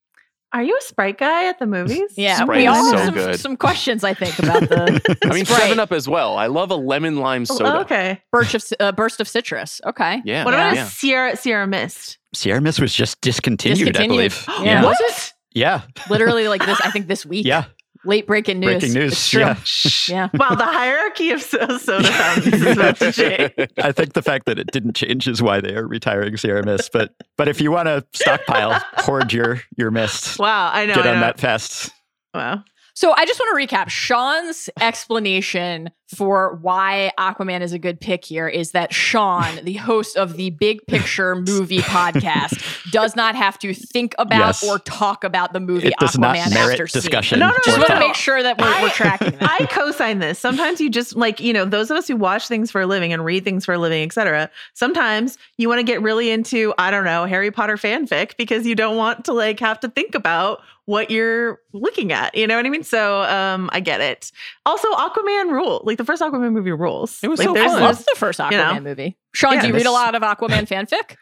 Are 0.53 0.63
you 0.63 0.77
a 0.79 0.83
Sprite 0.85 1.19
guy 1.19 1.49
at 1.49 1.59
the 1.59 1.67
movies? 1.67 2.13
Yeah, 2.17 2.37
Sprite 2.37 2.59
we 2.59 2.63
is 2.69 2.77
all 2.77 2.91
so 2.93 2.97
some, 3.05 3.15
good. 3.15 3.41
some 3.41 3.57
questions. 3.57 4.05
I 4.05 4.15
think 4.15 4.39
about 4.39 4.61
the 4.69 5.19
I 5.25 5.35
mean, 5.35 5.45
Sprite. 5.45 5.61
Seven 5.63 5.81
Up 5.81 5.93
as 5.93 6.09
well. 6.09 6.37
I 6.39 6.47
love 6.47 6.71
a 6.71 6.77
lemon 6.77 7.17
lime 7.17 7.43
Oh, 7.51 7.57
soda. 7.57 7.81
okay. 7.81 8.23
burst 8.33 8.55
of 8.55 8.65
uh, 8.81 8.93
burst 8.93 9.21
of 9.21 9.29
citrus. 9.29 9.81
Okay. 9.85 10.23
Yeah. 10.25 10.45
What 10.45 10.55
about 10.55 10.75
yeah. 10.75 10.85
a 10.87 10.89
Sierra 10.89 11.37
Sierra 11.37 11.67
Mist? 11.67 12.19
Sierra 12.33 12.61
Mist 12.61 12.81
was 12.81 12.93
just 12.95 13.21
discontinued, 13.21 13.79
Discontinued. 13.93 14.33
I 14.33 14.45
believe. 14.47 14.47
Yeah. 14.67 14.83
Was 14.85 14.97
it? 15.01 15.33
Yeah. 15.53 15.83
Literally 16.11 16.49
like 16.49 16.65
this. 16.65 16.81
I 16.81 16.91
think 16.91 17.07
this 17.09 17.25
week. 17.27 17.45
Yeah. 17.47 17.65
Late 18.07 18.27
breaking 18.27 18.61
news. 18.61 18.81
Breaking 18.81 18.93
news. 18.95 19.13
It's 19.13 19.31
true. 19.31 19.41
Yeah. 19.41 19.57
Yeah. 20.09 20.29
Wow, 20.35 20.55
the 20.55 20.65
hierarchy 20.65 21.31
of 21.31 21.43
soda 21.43 21.79
fountains 22.05 22.47
is 22.47 22.63
about 22.63 22.97
to 22.99 23.13
change. 23.13 23.53
I 23.79 23.91
think 23.91 24.13
the 24.13 24.23
fact 24.23 24.47
that 24.47 24.59
it 24.59 24.71
didn't 24.71 24.95
change 24.95 25.27
is 25.27 25.43
why 25.43 25.61
they 25.61 25.75
are 25.75 25.87
retiring 25.87 26.37
Sierra 26.37 26.65
Mist. 26.65 26.91
But 26.93 27.13
but 27.37 27.49
if 27.49 27.61
you 27.61 27.73
want 27.73 27.87
to 27.87 28.07
stockpile, 28.13 28.81
hoard 28.99 29.33
your 29.33 29.61
your 29.77 29.91
mist. 29.91 30.39
Wow, 30.39 30.71
I 30.73 30.87
know. 30.87 30.95
Get 30.95 31.07
I 31.07 31.11
on 31.11 31.15
know. 31.17 31.21
that 31.23 31.41
fast. 31.41 31.91
Wow. 32.35 32.63
So 32.95 33.13
I 33.17 33.27
just 33.27 33.41
want 33.41 33.59
to 33.59 33.77
recap. 33.77 33.89
Sean's 33.89 34.71
explanation 34.81 35.91
for 36.15 36.55
why 36.63 37.11
Aquaman 37.19 37.63
is 37.63 37.73
a 37.73 37.79
good 37.79 38.01
pick 38.01 38.25
here 38.25 38.47
is 38.47 38.71
that 38.71 38.95
Sean, 38.95 39.65
the 39.65 39.75
host 39.75 40.17
of 40.17 40.37
the 40.37 40.51
Big 40.51 40.87
Picture 40.87 41.35
Movie 41.49 41.79
Podcast, 41.81 42.91
does 42.93 43.17
not 43.17 43.35
have 43.35 43.59
to 43.59 43.75
think 43.75 44.15
about 44.19 44.37
Yes. 44.61 44.63
or 44.69 44.79
talk 44.79 45.25
about 45.25 45.53
the 45.53 45.59
movie 45.61 45.89
It 45.89 45.95
does 45.99 46.17
not 46.17 46.37
Aquaman 46.37 46.55
merit 46.55 46.73
after 46.75 46.87
seeing 46.87 47.01
it. 47.01 47.03
discussion. 47.03 47.39
No, 47.41 47.49
no, 47.49 47.55
Just 47.65 47.79
want 47.79 47.91
to 47.91 47.99
make 47.99 48.15
sure 48.15 48.41
that 48.43 48.57
we're, 48.61 48.83
we're 48.83 48.91
tracking 48.91 49.33
that. 49.39 49.59
I 49.61 49.67
co-sign 49.67 50.21
this. 50.21 50.39
Sometimes 50.39 50.81
you 50.81 50.91
just 50.91 51.17
like, 51.17 51.41
you 51.41 51.53
know, 51.53 51.65
those 51.65 51.91
of 51.91 51.97
us 51.97 52.07
who 52.07 52.17
watch 52.17 52.47
things 52.47 52.71
for 52.71 52.81
a 52.81 52.87
living 52.87 53.13
and 53.13 53.25
read 53.25 53.43
things 53.45 53.65
for 53.65 53.75
a 53.75 53.79
living, 53.79 54.05
etc. 54.05 54.49
Sometimes 54.75 55.39
you 55.57 55.69
want 55.69 55.81
to 55.81 55.85
get 55.85 56.01
really 56.03 56.31
into, 56.31 56.73
I 56.79 56.91
don't 56.93 57.05
know, 57.05 57.25
Harry 57.25 57.51
Potter 57.51 57.77
fanfic 57.77 58.37
because 58.37 58.65
you 58.67 58.75
don't 58.77 58.97
want 58.97 59.25
to 59.25 59.33
like 59.33 59.59
have 59.61 59.81
to 59.81 59.89
think 59.89 60.15
about 60.15 60.61
what 60.85 61.11
you're 61.11 61.61
looking 61.73 62.13
at. 62.13 62.33
You 62.37 62.47
know 62.47 62.55
what 62.55 62.65
I 62.65 62.71
mean? 62.71 62.85
So 62.85 63.23
um 63.23 63.69
I 63.73 63.81
get 63.81 64.01
it. 64.01 64.31
Also, 64.65 64.89
Aquaman 64.93 65.51
rule. 65.51 65.81
Like 65.85 65.96
the 65.99 66.05
first 66.05 66.23
Aquaman 66.23 66.53
movie 66.53 66.73
rules. 66.73 67.19
It 67.23 67.29
was 67.29 67.39
like, 67.39 67.49
so 67.49 67.55
there's 67.55 67.71
I 67.73 67.75
fun. 67.75 67.83
love 67.83 67.99
the 67.99 68.15
first 68.17 68.39
Aquaman 68.41 68.51
you 68.53 68.57
know. 68.59 68.81
movie. 68.81 69.17
Sean, 69.35 69.55
Yeah, 69.55 69.63
do 69.63 69.69
you 69.69 69.75
read 69.75 69.87
a 69.87 69.91
lot 69.93 70.15
of 70.15 70.23
Aquaman 70.23 70.67
fanfic? 70.69 71.17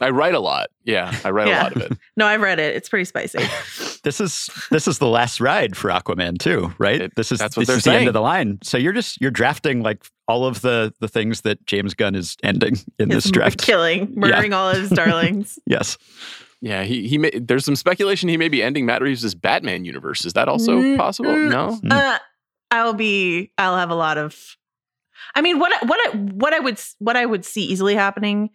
I 0.00 0.10
write 0.10 0.34
a 0.34 0.40
lot. 0.40 0.68
Yeah, 0.84 1.14
I 1.24 1.30
write 1.30 1.48
Yeah. 1.48 1.62
a 1.62 1.64
lot 1.64 1.76
of 1.76 1.82
it. 1.82 1.98
no, 2.16 2.26
I've 2.26 2.40
read 2.40 2.58
it. 2.58 2.76
It's 2.76 2.88
pretty 2.88 3.04
spicy. 3.04 3.38
This 4.02 4.18
is 4.18 4.48
this 4.70 4.88
is 4.88 4.98
the 4.98 5.06
last 5.06 5.40
ride 5.42 5.76
for 5.76 5.90
Aquaman 5.90 6.38
too, 6.38 6.72
right? 6.78 7.02
It- 7.02 7.12
this 7.16 7.30
is 7.30 7.38
that's 7.38 7.54
what 7.54 7.62
this 7.62 7.66
they're 7.66 7.76
is 7.76 7.84
the 7.84 7.90
end 7.90 7.98
saying. 7.98 8.08
of 8.08 8.14
the 8.14 8.22
line. 8.22 8.58
So 8.62 8.78
you're 8.78 8.94
just 8.94 9.20
you're 9.20 9.30
drafting 9.30 9.82
like 9.82 10.06
all 10.26 10.46
of 10.46 10.62
the 10.62 10.94
the 11.00 11.08
things 11.08 11.42
that 11.42 11.66
James 11.66 11.92
Gunn 11.92 12.14
is 12.14 12.34
ending 12.42 12.78
in 12.98 13.10
His 13.10 13.24
this 13.24 13.30
draft. 13.30 13.58
killing, 13.60 14.10
murdering 14.16 14.54
all 14.54 14.70
of 14.70 14.78
his 14.78 14.88
darlings. 14.88 15.58
Yes. 15.66 15.98
Yeah, 16.62 16.84
he 16.84 17.08
he 17.08 17.18
may, 17.18 17.30
there's 17.38 17.66
some 17.66 17.76
speculation 17.76 18.30
he 18.30 18.38
may 18.38 18.48
be 18.48 18.62
ending 18.62 18.86
Matt 18.86 19.02
Reeves' 19.02 19.34
Batman 19.34 19.84
universe. 19.84 20.24
Is 20.24 20.32
that 20.32 20.48
also 20.48 20.78
Mm, 20.78 20.96
possible? 20.96 21.30
mm, 21.32 21.50
No. 21.50 21.78
Mm. 21.84 21.92
Uh, 21.92 22.18
I'll 22.70 22.94
be. 22.94 23.52
I'll 23.58 23.76
have 23.76 23.90
a 23.90 23.94
lot 23.94 24.18
of. 24.18 24.56
I 25.34 25.40
mean, 25.42 25.58
what 25.58 25.72
I- 25.72 25.86
what 25.86 26.00
I, 26.08 26.16
what 26.18 26.54
I 26.54 26.58
would 26.60 26.80
what 26.98 27.16
I 27.16 27.26
would 27.26 27.44
see 27.44 27.62
easily 27.64 27.94
happening 27.94 28.50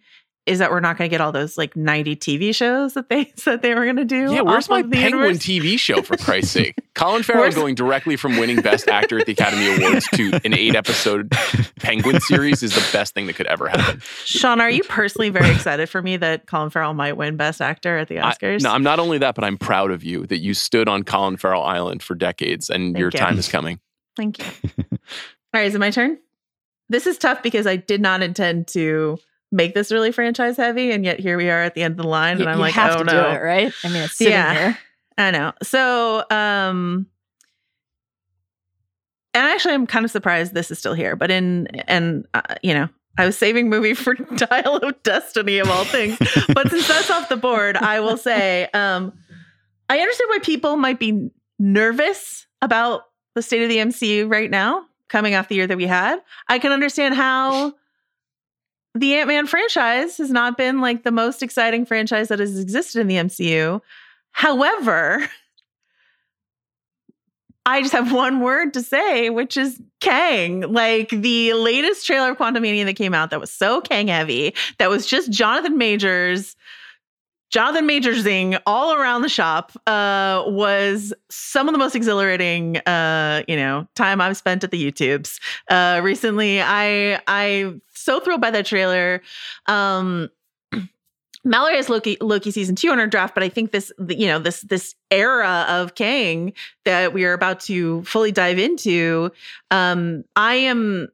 is 0.46 0.60
that 0.60 0.70
we're 0.70 0.78
not 0.78 0.96
going 0.96 1.10
to 1.10 1.12
get 1.12 1.20
all 1.20 1.32
those 1.32 1.58
like 1.58 1.74
ninety 1.74 2.14
TV 2.14 2.54
shows 2.54 2.94
that 2.94 3.08
they 3.08 3.32
said 3.36 3.62
they 3.62 3.74
were 3.74 3.82
going 3.84 3.96
to 3.96 4.04
do. 4.04 4.32
Yeah, 4.32 4.42
where's 4.42 4.68
my 4.68 4.82
Penguin 4.82 5.02
universe. 5.04 5.38
TV 5.38 5.78
show 5.78 6.02
for 6.02 6.16
Christ's 6.16 6.52
sake? 6.52 6.74
Colin 6.94 7.22
Farrell 7.24 7.42
Where's- 7.42 7.54
going 7.56 7.74
directly 7.74 8.16
from 8.16 8.36
winning 8.38 8.60
Best 8.60 8.88
Actor 8.88 9.18
at 9.18 9.26
the 9.26 9.32
Academy 9.32 9.74
Awards 9.76 10.06
to 10.14 10.38
an 10.44 10.54
eight-episode 10.54 11.30
Penguin 11.80 12.20
series 12.20 12.62
is 12.62 12.74
the 12.74 12.88
best 12.96 13.12
thing 13.12 13.26
that 13.26 13.34
could 13.34 13.46
ever 13.48 13.68
happen. 13.68 14.00
Sean, 14.24 14.60
are 14.60 14.70
you 14.70 14.82
personally 14.84 15.28
very 15.30 15.50
excited 15.50 15.88
for 15.90 16.00
me 16.00 16.16
that 16.16 16.46
Colin 16.46 16.70
Farrell 16.70 16.94
might 16.94 17.16
win 17.16 17.36
Best 17.36 17.60
Actor 17.60 17.98
at 17.98 18.08
the 18.08 18.20
I- 18.20 18.32
Oscars? 18.32 18.62
no, 18.62 18.70
I'm 18.72 18.82
not 18.84 18.98
only 19.00 19.18
that, 19.18 19.34
but 19.34 19.44
I'm 19.44 19.58
proud 19.58 19.90
of 19.90 20.04
you 20.04 20.26
that 20.28 20.38
you 20.38 20.54
stood 20.54 20.88
on 20.88 21.02
Colin 21.02 21.36
Farrell 21.36 21.64
Island 21.64 22.02
for 22.02 22.14
decades, 22.14 22.70
and 22.70 22.94
Thank 22.94 22.98
your 22.98 23.08
you. 23.08 23.18
time 23.18 23.36
is 23.38 23.48
coming. 23.48 23.78
Thank 24.16 24.38
you. 24.38 24.44
All 24.92 24.98
right, 25.54 25.66
is 25.66 25.74
it 25.74 25.78
my 25.78 25.90
turn? 25.90 26.18
This 26.88 27.06
is 27.06 27.18
tough 27.18 27.42
because 27.42 27.66
I 27.66 27.76
did 27.76 28.00
not 28.00 28.22
intend 28.22 28.68
to 28.68 29.18
make 29.52 29.74
this 29.74 29.90
really 29.92 30.12
franchise 30.12 30.56
heavy, 30.56 30.90
and 30.92 31.04
yet 31.04 31.20
here 31.20 31.36
we 31.36 31.50
are 31.50 31.62
at 31.62 31.74
the 31.74 31.82
end 31.82 31.92
of 31.92 31.98
the 31.98 32.08
line, 32.08 32.38
You, 32.38 32.42
and 32.44 32.50
I'm 32.50 32.58
like, 32.58 32.74
have 32.74 32.94
oh 32.96 32.98
to 32.98 33.04
no, 33.04 33.12
do 33.12 33.18
it, 33.36 33.42
right? 33.42 33.72
I 33.84 33.88
mean, 33.88 34.02
it's 34.02 34.16
sitting 34.18 34.32
Yeah. 34.32 34.52
here. 34.52 34.78
I 35.18 35.30
know. 35.30 35.52
So, 35.62 36.24
um, 36.30 37.06
and 39.34 39.44
actually, 39.46 39.74
I'm 39.74 39.86
kind 39.86 40.04
of 40.04 40.10
surprised 40.10 40.54
this 40.54 40.70
is 40.70 40.78
still 40.78 40.94
here. 40.94 41.16
But 41.16 41.30
in 41.30 41.66
and 41.88 42.26
uh, 42.34 42.42
you 42.62 42.72
know, 42.74 42.88
I 43.18 43.26
was 43.26 43.36
saving 43.36 43.68
movie 43.68 43.94
for 43.94 44.14
Dial 44.36 44.76
of 44.76 45.02
Destiny 45.02 45.58
of 45.58 45.68
all 45.68 45.84
things. 45.84 46.18
but 46.54 46.70
since 46.70 46.86
that's 46.88 47.10
off 47.10 47.28
the 47.28 47.36
board, 47.36 47.76
I 47.76 48.00
will 48.00 48.16
say, 48.16 48.68
um, 48.74 49.12
I 49.88 49.98
understand 50.00 50.28
why 50.30 50.38
people 50.40 50.76
might 50.76 50.98
be 50.98 51.30
nervous 51.58 52.46
about 52.62 53.02
the 53.36 53.42
state 53.42 53.62
of 53.62 53.68
the 53.68 53.76
MCU 53.76 54.28
right 54.28 54.50
now, 54.50 54.86
coming 55.08 55.34
off 55.34 55.48
the 55.48 55.54
year 55.54 55.66
that 55.66 55.76
we 55.76 55.86
had. 55.86 56.18
I 56.48 56.58
can 56.58 56.72
understand 56.72 57.14
how 57.14 57.74
the 58.94 59.14
Ant 59.14 59.28
Man 59.28 59.46
franchise 59.46 60.16
has 60.16 60.30
not 60.30 60.56
been 60.56 60.80
like 60.80 61.04
the 61.04 61.12
most 61.12 61.42
exciting 61.42 61.84
franchise 61.84 62.28
that 62.28 62.40
has 62.40 62.58
existed 62.58 62.98
in 62.98 63.08
the 63.08 63.16
MCU. 63.16 63.82
However, 64.32 65.28
I 67.66 67.82
just 67.82 67.92
have 67.92 68.10
one 68.10 68.40
word 68.40 68.72
to 68.74 68.82
say, 68.82 69.28
which 69.28 69.58
is 69.58 69.82
Kang. 70.00 70.60
Like 70.60 71.10
the 71.10 71.52
latest 71.52 72.06
trailer 72.06 72.30
of 72.30 72.38
Quantumania 72.38 72.86
that 72.86 72.94
came 72.94 73.12
out 73.12 73.30
that 73.30 73.40
was 73.40 73.52
so 73.52 73.82
Kang 73.82 74.08
heavy, 74.08 74.54
that 74.78 74.88
was 74.88 75.06
just 75.06 75.30
Jonathan 75.30 75.76
Majors 75.76 76.56
Jonathan 77.50 77.86
Majorsing 77.86 78.56
all 78.66 78.94
around 78.94 79.22
the 79.22 79.28
shop 79.28 79.72
uh, 79.86 80.42
was 80.46 81.12
some 81.30 81.68
of 81.68 81.72
the 81.72 81.78
most 81.78 81.94
exhilarating, 81.94 82.78
uh, 82.78 83.42
you 83.46 83.56
know, 83.56 83.86
time 83.94 84.20
I've 84.20 84.36
spent 84.36 84.64
at 84.64 84.70
the 84.70 84.90
YouTubes 84.92 85.38
uh, 85.70 86.00
recently. 86.02 86.60
I 86.60 87.20
I 87.28 87.74
so 87.94 88.20
thrilled 88.20 88.40
by 88.40 88.50
that 88.50 88.66
trailer. 88.66 89.22
Um, 89.66 90.28
Mallory 91.44 91.76
has 91.76 91.88
Loki 91.88 92.16
Loki 92.20 92.50
season 92.50 92.74
two 92.74 92.90
on 92.90 92.98
her 92.98 93.06
draft, 93.06 93.34
but 93.34 93.44
I 93.44 93.48
think 93.48 93.70
this 93.70 93.92
you 94.08 94.26
know 94.26 94.40
this 94.40 94.62
this 94.62 94.96
era 95.12 95.66
of 95.68 95.94
Kang 95.94 96.52
that 96.84 97.12
we 97.12 97.24
are 97.24 97.32
about 97.32 97.60
to 97.60 98.02
fully 98.02 98.32
dive 98.32 98.58
into. 98.58 99.30
Um, 99.70 100.24
I 100.34 100.54
am 100.54 101.08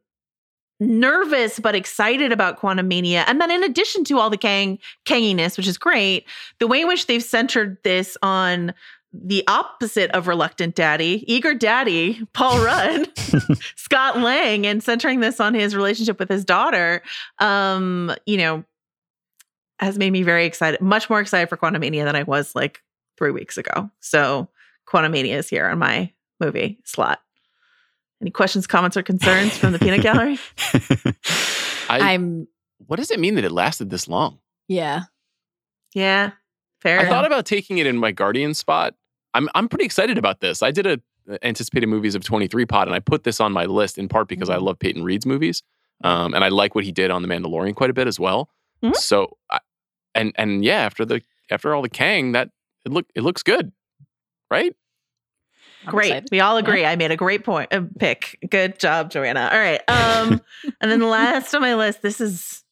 nervous 0.79 1.59
but 1.59 1.75
excited 1.75 2.31
about 2.31 2.59
Quantumania. 2.59 3.23
And 3.27 3.39
then 3.39 3.51
in 3.51 3.63
addition 3.63 4.03
to 4.05 4.19
all 4.19 4.29
the 4.29 4.37
Kang 4.37 4.79
Kanginess, 5.05 5.57
which 5.57 5.67
is 5.67 5.77
great, 5.77 6.25
the 6.59 6.67
way 6.67 6.81
in 6.81 6.87
which 6.87 7.07
they've 7.07 7.23
centered 7.23 7.77
this 7.83 8.17
on 8.21 8.73
the 9.13 9.43
opposite 9.47 10.09
of 10.11 10.27
reluctant 10.27 10.75
daddy, 10.75 11.23
eager 11.31 11.53
daddy, 11.53 12.25
Paul 12.33 12.59
Rudd, 12.65 13.07
Scott 13.75 14.19
Lang, 14.19 14.65
and 14.65 14.83
centering 14.83 15.19
this 15.19 15.39
on 15.39 15.53
his 15.53 15.75
relationship 15.75 16.19
with 16.19 16.29
his 16.29 16.43
daughter, 16.43 17.03
um, 17.39 18.13
you 18.25 18.37
know, 18.37 18.63
has 19.79 19.97
made 19.97 20.11
me 20.11 20.23
very 20.23 20.45
excited, 20.45 20.81
much 20.81 21.09
more 21.09 21.19
excited 21.19 21.49
for 21.49 21.57
Quantumania 21.57 22.05
than 22.05 22.15
I 22.15 22.23
was 22.23 22.55
like 22.55 22.81
three 23.17 23.31
weeks 23.31 23.57
ago. 23.57 23.89
So 23.99 24.49
Quantumania 24.87 25.35
is 25.35 25.49
here 25.49 25.67
on 25.67 25.77
my 25.77 26.11
movie 26.39 26.79
slot. 26.83 27.19
Any 28.23 28.31
questions, 28.31 28.65
comments, 28.67 28.95
or 28.95 29.03
concerns 29.03 29.57
from 29.57 29.73
the 29.73 29.79
peanut 29.79 30.01
gallery? 30.01 30.39
I, 31.89 32.13
I'm 32.13 32.47
what 32.87 32.95
does 32.95 33.11
it 33.11 33.19
mean 33.19 33.35
that 33.35 33.43
it 33.43 33.51
lasted 33.51 33.89
this 33.89 34.07
long? 34.07 34.39
yeah. 34.67 35.03
Yeah, 35.95 36.31
fair. 36.81 36.99
I 37.01 37.07
thought 37.07 37.25
about 37.25 37.45
taking 37.45 37.77
it 37.77 37.85
in 37.85 37.97
my 37.97 38.11
Guardian 38.11 38.53
spot. 38.55 38.95
I'm 39.35 39.47
I'm 39.53 39.67
pretty 39.69 39.85
excited 39.85 40.17
about 40.17 40.39
this. 40.39 40.63
I 40.63 40.71
did 40.71 40.87
a 40.87 40.99
uh, 41.31 41.37
anticipated 41.43 41.85
movies 41.87 42.15
of 42.15 42.23
23 42.23 42.65
pod, 42.65 42.87
and 42.87 42.95
I 42.95 42.99
put 42.99 43.25
this 43.25 43.39
on 43.39 43.51
my 43.51 43.65
list 43.65 43.97
in 43.99 44.07
part 44.07 44.27
because 44.27 44.49
I 44.49 44.55
Mm-hmm. 44.55 44.63
love 44.65 44.79
Peyton 44.79 45.03
Reed's 45.03 45.25
movies, 45.27 45.61
um, 46.03 46.33
and 46.33 46.43
I 46.43 46.47
like 46.47 46.73
what 46.73 46.83
he 46.83 46.91
did 46.91 47.11
on 47.11 47.21
The 47.21 47.27
Mandalorian 47.27 47.75
quite 47.75 47.91
a 47.91 47.93
bit 47.93 48.07
as 48.07 48.19
well. 48.19 48.49
Mhm. 48.83 48.95
So, 48.95 49.37
I, 49.51 49.59
and 50.15 50.31
and 50.35 50.63
yeah, 50.65 50.79
after 50.79 51.05
the 51.05 51.21
after 51.51 51.75
all 51.75 51.83
the 51.83 51.89
Kang, 51.89 52.31
that 52.31 52.49
it 52.85 52.91
look 52.91 53.05
it 53.13 53.21
looks 53.21 53.43
good, 53.43 53.71
right? 54.49 54.75
I'm 55.85 55.91
great. 55.91 56.07
excited. 56.11 56.29
We 56.31 56.39
all 56.39 56.57
agree. 56.57 56.85
I 56.85 56.95
made 56.95 57.11
a 57.11 57.15
great 57.17 57.43
point. 57.43 57.73
Uh, 57.73 57.81
pick. 57.99 58.37
Good 58.49 58.79
job, 58.79 59.09
Joanna. 59.11 59.49
All 59.51 59.59
right. 59.59 59.81
Um, 59.89 60.41
and 60.81 60.91
then 60.91 60.99
the 60.99 61.07
last 61.07 61.53
on 61.53 61.61
my 61.61 61.75
list. 61.75 62.01
This 62.01 62.19
is 62.21 62.63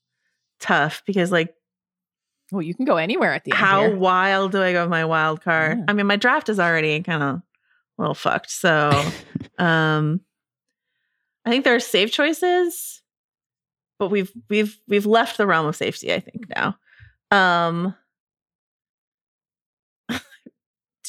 tough 0.59 1.03
because 1.05 1.31
like 1.31 1.53
Well, 2.51 2.61
you 2.61 2.73
can 2.75 2.85
go 2.85 2.97
anywhere 2.97 3.33
at 3.33 3.43
the 3.43 3.51
end. 3.51 3.57
how 3.59 3.81
here. 3.87 3.95
wild 3.95 4.51
do 4.51 4.61
I 4.61 4.71
go 4.73 4.81
with 4.83 4.89
my 4.91 5.05
wild 5.05 5.41
card? 5.41 5.79
Yeah. 5.79 5.85
I 5.87 5.93
mean, 5.93 6.05
my 6.07 6.15
draft 6.17 6.49
is 6.49 6.59
already 6.59 7.01
kind 7.01 7.21
of 7.23 7.29
a 7.37 7.43
little 7.97 8.13
fucked. 8.15 8.51
So, 8.51 8.89
um, 9.59 10.21
I 11.45 11.49
think 11.49 11.63
there 11.63 11.75
are 11.75 11.79
safe 11.79 12.11
choices, 12.11 13.01
but 13.99 14.09
we've 14.11 14.31
we've 14.49 14.77
we've 14.87 15.05
left 15.07 15.37
the 15.37 15.47
realm 15.47 15.65
of 15.65 15.75
safety. 15.75 16.13
I 16.13 16.19
think 16.19 16.45
now. 16.55 16.77
Um, 17.31 17.95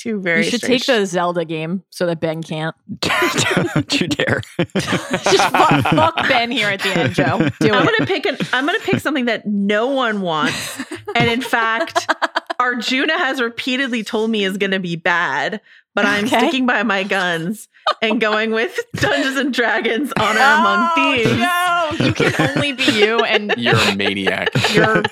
two 0.03 0.21
very 0.21 0.45
You 0.45 0.51
should 0.51 0.61
strange- 0.63 0.85
take 0.87 0.97
the 1.01 1.07
Zelda 1.07 1.45
game 1.45 1.85
so 1.91 2.07
that 2.07 2.21
Ben 2.21 2.43
can't. 2.43 2.75
Don't 3.01 4.01
you 4.01 4.09
dare. 4.09 4.43
Just 4.75 5.51
fuck, 5.51 5.83
fuck 5.85 6.17
Ben 6.29 6.51
here 6.51 6.69
at 6.69 6.81
the 6.81 6.89
end, 6.91 7.15
Joe. 7.15 7.39
Do 7.61 7.73
I'm 7.73 7.87
it. 7.87 7.93
gonna 7.99 8.07
pick 8.07 8.27
an. 8.27 8.37
I'm 8.53 8.67
gonna 8.67 8.79
pick 8.81 9.01
something 9.01 9.27
that 9.27 9.47
no 9.47 9.89
one 9.89 10.21
wants, 10.21 10.83
and 11.15 11.31
in 11.31 11.41
fact, 11.41 12.07
Arjuna 12.61 13.19
has 13.19 13.41
repeatedly 13.41 14.03
told 14.03 14.31
me 14.31 14.45
is 14.45 14.57
gonna 14.57 14.81
be 14.81 14.97
bad. 14.97 15.61
But 15.95 16.07
I'm 16.07 16.25
Okay. 16.25 16.39
sticking 16.39 16.65
by 16.67 16.83
my 16.85 17.03
guns 17.03 17.69
and 18.01 18.21
going 18.21 18.51
with 18.53 18.79
Dungeons 18.95 19.37
and 19.37 19.53
Dragons: 19.55 20.13
Honor 20.19 20.41
Among 20.41 20.95
Thieves. 20.95 21.31
Oh, 21.33 21.97
no, 21.99 22.07
you 22.07 22.13
can 22.15 22.51
only 22.57 22.73
be 22.73 22.85
you, 22.85 23.21
and 23.21 23.55
You're 23.57 23.77
a 23.77 23.95
maniac. 23.97 24.49
you're 24.75 25.03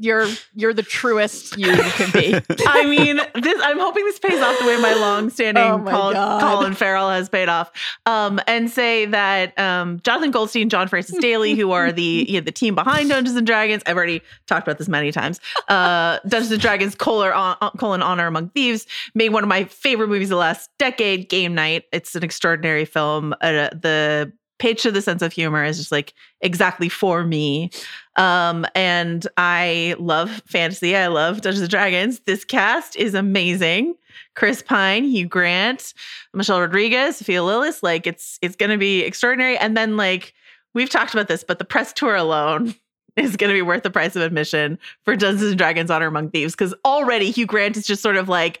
you're 0.00 0.26
you're 0.54 0.74
the 0.74 0.82
truest 0.82 1.58
you 1.58 1.72
can 1.72 2.10
be. 2.12 2.34
I 2.66 2.86
mean, 2.86 3.20
this. 3.34 3.60
I'm 3.62 3.78
hoping 3.78 4.04
this 4.04 4.18
pays 4.18 4.40
off 4.40 4.58
the 4.58 4.66
way 4.66 4.80
my 4.80 4.94
long-standing 4.94 5.62
Oh 5.62 5.78
my 5.78 5.90
Colin, 5.90 6.16
Colin 6.40 6.74
Farrell 6.74 7.10
has 7.10 7.28
paid 7.28 7.48
off. 7.48 7.70
Um, 8.06 8.40
and 8.46 8.70
say 8.70 9.06
that 9.06 9.58
um, 9.58 10.00
Jonathan 10.02 10.30
Goldstein, 10.30 10.68
John 10.68 10.88
Francis 10.88 11.18
Daly, 11.20 11.54
who 11.54 11.72
are 11.72 11.92
the 11.92 12.26
you 12.28 12.34
know, 12.40 12.44
the 12.44 12.52
team 12.52 12.74
behind 12.74 13.08
Dungeons 13.10 13.36
and 13.36 13.46
Dragons. 13.46 13.82
I've 13.86 13.96
already 13.96 14.22
talked 14.46 14.66
about 14.66 14.78
this 14.78 14.88
many 14.88 15.12
times. 15.12 15.40
Uh, 15.68 16.18
Dungeons 16.26 16.52
and 16.52 16.60
Dragons: 16.60 16.94
colon, 16.94 17.32
uh, 17.34 17.70
colon 17.72 18.02
Honor 18.02 18.26
Among 18.26 18.48
Thieves 18.50 18.86
made 19.14 19.30
one 19.30 19.42
of 19.42 19.48
my 19.48 19.64
favorite 19.64 20.08
movies 20.08 20.28
of 20.28 20.36
the 20.36 20.36
last 20.36 20.70
decade. 20.78 21.28
Game 21.28 21.54
Night. 21.54 21.84
It's 21.92 22.14
an 22.20 22.24
extraordinary 22.24 22.84
film. 22.84 23.34
Uh, 23.40 23.70
the 23.72 24.32
pitch 24.60 24.84
of 24.84 24.94
the 24.94 25.02
sense 25.02 25.22
of 25.22 25.32
humor 25.32 25.64
is 25.64 25.78
just 25.78 25.90
like 25.90 26.14
exactly 26.42 26.88
for 26.88 27.24
me. 27.24 27.70
Um, 28.16 28.66
and 28.74 29.26
I 29.36 29.96
love 29.98 30.42
fantasy. 30.46 30.94
I 30.94 31.08
love 31.08 31.40
Dungeons 31.40 31.62
and 31.62 31.70
Dragons. 31.70 32.20
This 32.20 32.44
cast 32.44 32.94
is 32.94 33.14
amazing. 33.14 33.96
Chris 34.36 34.62
Pine, 34.62 35.04
Hugh 35.04 35.26
Grant, 35.26 35.94
Michelle 36.34 36.60
Rodriguez, 36.60 37.16
Sophia 37.16 37.40
Lillis. 37.40 37.82
Like 37.82 38.06
it's 38.06 38.38
it's 38.42 38.54
gonna 38.54 38.78
be 38.78 39.00
extraordinary. 39.02 39.56
And 39.58 39.76
then 39.76 39.96
like 39.96 40.34
we've 40.74 40.90
talked 40.90 41.14
about 41.14 41.26
this, 41.26 41.42
but 41.42 41.58
the 41.58 41.64
press 41.64 41.92
tour 41.92 42.14
alone 42.14 42.74
is 43.16 43.36
gonna 43.36 43.54
be 43.54 43.62
worth 43.62 43.82
the 43.82 43.90
price 43.90 44.14
of 44.14 44.22
admission 44.22 44.78
for 45.04 45.16
Dungeons 45.16 45.50
and 45.50 45.58
Dragons 45.58 45.90
Honor 45.90 46.06
Among 46.06 46.30
Thieves. 46.30 46.52
Because 46.52 46.74
already 46.84 47.30
Hugh 47.30 47.46
Grant 47.46 47.76
is 47.76 47.86
just 47.86 48.02
sort 48.02 48.16
of 48.16 48.28
like, 48.28 48.60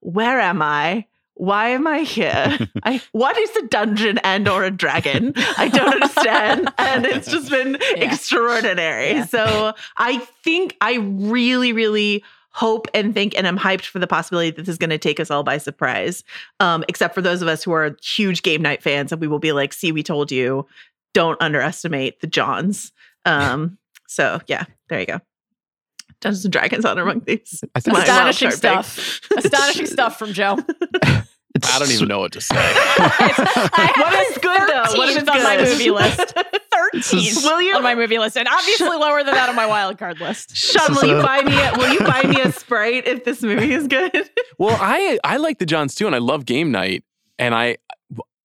where 0.00 0.38
am 0.40 0.62
I? 0.62 1.06
Why 1.38 1.68
am 1.68 1.86
I 1.86 2.00
here? 2.00 2.58
I 2.82 3.00
what 3.12 3.38
is 3.38 3.54
a 3.56 3.66
dungeon 3.68 4.18
and 4.18 4.48
or 4.48 4.64
a 4.64 4.70
dragon? 4.70 5.32
I 5.56 5.68
don't 5.68 5.94
understand. 5.94 6.72
And 6.78 7.06
it's 7.06 7.30
just 7.30 7.48
been 7.50 7.78
Yeah. 7.96 8.04
extraordinary. 8.12 9.10
Yeah. 9.10 9.26
So 9.26 9.72
I 9.96 10.18
think 10.42 10.76
I 10.80 10.96
really, 10.96 11.72
really 11.72 12.24
hope 12.50 12.88
and 12.92 13.14
think 13.14 13.36
and 13.38 13.46
I'm 13.46 13.58
hyped 13.58 13.84
for 13.86 14.00
the 14.00 14.06
possibility 14.08 14.50
that 14.50 14.62
this 14.62 14.72
is 14.72 14.78
going 14.78 14.90
to 14.90 14.98
take 14.98 15.20
us 15.20 15.30
all 15.30 15.44
by 15.44 15.58
surprise. 15.58 16.24
Um, 16.60 16.84
except 16.88 17.14
for 17.14 17.22
those 17.22 17.40
of 17.40 17.46
us 17.46 17.62
who 17.62 17.70
are 17.72 17.96
huge 18.02 18.42
game 18.42 18.60
night 18.62 18.82
fans 18.82 19.12
and 19.12 19.20
we 19.20 19.28
will 19.28 19.38
be 19.38 19.52
like, 19.52 19.72
see, 19.72 19.92
we 19.92 20.02
told 20.02 20.32
you, 20.32 20.66
don't 21.14 21.40
underestimate 21.40 22.20
the 22.20 22.26
Johns. 22.26 22.92
Um, 23.24 23.78
so 24.08 24.40
yeah, 24.48 24.64
there 24.88 24.98
you 25.00 25.06
go. 25.06 25.20
Dungeons 26.20 26.44
and 26.46 26.52
Dragons 26.52 26.84
Honor 26.84 27.02
Among 27.02 27.20
Thieves. 27.20 27.62
I 27.76 27.80
think 27.80 27.96
Astonishing 27.96 28.50
stuff. 28.50 29.20
Astonishing 29.36 29.86
stuff 29.86 30.18
from 30.18 30.32
Joe. 30.32 30.58
It's 31.58 31.74
I 31.74 31.78
don't 31.78 31.90
even 31.90 32.08
know 32.08 32.18
what 32.20 32.32
to 32.32 32.40
say. 32.40 32.54
what 32.56 33.30
is 33.30 33.36
have 33.36 33.96
What 33.96 34.10
this 34.12 34.30
is 34.30 34.38
good, 34.38 34.60
though? 34.60 34.98
What 34.98 35.08
is 35.10 35.28
on 35.28 35.42
my 35.42 35.56
movie 35.58 35.90
list. 35.90 36.34
13th 36.94 37.44
Will 37.44 37.60
you- 37.62 37.74
on 37.74 37.82
my 37.82 37.94
movie 37.94 38.18
list, 38.18 38.36
and 38.36 38.48
obviously 38.48 38.88
lower 38.88 39.22
than 39.24 39.34
that 39.34 39.48
on 39.48 39.54
my 39.56 39.66
wild 39.66 39.98
card 39.98 40.20
list. 40.20 40.56
Sean, 40.56 40.94
will 40.94 41.06
you 41.16 41.22
buy 41.22 41.42
me 41.42 41.52
a 41.60 41.72
will 41.76 41.92
you 41.92 42.00
buy 42.00 42.22
me 42.22 42.40
a 42.40 42.52
Sprite 42.52 43.06
if 43.06 43.24
this 43.24 43.42
movie 43.42 43.72
is 43.72 43.86
good? 43.86 44.30
Well, 44.60 44.76
I 44.80 45.18
I 45.22 45.36
like 45.36 45.58
the 45.58 45.66
Johns 45.66 45.94
too, 45.94 46.06
and 46.06 46.14
I 46.16 46.18
love 46.18 46.44
Game 46.44 46.72
Night, 46.72 47.04
and 47.38 47.54
I 47.54 47.76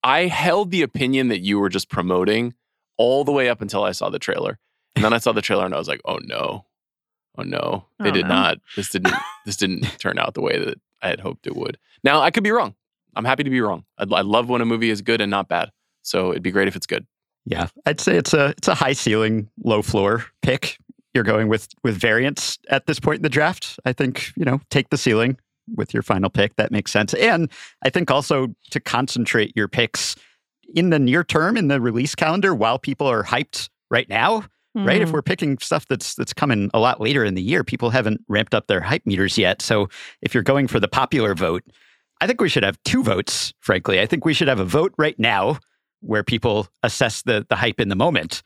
I 0.03 0.25
held 0.27 0.69
the 0.69 0.81
opinion 0.83 1.29
that 1.29 1.39
you 1.39 1.57
were 1.59 1.69
just 1.69 1.89
promoting 1.89 2.53
all 2.97 3.23
the 3.23 3.31
way 3.31 3.49
up 3.49 3.61
until 3.61 3.83
I 3.83 3.93
saw 3.93 4.09
the 4.11 4.19
trailer, 4.19 4.59
and 4.95 5.03
then 5.03 5.11
I 5.13 5.17
saw 5.17 5.31
the 5.31 5.41
trailer 5.41 5.65
and 5.65 5.73
I 5.73 5.79
was 5.79 5.87
like, 5.87 6.01
oh 6.05 6.19
no, 6.21 6.65
oh 7.37 7.41
no, 7.43 7.85
they 7.99 8.09
Oh, 8.09 8.11
did 8.11 8.23
no. 8.27 8.35
not. 8.35 8.57
This 8.75 8.89
didn't 8.89 9.15
this 9.45 9.55
didn't 9.57 9.85
turn 9.99 10.19
out 10.19 10.35
the 10.35 10.41
way 10.41 10.59
that 10.63 10.79
I 11.01 11.07
had 11.07 11.19
hoped 11.19 11.47
it 11.47 11.55
would. 11.55 11.79
Now 12.03 12.21
I 12.21 12.29
could 12.29 12.43
be 12.43 12.51
wrong. 12.51 12.75
I'm 13.15 13.25
happy 13.25 13.43
to 13.43 13.49
be 13.49 13.61
wrong. 13.61 13.83
I, 13.97 14.03
I 14.11 14.21
love 14.21 14.49
when 14.49 14.61
a 14.61 14.65
movie 14.65 14.89
is 14.89 15.01
good 15.01 15.21
and 15.21 15.29
not 15.29 15.47
bad. 15.47 15.69
So 16.01 16.31
it'd 16.31 16.43
be 16.43 16.51
great 16.51 16.67
if 16.67 16.75
it's 16.75 16.85
good. 16.85 17.05
Yeah, 17.45 17.67
I'd 17.85 17.99
say 17.99 18.15
it's 18.15 18.33
a 18.33 18.49
it's 18.57 18.67
a 18.67 18.75
high 18.75 18.93
ceiling, 18.93 19.49
low 19.63 19.81
floor 19.81 20.25
pick. 20.41 20.77
You're 21.13 21.23
going 21.23 21.47
with 21.49 21.67
with 21.83 21.95
variance 21.97 22.57
at 22.69 22.87
this 22.87 22.99
point 22.99 23.17
in 23.17 23.21
the 23.23 23.29
draft. 23.29 23.79
I 23.85 23.93
think 23.93 24.31
you 24.35 24.45
know 24.45 24.61
take 24.69 24.89
the 24.89 24.97
ceiling 24.97 25.37
with 25.75 25.93
your 25.93 26.03
final 26.03 26.29
pick. 26.29 26.55
That 26.55 26.71
makes 26.71 26.91
sense. 26.91 27.13
And 27.13 27.49
I 27.83 27.89
think 27.89 28.09
also 28.11 28.47
to 28.71 28.79
concentrate 28.79 29.53
your 29.55 29.67
picks 29.67 30.15
in 30.73 30.89
the 30.89 30.99
near 30.99 31.23
term 31.23 31.55
in 31.57 31.67
the 31.67 31.79
release 31.79 32.15
calendar 32.15 32.53
while 32.55 32.79
people 32.79 33.07
are 33.07 33.23
hyped 33.23 33.69
right 33.91 34.09
now. 34.09 34.45
Right, 34.75 35.03
if 35.03 35.09
Mhm. 35.09 35.13
we're 35.13 35.21
picking 35.21 35.59
stuff 35.59 35.85
that's 35.87 36.15
that's 36.15 36.33
coming 36.33 36.71
a 36.73 36.79
lot 36.79 36.99
later 36.99 37.23
in 37.23 37.35
the 37.35 37.43
year, 37.43 37.63
people 37.63 37.91
haven't 37.91 38.21
ramped 38.27 38.55
up 38.55 38.65
their 38.65 38.81
hype 38.81 39.05
meters 39.05 39.37
yet. 39.37 39.61
So 39.61 39.87
if 40.23 40.33
you're 40.33 40.41
going 40.41 40.67
for 40.67 40.79
the 40.79 40.87
popular 40.87 41.35
vote, 41.35 41.63
I 42.23 42.25
think 42.25 42.39
we 42.39 42.47
should 42.47 42.63
have 42.63 42.81
two 42.85 43.03
votes. 43.03 43.53
Frankly, 43.59 43.99
I 43.99 44.05
think 44.05 44.23
we 44.23 44.33
should 44.33 44.47
have 44.47 44.61
a 44.61 44.63
vote 44.63 44.93
right 44.97 45.19
now 45.19 45.57
where 45.99 46.23
people 46.23 46.69
assess 46.81 47.21
the 47.23 47.45
the 47.49 47.57
hype 47.57 47.81
in 47.81 47.89
the 47.89 47.97
moment, 47.97 48.43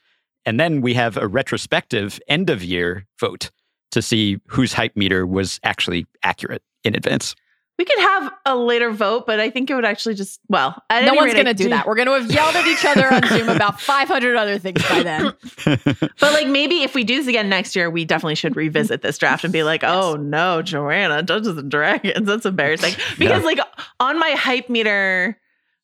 and 0.47 0.59
then 0.59 0.81
we 0.81 0.95
have 0.95 1.15
a 1.15 1.27
retrospective 1.27 2.19
end 2.27 2.49
of 2.49 2.63
year 2.63 3.05
vote 3.19 3.51
to 3.91 4.01
see 4.01 4.39
whose 4.47 4.73
hype 4.73 4.95
meter 4.95 5.27
was 5.27 5.59
actually 5.63 6.07
accurate 6.23 6.63
in 6.83 6.95
advance. 6.95 7.35
We 7.77 7.85
could 7.85 7.99
have 7.99 8.33
a 8.45 8.55
later 8.55 8.91
vote, 8.91 9.27
but 9.27 9.39
I 9.39 9.49
think 9.51 9.69
it 9.69 9.75
would 9.75 9.85
actually 9.85 10.15
just 10.15 10.39
well. 10.49 10.81
At 10.89 11.01
No 11.03 11.09
any 11.09 11.17
one's 11.17 11.33
going 11.33 11.45
to 11.45 11.53
do 11.53 11.69
that. 11.69 11.85
We're 11.85 11.95
going 11.95 12.07
to 12.07 12.13
have 12.13 12.31
yelled 12.31 12.55
at 12.55 12.65
each 12.65 12.83
other 12.83 13.13
on 13.13 13.21
Zoom 13.27 13.49
about 13.49 13.79
500 13.79 14.35
other 14.35 14.57
things 14.57 14.81
by 14.89 15.03
then. 15.03 15.33
But 16.19 16.33
like 16.33 16.47
maybe 16.47 16.81
if 16.81 16.95
we 16.95 17.03
do 17.03 17.17
this 17.17 17.27
again 17.27 17.49
next 17.49 17.75
year, 17.75 17.89
we 17.89 18.03
definitely 18.03 18.33
should 18.35 18.55
revisit 18.55 19.01
this 19.03 19.17
draft 19.19 19.43
and 19.43 19.53
be 19.53 19.63
like, 19.63 19.83
oh 19.83 20.15
no, 20.15 20.61
Joanna, 20.63 21.21
Dungeons 21.21 21.57
and 21.57 21.69
Dragons. 21.69 22.25
That's 22.25 22.45
embarrassing. 22.45 22.95
Because 23.19 23.43
like 23.43 23.59
on 23.99 24.17
my 24.19 24.31
hype 24.31 24.69
meter, 24.69 25.39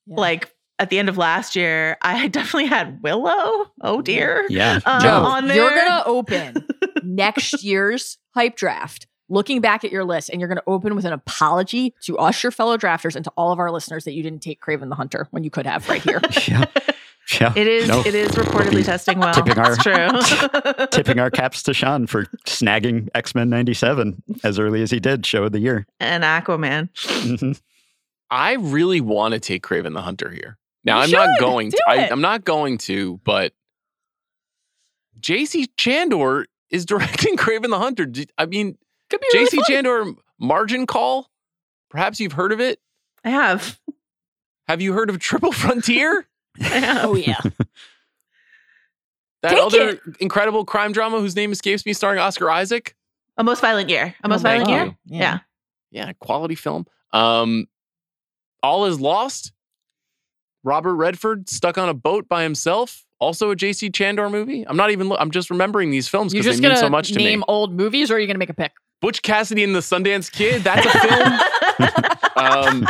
Yeah. 0.07 0.15
like 0.17 0.51
at 0.79 0.89
the 0.89 0.97
end 0.97 1.09
of 1.09 1.17
last 1.19 1.55
year, 1.55 1.97
I 2.01 2.27
definitely 2.27 2.65
had 2.65 3.03
Willow. 3.03 3.67
Oh 3.81 4.01
dear. 4.01 4.47
yeah. 4.49 4.79
Um, 4.85 5.01
Joe, 5.01 5.09
on 5.23 5.47
there. 5.47 5.57
you're 5.57 5.69
going 5.69 5.91
to 5.91 6.05
open 6.05 6.67
next 7.03 7.63
year's 7.63 8.17
hype 8.33 8.55
draft, 8.55 9.05
looking 9.29 9.61
back 9.61 9.83
at 9.83 9.91
your 9.91 10.03
list, 10.03 10.29
and 10.29 10.39
you're 10.39 10.47
going 10.49 10.57
to 10.57 10.63
open 10.67 10.95
with 10.95 11.05
an 11.05 11.13
apology 11.13 11.93
to 12.03 12.17
us, 12.17 12.43
your 12.43 12.51
fellow 12.51 12.77
drafters, 12.77 13.15
and 13.15 13.23
to 13.25 13.31
all 13.37 13.51
of 13.51 13.59
our 13.59 13.71
listeners 13.71 14.03
that 14.05 14.13
you 14.13 14.21
didn't 14.23 14.41
take 14.41 14.61
Kraven 14.61 14.89
the 14.89 14.95
Hunter 14.95 15.27
when 15.31 15.43
you 15.43 15.49
could 15.49 15.65
have 15.65 15.87
right 15.89 16.01
here. 16.01 16.21
yeah. 16.47 16.65
Yeah. 17.39 17.53
It 17.55 17.67
is. 17.67 17.87
No. 17.87 18.01
It 18.01 18.15
is 18.15 18.31
reportedly 18.31 18.83
testing 18.83 19.17
well. 19.17 19.33
tipping 19.33 19.57
our- 19.57 19.73
it's 19.73 19.81
true. 19.81 20.85
Tipping 20.91 21.19
our 21.19 21.31
caps 21.31 21.63
to 21.63 21.73
Sean 21.73 22.05
for 22.05 22.25
snagging 22.45 23.07
X 23.15 23.33
Men 23.33 23.49
97 23.49 24.21
as 24.43 24.59
early 24.59 24.81
as 24.81 24.91
he 24.91 24.99
did, 24.99 25.25
show 25.25 25.45
of 25.45 25.53
the 25.53 25.59
year. 25.59 25.87
and 26.01 26.23
Aquaman. 26.25 26.89
Mhm. 26.93 27.61
I 28.29 28.53
really 28.55 28.99
want 28.99 29.33
to 29.35 29.39
take 29.39 29.63
Kraven 29.63 29.93
the 29.93 30.01
Hunter 30.01 30.29
here. 30.31 30.57
Now 30.83 30.97
You 30.97 31.03
I'm 31.03 31.11
not 31.29 31.39
going 31.39 31.69
Do 31.69 31.77
to. 31.77 31.83
I, 31.87 31.95
it. 32.03 32.11
I'm 32.11 32.19
not 32.21 32.43
going 32.43 32.77
to, 32.79 33.21
but 33.23 33.53
JC 35.19 35.67
Chandor 35.77 36.45
is 36.69 36.85
directing 36.85 37.37
Kraven 37.37 37.69
the 37.69 37.79
Hunter. 37.79 38.05
I 38.37 38.45
mean, 38.47 38.77
Could 39.13 39.21
be 39.21 39.27
really 39.33 39.45
JC 39.47 39.55
fun. 39.57 39.65
Chandor 39.69 40.15
margin 40.39 40.87
call. 40.87 41.29
Perhaps 41.89 42.19
you've 42.19 42.33
heard 42.33 42.51
of 42.51 42.59
it. 42.59 42.79
I 43.23 43.29
have. 43.29 43.79
Have 44.67 44.81
you 44.81 44.93
heard 44.93 45.09
of 45.09 45.19
Triple 45.19 45.51
Frontier? 45.51 46.27
I 46.59 46.63
have. 46.63 47.05
Oh, 47.05 47.15
yeah. 47.15 47.39
That 49.41 49.49
Take 49.51 49.59
other 49.61 49.89
it. 49.89 49.99
incredible 50.21 50.63
crime 50.63 50.93
drama 50.93 51.19
whose 51.19 51.35
name 51.35 51.51
escapes 51.51 51.85
me, 51.85 51.91
starring 51.91 52.17
Oscar 52.19 52.49
Isaac. 52.49 52.95
A 53.35 53.43
most 53.43 53.59
violent 53.59 53.89
year. 53.89 54.15
A 54.23 54.29
most 54.29 54.39
Oh, 54.39 54.43
violent 54.43 54.69
year. 54.69 54.95
Yeah. 55.05 55.39
Yeah, 55.91 56.13
quality 56.19 56.55
film. 56.55 56.85
Um, 57.11 57.67
All 58.61 58.85
is 58.85 59.01
Lost. 59.01 59.51
Robert 60.63 60.95
Redford 60.95 61.49
stuck 61.49 61.77
on 61.77 61.89
a 61.89 61.93
boat 61.93 62.29
by 62.29 62.43
himself. 62.43 63.03
Also 63.19 63.51
a 63.51 63.55
J.C. 63.57 63.89
Chandor 63.89 64.31
movie. 64.31 64.65
I'm 64.65 64.77
not 64.77 64.91
even. 64.91 65.09
lo- 65.09 65.17
I'm 65.19 65.29
just 65.31 65.49
remembering 65.49 65.91
these 65.91 66.07
films 66.07 66.31
because 66.31 66.59
they 66.59 66.65
mean 66.67 66.77
so 66.77 66.89
much 66.89 67.09
to 67.09 67.15
me. 67.17 67.25
name 67.25 67.43
old 67.49 67.73
movies, 67.73 68.11
or 68.11 68.15
are 68.15 68.19
you 68.19 68.27
going 68.27 68.35
to 68.35 68.39
make 68.39 68.49
a 68.49 68.53
pick? 68.53 68.71
Butch 69.03 69.21
Cassidy 69.21 69.65
and 69.65 69.75
the 69.75 69.81
Sundance 69.81 70.31
Kid. 70.31 70.63
That's 70.63 70.85
a 70.85 70.99
film. 70.99 72.37
um, 72.37 72.87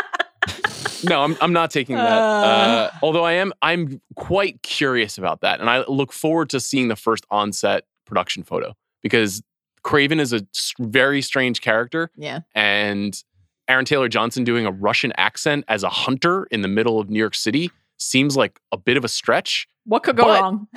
no, 1.03 1.23
I'm, 1.23 1.35
I'm 1.41 1.53
not 1.53 1.71
taking 1.71 1.95
that. 1.95 2.07
Uh, 2.07 2.91
although 3.01 3.23
I 3.25 3.31
am, 3.33 3.51
I'm 3.63 3.99
quite 4.15 4.61
curious 4.61 5.17
about 5.17 5.41
that, 5.41 5.59
and 5.59 5.71
I 5.71 5.83
look 5.87 6.13
forward 6.13 6.51
to 6.51 6.59
seeing 6.59 6.87
the 6.87 6.95
first 6.95 7.25
on-set 7.31 7.85
production 8.05 8.43
photo 8.43 8.75
because 9.01 9.41
Kraven 9.83 10.19
is 10.19 10.33
a 10.33 10.45
very 10.79 11.23
strange 11.23 11.61
character, 11.61 12.11
Yeah. 12.15 12.41
and 12.53 13.19
Aaron 13.67 13.85
Taylor 13.85 14.07
Johnson 14.07 14.43
doing 14.43 14.67
a 14.67 14.71
Russian 14.71 15.13
accent 15.17 15.65
as 15.67 15.81
a 15.81 15.89
hunter 15.89 16.45
in 16.51 16.61
the 16.61 16.67
middle 16.67 16.99
of 16.99 17.09
New 17.09 17.17
York 17.17 17.33
City 17.33 17.71
seems 17.97 18.37
like 18.37 18.59
a 18.71 18.77
bit 18.77 18.97
of 18.97 19.03
a 19.03 19.07
stretch. 19.09 19.67
What 19.85 20.03
could 20.03 20.15
go 20.15 20.23
But- 20.25 20.41
wrong? 20.41 20.67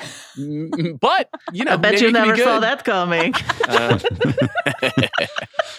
But 1.01 1.31
you 1.53 1.65
know, 1.65 1.73
I 1.73 1.77
bet 1.77 2.01
you 2.01 2.09
it 2.09 2.13
could 2.13 2.23
be 2.23 2.29
never 2.29 2.37
saw 2.37 2.61
that 2.61 2.85
coming. 2.85 3.33
Uh, 3.69 3.99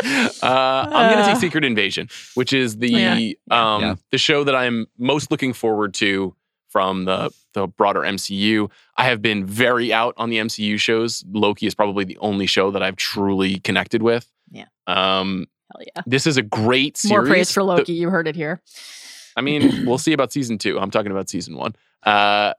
uh, 0.03 0.39
I'm 0.43 1.11
going 1.13 1.25
to 1.25 1.31
take 1.31 1.39
Secret 1.39 1.63
Invasion, 1.63 2.09
which 2.35 2.53
is 2.53 2.77
the 2.77 2.89
Yeah. 2.89 3.13
um, 3.51 3.81
Yeah. 3.81 3.95
the 4.11 4.17
show 4.17 4.43
that 4.43 4.55
I'm 4.55 4.87
most 4.97 5.31
looking 5.31 5.53
forward 5.53 5.93
to 5.95 6.35
from 6.69 7.05
the 7.05 7.31
the 7.53 7.67
broader 7.67 8.01
MCU. 8.01 8.69
I 8.97 9.05
have 9.05 9.21
been 9.21 9.45
very 9.45 9.91
out 9.91 10.13
on 10.17 10.29
the 10.29 10.37
MCU 10.37 10.77
shows. 10.79 11.23
Loki 11.31 11.65
is 11.65 11.73
probably 11.73 12.05
the 12.05 12.17
only 12.19 12.45
show 12.45 12.69
that 12.71 12.83
I've 12.83 12.95
truly 12.97 13.59
connected 13.59 14.03
with. 14.03 14.29
Yeah. 14.51 14.65
Um, 14.85 15.47
Hell 15.73 15.85
yeah. 15.95 16.01
this 16.05 16.27
is 16.27 16.37
a 16.37 16.41
great 16.43 16.97
series. 16.97 17.11
More 17.11 17.25
praise 17.25 17.51
for 17.51 17.61
The- 17.61 17.65
Loki. 17.67 17.93
you 17.93 18.09
heard 18.09 18.27
it 18.27 18.35
here. 18.35 18.61
I 19.35 19.41
mean, 19.41 19.85
we'll 19.85 19.97
see 19.97 20.13
about 20.13 20.31
season 20.31 20.57
two. 20.57 20.79
I'm 20.79 20.91
talking 20.91 21.11
about 21.11 21.29
season 21.29 21.55
one. 21.55 21.75
Uh, 22.03 22.53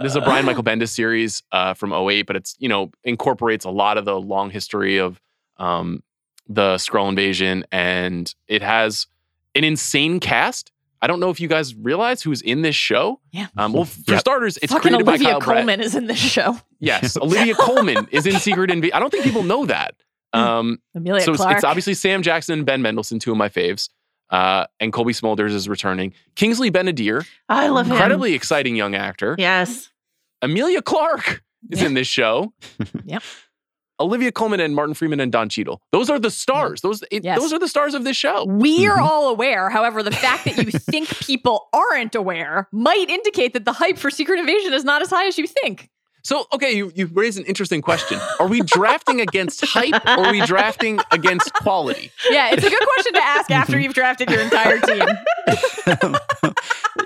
this 0.00 0.12
is 0.12 0.16
a 0.16 0.20
Brian 0.20 0.44
Michael 0.44 0.64
Bendis 0.64 0.88
series 0.88 1.42
uh, 1.52 1.74
from 1.74 1.92
08, 1.92 2.22
but 2.22 2.36
it's, 2.36 2.56
you 2.58 2.68
know, 2.68 2.90
incorporates 3.04 3.64
a 3.64 3.70
lot 3.70 3.98
of 3.98 4.04
the 4.04 4.18
long 4.20 4.50
history 4.50 4.98
of 4.98 5.20
um, 5.58 6.02
the 6.48 6.74
Skrull 6.76 7.08
invasion. 7.08 7.64
And 7.70 8.32
it 8.46 8.62
has 8.62 9.06
an 9.54 9.64
insane 9.64 10.20
cast. 10.20 10.72
I 11.00 11.06
don't 11.06 11.20
know 11.20 11.30
if 11.30 11.38
you 11.40 11.46
guys 11.46 11.76
realize 11.76 12.22
who's 12.22 12.42
in 12.42 12.62
this 12.62 12.74
show. 12.74 13.20
Yeah. 13.30 13.46
Um, 13.56 13.72
well, 13.72 13.84
for 13.84 14.12
Yep. 14.12 14.20
starters, 14.20 14.56
it's 14.58 14.72
Fucking 14.72 14.88
created 14.90 15.06
by 15.06 15.12
Olivia 15.12 15.30
Kyle 15.30 15.40
Brett. 15.40 15.56
Colman 15.58 15.80
is 15.80 15.94
in 15.94 16.06
this 16.06 16.18
show. 16.18 16.58
Yes, 16.80 17.16
Olivia 17.20 17.54
Colman 17.58 18.06
is 18.12 18.24
in 18.26 18.38
Secret 18.38 18.70
Invasion. 18.70 18.94
I 18.94 19.00
don't 19.00 19.10
think 19.10 19.24
people 19.24 19.42
know 19.42 19.66
that. 19.66 19.94
Um, 20.32 20.78
Emilia 20.94 21.20
so 21.22 21.32
it's, 21.32 21.40
Clarke. 21.40 21.56
it's 21.56 21.64
obviously 21.64 21.94
Sam 21.94 22.22
Jackson 22.22 22.58
and 22.58 22.66
Ben 22.66 22.82
Mendelsohn, 22.82 23.18
two 23.18 23.32
of 23.32 23.36
my 23.36 23.48
faves. 23.48 23.88
Uh, 24.30 24.66
and 24.80 24.92
Cobie 24.92 25.12
Smulders 25.12 25.50
is 25.54 25.68
returning. 25.68 26.12
Kingsley 26.36 26.70
Ben-Adir, 26.70 27.26
I 27.48 27.68
love 27.68 27.86
him. 27.86 27.92
incredibly 27.92 28.34
exciting 28.34 28.76
young 28.76 28.94
actor. 28.94 29.34
Yes. 29.38 29.90
Emilia 30.42 30.82
Clarke 30.82 31.42
is 31.70 31.82
in 31.82 31.94
this 31.94 32.06
show. 32.06 32.52
Yep. 33.04 33.22
Olivia 34.00 34.30
Colman 34.30 34.60
and 34.60 34.76
Martin 34.76 34.94
Freeman 34.94 35.18
and 35.18 35.32
Don 35.32 35.48
Cheadle. 35.48 35.80
Those 35.90 36.08
are 36.08 36.20
the 36.20 36.30
stars. 36.30 36.82
Those 36.82 37.02
it, 37.10 37.24
Yes. 37.24 37.40
those 37.40 37.52
are 37.52 37.58
the 37.58 37.66
stars 37.66 37.94
of 37.94 38.04
this 38.04 38.16
show. 38.16 38.44
We 38.44 38.86
are 38.86 38.96
Mhm. 38.98 39.02
all 39.02 39.28
aware. 39.30 39.70
However, 39.70 40.04
the 40.04 40.12
fact 40.12 40.44
that 40.44 40.56
you 40.56 40.70
think 40.70 41.08
people 41.18 41.68
aren't 41.72 42.14
aware 42.14 42.68
might 42.70 43.10
indicate 43.10 43.54
that 43.54 43.64
the 43.64 43.72
hype 43.72 43.98
for 43.98 44.08
Secret 44.10 44.38
Invasion 44.38 44.72
is 44.72 44.84
not 44.84 45.02
as 45.02 45.10
high 45.10 45.26
as 45.26 45.36
you 45.36 45.48
think. 45.48 45.88
So, 46.28 46.46
okay, 46.52 46.72
you, 46.72 46.92
you 46.94 47.06
raise 47.06 47.38
an 47.38 47.46
interesting 47.46 47.80
question. 47.80 48.20
Are 48.38 48.46
we 48.46 48.60
drafting 48.60 49.18
against 49.18 49.64
hype 49.64 49.94
or 50.04 50.26
are 50.26 50.30
we 50.30 50.44
drafting 50.44 51.00
against 51.10 51.54
quality? 51.54 52.12
Yeah, 52.28 52.50
it's 52.52 52.62
a 52.62 52.68
good 52.68 52.82
question 52.86 53.14
to 53.14 53.24
ask 53.24 53.50
after 53.50 53.72
mm-hmm. 53.72 53.80
you've 53.80 53.94
drafted 53.94 54.28
your 54.28 54.42
entire 54.42 54.78
team. 54.78 55.06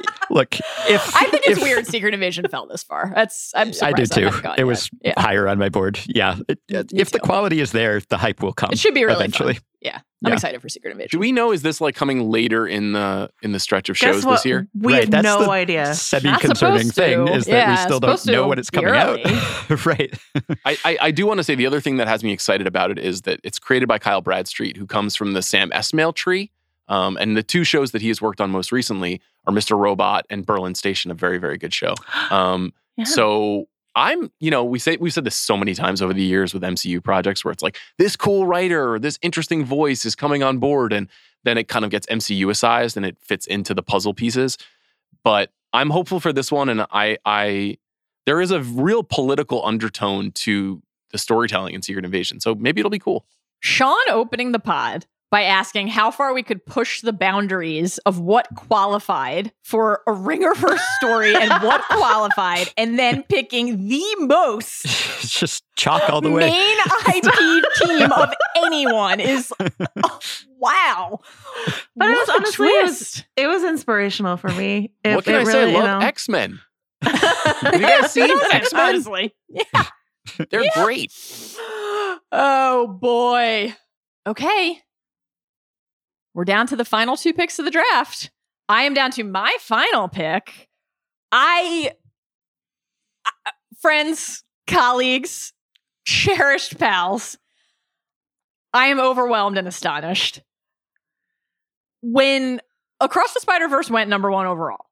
Look, 0.32 0.56
if 0.88 1.14
I 1.14 1.26
think 1.26 1.42
it's 1.46 1.58
if- 1.58 1.62
weird 1.62 1.86
Secret 1.86 2.14
Invasion 2.14 2.46
fell 2.48 2.66
this 2.66 2.82
far. 2.82 3.12
That's 3.14 3.52
I'm 3.54 3.68
I 3.68 3.70
surprised 3.72 3.96
did 3.96 4.10
too. 4.12 4.24
haven't 4.30 4.52
It 4.54 4.58
yet. 4.58 4.66
was 4.66 4.90
yeah. 5.04 5.12
higher 5.20 5.46
on 5.46 5.58
my 5.58 5.68
board. 5.68 6.00
Yeah. 6.06 6.36
It- 6.48 6.58
Me 6.70 6.84
if 7.00 7.10
the 7.10 7.20
quality 7.20 7.60
is 7.60 7.72
there, 7.72 8.00
the 8.08 8.16
hype 8.16 8.42
will 8.42 8.52
come. 8.54 8.70
It 8.72 8.78
should 8.78 8.94
be 8.94 9.04
really 9.04 9.16
eventually. 9.16 9.54
fun. 9.54 9.62
Yeah, 9.82 9.96
I'm 10.24 10.28
Yeah. 10.30 10.34
excited 10.34 10.62
for 10.62 10.68
Secret 10.68 10.92
Invasion. 10.92 11.08
Do 11.12 11.18
we 11.18 11.32
know 11.32 11.50
is 11.52 11.62
this 11.62 11.80
like 11.80 11.94
coming 11.96 12.30
later 12.30 12.66
in 12.66 12.92
the 12.92 13.28
in 13.42 13.52
the 13.52 13.58
stretch 13.60 13.88
of 13.88 13.98
shows 13.98 14.24
this 14.24 14.44
year? 14.46 14.68
We 14.80 14.92
Right, 14.94 15.02
have 15.02 15.10
that's 15.10 15.24
no 15.24 15.42
the 15.44 15.50
idea. 15.50 15.92
Semi-concerning 15.94 16.90
thing 16.90 17.28
is 17.28 17.44
that 17.46 17.52
Yeah, 17.52 17.70
we 17.72 17.76
still 17.78 18.00
don't 18.00 18.24
know 18.26 18.46
when 18.48 18.58
it's 18.58 18.70
coming 18.70 18.92
be 18.92 18.96
out. 18.98 19.20
right. 19.86 20.14
I, 20.64 20.76
I, 20.84 20.98
I 21.00 21.10
do 21.10 21.26
want 21.26 21.38
to 21.38 21.44
say 21.44 21.54
the 21.56 21.66
other 21.66 21.80
thing 21.80 21.96
that 21.96 22.06
has 22.08 22.22
me 22.24 22.32
excited 22.32 22.66
about 22.66 22.90
it 22.90 22.98
is 22.98 23.22
that 23.22 23.40
it's 23.44 23.58
created 23.58 23.88
by 23.88 23.98
Kyle 23.98 24.20
Bradstreet, 24.22 24.76
who 24.76 24.86
comes 24.86 25.16
from 25.16 25.32
the 25.32 25.42
Sam 25.42 25.70
Esmail 25.72 26.14
tree. 26.14 26.52
Um, 26.88 27.16
and 27.16 27.36
the 27.36 27.42
two 27.42 27.64
shows 27.64 27.92
that 27.92 28.02
he 28.02 28.08
has 28.08 28.20
worked 28.20 28.40
on 28.40 28.50
most 28.50 28.72
recently 28.72 29.20
are 29.46 29.52
Mr. 29.52 29.78
Robot 29.78 30.26
and 30.30 30.44
Berlin 30.44 30.74
Station, 30.74 31.10
a 31.10 31.14
very, 31.14 31.38
very 31.38 31.58
good 31.58 31.72
show. 31.74 31.94
Um, 32.30 32.72
Yeah. 32.96 33.04
So 33.04 33.68
I'm, 33.94 34.30
you 34.40 34.50
know, 34.50 34.64
we 34.64 34.78
say 34.78 34.96
we've 34.98 35.12
said 35.12 35.24
this 35.24 35.36
so 35.36 35.56
many 35.56 35.74
times 35.74 36.00
over 36.00 36.12
the 36.14 36.22
years 36.22 36.54
with 36.54 36.62
MCU 36.62 37.02
projects 37.02 37.44
where 37.44 37.52
it's 37.52 37.62
like 37.62 37.78
this 37.98 38.16
cool 38.16 38.46
writer 38.46 38.92
or 38.92 38.98
this 38.98 39.18
interesting 39.22 39.64
voice 39.64 40.04
is 40.04 40.14
coming 40.14 40.42
on 40.42 40.58
board, 40.58 40.92
and 40.92 41.08
then 41.44 41.58
it 41.58 41.68
kind 41.68 41.84
of 41.84 41.90
gets 41.90 42.06
MCUicized 42.06 42.96
and 42.96 43.04
it 43.04 43.16
fits 43.20 43.46
into 43.46 43.74
the 43.74 43.82
puzzle 43.82 44.14
pieces. 44.14 44.56
But 45.24 45.50
I'm 45.72 45.90
hopeful 45.90 46.20
for 46.20 46.32
this 46.32 46.50
one, 46.50 46.68
and 46.68 46.86
I, 46.90 47.18
I, 47.24 47.78
there 48.26 48.40
is 48.40 48.50
a 48.50 48.60
real 48.62 49.02
political 49.02 49.64
undertone 49.64 50.30
to 50.32 50.82
the 51.10 51.18
storytelling 51.18 51.74
in 51.74 51.82
Secret 51.82 52.04
Invasion, 52.04 52.40
so 52.40 52.54
maybe 52.54 52.80
it'll 52.80 52.90
be 52.90 52.98
cool. 52.98 53.26
Sean 53.60 53.96
opening 54.10 54.52
the 54.52 54.58
pod 54.58 55.06
by 55.32 55.42
asking 55.44 55.88
how 55.88 56.10
far 56.10 56.32
we 56.34 56.42
could 56.42 56.64
push 56.66 57.00
the 57.00 57.12
boundaries 57.12 57.96
of 58.04 58.20
what 58.20 58.46
qualified 58.54 59.50
for 59.64 60.02
a 60.06 60.12
ringer 60.12 60.54
first 60.54 60.84
story 61.00 61.34
and 61.34 61.50
what 61.64 61.80
qualified, 61.90 62.68
and 62.76 62.98
then 62.98 63.22
picking 63.30 63.88
the 63.88 64.04
most 64.18 64.84
It's 64.84 65.30
just 65.40 65.64
chalk 65.74 66.08
all 66.10 66.20
the 66.20 66.30
way. 66.30 66.50
main 66.50 66.78
IP 67.16 67.64
team 67.82 68.12
of 68.12 68.28
anyone 68.58 69.20
is 69.20 69.50
oh, 70.04 70.18
wow. 70.58 71.18
But 71.96 72.10
it 72.10 72.12
was 72.18 72.28
a 72.28 72.32
honestly, 72.32 72.68
it 72.68 72.84
was- 72.84 73.24
It 73.36 73.46
was 73.46 73.64
inspirational 73.64 74.36
for 74.36 74.50
me. 74.50 74.92
It, 75.02 75.14
what 75.16 75.24
can 75.24 75.34
it 75.36 75.38
I 75.40 75.44
say? 75.44 75.60
really, 75.60 75.70
I 75.74 75.78
you 75.78 75.82
love 75.82 76.00
know- 76.02 76.06
X 76.06 76.28
Men. 76.28 76.60
Have 77.02 77.72
you 77.74 77.80
guys 77.80 78.12
seen 78.12 78.30
X 78.52 78.72
Men? 78.74 78.88
Honestly. 78.90 79.34
Yeah. 79.48 79.84
They're 80.50 80.64
great. 80.74 81.10
Oh 82.34 82.86
boy. 83.00 83.74
Okay. 84.26 84.78
We're 86.34 86.44
down 86.44 86.66
to 86.68 86.76
the 86.76 86.84
final 86.84 87.16
two 87.16 87.32
picks 87.32 87.58
of 87.58 87.64
the 87.64 87.70
draft. 87.70 88.30
I 88.68 88.82
am 88.84 88.94
down 88.94 89.10
to 89.12 89.24
my 89.24 89.54
final 89.60 90.08
pick. 90.08 90.68
I, 91.30 91.92
I- 93.26 93.50
friends, 93.80 94.44
colleagues, 94.66 95.52
cherished 96.06 96.78
pals. 96.78 97.36
I 98.72 98.86
am 98.86 98.98
overwhelmed 99.00 99.58
and 99.58 99.68
astonished. 99.68 100.40
when 102.00 102.60
Across 103.00 103.34
the 103.34 103.40
Spider 103.40 103.68
Verse 103.68 103.90
went 103.90 104.08
number 104.08 104.30
one 104.30 104.46
overall, 104.46 104.86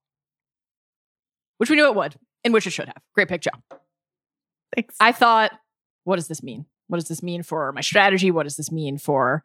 which 1.58 1.70
we 1.70 1.76
knew 1.76 1.86
it 1.86 1.94
would, 1.94 2.16
and 2.44 2.52
which 2.52 2.66
it 2.66 2.70
should 2.70 2.86
have. 2.88 3.00
Great 3.14 3.28
pick, 3.28 3.40
Joe. 3.42 3.50
Thanks. 4.74 4.96
I 5.00 5.12
thought, 5.12 5.52
what 6.04 6.16
does 6.16 6.26
this 6.28 6.42
mean? 6.42 6.66
What 6.88 6.98
does 6.98 7.08
this 7.08 7.22
mean 7.22 7.42
for 7.44 7.70
my 7.72 7.80
strategy? 7.82 8.30
What 8.32 8.42
does 8.42 8.56
this 8.56 8.72
mean 8.72 8.98
for 8.98 9.44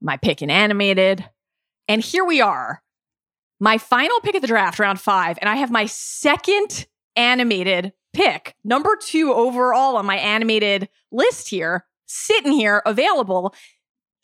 my 0.00 0.16
pick 0.16 0.42
in 0.42 0.50
animated? 0.50 1.24
And 1.88 2.02
here 2.02 2.24
we 2.24 2.40
are, 2.40 2.82
my 3.60 3.78
final 3.78 4.20
pick 4.20 4.34
of 4.34 4.42
the 4.42 4.48
draft, 4.48 4.78
round 4.78 5.00
five, 5.00 5.38
and 5.40 5.48
I 5.48 5.56
have 5.56 5.70
my 5.70 5.86
second 5.86 6.86
animated 7.14 7.92
pick, 8.12 8.54
number 8.64 8.96
two 9.00 9.32
overall 9.32 9.96
on 9.96 10.06
my 10.06 10.16
animated 10.16 10.88
list 11.12 11.48
here, 11.48 11.86
sitting 12.06 12.52
here 12.52 12.82
available. 12.84 13.54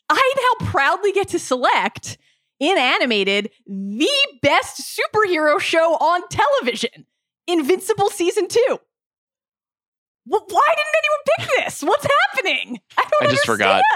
I 0.09 0.33
now 0.59 0.67
proudly 0.67 1.11
get 1.11 1.29
to 1.29 1.39
select 1.39 2.17
in 2.59 2.77
animated 2.77 3.51
the 3.65 4.09
best 4.41 4.99
superhero 4.99 5.59
show 5.59 5.95
on 5.95 6.27
television, 6.29 7.05
Invincible 7.47 8.09
Season 8.09 8.47
2. 8.47 8.79
Wh- 10.25 10.31
Why 10.47 10.75
didn't 10.75 10.95
anyone 10.97 11.21
pick 11.37 11.65
this? 11.65 11.81
What's 11.83 12.05
happening? 12.05 12.79
I 12.97 13.01
don't 13.01 13.29
I 13.29 13.31
just 13.31 13.45
forgot. 13.45 13.81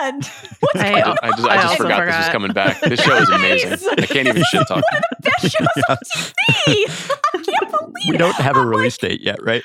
What's 0.60 0.80
I- 0.82 0.90
going 0.90 1.04
I, 1.04 1.10
on? 1.12 1.18
I 1.24 1.30
just, 1.32 1.44
I 1.48 1.52
I 1.52 1.56
just 1.56 1.68
also 1.68 1.84
forgot 1.84 2.06
this 2.06 2.18
was 2.18 2.30
coming 2.30 2.52
back. 2.54 2.82
This 2.82 3.02
show 3.02 3.16
is 3.18 3.30
amazing. 3.30 3.72
I 3.98 4.06
can't 4.06 4.28
even 4.28 4.44
shit 4.52 4.68
talk. 4.68 4.84
One 4.84 4.84
of 4.96 5.04
the 5.12 5.30
best 5.30 5.42
shows 5.58 5.84
on 5.90 5.98
TV. 6.68 7.12
I 7.34 7.44
can't 7.44 7.72
believe 7.72 8.12
We 8.12 8.18
don't 8.18 8.36
have 8.36 8.56
a 8.58 8.60
I'm 8.60 8.68
like, 8.68 8.76
release 8.78 8.98
date 8.98 9.22
yet, 9.22 9.42
right? 9.44 9.64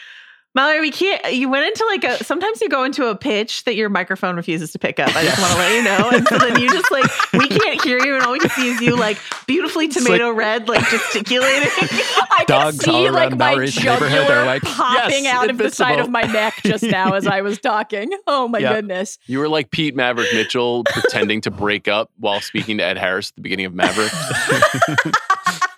Mallory, 0.55 0.83
we 0.83 0.91
can't. 0.91 1.33
You 1.33 1.49
went 1.49 1.65
into 1.67 1.83
like 1.87 2.05
a. 2.05 2.23
Sometimes 2.23 2.61
you 2.61 2.69
go 2.69 2.85
into 2.85 3.07
a 3.07 3.17
pitch 3.17 3.65
that 3.65 3.75
your 3.75 3.89
microphone 3.89 4.37
refuses 4.37 4.71
to 4.73 4.79
pick 4.79 5.01
up. 5.01 5.09
I 5.17 5.25
just 5.25 5.41
want 5.41 5.51
to 5.53 5.59
let 5.59 5.73
you 5.75 5.83
know. 5.83 6.11
And 6.11 6.29
so 6.29 6.37
then 6.39 6.61
you 6.61 6.69
just 6.69 6.91
like 6.93 7.07
we 7.33 7.49
can't 7.49 7.83
hear 7.83 7.99
you, 8.05 8.15
and 8.17 8.23
all 8.23 8.33
we 8.33 8.39
can 8.39 8.51
see 8.51 8.69
is 8.69 8.79
you 8.83 8.95
like 8.95 9.17
beautifully 9.47 9.87
like- 9.87 9.97
tomato 9.97 10.31
red, 10.31 10.69
like 10.69 10.87
gesticulating. 10.91 11.69
I 11.81 12.45
can 12.45 12.47
Dogs 12.47 12.87
all 12.87 12.95
see 12.95 13.07
around 13.07 13.15
like 13.15 13.31
my 13.31 13.37
Mallory's 13.37 13.77
neighborhood 13.83 14.11
jugular 14.11 14.45
like, 14.45 14.61
popping 14.63 15.25
"Yes, 15.25 15.35
out 15.35 15.49
of 15.49 15.57
the 15.57 15.71
side 15.71 15.99
of 16.01 16.11
my 16.11 16.23
neck 16.23 16.55
just 16.65 16.85
now 16.85 17.15
as 17.15 17.27
I 17.27 17.41
was 17.41 17.59
talking. 17.59 18.11
Oh 18.27 18.47
my 18.47 18.59
Yeah. 18.59 18.75
goodness. 18.75 19.19
You 19.27 19.39
were 19.39 19.49
like 19.49 19.71
Pete 19.71 19.97
Maverick 19.97 20.35
Mitchell 20.35 20.85
pretending 20.89 21.41
to 21.43 21.51
break 21.51 21.89
up 21.89 22.11
while 22.19 22.43
speaking 22.43 22.77
to 22.77 22.85
Ed 22.85 22.99
Harris 22.99 23.31
at 23.31 23.37
the 23.37 23.41
beginning 23.43 23.65
of 23.65 23.73
Maverick. 23.75 24.13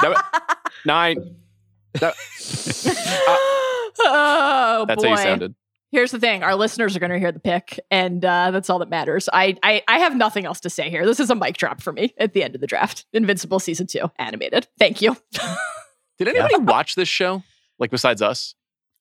That- 0.01 0.61
Nine. 0.85 1.37
That- 2.01 2.15
oh 4.01 4.85
that's 4.87 5.03
boy. 5.03 5.09
how 5.09 5.15
you 5.15 5.23
sounded. 5.23 5.55
Here's 5.91 6.11
the 6.11 6.19
thing: 6.19 6.43
our 6.43 6.57
listeners 6.57 6.97
are 6.97 6.99
going 6.99 7.13
to 7.13 7.19
hear 7.19 7.33
the 7.33 7.41
pick, 7.41 7.79
and 7.91 8.25
uh, 8.25 8.51
that's 8.51 8.69
all 8.69 8.81
that 8.81 8.91
matters. 8.91 9.29
I, 9.33 9.57
I 9.63 9.83
I 9.87 9.99
have 10.01 10.17
nothing 10.17 10.45
else 10.45 10.61
to 10.61 10.71
say 10.71 10.91
here. 10.91 11.07
This 11.07 11.21
is 11.21 11.31
a 11.31 11.35
mic 11.35 11.57
drop 11.57 11.81
for 11.81 11.93
me 11.93 12.15
at 12.19 12.33
the 12.33 12.43
end 12.43 12.55
of 12.55 12.61
the 12.61 12.67
draft. 12.67 13.07
Invincible 13.13 13.61
season 13.61 13.87
two, 13.87 14.11
animated. 14.19 14.67
Thank 14.79 15.01
you. 15.03 15.17
Did 16.19 16.29
anybody 16.29 16.59
watch 16.59 16.95
this 16.95 17.09
show? 17.09 17.43
Like 17.79 17.91
besides 17.91 18.23
us? 18.23 18.55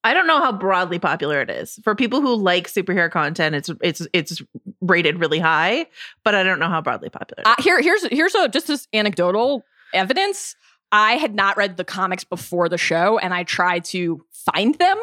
I 0.04 0.14
don't 0.14 0.28
know 0.28 0.40
how 0.40 0.52
broadly 0.52 1.00
popular 1.00 1.42
it 1.42 1.50
is 1.50 1.80
for 1.84 1.96
people 1.96 2.20
who 2.20 2.36
like 2.36 2.68
superhero 2.68 3.10
content. 3.10 3.56
It's 3.56 3.70
it's 3.82 4.06
it's 4.12 4.42
rated 4.82 5.20
really 5.20 5.40
high, 5.40 5.88
but 6.24 6.36
I 6.36 6.44
don't 6.44 6.60
know 6.60 6.68
how 6.68 6.82
broadly 6.82 7.10
popular. 7.10 7.42
it 7.42 7.48
Uh, 7.48 7.56
here, 7.62 7.82
here's 7.82 8.06
here's 8.08 8.36
a 8.36 8.50
just 8.50 8.70
as 8.70 8.88
anecdotal 8.94 9.64
evidence. 9.94 10.56
I 10.94 11.14
had 11.14 11.34
not 11.36 11.58
read 11.58 11.76
the 11.76 11.84
comics 11.84 12.24
before 12.24 12.70
the 12.70 12.78
show, 12.78 13.18
and 13.18 13.34
I 13.34 13.44
tried 13.44 13.84
to 13.86 14.24
find 14.32 14.76
them 14.76 14.98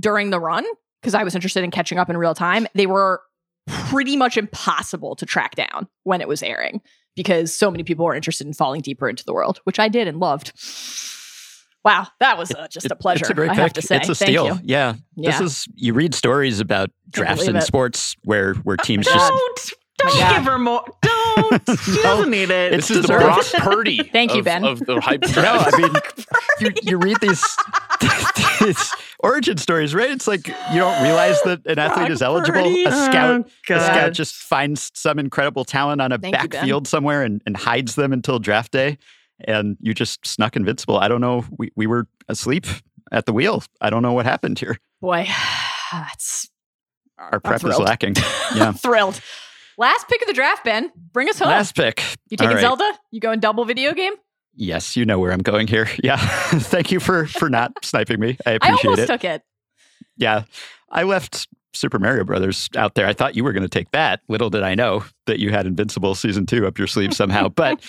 during 0.00 0.30
the 0.30 0.38
run 0.40 0.64
because 1.00 1.14
I 1.14 1.24
was 1.24 1.34
interested 1.34 1.64
in 1.64 1.70
catching 1.72 1.98
up 1.98 2.08
in 2.08 2.16
real 2.16 2.34
time. 2.34 2.66
They 2.74 2.86
were 2.86 3.20
pretty 3.68 4.16
much 4.16 4.36
impossible 4.36 5.16
to 5.16 5.26
track 5.26 5.56
down 5.56 5.88
when 6.04 6.20
it 6.20 6.28
was 6.28 6.42
airing 6.42 6.80
because 7.16 7.52
so 7.52 7.68
many 7.70 7.82
people 7.82 8.04
were 8.04 8.14
interested 8.14 8.46
in 8.46 8.52
falling 8.52 8.80
deeper 8.80 9.08
into 9.08 9.24
the 9.24 9.32
world, 9.34 9.58
which 9.64 9.78
I 9.80 9.88
did 9.88 10.06
and 10.08 10.18
loved. 10.20 10.52
Wow, 11.84 12.06
that 12.20 12.38
was 12.38 12.52
uh, 12.52 12.68
just 12.68 12.86
It- 12.86 12.92
a 12.92 12.96
pleasure. 12.96 13.22
It's 13.22 13.30
a 13.30 13.34
great 13.34 13.50
I 13.50 13.54
pick. 13.54 13.62
have 13.62 13.72
to 13.72 13.82
say, 13.82 13.96
It's 13.96 14.08
a 14.08 14.14
Thank 14.14 14.28
steal. 14.30 14.46
you. 14.46 14.60
Yeah. 14.62 14.94
This 15.16 15.40
is 15.40 15.66
you 15.74 15.94
read 15.94 16.14
stories 16.14 16.60
about 16.60 16.90
drafts 17.10 17.48
in 17.48 17.60
sports 17.60 18.14
where 18.24 18.54
where 18.54 18.76
teams 18.76 19.06
God. 19.08 19.14
just 19.14 19.30
don't 19.32 20.10
don't 20.12 20.20
God. 20.20 20.34
give 20.36 20.44
her 20.44 20.58
more. 20.60 20.84
Don't. 21.02 21.21
She 21.84 21.92
No. 21.96 22.02
doesn't 22.02 22.30
need 22.30 22.50
it. 22.50 22.74
It's 22.74 22.88
This 22.88 22.96
is 22.98 23.02
the 23.06 23.14
deserved. 23.14 23.52
Brock 23.52 23.62
Purdy. 23.64 24.02
Thank 24.12 24.32
you, 24.32 24.40
of- 24.40 24.44
Ben. 24.44 24.64
Of 24.64 24.80
the 24.80 25.00
hype 25.00 25.22
No. 25.36 25.42
I 25.44 25.76
mean, 25.80 25.92
you, 26.60 26.70
you 26.82 26.98
read 26.98 27.18
these, 27.20 27.44
these 28.60 28.92
origin 29.20 29.56
stories, 29.56 29.94
right? 29.94 30.10
It's 30.10 30.26
like 30.26 30.46
you 30.48 30.78
don't 30.78 31.02
realize 31.02 31.40
that 31.42 31.64
an 31.66 31.78
athlete 31.78 31.98
Brock 32.06 32.10
is 32.10 32.22
eligible. 32.22 32.62
Purdy. 32.62 32.84
A 32.84 32.88
oh, 32.88 32.90
scout, 33.10 33.50
Oh, 33.70 33.74
a 33.74 33.80
scout 33.80 34.12
just 34.12 34.34
finds 34.34 34.90
some 34.94 35.18
incredible 35.18 35.64
talent 35.64 36.00
on 36.00 36.12
a 36.12 36.18
Thank 36.18 36.34
you, 36.42 36.48
backfield 36.48 36.86
somewhere 36.88 37.22
and, 37.22 37.40
and 37.46 37.56
hides 37.56 37.94
them 37.94 38.12
until 38.12 38.38
draft 38.38 38.72
day, 38.72 38.98
and 39.44 39.76
you 39.80 39.94
just 39.94 40.26
snuck 40.26 40.56
invincible. 40.56 40.98
I 40.98 41.08
don't 41.08 41.20
know. 41.20 41.44
We 41.58 41.70
we 41.76 41.86
were 41.86 42.06
asleep 42.28 42.66
at 43.10 43.26
the 43.26 43.32
wheel. 43.32 43.62
I 43.80 43.90
don't 43.90 44.02
know 44.02 44.12
what 44.12 44.26
happened 44.26 44.58
here. 44.58 44.78
Boy, 45.00 45.28
that's 45.92 46.48
Our 47.18 47.40
prep 47.40 47.64
is 47.64 47.78
lacking. 47.78 48.14
Yeah. 48.54 48.72
thrilled. 48.72 49.20
Last 49.78 50.08
pick 50.08 50.20
of 50.22 50.28
the 50.28 50.34
draft, 50.34 50.64
Ben. 50.64 50.90
Bring 51.12 51.28
us 51.28 51.38
home. 51.38 51.48
Last 51.48 51.74
pick. 51.74 52.02
you 52.28 52.36
taking 52.36 52.54
right. 52.54 52.60
Zelda? 52.60 52.90
You 53.10 53.20
going 53.20 53.40
double 53.40 53.64
video 53.64 53.92
game? 53.92 54.12
Yes, 54.54 54.96
you 54.96 55.04
know 55.06 55.18
where 55.18 55.32
I'm 55.32 55.40
going 55.40 55.66
here. 55.66 55.88
Yeah. 56.02 56.16
Thank 56.18 56.92
you 56.92 57.00
for 57.00 57.26
for 57.26 57.48
not 57.48 57.72
sniping 57.84 58.20
me. 58.20 58.36
I 58.46 58.52
appreciate 58.52 58.84
I 58.84 58.88
almost 58.88 59.02
it. 59.02 59.06
took 59.06 59.24
it. 59.24 59.42
Yeah. 60.16 60.42
I 60.90 61.04
left 61.04 61.48
Super 61.72 61.98
Mario 61.98 62.24
Brothers 62.24 62.68
out 62.76 62.94
there. 62.94 63.06
I 63.06 63.14
thought 63.14 63.34
you 63.34 63.44
were 63.44 63.52
going 63.52 63.62
to 63.62 63.68
take 63.68 63.90
that. 63.92 64.20
Little 64.28 64.50
did 64.50 64.62
I 64.62 64.74
know 64.74 65.04
that 65.26 65.38
you 65.38 65.50
had 65.50 65.66
Invincible 65.66 66.14
Season 66.14 66.44
2 66.44 66.66
up 66.66 66.76
your 66.76 66.86
sleeve 66.86 67.14
somehow. 67.14 67.48
But 67.48 67.82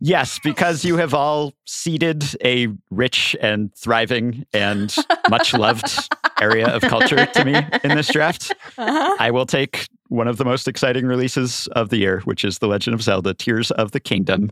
yes, 0.00 0.38
because 0.44 0.84
you 0.84 0.98
have 0.98 1.14
all 1.14 1.54
ceded 1.64 2.24
a 2.44 2.68
rich 2.90 3.34
and 3.40 3.74
thriving 3.74 4.44
and 4.52 4.94
much 5.30 5.54
loved 5.54 6.10
area 6.42 6.68
of 6.68 6.82
culture 6.82 7.24
to 7.24 7.44
me 7.46 7.54
in 7.84 7.96
this 7.96 8.08
draft, 8.08 8.52
Uh-huh. 8.76 9.16
I 9.18 9.30
will 9.30 9.46
take 9.46 9.88
one 10.08 10.28
of 10.28 10.36
the 10.36 10.44
most 10.44 10.68
exciting 10.68 11.06
releases 11.06 11.66
of 11.68 11.90
the 11.90 11.96
year, 11.96 12.20
which 12.24 12.44
is 12.44 12.58
The 12.58 12.68
Legend 12.68 12.94
of 12.94 13.02
Zelda 13.02 13.34
Tears 13.34 13.70
of 13.72 13.92
the 13.92 14.00
Kingdom. 14.00 14.50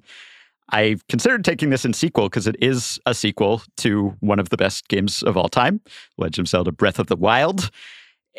I 0.70 0.96
considered 1.08 1.44
taking 1.44 1.70
this 1.70 1.84
in 1.84 1.92
sequel 1.92 2.28
because 2.28 2.46
it 2.46 2.56
is 2.60 2.98
a 3.06 3.14
sequel 3.14 3.62
to 3.78 4.16
one 4.20 4.38
of 4.38 4.48
the 4.48 4.56
best 4.56 4.88
games 4.88 5.22
of 5.22 5.36
all 5.36 5.48
time, 5.48 5.80
Legend 6.16 6.46
of 6.46 6.50
Zelda 6.50 6.72
Breath 6.72 6.98
of 6.98 7.08
the 7.08 7.16
Wild. 7.16 7.70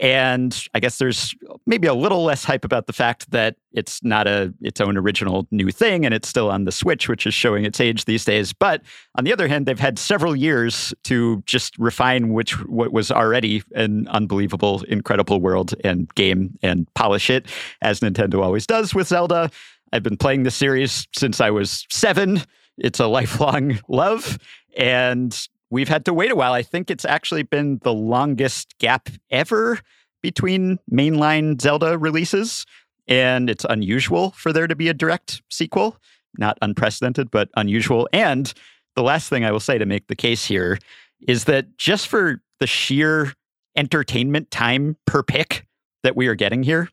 And 0.02 0.68
I 0.74 0.82
guess 0.82 0.98
there's 0.98 1.34
maybe 1.66 1.88
a 1.88 1.94
little 1.94 2.24
less 2.24 2.44
hype 2.44 2.66
about 2.66 2.88
the 2.88 2.94
fact 2.94 3.32
that 3.32 3.56
it's 3.72 4.04
not 4.04 4.28
a 4.28 4.54
its 4.62 4.82
own 4.82 4.98
original 4.98 5.48
new 5.52 5.72
thing 5.72 6.06
and 6.06 6.14
it's 6.14 6.28
still 6.28 6.52
on 6.52 6.66
the 6.66 6.72
Switch, 6.72 7.08
which 7.08 7.26
is 7.26 7.34
showing 7.34 7.64
its 7.64 7.80
age 7.80 8.04
these 8.04 8.26
days. 8.26 8.52
But 8.52 8.82
on 9.18 9.24
the 9.24 9.32
other 9.32 9.48
hand, 9.48 9.66
they've 9.66 9.80
had 9.80 9.98
several 9.98 10.36
years 10.36 10.94
to 11.04 11.42
just 11.46 11.78
refine 11.78 12.34
which 12.34 12.60
what 12.66 12.92
was 12.92 13.10
already 13.10 13.64
an 13.74 14.08
unbelievable, 14.10 14.84
incredible 14.90 15.40
world 15.40 15.74
and 15.84 16.14
game 16.16 16.58
and 16.62 16.94
polish 16.94 17.30
it, 17.30 17.46
as 17.82 18.02
Nintendo 18.02 18.44
always 18.44 18.68
does 18.68 18.94
with 18.94 19.08
Zelda. 19.08 19.50
I've 19.94 20.04
been 20.04 20.18
playing 20.18 20.44
this 20.44 20.56
series 20.56 21.08
since 21.16 21.40
I 21.40 21.52
was 21.52 21.86
seven. 21.90 22.42
It's 22.78 23.00
a 23.00 23.08
lifelong 23.08 23.80
love. 23.88 24.38
And 24.78 25.48
we've 25.70 25.90
had 25.90 26.06
to 26.06 26.14
wait 26.14 26.32
a 26.32 26.36
while. 26.36 26.54
I 26.54 26.64
think 26.64 26.90
it's 26.90 27.06
actually 27.06 27.44
been 27.44 27.80
the 27.84 27.94
longest 27.94 28.78
gap 28.80 29.10
ever 29.30 29.80
between 30.22 30.80
mainline 30.92 31.62
Zelda 31.62 31.98
releases. 31.98 32.66
And 33.08 33.50
it's 33.50 33.66
unusual 33.70 34.32
for 34.32 34.52
there 34.52 34.68
to 34.68 34.76
be 34.76 34.90
a 34.90 34.94
direct 34.94 35.42
sequel. 35.50 35.98
Not 36.38 36.58
unprecedented, 36.62 37.32
but 37.32 37.50
unusual. 37.56 38.10
And 38.12 38.52
the 38.96 39.04
last 39.04 39.30
thing 39.30 39.46
I 39.46 39.52
will 39.52 39.60
say 39.60 39.78
to 39.78 39.86
make 39.86 40.08
the 40.08 40.16
case 40.16 40.46
here 40.46 40.80
is 41.28 41.46
that 41.46 41.78
just 41.78 42.08
for 42.08 42.42
the 42.60 42.68
sheer 42.68 43.34
entertainment 43.76 44.52
time 44.52 44.98
per 45.06 45.22
pick 45.22 45.66
that 46.04 46.16
we 46.16 46.28
are 46.28 46.36
getting 46.36 46.64
here, 46.64 46.90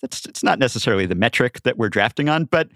that's 0.00 0.26
it's 0.26 0.42
not 0.42 0.58
necessarily 0.58 1.06
the 1.06 1.14
metric 1.14 1.62
that 1.62 1.78
we're 1.78 1.88
drafting 1.88 2.28
on, 2.28 2.44
but 2.44 2.68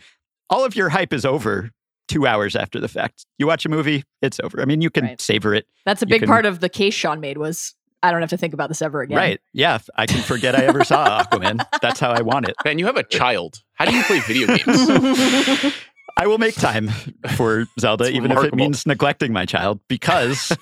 all 0.49 0.65
of 0.65 0.77
your 0.77 0.91
hype 0.91 1.13
is 1.13 1.25
over 1.25 1.71
two 2.09 2.27
hours 2.27 2.55
after 2.57 2.79
the 2.81 2.89
fact. 2.89 3.27
You 3.39 3.47
watch 3.47 3.65
a 3.67 3.69
movie, 3.69 4.05
it's 4.23 4.39
over. 4.43 4.61
I 4.61 4.65
mean, 4.65 4.81
you 4.81 4.91
can 4.91 5.05
Right. 5.05 5.21
savor 5.21 5.55
it. 5.55 5.67
That's 5.85 6.03
a 6.03 6.07
You 6.07 6.11
big 6.11 6.21
can- 6.23 6.29
part 6.29 6.47
of 6.47 6.61
the 6.61 6.69
case 6.69 6.95
Sean 6.95 7.21
made 7.21 7.39
was 7.39 7.75
I 8.03 8.13
don't 8.13 8.21
have 8.21 8.31
to 8.31 8.37
think 8.37 8.55
about 8.55 8.69
this 8.69 8.83
ever 8.83 9.01
again. 9.03 9.17
Right. 9.17 9.41
Yeah. 9.53 9.79
I 9.97 10.07
can 10.07 10.23
forget 10.23 10.55
I 10.55 10.65
ever 10.67 10.85
saw 10.85 11.23
Aquaman. 11.25 11.65
That's 11.83 11.99
how 11.99 12.11
I 12.13 12.21
want 12.23 12.47
it. 12.49 12.55
Ben, 12.63 12.79
you 12.79 12.87
have 12.87 12.97
a 12.97 13.03
child. 13.03 13.63
How 13.75 13.85
do 13.87 13.97
you 13.97 14.03
play 14.05 14.21
video 14.21 14.47
games? 14.57 15.73
I 16.19 16.27
will 16.27 16.39
make 16.39 16.55
time 16.55 16.89
for 17.35 17.67
Zelda, 17.81 18.05
It's 18.05 18.15
even 18.17 18.31
if 18.33 18.43
it 18.45 18.55
means 18.55 18.87
neglecting 18.87 19.33
my 19.33 19.45
child, 19.45 19.81
because 19.89 20.57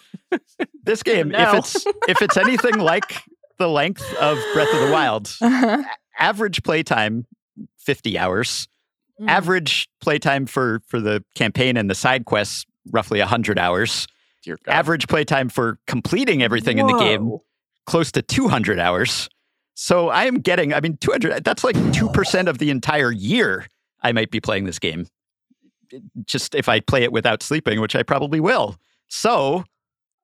this 0.84 1.02
game, 1.04 1.28
no. 1.28 1.38
if 1.38 1.54
it's 1.54 1.86
if 2.08 2.22
it's 2.22 2.36
anything 2.36 2.78
like 2.78 3.22
the 3.58 3.68
length 3.68 4.02
of 4.16 4.38
Breath 4.54 4.72
of 4.74 4.80
the 4.80 4.90
Wild, 4.92 5.30
Uh-huh. 5.40 5.82
average 6.18 6.62
playtime 6.62 7.26
50 7.78 8.18
hours. 8.18 8.68
Mm. 9.20 9.28
Average 9.28 9.88
playtime 10.00 10.46
for 10.46 10.80
for 10.86 11.00
the 11.00 11.24
campaign 11.34 11.76
and 11.76 11.88
the 11.88 11.94
side 11.94 12.24
quests 12.24 12.66
roughly 12.90 13.20
100 13.20 13.58
hours. 13.58 14.06
Dear 14.42 14.58
God. 14.64 14.72
Average 14.72 15.08
playtime 15.08 15.48
for 15.48 15.78
completing 15.86 16.42
everything 16.42 16.78
in 16.78 16.86
the 16.86 16.98
game 16.98 17.38
close 17.86 18.12
to 18.12 18.22
200 18.22 18.78
hours. 18.78 19.28
So 19.74 20.08
I 20.08 20.24
am 20.24 20.36
getting, 20.36 20.72
I 20.72 20.80
mean, 20.80 20.96
200, 20.98 21.44
that's 21.44 21.64
like 21.64 21.76
2% 21.76 22.48
of 22.48 22.58
the 22.58 22.70
entire 22.70 23.10
year 23.10 23.66
I 24.02 24.12
might 24.12 24.30
be 24.30 24.40
playing 24.40 24.64
this 24.64 24.78
game. 24.78 25.06
just 26.26 26.54
if 26.54 26.68
I 26.68 26.80
play 26.80 27.02
it 27.02 27.12
without 27.12 27.42
sleeping, 27.42 27.80
which 27.80 27.96
I 27.96 28.02
probably 28.02 28.40
will. 28.40 28.76
So 29.08 29.64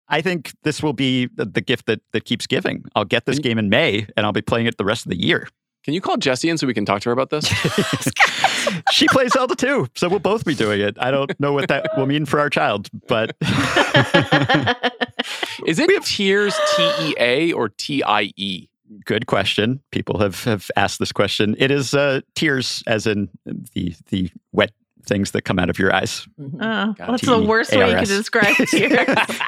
I 0.09 0.21
think 0.21 0.53
this 0.65 0.83
will 0.83 0.93
be 0.93 1.27
the, 1.27 1.45
the 1.45 1.61
gift 1.61 1.87
that 1.87 2.01
that 2.12 2.25
keeps 2.25 2.47
giving. 2.47 2.85
I'll 2.95 3.05
get 3.05 3.27
this 3.27 3.39
game 3.39 3.59
in 3.59 3.69
May, 3.69 4.07
and 4.17 4.27
I'll 4.27 4.33
be 4.33 4.43
playing 4.43 4.67
it 4.67 4.77
the 4.79 4.85
rest 4.85 5.07
of 5.07 5.11
the 5.11 5.21
year. 5.21 5.49
Can 5.85 5.95
you 5.95 6.01
call 6.01 6.17
Jessie 6.17 6.51
in 6.51 6.59
so 6.59 6.67
we 6.67 6.75
can 6.75 6.85
talk 6.85 7.03
to 7.03 7.09
her 7.09 7.12
about 7.12 7.31
this? 7.31 7.49
she 8.93 9.09
plays 9.09 9.33
Zelda 9.33 9.55
too, 9.55 9.89
so 9.95 10.09
we'll 10.09 10.19
both 10.19 10.45
be 10.45 10.55
doing 10.55 10.81
it. 10.81 10.97
I 11.01 11.11
don't 11.11 11.39
know 11.41 11.53
what 11.53 11.69
that 11.69 11.89
will 11.97 12.07
mean 12.07 12.27
for 12.27 12.41
our 12.41 12.51
child, 12.51 12.89
but 13.09 13.37
Is 15.67 15.79
it 15.79 15.91
have, 15.91 16.05
Tears 16.05 16.55
T 16.77 16.91
E 17.01 17.15
A 17.19 17.53
or 17.53 17.69
T 17.69 18.03
I 18.05 18.33
E? 18.37 18.67
good 19.05 19.27
question. 19.27 19.81
People 19.93 20.19
have 20.19 20.43
have 20.45 20.71
asked 20.77 20.99
this 20.99 21.13
question. 21.13 21.55
It 21.59 21.71
is 21.71 21.95
uh, 21.95 22.21
tears, 22.35 22.83
as 22.87 23.07
in 23.07 23.29
the 23.47 23.95
the 24.09 24.31
wet 24.53 24.73
things 25.07 25.31
that 25.33 25.43
come 25.43 25.59
out 25.59 25.71
of 25.71 25.79
your 25.79 25.95
eyes. 25.95 26.27
Oh, 26.39 26.93
Got 26.93 27.09
what's 27.09 27.23
it. 27.23 27.27
the 27.27 27.41
worst 27.43 27.73
way 27.75 27.91
you 27.91 27.97
could 27.97 28.09
describe 28.09 28.55
tears? 28.69 28.93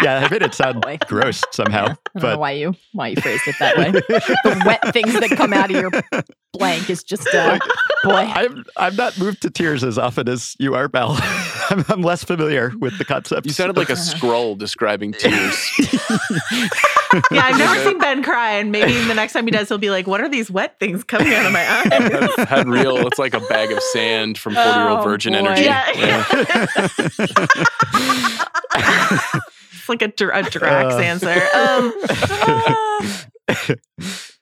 yeah, 0.02 0.24
I 0.24 0.28
made 0.30 0.42
it 0.42 0.54
sound 0.54 0.80
Boy. 0.82 0.98
gross 1.06 1.42
somehow, 1.52 1.94
I 2.14 2.18
don't 2.18 2.30
know 2.32 2.38
why 2.38 2.52
you 2.52 2.74
why 2.92 3.08
you 3.08 3.16
phrased 3.20 3.46
it 3.46 3.56
that 3.58 3.76
way. 3.76 3.90
the 3.90 4.62
wet 4.66 4.92
things 4.92 5.12
that 5.18 5.30
come 5.36 5.52
out 5.52 5.70
of 5.70 5.76
your 5.76 5.90
blank 6.52 6.88
is 6.90 7.02
just 7.02 7.26
a 7.34 7.58
boy. 8.04 8.12
I'm 8.14 8.64
I'm 8.76 8.94
not 8.96 9.18
moved 9.18 9.42
to 9.42 9.50
tears 9.50 9.82
as 9.84 9.98
often 9.98 10.28
as 10.28 10.54
you 10.58 10.74
are, 10.74 10.88
Belle. 10.88 11.16
I'm, 11.70 11.84
I'm 11.88 12.02
less 12.02 12.22
familiar 12.24 12.72
with 12.78 12.98
the 12.98 13.04
concept. 13.04 13.46
You 13.46 13.52
sounded 13.52 13.76
like 13.76 13.88
a 13.90 13.92
Skrull 13.96 14.56
describing 14.58 15.12
tears. 15.12 15.70
yeah, 17.30 17.44
I've 17.44 17.56
never 17.58 17.82
seen 17.84 17.98
Ben 17.98 18.22
cry, 18.22 18.52
and 18.52 18.70
maybe 18.72 18.92
the 19.06 19.14
next 19.14 19.32
time 19.32 19.44
he 19.46 19.50
does, 19.50 19.68
he'll 19.68 19.78
be 19.78 19.90
like, 19.90 20.06
"What 20.06 20.20
are 20.20 20.28
these 20.28 20.50
wet 20.50 20.78
things 20.78 21.02
coming 21.04 21.32
out 21.32 21.46
of 21.46 21.52
my 21.52 21.60
eyes?" 21.70 21.86
had, 22.36 22.48
had 22.48 22.68
real. 22.68 23.06
It's 23.06 23.18
like 23.18 23.34
a 23.34 23.40
bag 23.40 23.72
of 23.72 23.82
sand 23.82 24.36
from 24.38 24.54
Forty 24.54 24.68
Year 24.70 24.88
Old 24.88 25.00
Oh, 25.00 25.04
Virgin 25.04 25.32
boy. 25.32 25.38
Energy. 25.38 25.62
Yeah. 25.62 25.84
it's 29.72 29.88
like 29.88 30.02
a, 30.02 30.08
dr- 30.08 30.34
a 30.34 30.42
Drax 30.50 30.94
Uh. 30.94 30.98
answer. 30.98 31.42
Um, 31.54 31.92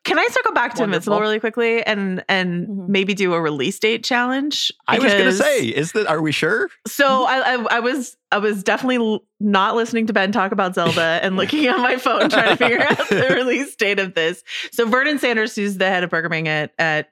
can 0.05 0.19
I 0.19 0.27
circle 0.31 0.53
back 0.53 0.75
to 0.75 0.83
Invincible 0.85 1.21
really 1.21 1.41
quickly 1.41 1.83
and 1.85 2.25
and 2.29 2.67
Mhm. 2.67 2.89
maybe 2.89 3.13
do 3.15 3.35
a 3.35 3.41
release 3.41 3.79
date 3.79 4.03
challenge? 4.03 4.73
I 4.89 4.99
was 4.99 5.13
gonna 5.13 5.33
say, 5.33 5.67
is 5.67 5.93
that 5.93 6.07
are 6.07 6.23
we 6.23 6.33
sure? 6.33 6.69
So 6.87 7.25
I, 7.25 7.55
I 7.55 7.67
I 7.77 7.81
was 7.81 8.17
I 8.33 8.39
was 8.39 8.63
definitely 8.63 9.21
not 9.41 9.77
listening 9.77 10.07
to 10.07 10.13
Ben 10.13 10.33
talk 10.33 10.53
about 10.53 10.75
Zelda 10.75 11.01
and 11.23 11.37
looking 11.37 11.67
at 11.67 11.79
my 11.79 11.97
phone 11.97 12.31
trying 12.31 12.49
to 12.51 12.57
figure 12.57 12.81
out 12.81 13.09
the 13.09 13.29
release 13.35 13.77
date 13.77 13.99
of 13.99 14.15
this. 14.15 14.43
So 14.73 14.87
Vernon 14.89 15.19
Sanders, 15.19 15.55
who's 15.55 15.77
the 15.77 15.89
head 15.89 16.03
of 16.05 16.11
programming 16.11 16.49
at 16.49 16.73
at 16.79 17.09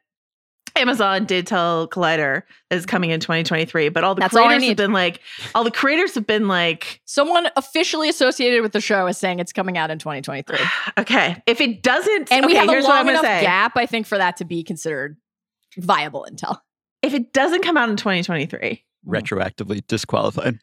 Amazon, 0.79 1.25
did 1.25 1.47
tell 1.47 1.89
Collider 1.89 2.43
that 2.71 2.77
it's 2.77 2.87
coming 2.87 3.11
in 3.11 3.21
2023. 3.21 3.89
But 3.91 4.05
all 4.05 4.15
the 4.15 4.21
That's 4.21 4.35
all 4.37 4.47
creators 4.47 4.69
have 4.69 4.77
been 4.77 4.93
like, 4.93 5.21
all 5.55 5.65
the 5.65 5.71
creators 5.71 6.15
have 6.15 6.27
been 6.27 6.49
like, 6.49 7.01
Someone 7.05 7.49
officially 7.57 8.09
associated 8.09 8.63
with 8.63 8.73
the 8.73 8.81
show 8.81 9.07
is 9.07 9.19
saying 9.19 9.39
it's 9.41 9.53
coming 9.53 9.77
out 9.77 9.91
in 9.91 9.99
2023. 9.99 10.59
okay, 10.99 11.43
if 11.47 11.61
it 11.61 11.83
doesn't, 11.83 12.33
And 12.33 12.47
we 12.47 12.55
have 12.55 12.69
a 12.69 12.73
here's 12.73 12.85
what 12.85 12.97
long 12.97 13.09
enough 13.09 13.23
say. 13.25 13.41
gap, 13.43 13.73
I 13.77 13.87
think, 13.87 14.07
for 14.07 14.19
that 14.19 14.37
to 14.39 14.45
be 14.45 14.63
considered 14.63 15.17
viable 15.77 16.27
intel. 16.31 16.59
If 17.03 17.15
it 17.15 17.33
doesn't 17.33 17.63
come 17.63 17.77
out 17.77 17.89
in 17.91 17.97
2023, 17.97 18.59
mm. 18.59 18.81
Retroactively 19.07 19.87
disqualified. 19.87 20.59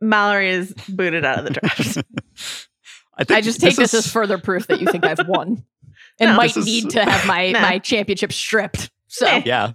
Mallory 0.00 0.50
is 0.50 0.74
booted 0.88 1.24
out 1.24 1.38
of 1.38 1.44
the 1.44 1.50
draft. 1.52 1.98
I, 3.16 3.24
think 3.24 3.38
I 3.38 3.40
just 3.40 3.60
take 3.60 3.76
this, 3.76 3.94
is- 3.94 4.06
as 4.06 4.12
further 4.12 4.38
proof 4.38 4.66
that 4.68 4.80
you 4.80 4.86
think 4.86 5.04
I've 5.04 5.26
won 5.26 5.64
and 6.20 6.30
No, 6.30 6.36
might 6.36 6.48
this 6.54 6.58
is- 6.58 6.66
need 6.66 6.90
to 6.90 7.04
have 7.04 7.26
my, 7.26 7.50
No. 7.52 7.60
my 7.60 7.78
championship 7.78 8.32
stripped. 8.32 8.90
So 9.12 9.26
Eh. 9.26 9.42
yeah. 9.44 9.72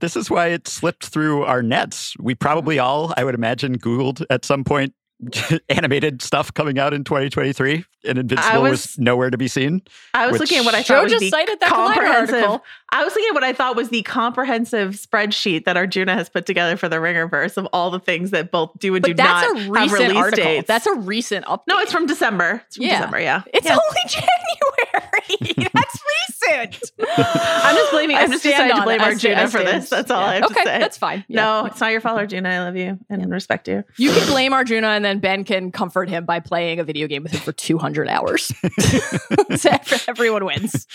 this 0.00 0.16
is 0.16 0.28
why 0.30 0.48
it 0.48 0.66
slipped 0.68 1.06
through 1.06 1.44
our 1.44 1.62
nets. 1.62 2.14
We 2.18 2.34
probably 2.34 2.78
all, 2.78 3.14
I 3.16 3.24
would 3.24 3.34
imagine, 3.36 3.78
Googled 3.78 4.24
at 4.30 4.44
some 4.44 4.64
point 4.64 4.94
animated 5.68 6.22
stuff 6.22 6.52
coming 6.54 6.78
out 6.78 6.94
in 6.94 7.02
2023, 7.02 7.84
and 8.04 8.18
Invincible 8.18 8.62
was, 8.62 8.70
was- 8.70 8.98
nowhere 8.98 9.30
to 9.30 9.36
be 9.38 9.48
seen. 9.48 9.82
I 10.14 10.28
was 10.28 10.38
looking 10.38 10.58
at 10.58 10.64
what 10.64 10.74
I 10.76 10.82
Jo 10.82 10.94
thought 10.94 11.02
was 11.04 11.12
just 11.12 11.20
the 11.22 11.30
cited 11.30 11.58
that 11.60 11.68
comprehensive. 11.70 12.34
article. 12.36 12.64
I 12.90 13.02
was 13.04 13.12
looking 13.14 13.28
at 13.30 13.34
what 13.34 13.42
I 13.44 13.52
thought 13.52 13.74
was 13.76 13.88
the 13.88 14.02
comprehensive 14.02 14.94
spreadsheet 14.94 15.64
that 15.64 15.76
Arjuna 15.76 16.14
has 16.14 16.28
put 16.28 16.46
together 16.46 16.76
for 16.76 16.88
the 16.88 16.96
Ringerverse 16.96 17.56
of 17.56 17.66
all 17.72 17.90
the 17.90 17.98
things 18.00 18.30
that 18.30 18.50
both 18.52 18.70
do 18.78 18.94
and 18.94 19.04
do 19.04 19.10
But 19.12 19.16
that's 19.16 19.52
not 19.52 19.56
a 19.56 19.80
have 19.80 19.92
release 19.92 20.16
article. 20.16 20.44
dates. 20.44 20.68
That's 20.68 20.86
a 20.86 20.94
recent 20.94 21.44
update. 21.46 21.62
no, 21.68 21.78
it's 21.80 21.92
from 21.92 22.06
December. 22.06 22.62
It's 22.68 22.76
from 22.76 22.86
Yeah. 22.86 22.96
December. 22.98 23.20
Yeah, 23.20 23.42
It's 23.52 23.66
Yeah. 23.66 23.72
only 23.72 24.00
January. 24.08 24.87
That's 25.72 26.02
recent. 26.50 26.92
I'm 27.00 27.76
just 27.76 27.90
blaming. 27.92 28.16
I'm 28.16 28.30
just 28.30 28.42
deciding 28.42 28.76
to 28.76 28.82
blame 28.82 29.00
it. 29.00 29.06
I 29.06 29.14
sta- 29.14 29.30
I 29.30 29.32
Arjuna 29.34 29.50
for 29.50 29.64
this. 29.64 29.90
That's 29.90 30.10
all 30.10 30.20
yeah. 30.20 30.26
I 30.26 30.34
have 30.34 30.44
okay, 30.44 30.54
to 30.54 30.54
say. 30.54 30.70
Okay, 30.70 30.78
that's 30.78 30.98
fine. 30.98 31.24
Yeah. 31.28 31.42
No, 31.42 31.64
it's 31.66 31.80
not 31.80 31.92
your 31.92 32.00
fault, 32.00 32.18
Arjuna. 32.18 32.48
I 32.48 32.60
love 32.60 32.76
you 32.76 32.98
and 33.10 33.30
respect 33.30 33.68
you. 33.68 33.84
You 33.96 34.10
can 34.12 34.26
blame 34.28 34.52
Arjuna, 34.52 34.88
and 34.88 35.04
then 35.04 35.18
Ben 35.18 35.44
can 35.44 35.70
comfort 35.72 36.08
him 36.08 36.24
by 36.24 36.40
playing 36.40 36.80
a 36.80 36.84
video 36.84 37.06
game 37.06 37.22
with 37.22 37.32
him 37.32 37.40
for 37.40 37.52
200 37.52 38.08
hours. 38.08 38.52
So 39.56 39.70
Everyone 40.06 40.44
wins. 40.44 40.86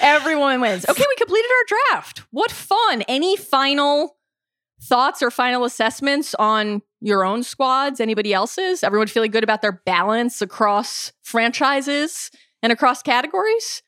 Everyone 0.00 0.60
wins. 0.60 0.88
Okay, 0.88 1.04
we 1.08 1.16
completed 1.16 1.50
our 1.50 1.78
draft. 1.90 2.22
What 2.30 2.50
fun. 2.50 3.02
Any 3.02 3.36
final 3.36 4.16
thoughts 4.80 5.22
or 5.22 5.30
final 5.30 5.64
assessments 5.64 6.34
on 6.36 6.82
your 7.00 7.24
own 7.24 7.42
squads? 7.42 8.00
Anybody 8.00 8.32
else's? 8.32 8.84
Everyone 8.84 9.06
feeling 9.06 9.30
good 9.30 9.44
about 9.44 9.62
their 9.62 9.80
balance 9.84 10.42
across 10.42 11.12
franchises 11.22 12.30
and 12.66 12.72
across 12.72 13.00
categories? 13.00 13.80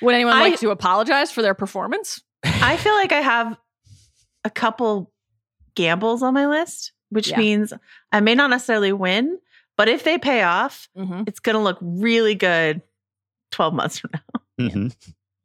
Would 0.00 0.14
anyone 0.14 0.32
I- 0.34 0.40
like 0.40 0.58
to 0.60 0.70
apologize 0.70 1.30
for 1.30 1.42
their 1.42 1.52
performance? 1.52 2.22
I 2.42 2.78
feel 2.78 2.94
like 2.94 3.12
I 3.12 3.20
have 3.20 3.58
a 4.42 4.48
couple 4.48 5.12
gambles 5.76 6.22
on 6.22 6.32
my 6.32 6.46
list, 6.46 6.92
which 7.10 7.28
Yeah. 7.28 7.36
means 7.36 7.74
I 8.10 8.20
may 8.20 8.34
not 8.34 8.48
necessarily 8.48 8.90
win, 8.92 9.38
but 9.76 9.88
if 9.90 10.02
they 10.02 10.16
pay 10.16 10.42
off, 10.42 10.88
Mhm. 10.96 11.28
it's 11.28 11.40
going 11.40 11.54
to 11.56 11.60
look 11.62 11.76
really 11.82 12.34
good 12.34 12.80
12 13.50 13.74
months 13.74 13.98
from 13.98 14.10
now. 14.14 14.20
Mhm. 14.60 14.94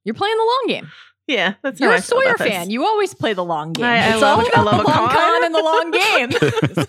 You're 0.05 0.15
playing 0.15 0.37
the 0.37 0.43
long 0.43 0.63
game. 0.67 0.91
Yeah, 1.27 1.55
that's 1.61 1.79
You're 1.81 1.89
how 1.89 1.95
a 1.95 1.97
I 1.97 2.01
Sawyer 2.01 2.23
about 2.35 2.37
this. 2.39 2.47
fan. 2.47 2.69
You 2.69 2.85
always 2.85 3.13
play 3.13 3.33
the 3.33 3.43
long 3.43 3.73
game. 3.73 3.83
I- 3.85 3.97
I 3.97 4.13
it's 4.13 4.21
love 4.21 4.39
all 4.39 4.45
a- 4.45 4.47
I 4.47 4.51
about 4.61 4.65
love 4.65 4.77
the 4.77 4.83
long 4.91 5.09
con. 5.09 5.09
con 5.09 5.43
and 5.43 5.53
the 5.55 5.61
long 5.61 5.91
game. 6.01 6.29
it's 6.71 6.85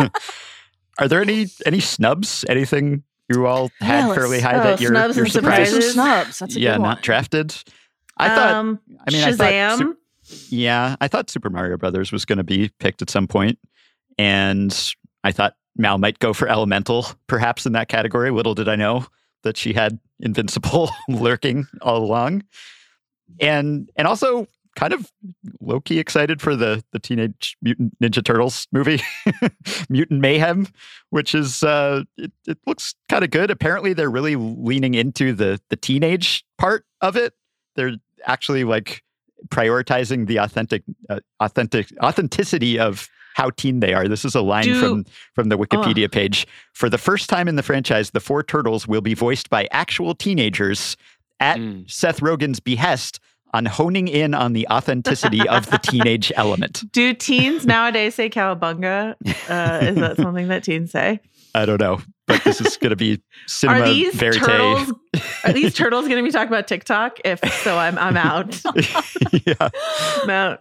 true. 0.00 0.08
Are 0.98 1.08
there 1.08 1.22
any 1.22 1.46
any 1.66 1.80
snubs? 1.80 2.44
Anything 2.48 3.02
you 3.28 3.46
all 3.46 3.70
had 3.80 4.08
Yeah, 4.08 4.14
fairly 4.14 4.40
high 4.40 4.54
oh, 4.54 4.62
that 4.62 4.80
you're, 4.80 4.90
snubs 4.90 5.16
you're 5.16 5.26
surprised? 5.26 5.82
snubs. 5.82 6.38
That's 6.38 6.56
a 6.56 6.60
yeah, 6.60 6.72
good 6.74 6.80
one. 6.82 6.90
not 6.90 7.02
drafted. 7.02 7.54
I 8.18 8.28
thought. 8.28 8.52
um, 8.54 8.80
I 9.06 9.10
mean, 9.10 9.24
I 9.24 9.32
thought 9.32 9.52
Shazam. 9.52 9.94
Yeah, 10.48 10.96
I 11.00 11.08
thought 11.08 11.28
Super 11.30 11.50
Mario 11.50 11.76
Brothers 11.76 12.12
was 12.12 12.24
going 12.24 12.38
to 12.38 12.44
be 12.44 12.70
picked 12.78 13.02
at 13.02 13.10
some 13.10 13.26
point, 13.26 13.58
and 14.18 14.94
I 15.22 15.32
thought 15.32 15.56
Mal 15.76 15.98
might 15.98 16.18
go 16.18 16.32
for 16.32 16.48
Elemental, 16.48 17.06
perhaps 17.26 17.66
in 17.66 17.72
that 17.72 17.88
category. 17.88 18.30
Little 18.30 18.54
did 18.54 18.68
I 18.68 18.76
know 18.76 19.06
that 19.42 19.56
she 19.56 19.72
had 19.72 19.98
Invincible 20.20 20.90
lurking 21.08 21.66
all 21.82 21.98
along, 22.02 22.44
and 23.40 23.90
and 23.96 24.06
also 24.06 24.46
kind 24.76 24.92
of 24.92 25.10
low 25.60 25.80
key 25.80 25.98
excited 25.98 26.40
for 26.40 26.56
the 26.56 26.82
the 26.92 26.98
Teenage 26.98 27.56
Mutant 27.62 27.98
Ninja 28.00 28.24
Turtles 28.24 28.66
movie, 28.72 29.00
Mutant 29.88 30.20
Mayhem, 30.20 30.66
which 31.10 31.34
is 31.34 31.62
uh, 31.62 32.02
it, 32.16 32.32
it 32.46 32.58
looks 32.66 32.94
kind 33.08 33.24
of 33.24 33.30
good. 33.30 33.50
Apparently, 33.50 33.92
they're 33.92 34.10
really 34.10 34.36
leaning 34.36 34.94
into 34.94 35.32
the 35.32 35.60
the 35.70 35.76
teenage 35.76 36.44
part 36.58 36.84
of 37.00 37.16
it. 37.16 37.34
They're 37.76 37.96
actually 38.26 38.64
like 38.64 39.02
prioritizing 39.48 40.26
the 40.26 40.38
authentic 40.38 40.82
uh, 41.08 41.20
authentic 41.40 41.88
authenticity 42.02 42.78
of 42.78 43.08
how 43.34 43.50
teen 43.50 43.80
they 43.80 43.92
are. 43.94 44.06
This 44.08 44.24
is 44.24 44.34
a 44.34 44.40
line 44.42 44.64
Do- 44.64 44.80
from 44.80 45.04
from 45.34 45.48
the 45.48 45.58
Wikipedia 45.58 46.10
page. 46.10 46.46
For 46.72 46.88
the 46.88 46.98
first 46.98 47.28
time 47.28 47.48
in 47.48 47.56
the 47.56 47.62
franchise, 47.62 48.10
the 48.10 48.20
four 48.20 48.42
turtles 48.42 48.86
will 48.86 49.00
be 49.00 49.14
voiced 49.14 49.50
by 49.50 49.68
actual 49.70 50.14
teenagers 50.14 50.96
at 51.40 51.58
Mm. 51.58 51.90
Seth 51.90 52.20
Rogen's 52.20 52.60
behest 52.60 53.18
on 53.54 53.64
honing 53.66 54.08
in 54.08 54.34
on 54.34 54.52
the 54.52 54.66
authenticity 54.68 55.48
of 55.48 55.70
the 55.70 55.78
teenage 55.82 56.32
element. 56.36 56.82
Do 56.92 57.14
teens 57.14 57.64
nowadays 57.64 58.16
say 58.16 58.28
cowabunga? 58.28 59.14
Uh, 59.48 59.86
is 59.86 59.94
that 59.96 60.16
something 60.16 60.48
that 60.48 60.64
teens 60.64 60.90
say? 60.90 61.20
I 61.54 61.64
don't 61.66 61.80
know, 61.80 62.00
but 62.26 62.42
this 62.42 62.60
is 62.60 62.76
going 62.76 62.90
to 62.90 62.96
be 62.96 63.22
cinema 63.46 63.80
Are 63.80 63.88
these 63.88 64.12
verite. 64.16 64.42
turtles? 64.42 64.92
Are 65.44 65.52
these 65.52 65.72
turtles 65.76 66.08
going 66.08 66.16
to 66.16 66.24
be 66.26 66.32
talking 66.32 66.48
about 66.48 66.66
TikTok? 66.66 67.20
If 67.24 67.40
so, 67.62 67.78
I'm 67.78 67.96
I'm 67.96 68.16
out. 68.16 68.60
yeah. 69.46 69.68
I'm 70.22 70.30
out. 70.30 70.58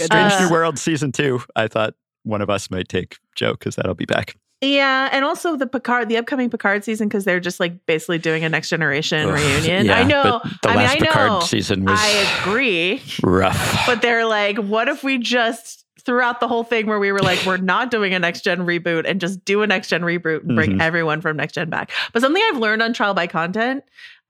Strange 0.00 0.32
Uh, 0.32 0.44
New 0.46 0.50
World 0.50 0.78
season 0.80 1.12
two. 1.12 1.40
I 1.54 1.68
thought 1.68 1.94
one 2.24 2.40
of 2.42 2.50
us 2.50 2.70
might 2.72 2.88
take 2.88 3.18
Jo 3.36 3.52
because 3.52 3.76
that'll 3.76 3.94
be 3.94 4.04
back. 4.04 4.36
Yeah, 4.60 5.08
and 5.12 5.24
also 5.24 5.56
the 5.56 5.66
Picard, 5.68 6.08
the 6.08 6.16
upcoming 6.16 6.50
Picard 6.50 6.82
season, 6.84 7.06
because 7.08 7.24
they're 7.24 7.38
just 7.38 7.60
like 7.60 7.86
basically 7.86 8.18
doing 8.18 8.42
a 8.42 8.48
next 8.48 8.68
generation 8.70 9.28
Ugh, 9.28 9.34
reunion. 9.34 9.86
yeah, 9.86 9.98
I 10.00 10.02
know. 10.04 10.40
the 10.62 10.68
I 10.68 10.76
mean, 10.76 10.84
last 10.84 10.96
I 10.96 10.98
know. 10.98 11.06
Picard 11.12 11.42
season 11.44 11.84
was 11.84 11.98
I 12.02 12.40
agree, 12.42 13.00
rough. 13.22 13.86
but 13.86 14.02
they're 14.02 14.26
like, 14.26 14.56
what 14.58 14.88
if 14.88 15.04
we 15.04 15.18
just 15.18 15.84
throughout 16.04 16.40
the 16.40 16.48
whole 16.48 16.64
thing 16.64 16.86
where 16.86 16.98
we 16.98 17.12
were 17.12 17.20
like, 17.20 17.44
we're 17.46 17.56
not 17.58 17.90
doing 17.92 18.14
a 18.14 18.18
next 18.18 18.40
gen 18.42 18.60
reboot 18.60 19.04
and 19.06 19.20
just 19.20 19.44
do 19.44 19.62
a 19.62 19.66
next 19.66 19.88
gen 19.88 20.00
reboot 20.02 20.40
and 20.42 20.56
bring 20.56 20.70
Mhm. 20.78 20.80
everyone 20.82 21.20
from 21.20 21.36
next 21.36 21.52
gen 21.52 21.68
back. 21.70 21.90
But 22.12 22.22
something 22.22 22.42
I've 22.50 22.58
learned 22.58 22.82
on 22.82 22.92
trial 22.94 23.14
by 23.14 23.26
content 23.26 23.84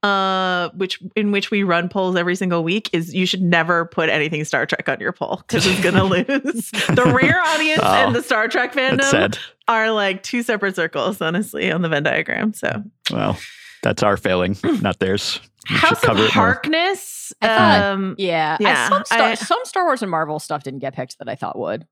uh, 0.05 0.69
which 0.77 1.01
in 1.17 1.33
which 1.33 1.51
we 1.51 1.65
run 1.65 1.89
polls 1.89 2.15
every 2.15 2.37
single 2.37 2.63
week, 2.63 2.89
is 2.93 3.13
you 3.13 3.27
should 3.27 3.43
never 3.43 3.85
put 3.87 4.09
anything 4.09 4.45
Star 4.45 4.65
Trek 4.65 4.89
on 4.89 5.01
your 5.01 5.11
poll 5.13 5.43
because 5.49 5.67
it's 5.67 5.81
gonna 5.81 6.05
lose. 6.05 6.71
the 6.71 7.13
rare 7.21 7.41
audience 7.41 7.81
Oh, 7.83 7.93
and 8.07 8.15
the 8.15 8.23
Star 8.23 8.47
Trek 8.47 8.75
That's 8.75 8.97
fandom 9.05 9.11
sad. 9.11 9.39
Are 9.69 9.91
like 9.93 10.23
two 10.23 10.43
separate 10.43 10.75
circles, 10.77 11.21
honestly, 11.21 11.71
on 11.71 11.83
the 11.83 11.89
Venn 11.89 12.03
diagram. 12.03 12.53
So 12.55 12.83
Well, 13.13 13.39
that's 13.83 14.03
our 14.03 14.17
failing, 14.17 14.57
not 14.83 14.99
theirs. 14.99 15.41
We 15.71 15.77
should 15.77 15.89
House 15.89 15.99
of 16.03 16.09
cover 16.09 16.25
it. 16.25 16.31
Harkness. 16.31 17.33
I 17.43 17.47
thought- 17.47 17.83
Um, 17.83 18.15
Yeah, 18.19 18.57
I- 18.61 18.89
some, 18.89 19.05
Star, 19.05 19.21
I- 19.21 19.35
some 19.35 19.59
Star 19.65 19.85
Wars 19.85 20.03
and 20.03 20.11
Marvel 20.11 20.39
stuff 20.39 20.63
didn't 20.65 20.81
get 20.81 20.95
picked 20.95 21.19
that 21.19 21.29
I 21.29 21.35
thought 21.35 21.59
would. 21.59 21.87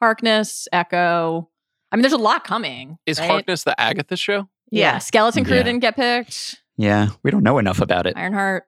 Harkness, 0.00 0.68
Echo. 0.72 1.48
I 1.90 1.96
mean, 1.96 2.02
there's 2.02 2.12
a 2.12 2.18
lot 2.18 2.44
coming. 2.44 2.98
Is 3.06 3.18
right? 3.18 3.30
Harkness 3.30 3.64
the 3.64 3.78
Agatha 3.80 4.16
show? 4.16 4.48
Yeah, 4.70 4.92
yeah. 4.94 4.98
Skeleton 4.98 5.44
Crew 5.44 5.56
Yeah. 5.56 5.62
didn't 5.62 5.80
get 5.80 5.96
picked. 5.96 6.62
Yeah, 6.76 7.08
we 7.22 7.30
don't 7.30 7.42
know 7.42 7.58
enough 7.58 7.80
about 7.80 8.06
it. 8.06 8.16
Ironheart. 8.16 8.64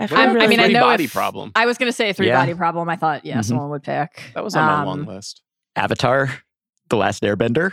I, 0.00 0.04
What 0.04 0.12
I 0.12 0.32
the 0.44 0.48
mean, 0.48 0.60
I 0.60 0.68
know 0.68 0.80
body 0.80 1.04
if- 1.04 1.12
problem. 1.12 1.52
I 1.56 1.66
was 1.66 1.76
going 1.78 1.88
to 1.88 1.92
say 1.96 2.10
a 2.10 2.14
three 2.14 2.28
Yeah. 2.28 2.38
body 2.40 2.54
problem. 2.54 2.88
I 2.88 2.96
thought, 2.96 3.24
yeah, 3.24 3.38
Mhm. 3.38 3.44
someone 3.44 3.68
would 3.70 3.82
pick. 3.82 4.30
That 4.34 4.44
was 4.44 4.54
on 4.54 4.64
my 4.66 4.80
Um, 4.80 4.86
long 4.86 5.04
list. 5.04 5.42
Avatar, 5.76 6.30
The 6.88 6.96
Last 6.96 7.22
Airbender. 7.22 7.72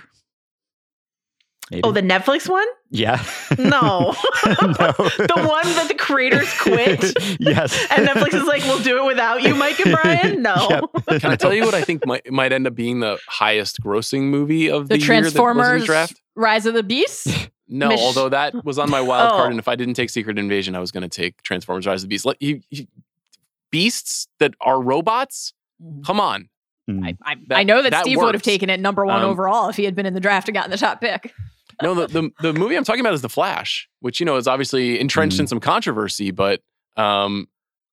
Maybe. 1.72 1.82
Oh, 1.84 1.92
the 1.92 2.02
Netflix 2.04 2.48
one? 2.48 2.68
yeah. 2.92 3.24
No. 3.58 4.14
no. 4.46 4.54
the 4.54 5.46
one 5.48 5.66
that 5.74 5.86
the 5.88 5.96
creators 5.98 6.48
quit. 6.60 7.02
yes. 7.40 7.88
And 7.90 8.08
Netflix 8.08 8.36
is 8.36 8.44
like, 8.44 8.62
we'll 8.66 8.84
do 8.84 8.98
it 9.04 9.06
without 9.08 9.42
you, 9.42 9.56
Mike 9.56 9.80
and 9.80 9.92
Brian? 9.96 10.42
No. 10.44 10.68
Yep. 10.70 11.22
Can 11.22 11.32
I 11.32 11.36
tell 11.36 11.54
you 11.56 11.66
what 11.66 11.74
I 11.74 11.82
think 11.82 12.06
might, 12.06 12.32
might 12.32 12.54
end 12.54 12.68
up 12.68 12.76
being 12.76 13.00
the 13.00 13.18
highest 13.28 13.82
grossing 13.82 14.24
movie 14.26 14.70
of 14.70 14.90
The 14.90 14.96
the, 14.96 15.00
year 15.00 15.08
that 15.08 15.32
Transformers 15.32 15.86
draft? 15.86 16.22
Rise 16.36 16.68
of 16.68 16.76
the 16.76 16.84
Beast. 16.84 17.50
No, 17.68 17.88
Mich- 17.88 18.00
although 18.00 18.30
that 18.30 18.64
was 18.64 18.78
on 18.78 18.92
my 18.92 19.02
wild 19.02 19.32
Oh. 19.32 19.36
card, 19.38 19.50
and 19.50 19.58
if 19.60 19.68
I 19.68 19.76
didn't 19.76 19.96
take 19.96 20.12
Secret 20.12 20.38
Invasion, 20.38 20.76
I 20.76 20.80
was 20.80 20.92
going 20.92 21.02
to 21.02 21.10
take 21.10 21.42
Transformers: 21.42 21.88
Rise 21.88 22.04
of 22.04 22.10
the 22.10 22.14
Beast. 22.14 22.24
Like, 22.26 22.38
you, 22.40 22.62
you- 22.70 22.86
beasts 23.72 24.28
that 24.38 24.54
are 24.62 24.80
robots. 24.80 25.54
Mm-hmm. 25.84 26.04
Come 26.04 26.20
on, 26.20 26.50
Mm. 26.90 27.04
I, 27.06 27.18
I, 27.32 27.36
That- 27.48 27.58
I 27.58 27.64
know 27.64 27.82
that, 27.82 27.92
that 27.92 28.04
Steve 28.06 28.18
would 28.20 28.36
have 28.36 28.44
taken 28.44 28.70
it 28.70 28.80
number 28.80 29.06
one 29.06 29.22
Um, 29.24 29.30
overall 29.30 29.70
if 29.70 29.76
he 29.78 29.84
had 29.86 29.96
been 29.96 30.06
in 30.06 30.14
the 30.14 30.20
draft 30.20 30.48
and 30.48 30.54
gotten 30.56 30.72
the 30.72 30.78
top 30.78 31.02
pick. 31.02 31.34
no. 31.82 31.94
The, 31.96 32.08
the 32.08 32.32
the 32.42 32.54
movie 32.54 32.76
I'm 32.76 32.84
talking 32.84 33.02
about 33.02 33.14
is 33.14 33.22
The 33.22 33.30
Flash, 33.30 33.90
which 34.02 34.20
you 34.20 34.26
know 34.26 34.36
is 34.36 34.48
obviously 34.48 35.00
entrenched 35.00 35.40
in 35.40 35.48
some 35.48 35.60
controversy, 35.60 36.32
but 36.32 36.62
um, 36.96 37.48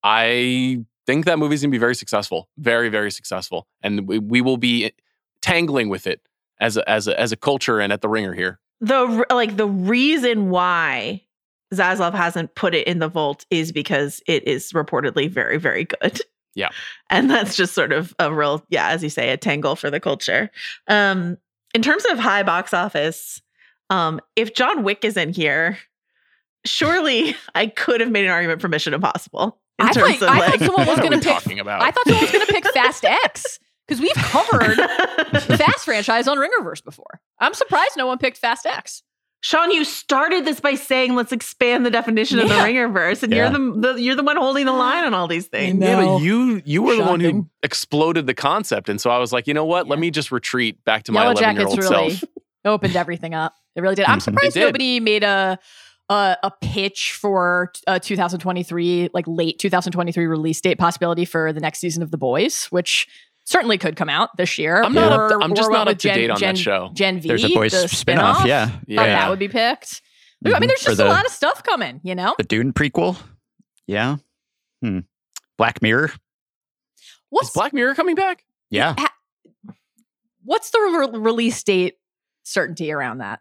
I 0.05 0.85
think 1.07 1.25
that 1.25 1.39
movie's 1.39 1.63
going 1.63 1.71
to 1.71 1.75
be 1.75 1.79
very 1.81 1.95
successful, 1.95 2.49
very 2.59 2.89
very 2.89 3.11
successful, 3.11 3.67
and 3.83 4.07
we, 4.07 4.19
we 4.19 4.41
will 4.41 4.57
be 4.59 4.93
tangling 5.41 5.89
with 5.89 6.07
it 6.07 6.21
as 6.61 6.77
a, 6.77 6.89
as 6.89 7.09
a, 7.09 7.19
as 7.19 7.33
a 7.33 7.37
culture 7.37 7.81
and 7.81 7.93
at 7.93 8.01
the 8.03 8.09
ringer 8.09 8.33
here. 8.35 8.61
the 8.81 9.25
like 9.31 9.57
the 9.57 9.67
reason 9.67 10.51
why 10.51 11.23
Zaslav 11.75 12.13
hasn't 12.15 12.55
put 12.55 12.75
it 12.75 12.87
in 12.87 12.99
the 12.99 13.09
vault 13.09 13.47
is 13.51 13.73
because 13.73 14.23
it 14.27 14.47
is 14.47 14.73
reportedly 14.73 15.29
very, 15.31 15.57
very 15.59 15.85
good. 15.85 16.21
Yeah. 16.55 16.69
And 17.11 17.31
that's 17.31 17.57
just 17.57 17.75
sort 17.75 17.93
of 17.93 18.15
a 18.19 18.33
real, 18.33 18.65
yeah, 18.69 18.89
as 18.89 19.03
you 19.03 19.09
say, 19.09 19.31
a 19.31 19.37
tangle 19.37 19.77
for 19.77 19.91
the 19.91 20.01
culture. 20.01 20.51
Um, 20.89 21.39
in 21.75 21.81
terms 21.83 22.05
of 22.11 22.19
high 22.19 22.43
box 22.43 22.75
office, 22.75 23.41
um, 23.91 24.21
if 24.37 24.55
John 24.55 24.83
Wick 24.83 25.05
is 25.05 25.17
in 25.17 25.33
here, 25.33 25.79
surely 26.65 27.35
I 27.55 27.67
could 27.67 28.01
have 28.01 28.11
made 28.11 28.25
an 28.25 28.31
argument 28.31 28.61
for 28.61 28.69
Mission 28.69 28.95
Impossible. 28.95 29.59
In 29.79 29.87
I 29.87 29.93
terms 29.93 30.19
thought- 30.19 30.29
of 30.29 30.35
I 30.35 30.39
like, 30.39 30.51
thought 30.61 30.67
someone 30.67 30.87
was 30.87 30.99
going 30.99 31.13
to 31.13 31.19
pick. 31.19 31.33
talking 31.33 31.59
about? 31.61 31.83
I 31.83 31.91
thought 31.91 32.05
someone 32.07 32.23
was 32.23 32.33
going 32.33 32.47
to 32.47 32.53
pick 32.53 32.67
Fast 32.73 33.05
X 33.05 33.59
because 33.89 34.01
we've 34.01 34.15
covered 34.15 34.77
the 34.77 35.41
Fast 35.59 35.85
franchise 35.85 36.29
on 36.29 36.39
Ringerverse 36.39 36.85
before. 36.85 37.21
I'm 37.41 37.55
surprised 37.55 37.93
no 37.97 38.07
one 38.07 38.19
picked 38.19 38.39
Fast 38.39 38.67
X. 38.67 39.03
Sean, 39.45 39.73
you 39.73 39.85
started 39.85 40.45
this 40.45 40.61
by 40.61 40.77
saying 40.77 41.17
let's 41.17 41.33
expand 41.33 41.85
the 41.85 41.91
definition 41.91 42.39
of 42.39 42.49
the 42.49 42.55
Ringerverse, 42.55 43.25
and 43.25 43.33
Yeah. 43.33 43.51
you're 43.51 43.59
the, 43.75 43.93
the 43.95 44.01
you're 44.01 44.15
the 44.15 44.23
one 44.23 44.37
holding 44.37 44.67
the 44.67 44.73
line 44.73 45.05
on 45.05 45.15
all 45.15 45.27
these 45.27 45.49
things. 45.49 45.83
Yeah, 45.83 45.97
but 46.05 46.23
you 46.23 46.63
you 46.65 46.81
were 46.83 46.95
the 46.95 47.03
one 47.03 47.19
who 47.21 47.49
exploded 47.63 48.27
the 48.29 48.35
concept, 48.35 48.89
and 48.89 49.01
so 49.01 49.11
I 49.11 49.19
was 49.19 49.33
like, 49.33 49.49
you 49.49 49.55
know 49.55 49.65
what? 49.65 49.89
Let 49.89 49.99
me 49.99 50.11
just 50.13 50.31
retreat 50.31 50.85
back 50.85 51.03
to 51.05 51.13
my 51.13 51.23
Yellow 51.23 51.33
eleven 51.33 51.57
year 51.57 51.65
Jackets 51.67 51.71
old 51.87 51.93
really 51.93 52.15
self. 52.15 52.31
opened 52.65 52.95
everything 52.95 53.35
up. 53.35 53.55
It 53.75 53.81
really 53.81 53.97
did. 53.97 54.07
I'm 54.07 54.21
Mhm. 54.21 54.23
surprised 54.23 54.55
did. 54.55 54.61
nobody 54.61 55.01
made 55.01 55.25
a 55.25 55.59
a, 56.09 56.37
a 56.43 56.51
pitch 56.61 57.13
for 57.19 57.73
a 57.87 57.99
2023, 57.99 59.09
like 59.15 59.25
late 59.27 59.59
2023 59.59 60.27
release 60.27 60.61
date 60.61 60.79
possibility 60.79 61.25
for 61.25 61.53
the 61.53 61.61
next 61.61 61.79
season 61.79 62.03
of 62.03 62.11
The 62.11 62.19
Boys, 62.19 62.67
which 62.67 63.07
certainly 63.45 63.79
could 63.79 63.97
come 63.97 64.09
out 64.09 64.31
this 64.37 64.59
year. 64.59 64.83
I'm 64.83 64.93
not 64.93 65.13
up 65.13 65.31
to, 65.31 65.45
I'm 65.45 65.55
just 65.55 65.71
not 65.71 65.87
what 65.87 65.95
up 65.95 65.99
to 65.99 66.09
with 66.09 66.15
date 66.17 66.31
on 66.31 66.35
that 66.35 66.41
Gen, 66.41 66.57
show. 66.57 66.91
Gen 66.95 67.21
V. 67.21 67.29
There's 67.29 67.45
a 67.45 67.49
boys 67.49 67.73
the 67.73 67.89
spin-off. 67.89 68.47
Yeah. 68.47 68.69
Thought 68.69 68.81
Yeah, 68.87 69.07
that 69.07 69.31
would 69.31 69.39
be 69.39 69.49
picked. 69.49 70.03
I 70.45 70.59
mean, 70.59 70.69
there's 70.69 70.81
just 70.81 70.97
the, 70.97 71.07
a 71.07 71.09
lot 71.09 71.25
of 71.25 71.31
stuff 71.31 71.63
coming. 71.63 72.01
You 72.03 72.15
know, 72.15 72.35
the 72.37 72.45
Dune 72.45 72.73
prequel. 72.73 73.17
Yeah. 73.87 74.17
Hmm. 74.83 75.01
Black 75.57 75.81
Mirror. 75.83 76.07
Is 76.07 76.13
what's 77.31 77.51
Black 77.51 77.73
Mirror 77.73 77.95
coming 77.95 78.15
back? 78.17 78.45
Yeah. 78.71 78.97
what's 80.43 80.71
the 80.71 80.79
re- 80.81 81.21
release 81.21 81.63
date 81.63 81.95
certainty 82.43 82.91
around 82.91 83.19
that? 83.19 83.41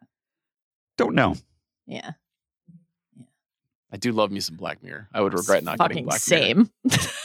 Don't 0.98 1.16
know. 1.16 1.36
Yeah, 1.88 2.12
I 3.94 3.98
do 3.98 4.12
love 4.14 4.32
me 4.32 4.40
some 4.40 4.56
Black 4.56 4.82
Mirror. 4.84 5.10
I 5.14 5.22
would 5.22 5.34
regret 5.34 5.64
not 5.64 5.78
fucking 5.78 6.06
getting 6.06 6.06
Black 6.06 6.22
Mirror. 6.30 6.42
same. 6.42 6.72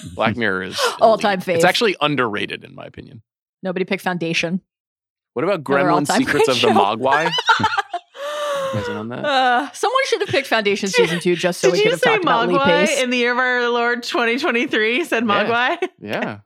Black 0.14 0.36
Mirror 0.36 0.62
is 0.64 0.80
All-time 1.01 1.40
elite. 1.47 1.56
It's 1.56 1.64
actually 1.64 1.94
underrated 2.01 2.64
in 2.64 2.74
my 2.74 2.84
opinion. 2.86 3.22
Nobody 3.62 3.84
picked 3.84 4.02
Foundation. 4.02 4.60
What 5.34 5.44
about 5.44 5.60
Another 5.68 5.84
Gremlin 5.90 6.06
Secrets 6.06 6.48
of 6.48 6.60
the. 6.60 6.68
Mogwai? 6.68 7.30
guys 8.72 8.88
in 8.88 8.97
on 8.97 9.09
that? 9.09 9.24
Uh, 9.24 9.70
someone 9.72 10.02
should 10.06 10.20
have 10.20 10.28
picked 10.28 10.47
Foundation 10.48 10.88
season 10.88 11.20
two 11.20 11.36
just 11.36 11.60
so 11.60 11.70
we 11.70 11.82
could 11.82 11.93
have 11.93 12.01
talked 12.01 12.22
about 12.24 12.48
Lee 12.48 12.59
Pace. 12.59 13.01
in 13.02 13.10
the 13.10 13.18
year 13.18 13.32
of 13.32 13.38
our 13.38 13.68
Lord 13.68 14.02
2023? 14.02 15.05
Said 15.05 15.24
Yeah. 15.26 15.44
Mogwai. 15.78 15.88
Yeah. 16.01 16.38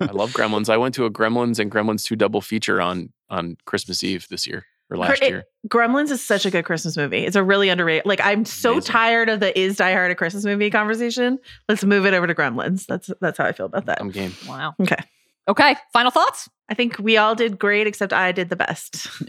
I 0.00 0.06
love 0.12 0.32
Gremlins. 0.32 0.68
I 0.68 0.76
went 0.76 0.94
to 0.96 1.04
a 1.04 1.10
Gremlins 1.10 1.58
and 1.58 1.70
Gremlins 1.70 2.04
2 2.04 2.16
double 2.16 2.40
feature 2.40 2.80
on 2.80 3.12
on 3.30 3.56
Christmas 3.64 4.04
Eve 4.04 4.26
this 4.30 4.46
year 4.46 4.64
or 4.90 4.96
last 4.96 5.22
it- 5.22 5.28
year. 5.30 5.44
Gremlins 5.68 6.10
is 6.10 6.22
such 6.22 6.44
a 6.44 6.50
good 6.50 6.64
Christmas 6.64 6.96
movie. 6.96 7.24
It's 7.24 7.36
a 7.36 7.42
really 7.42 7.68
underrated. 7.70 8.04
Like 8.06 8.20
I'm 8.22 8.44
so 8.44 8.72
Amazing. 8.72 8.92
tired 8.92 9.28
of 9.30 9.40
the 9.40 9.58
is 9.58 9.76
Die 9.76 9.92
Hard 9.92 10.10
a 10.10 10.14
Christmas 10.14 10.44
movie 10.44 10.68
conversation. 10.70 11.38
Let's 11.68 11.82
move 11.84 12.04
it 12.04 12.12
over 12.14 12.26
to 12.26 12.34
Gremlins. 12.34 12.84
That's 12.86 13.10
that's 13.20 13.38
how 13.38 13.46
I 13.46 13.52
feel 13.52 13.66
about 13.66 13.86
that. 13.86 13.98
I'm 14.00 14.10
game. 14.10 14.34
Wow. 14.46 14.74
Okay. 14.80 15.02
Okay. 15.48 15.76
Final 15.92 16.10
thoughts? 16.10 16.48
I 16.68 16.74
think 16.74 16.98
we 16.98 17.16
all 17.16 17.34
did 17.34 17.58
great 17.58 17.86
except 17.86 18.12
I 18.12 18.32
did 18.32 18.48
the 18.50 18.56
best. 18.56 19.08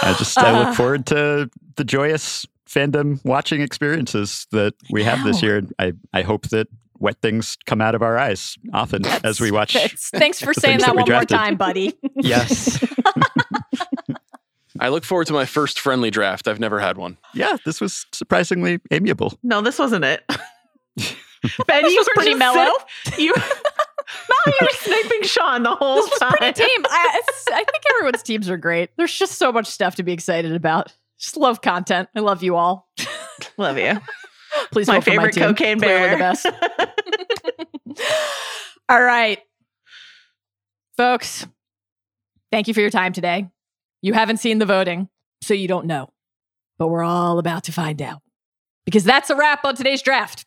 I 0.00 0.14
just 0.18 0.38
I 0.38 0.50
Uh. 0.50 0.64
look 0.66 0.74
forward 0.76 1.06
to 1.06 1.50
the 1.76 1.84
joyous 1.84 2.46
fandom 2.68 3.24
watching 3.24 3.60
experiences 3.60 4.46
that 4.52 4.74
we 4.90 5.02
have 5.02 5.24
this 5.24 5.42
Wow. 5.42 5.48
year. 5.48 5.62
I, 5.78 5.92
I 6.12 6.22
hope 6.22 6.48
that 6.50 6.68
wet 6.98 7.16
things 7.22 7.56
come 7.66 7.80
out 7.80 7.94
of 7.94 8.02
our 8.02 8.18
eyes 8.18 8.56
often 8.72 9.04
as 9.24 9.40
we 9.40 9.50
watch. 9.50 9.76
Thanks 10.12 10.40
for 10.40 10.52
saying 10.54 10.78
that 10.78 10.86
that 10.86 10.96
we 10.96 11.02
one 11.02 11.10
more 11.12 11.24
time, 11.24 11.56
buddy. 11.56 11.94
Yes. 12.16 12.84
I 14.80 14.88
look 14.90 15.04
forward 15.04 15.26
to 15.28 15.32
my 15.32 15.44
first 15.44 15.80
friendly 15.80 16.10
draft. 16.10 16.46
I've 16.46 16.60
never 16.60 16.78
had 16.78 16.96
one. 16.98 17.16
yeah, 17.34 17.56
this 17.64 17.80
was 17.80 18.06
surprisingly 18.12 18.78
amiable. 18.92 19.36
no, 19.42 19.60
this 19.60 19.78
wasn't 19.78 20.04
it. 20.04 20.22
Ben, 21.66 21.82
This 21.82 21.92
you 21.92 21.98
was 22.00 22.06
were 22.06 22.12
pretty 22.14 22.34
mellow. 22.34 22.72
sit- 23.06 23.18
you, 23.18 23.32
no, 23.34 24.36
you 24.46 24.52
were 24.60 24.68
sniping 24.72 25.22
Sean 25.22 25.62
the 25.64 25.74
whole 25.74 25.96
This 25.96 26.10
was 26.10 26.18
time. 26.20 26.32
pretty 26.32 26.60
tame. 26.62 26.84
I, 26.88 27.20
I 27.52 27.64
think 27.64 27.82
everyone's 27.90 28.22
teams 28.22 28.48
are 28.50 28.56
great. 28.56 28.90
There's 28.96 29.16
just 29.16 29.32
so 29.34 29.50
much 29.52 29.66
stuff 29.66 29.94
to 29.96 30.02
be 30.02 30.12
excited 30.12 30.52
about. 30.54 30.92
Just 31.18 31.36
love 31.36 31.60
content. 31.60 32.08
I 32.14 32.20
love 32.20 32.42
you 32.42 32.56
all. 32.56 32.88
Love 33.56 33.78
you. 33.78 33.98
Please 34.72 34.86
My 34.86 34.94
vote 34.96 35.04
for 35.04 35.10
favorite 35.10 35.34
team. 35.34 35.44
cocaine 35.44 35.78
bear. 35.78 36.10
the 36.12 36.16
best. 36.18 36.46
all 38.88 39.02
right. 39.02 39.38
Folks, 40.96 41.46
thank 42.50 42.68
you 42.68 42.74
for 42.74 42.80
your 42.80 42.90
time 42.90 43.12
today. 43.12 43.48
You 44.02 44.12
haven't 44.14 44.38
seen 44.38 44.58
the 44.58 44.66
voting, 44.66 45.08
so 45.42 45.54
you 45.54 45.68
don't 45.68 45.86
know. 45.86 46.10
But 46.78 46.88
we're 46.88 47.02
all 47.04 47.38
about 47.38 47.64
to 47.64 47.72
find 47.72 48.00
out. 48.02 48.20
Because 48.84 49.04
that's 49.04 49.30
a 49.30 49.36
wrap 49.36 49.64
on 49.64 49.76
today's 49.76 50.02
draft. 50.02 50.44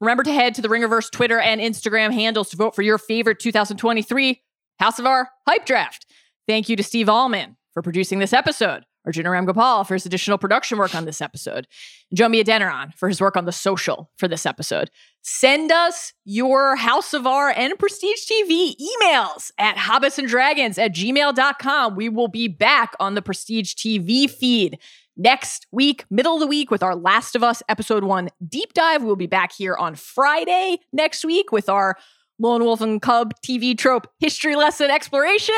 Remember 0.00 0.22
to 0.22 0.32
head 0.32 0.54
to 0.54 0.62
the 0.62 0.68
Ringerverse 0.68 1.10
Twitter 1.10 1.38
and 1.38 1.60
Instagram 1.60 2.12
handles 2.12 2.50
to 2.50 2.56
vote 2.56 2.74
for 2.74 2.82
your 2.82 2.98
favorite 2.98 3.38
2023 3.40 4.40
House 4.78 4.98
of 4.98 5.04
R 5.06 5.30
Hype 5.46 5.66
Draft. 5.66 6.06
Thank 6.48 6.68
you 6.68 6.76
to 6.76 6.82
Steve 6.82 7.08
Ahlman 7.08 7.56
for 7.74 7.82
producing 7.82 8.18
this 8.18 8.32
episode, 8.32 8.84
Arjuna 9.06 9.30
Ramgopal 9.30 9.86
for 9.86 9.94
his 9.94 10.06
additional 10.06 10.38
production 10.38 10.78
work 10.78 10.94
on 10.94 11.04
this 11.04 11.20
episode, 11.20 11.66
and 12.10 12.18
Jomi 12.18 12.42
Adeniran 12.42 12.94
for 12.94 13.08
his 13.08 13.20
work 13.20 13.36
on 13.36 13.44
the 13.44 13.52
social 13.52 14.10
for 14.16 14.28
this 14.28 14.44
episode. 14.44 14.90
Send 15.22 15.72
us 15.72 16.12
your 16.24 16.76
House 16.76 17.14
of 17.14 17.26
R 17.26 17.50
and 17.50 17.78
Prestige 17.78 18.26
TV 18.30 18.74
emails 18.76 19.50
at 19.58 19.76
hobbitsanddragons 19.76 20.78
at 20.78 20.94
gmail.com. 20.94 21.96
We 21.96 22.08
will 22.08 22.28
be 22.28 22.48
back 22.48 22.94
on 23.00 23.14
the 23.14 23.22
Prestige 23.22 23.74
TV 23.74 24.28
feed 24.30 24.78
next 25.16 25.66
week, 25.70 26.04
middle 26.10 26.34
of 26.34 26.40
the 26.40 26.46
week, 26.46 26.70
with 26.70 26.82
our 26.82 26.96
Last 26.96 27.36
of 27.36 27.42
Us 27.42 27.62
episode 27.68 28.04
one 28.04 28.30
deep 28.46 28.72
dive. 28.72 29.02
We'll 29.02 29.16
be 29.16 29.26
back 29.26 29.52
here 29.52 29.76
on 29.76 29.94
Friday 29.94 30.78
next 30.92 31.24
week 31.24 31.52
with 31.52 31.68
our 31.68 31.96
Lone 32.38 32.64
Wolf 32.64 32.80
and 32.80 33.00
Cub 33.02 33.34
TV 33.44 33.76
trope 33.76 34.06
history 34.18 34.56
lesson 34.56 34.90
exploration. 34.90 35.54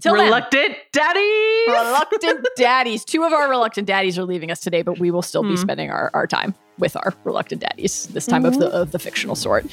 Till 0.00 0.14
then, 0.14 0.24
Reluctant 0.26 0.76
daddy. 0.92 1.64
reluctant 1.68 2.46
daddies. 2.56 3.04
Two 3.04 3.24
of 3.24 3.32
our 3.32 3.48
reluctant 3.50 3.86
daddies 3.86 4.18
are 4.18 4.24
leaving 4.24 4.50
us 4.50 4.60
today, 4.60 4.82
but 4.82 4.98
we 4.98 5.10
will 5.10 5.22
still 5.22 5.42
be 5.42 5.50
Hmm. 5.50 5.56
spending 5.56 5.90
our, 5.90 6.10
our 6.14 6.26
time 6.26 6.54
with 6.78 6.96
our 6.96 7.12
reluctant 7.24 7.60
daddies, 7.60 8.06
this 8.06 8.24
time 8.26 8.44
of 8.44 8.58
the 8.58 8.68
of 8.68 8.92
the 8.92 8.98
fictional 8.98 9.36
sort. 9.36 9.66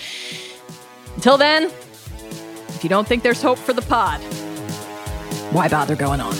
Until 1.15 1.37
then, 1.37 1.63
if 1.63 2.83
you 2.83 2.89
don't 2.89 3.07
think 3.07 3.23
there's 3.23 3.41
hope 3.41 3.57
for 3.57 3.73
the 3.73 3.81
pod, 3.81 4.19
why 5.53 5.67
bother 5.69 5.95
going 5.95 6.19
on? 6.21 6.35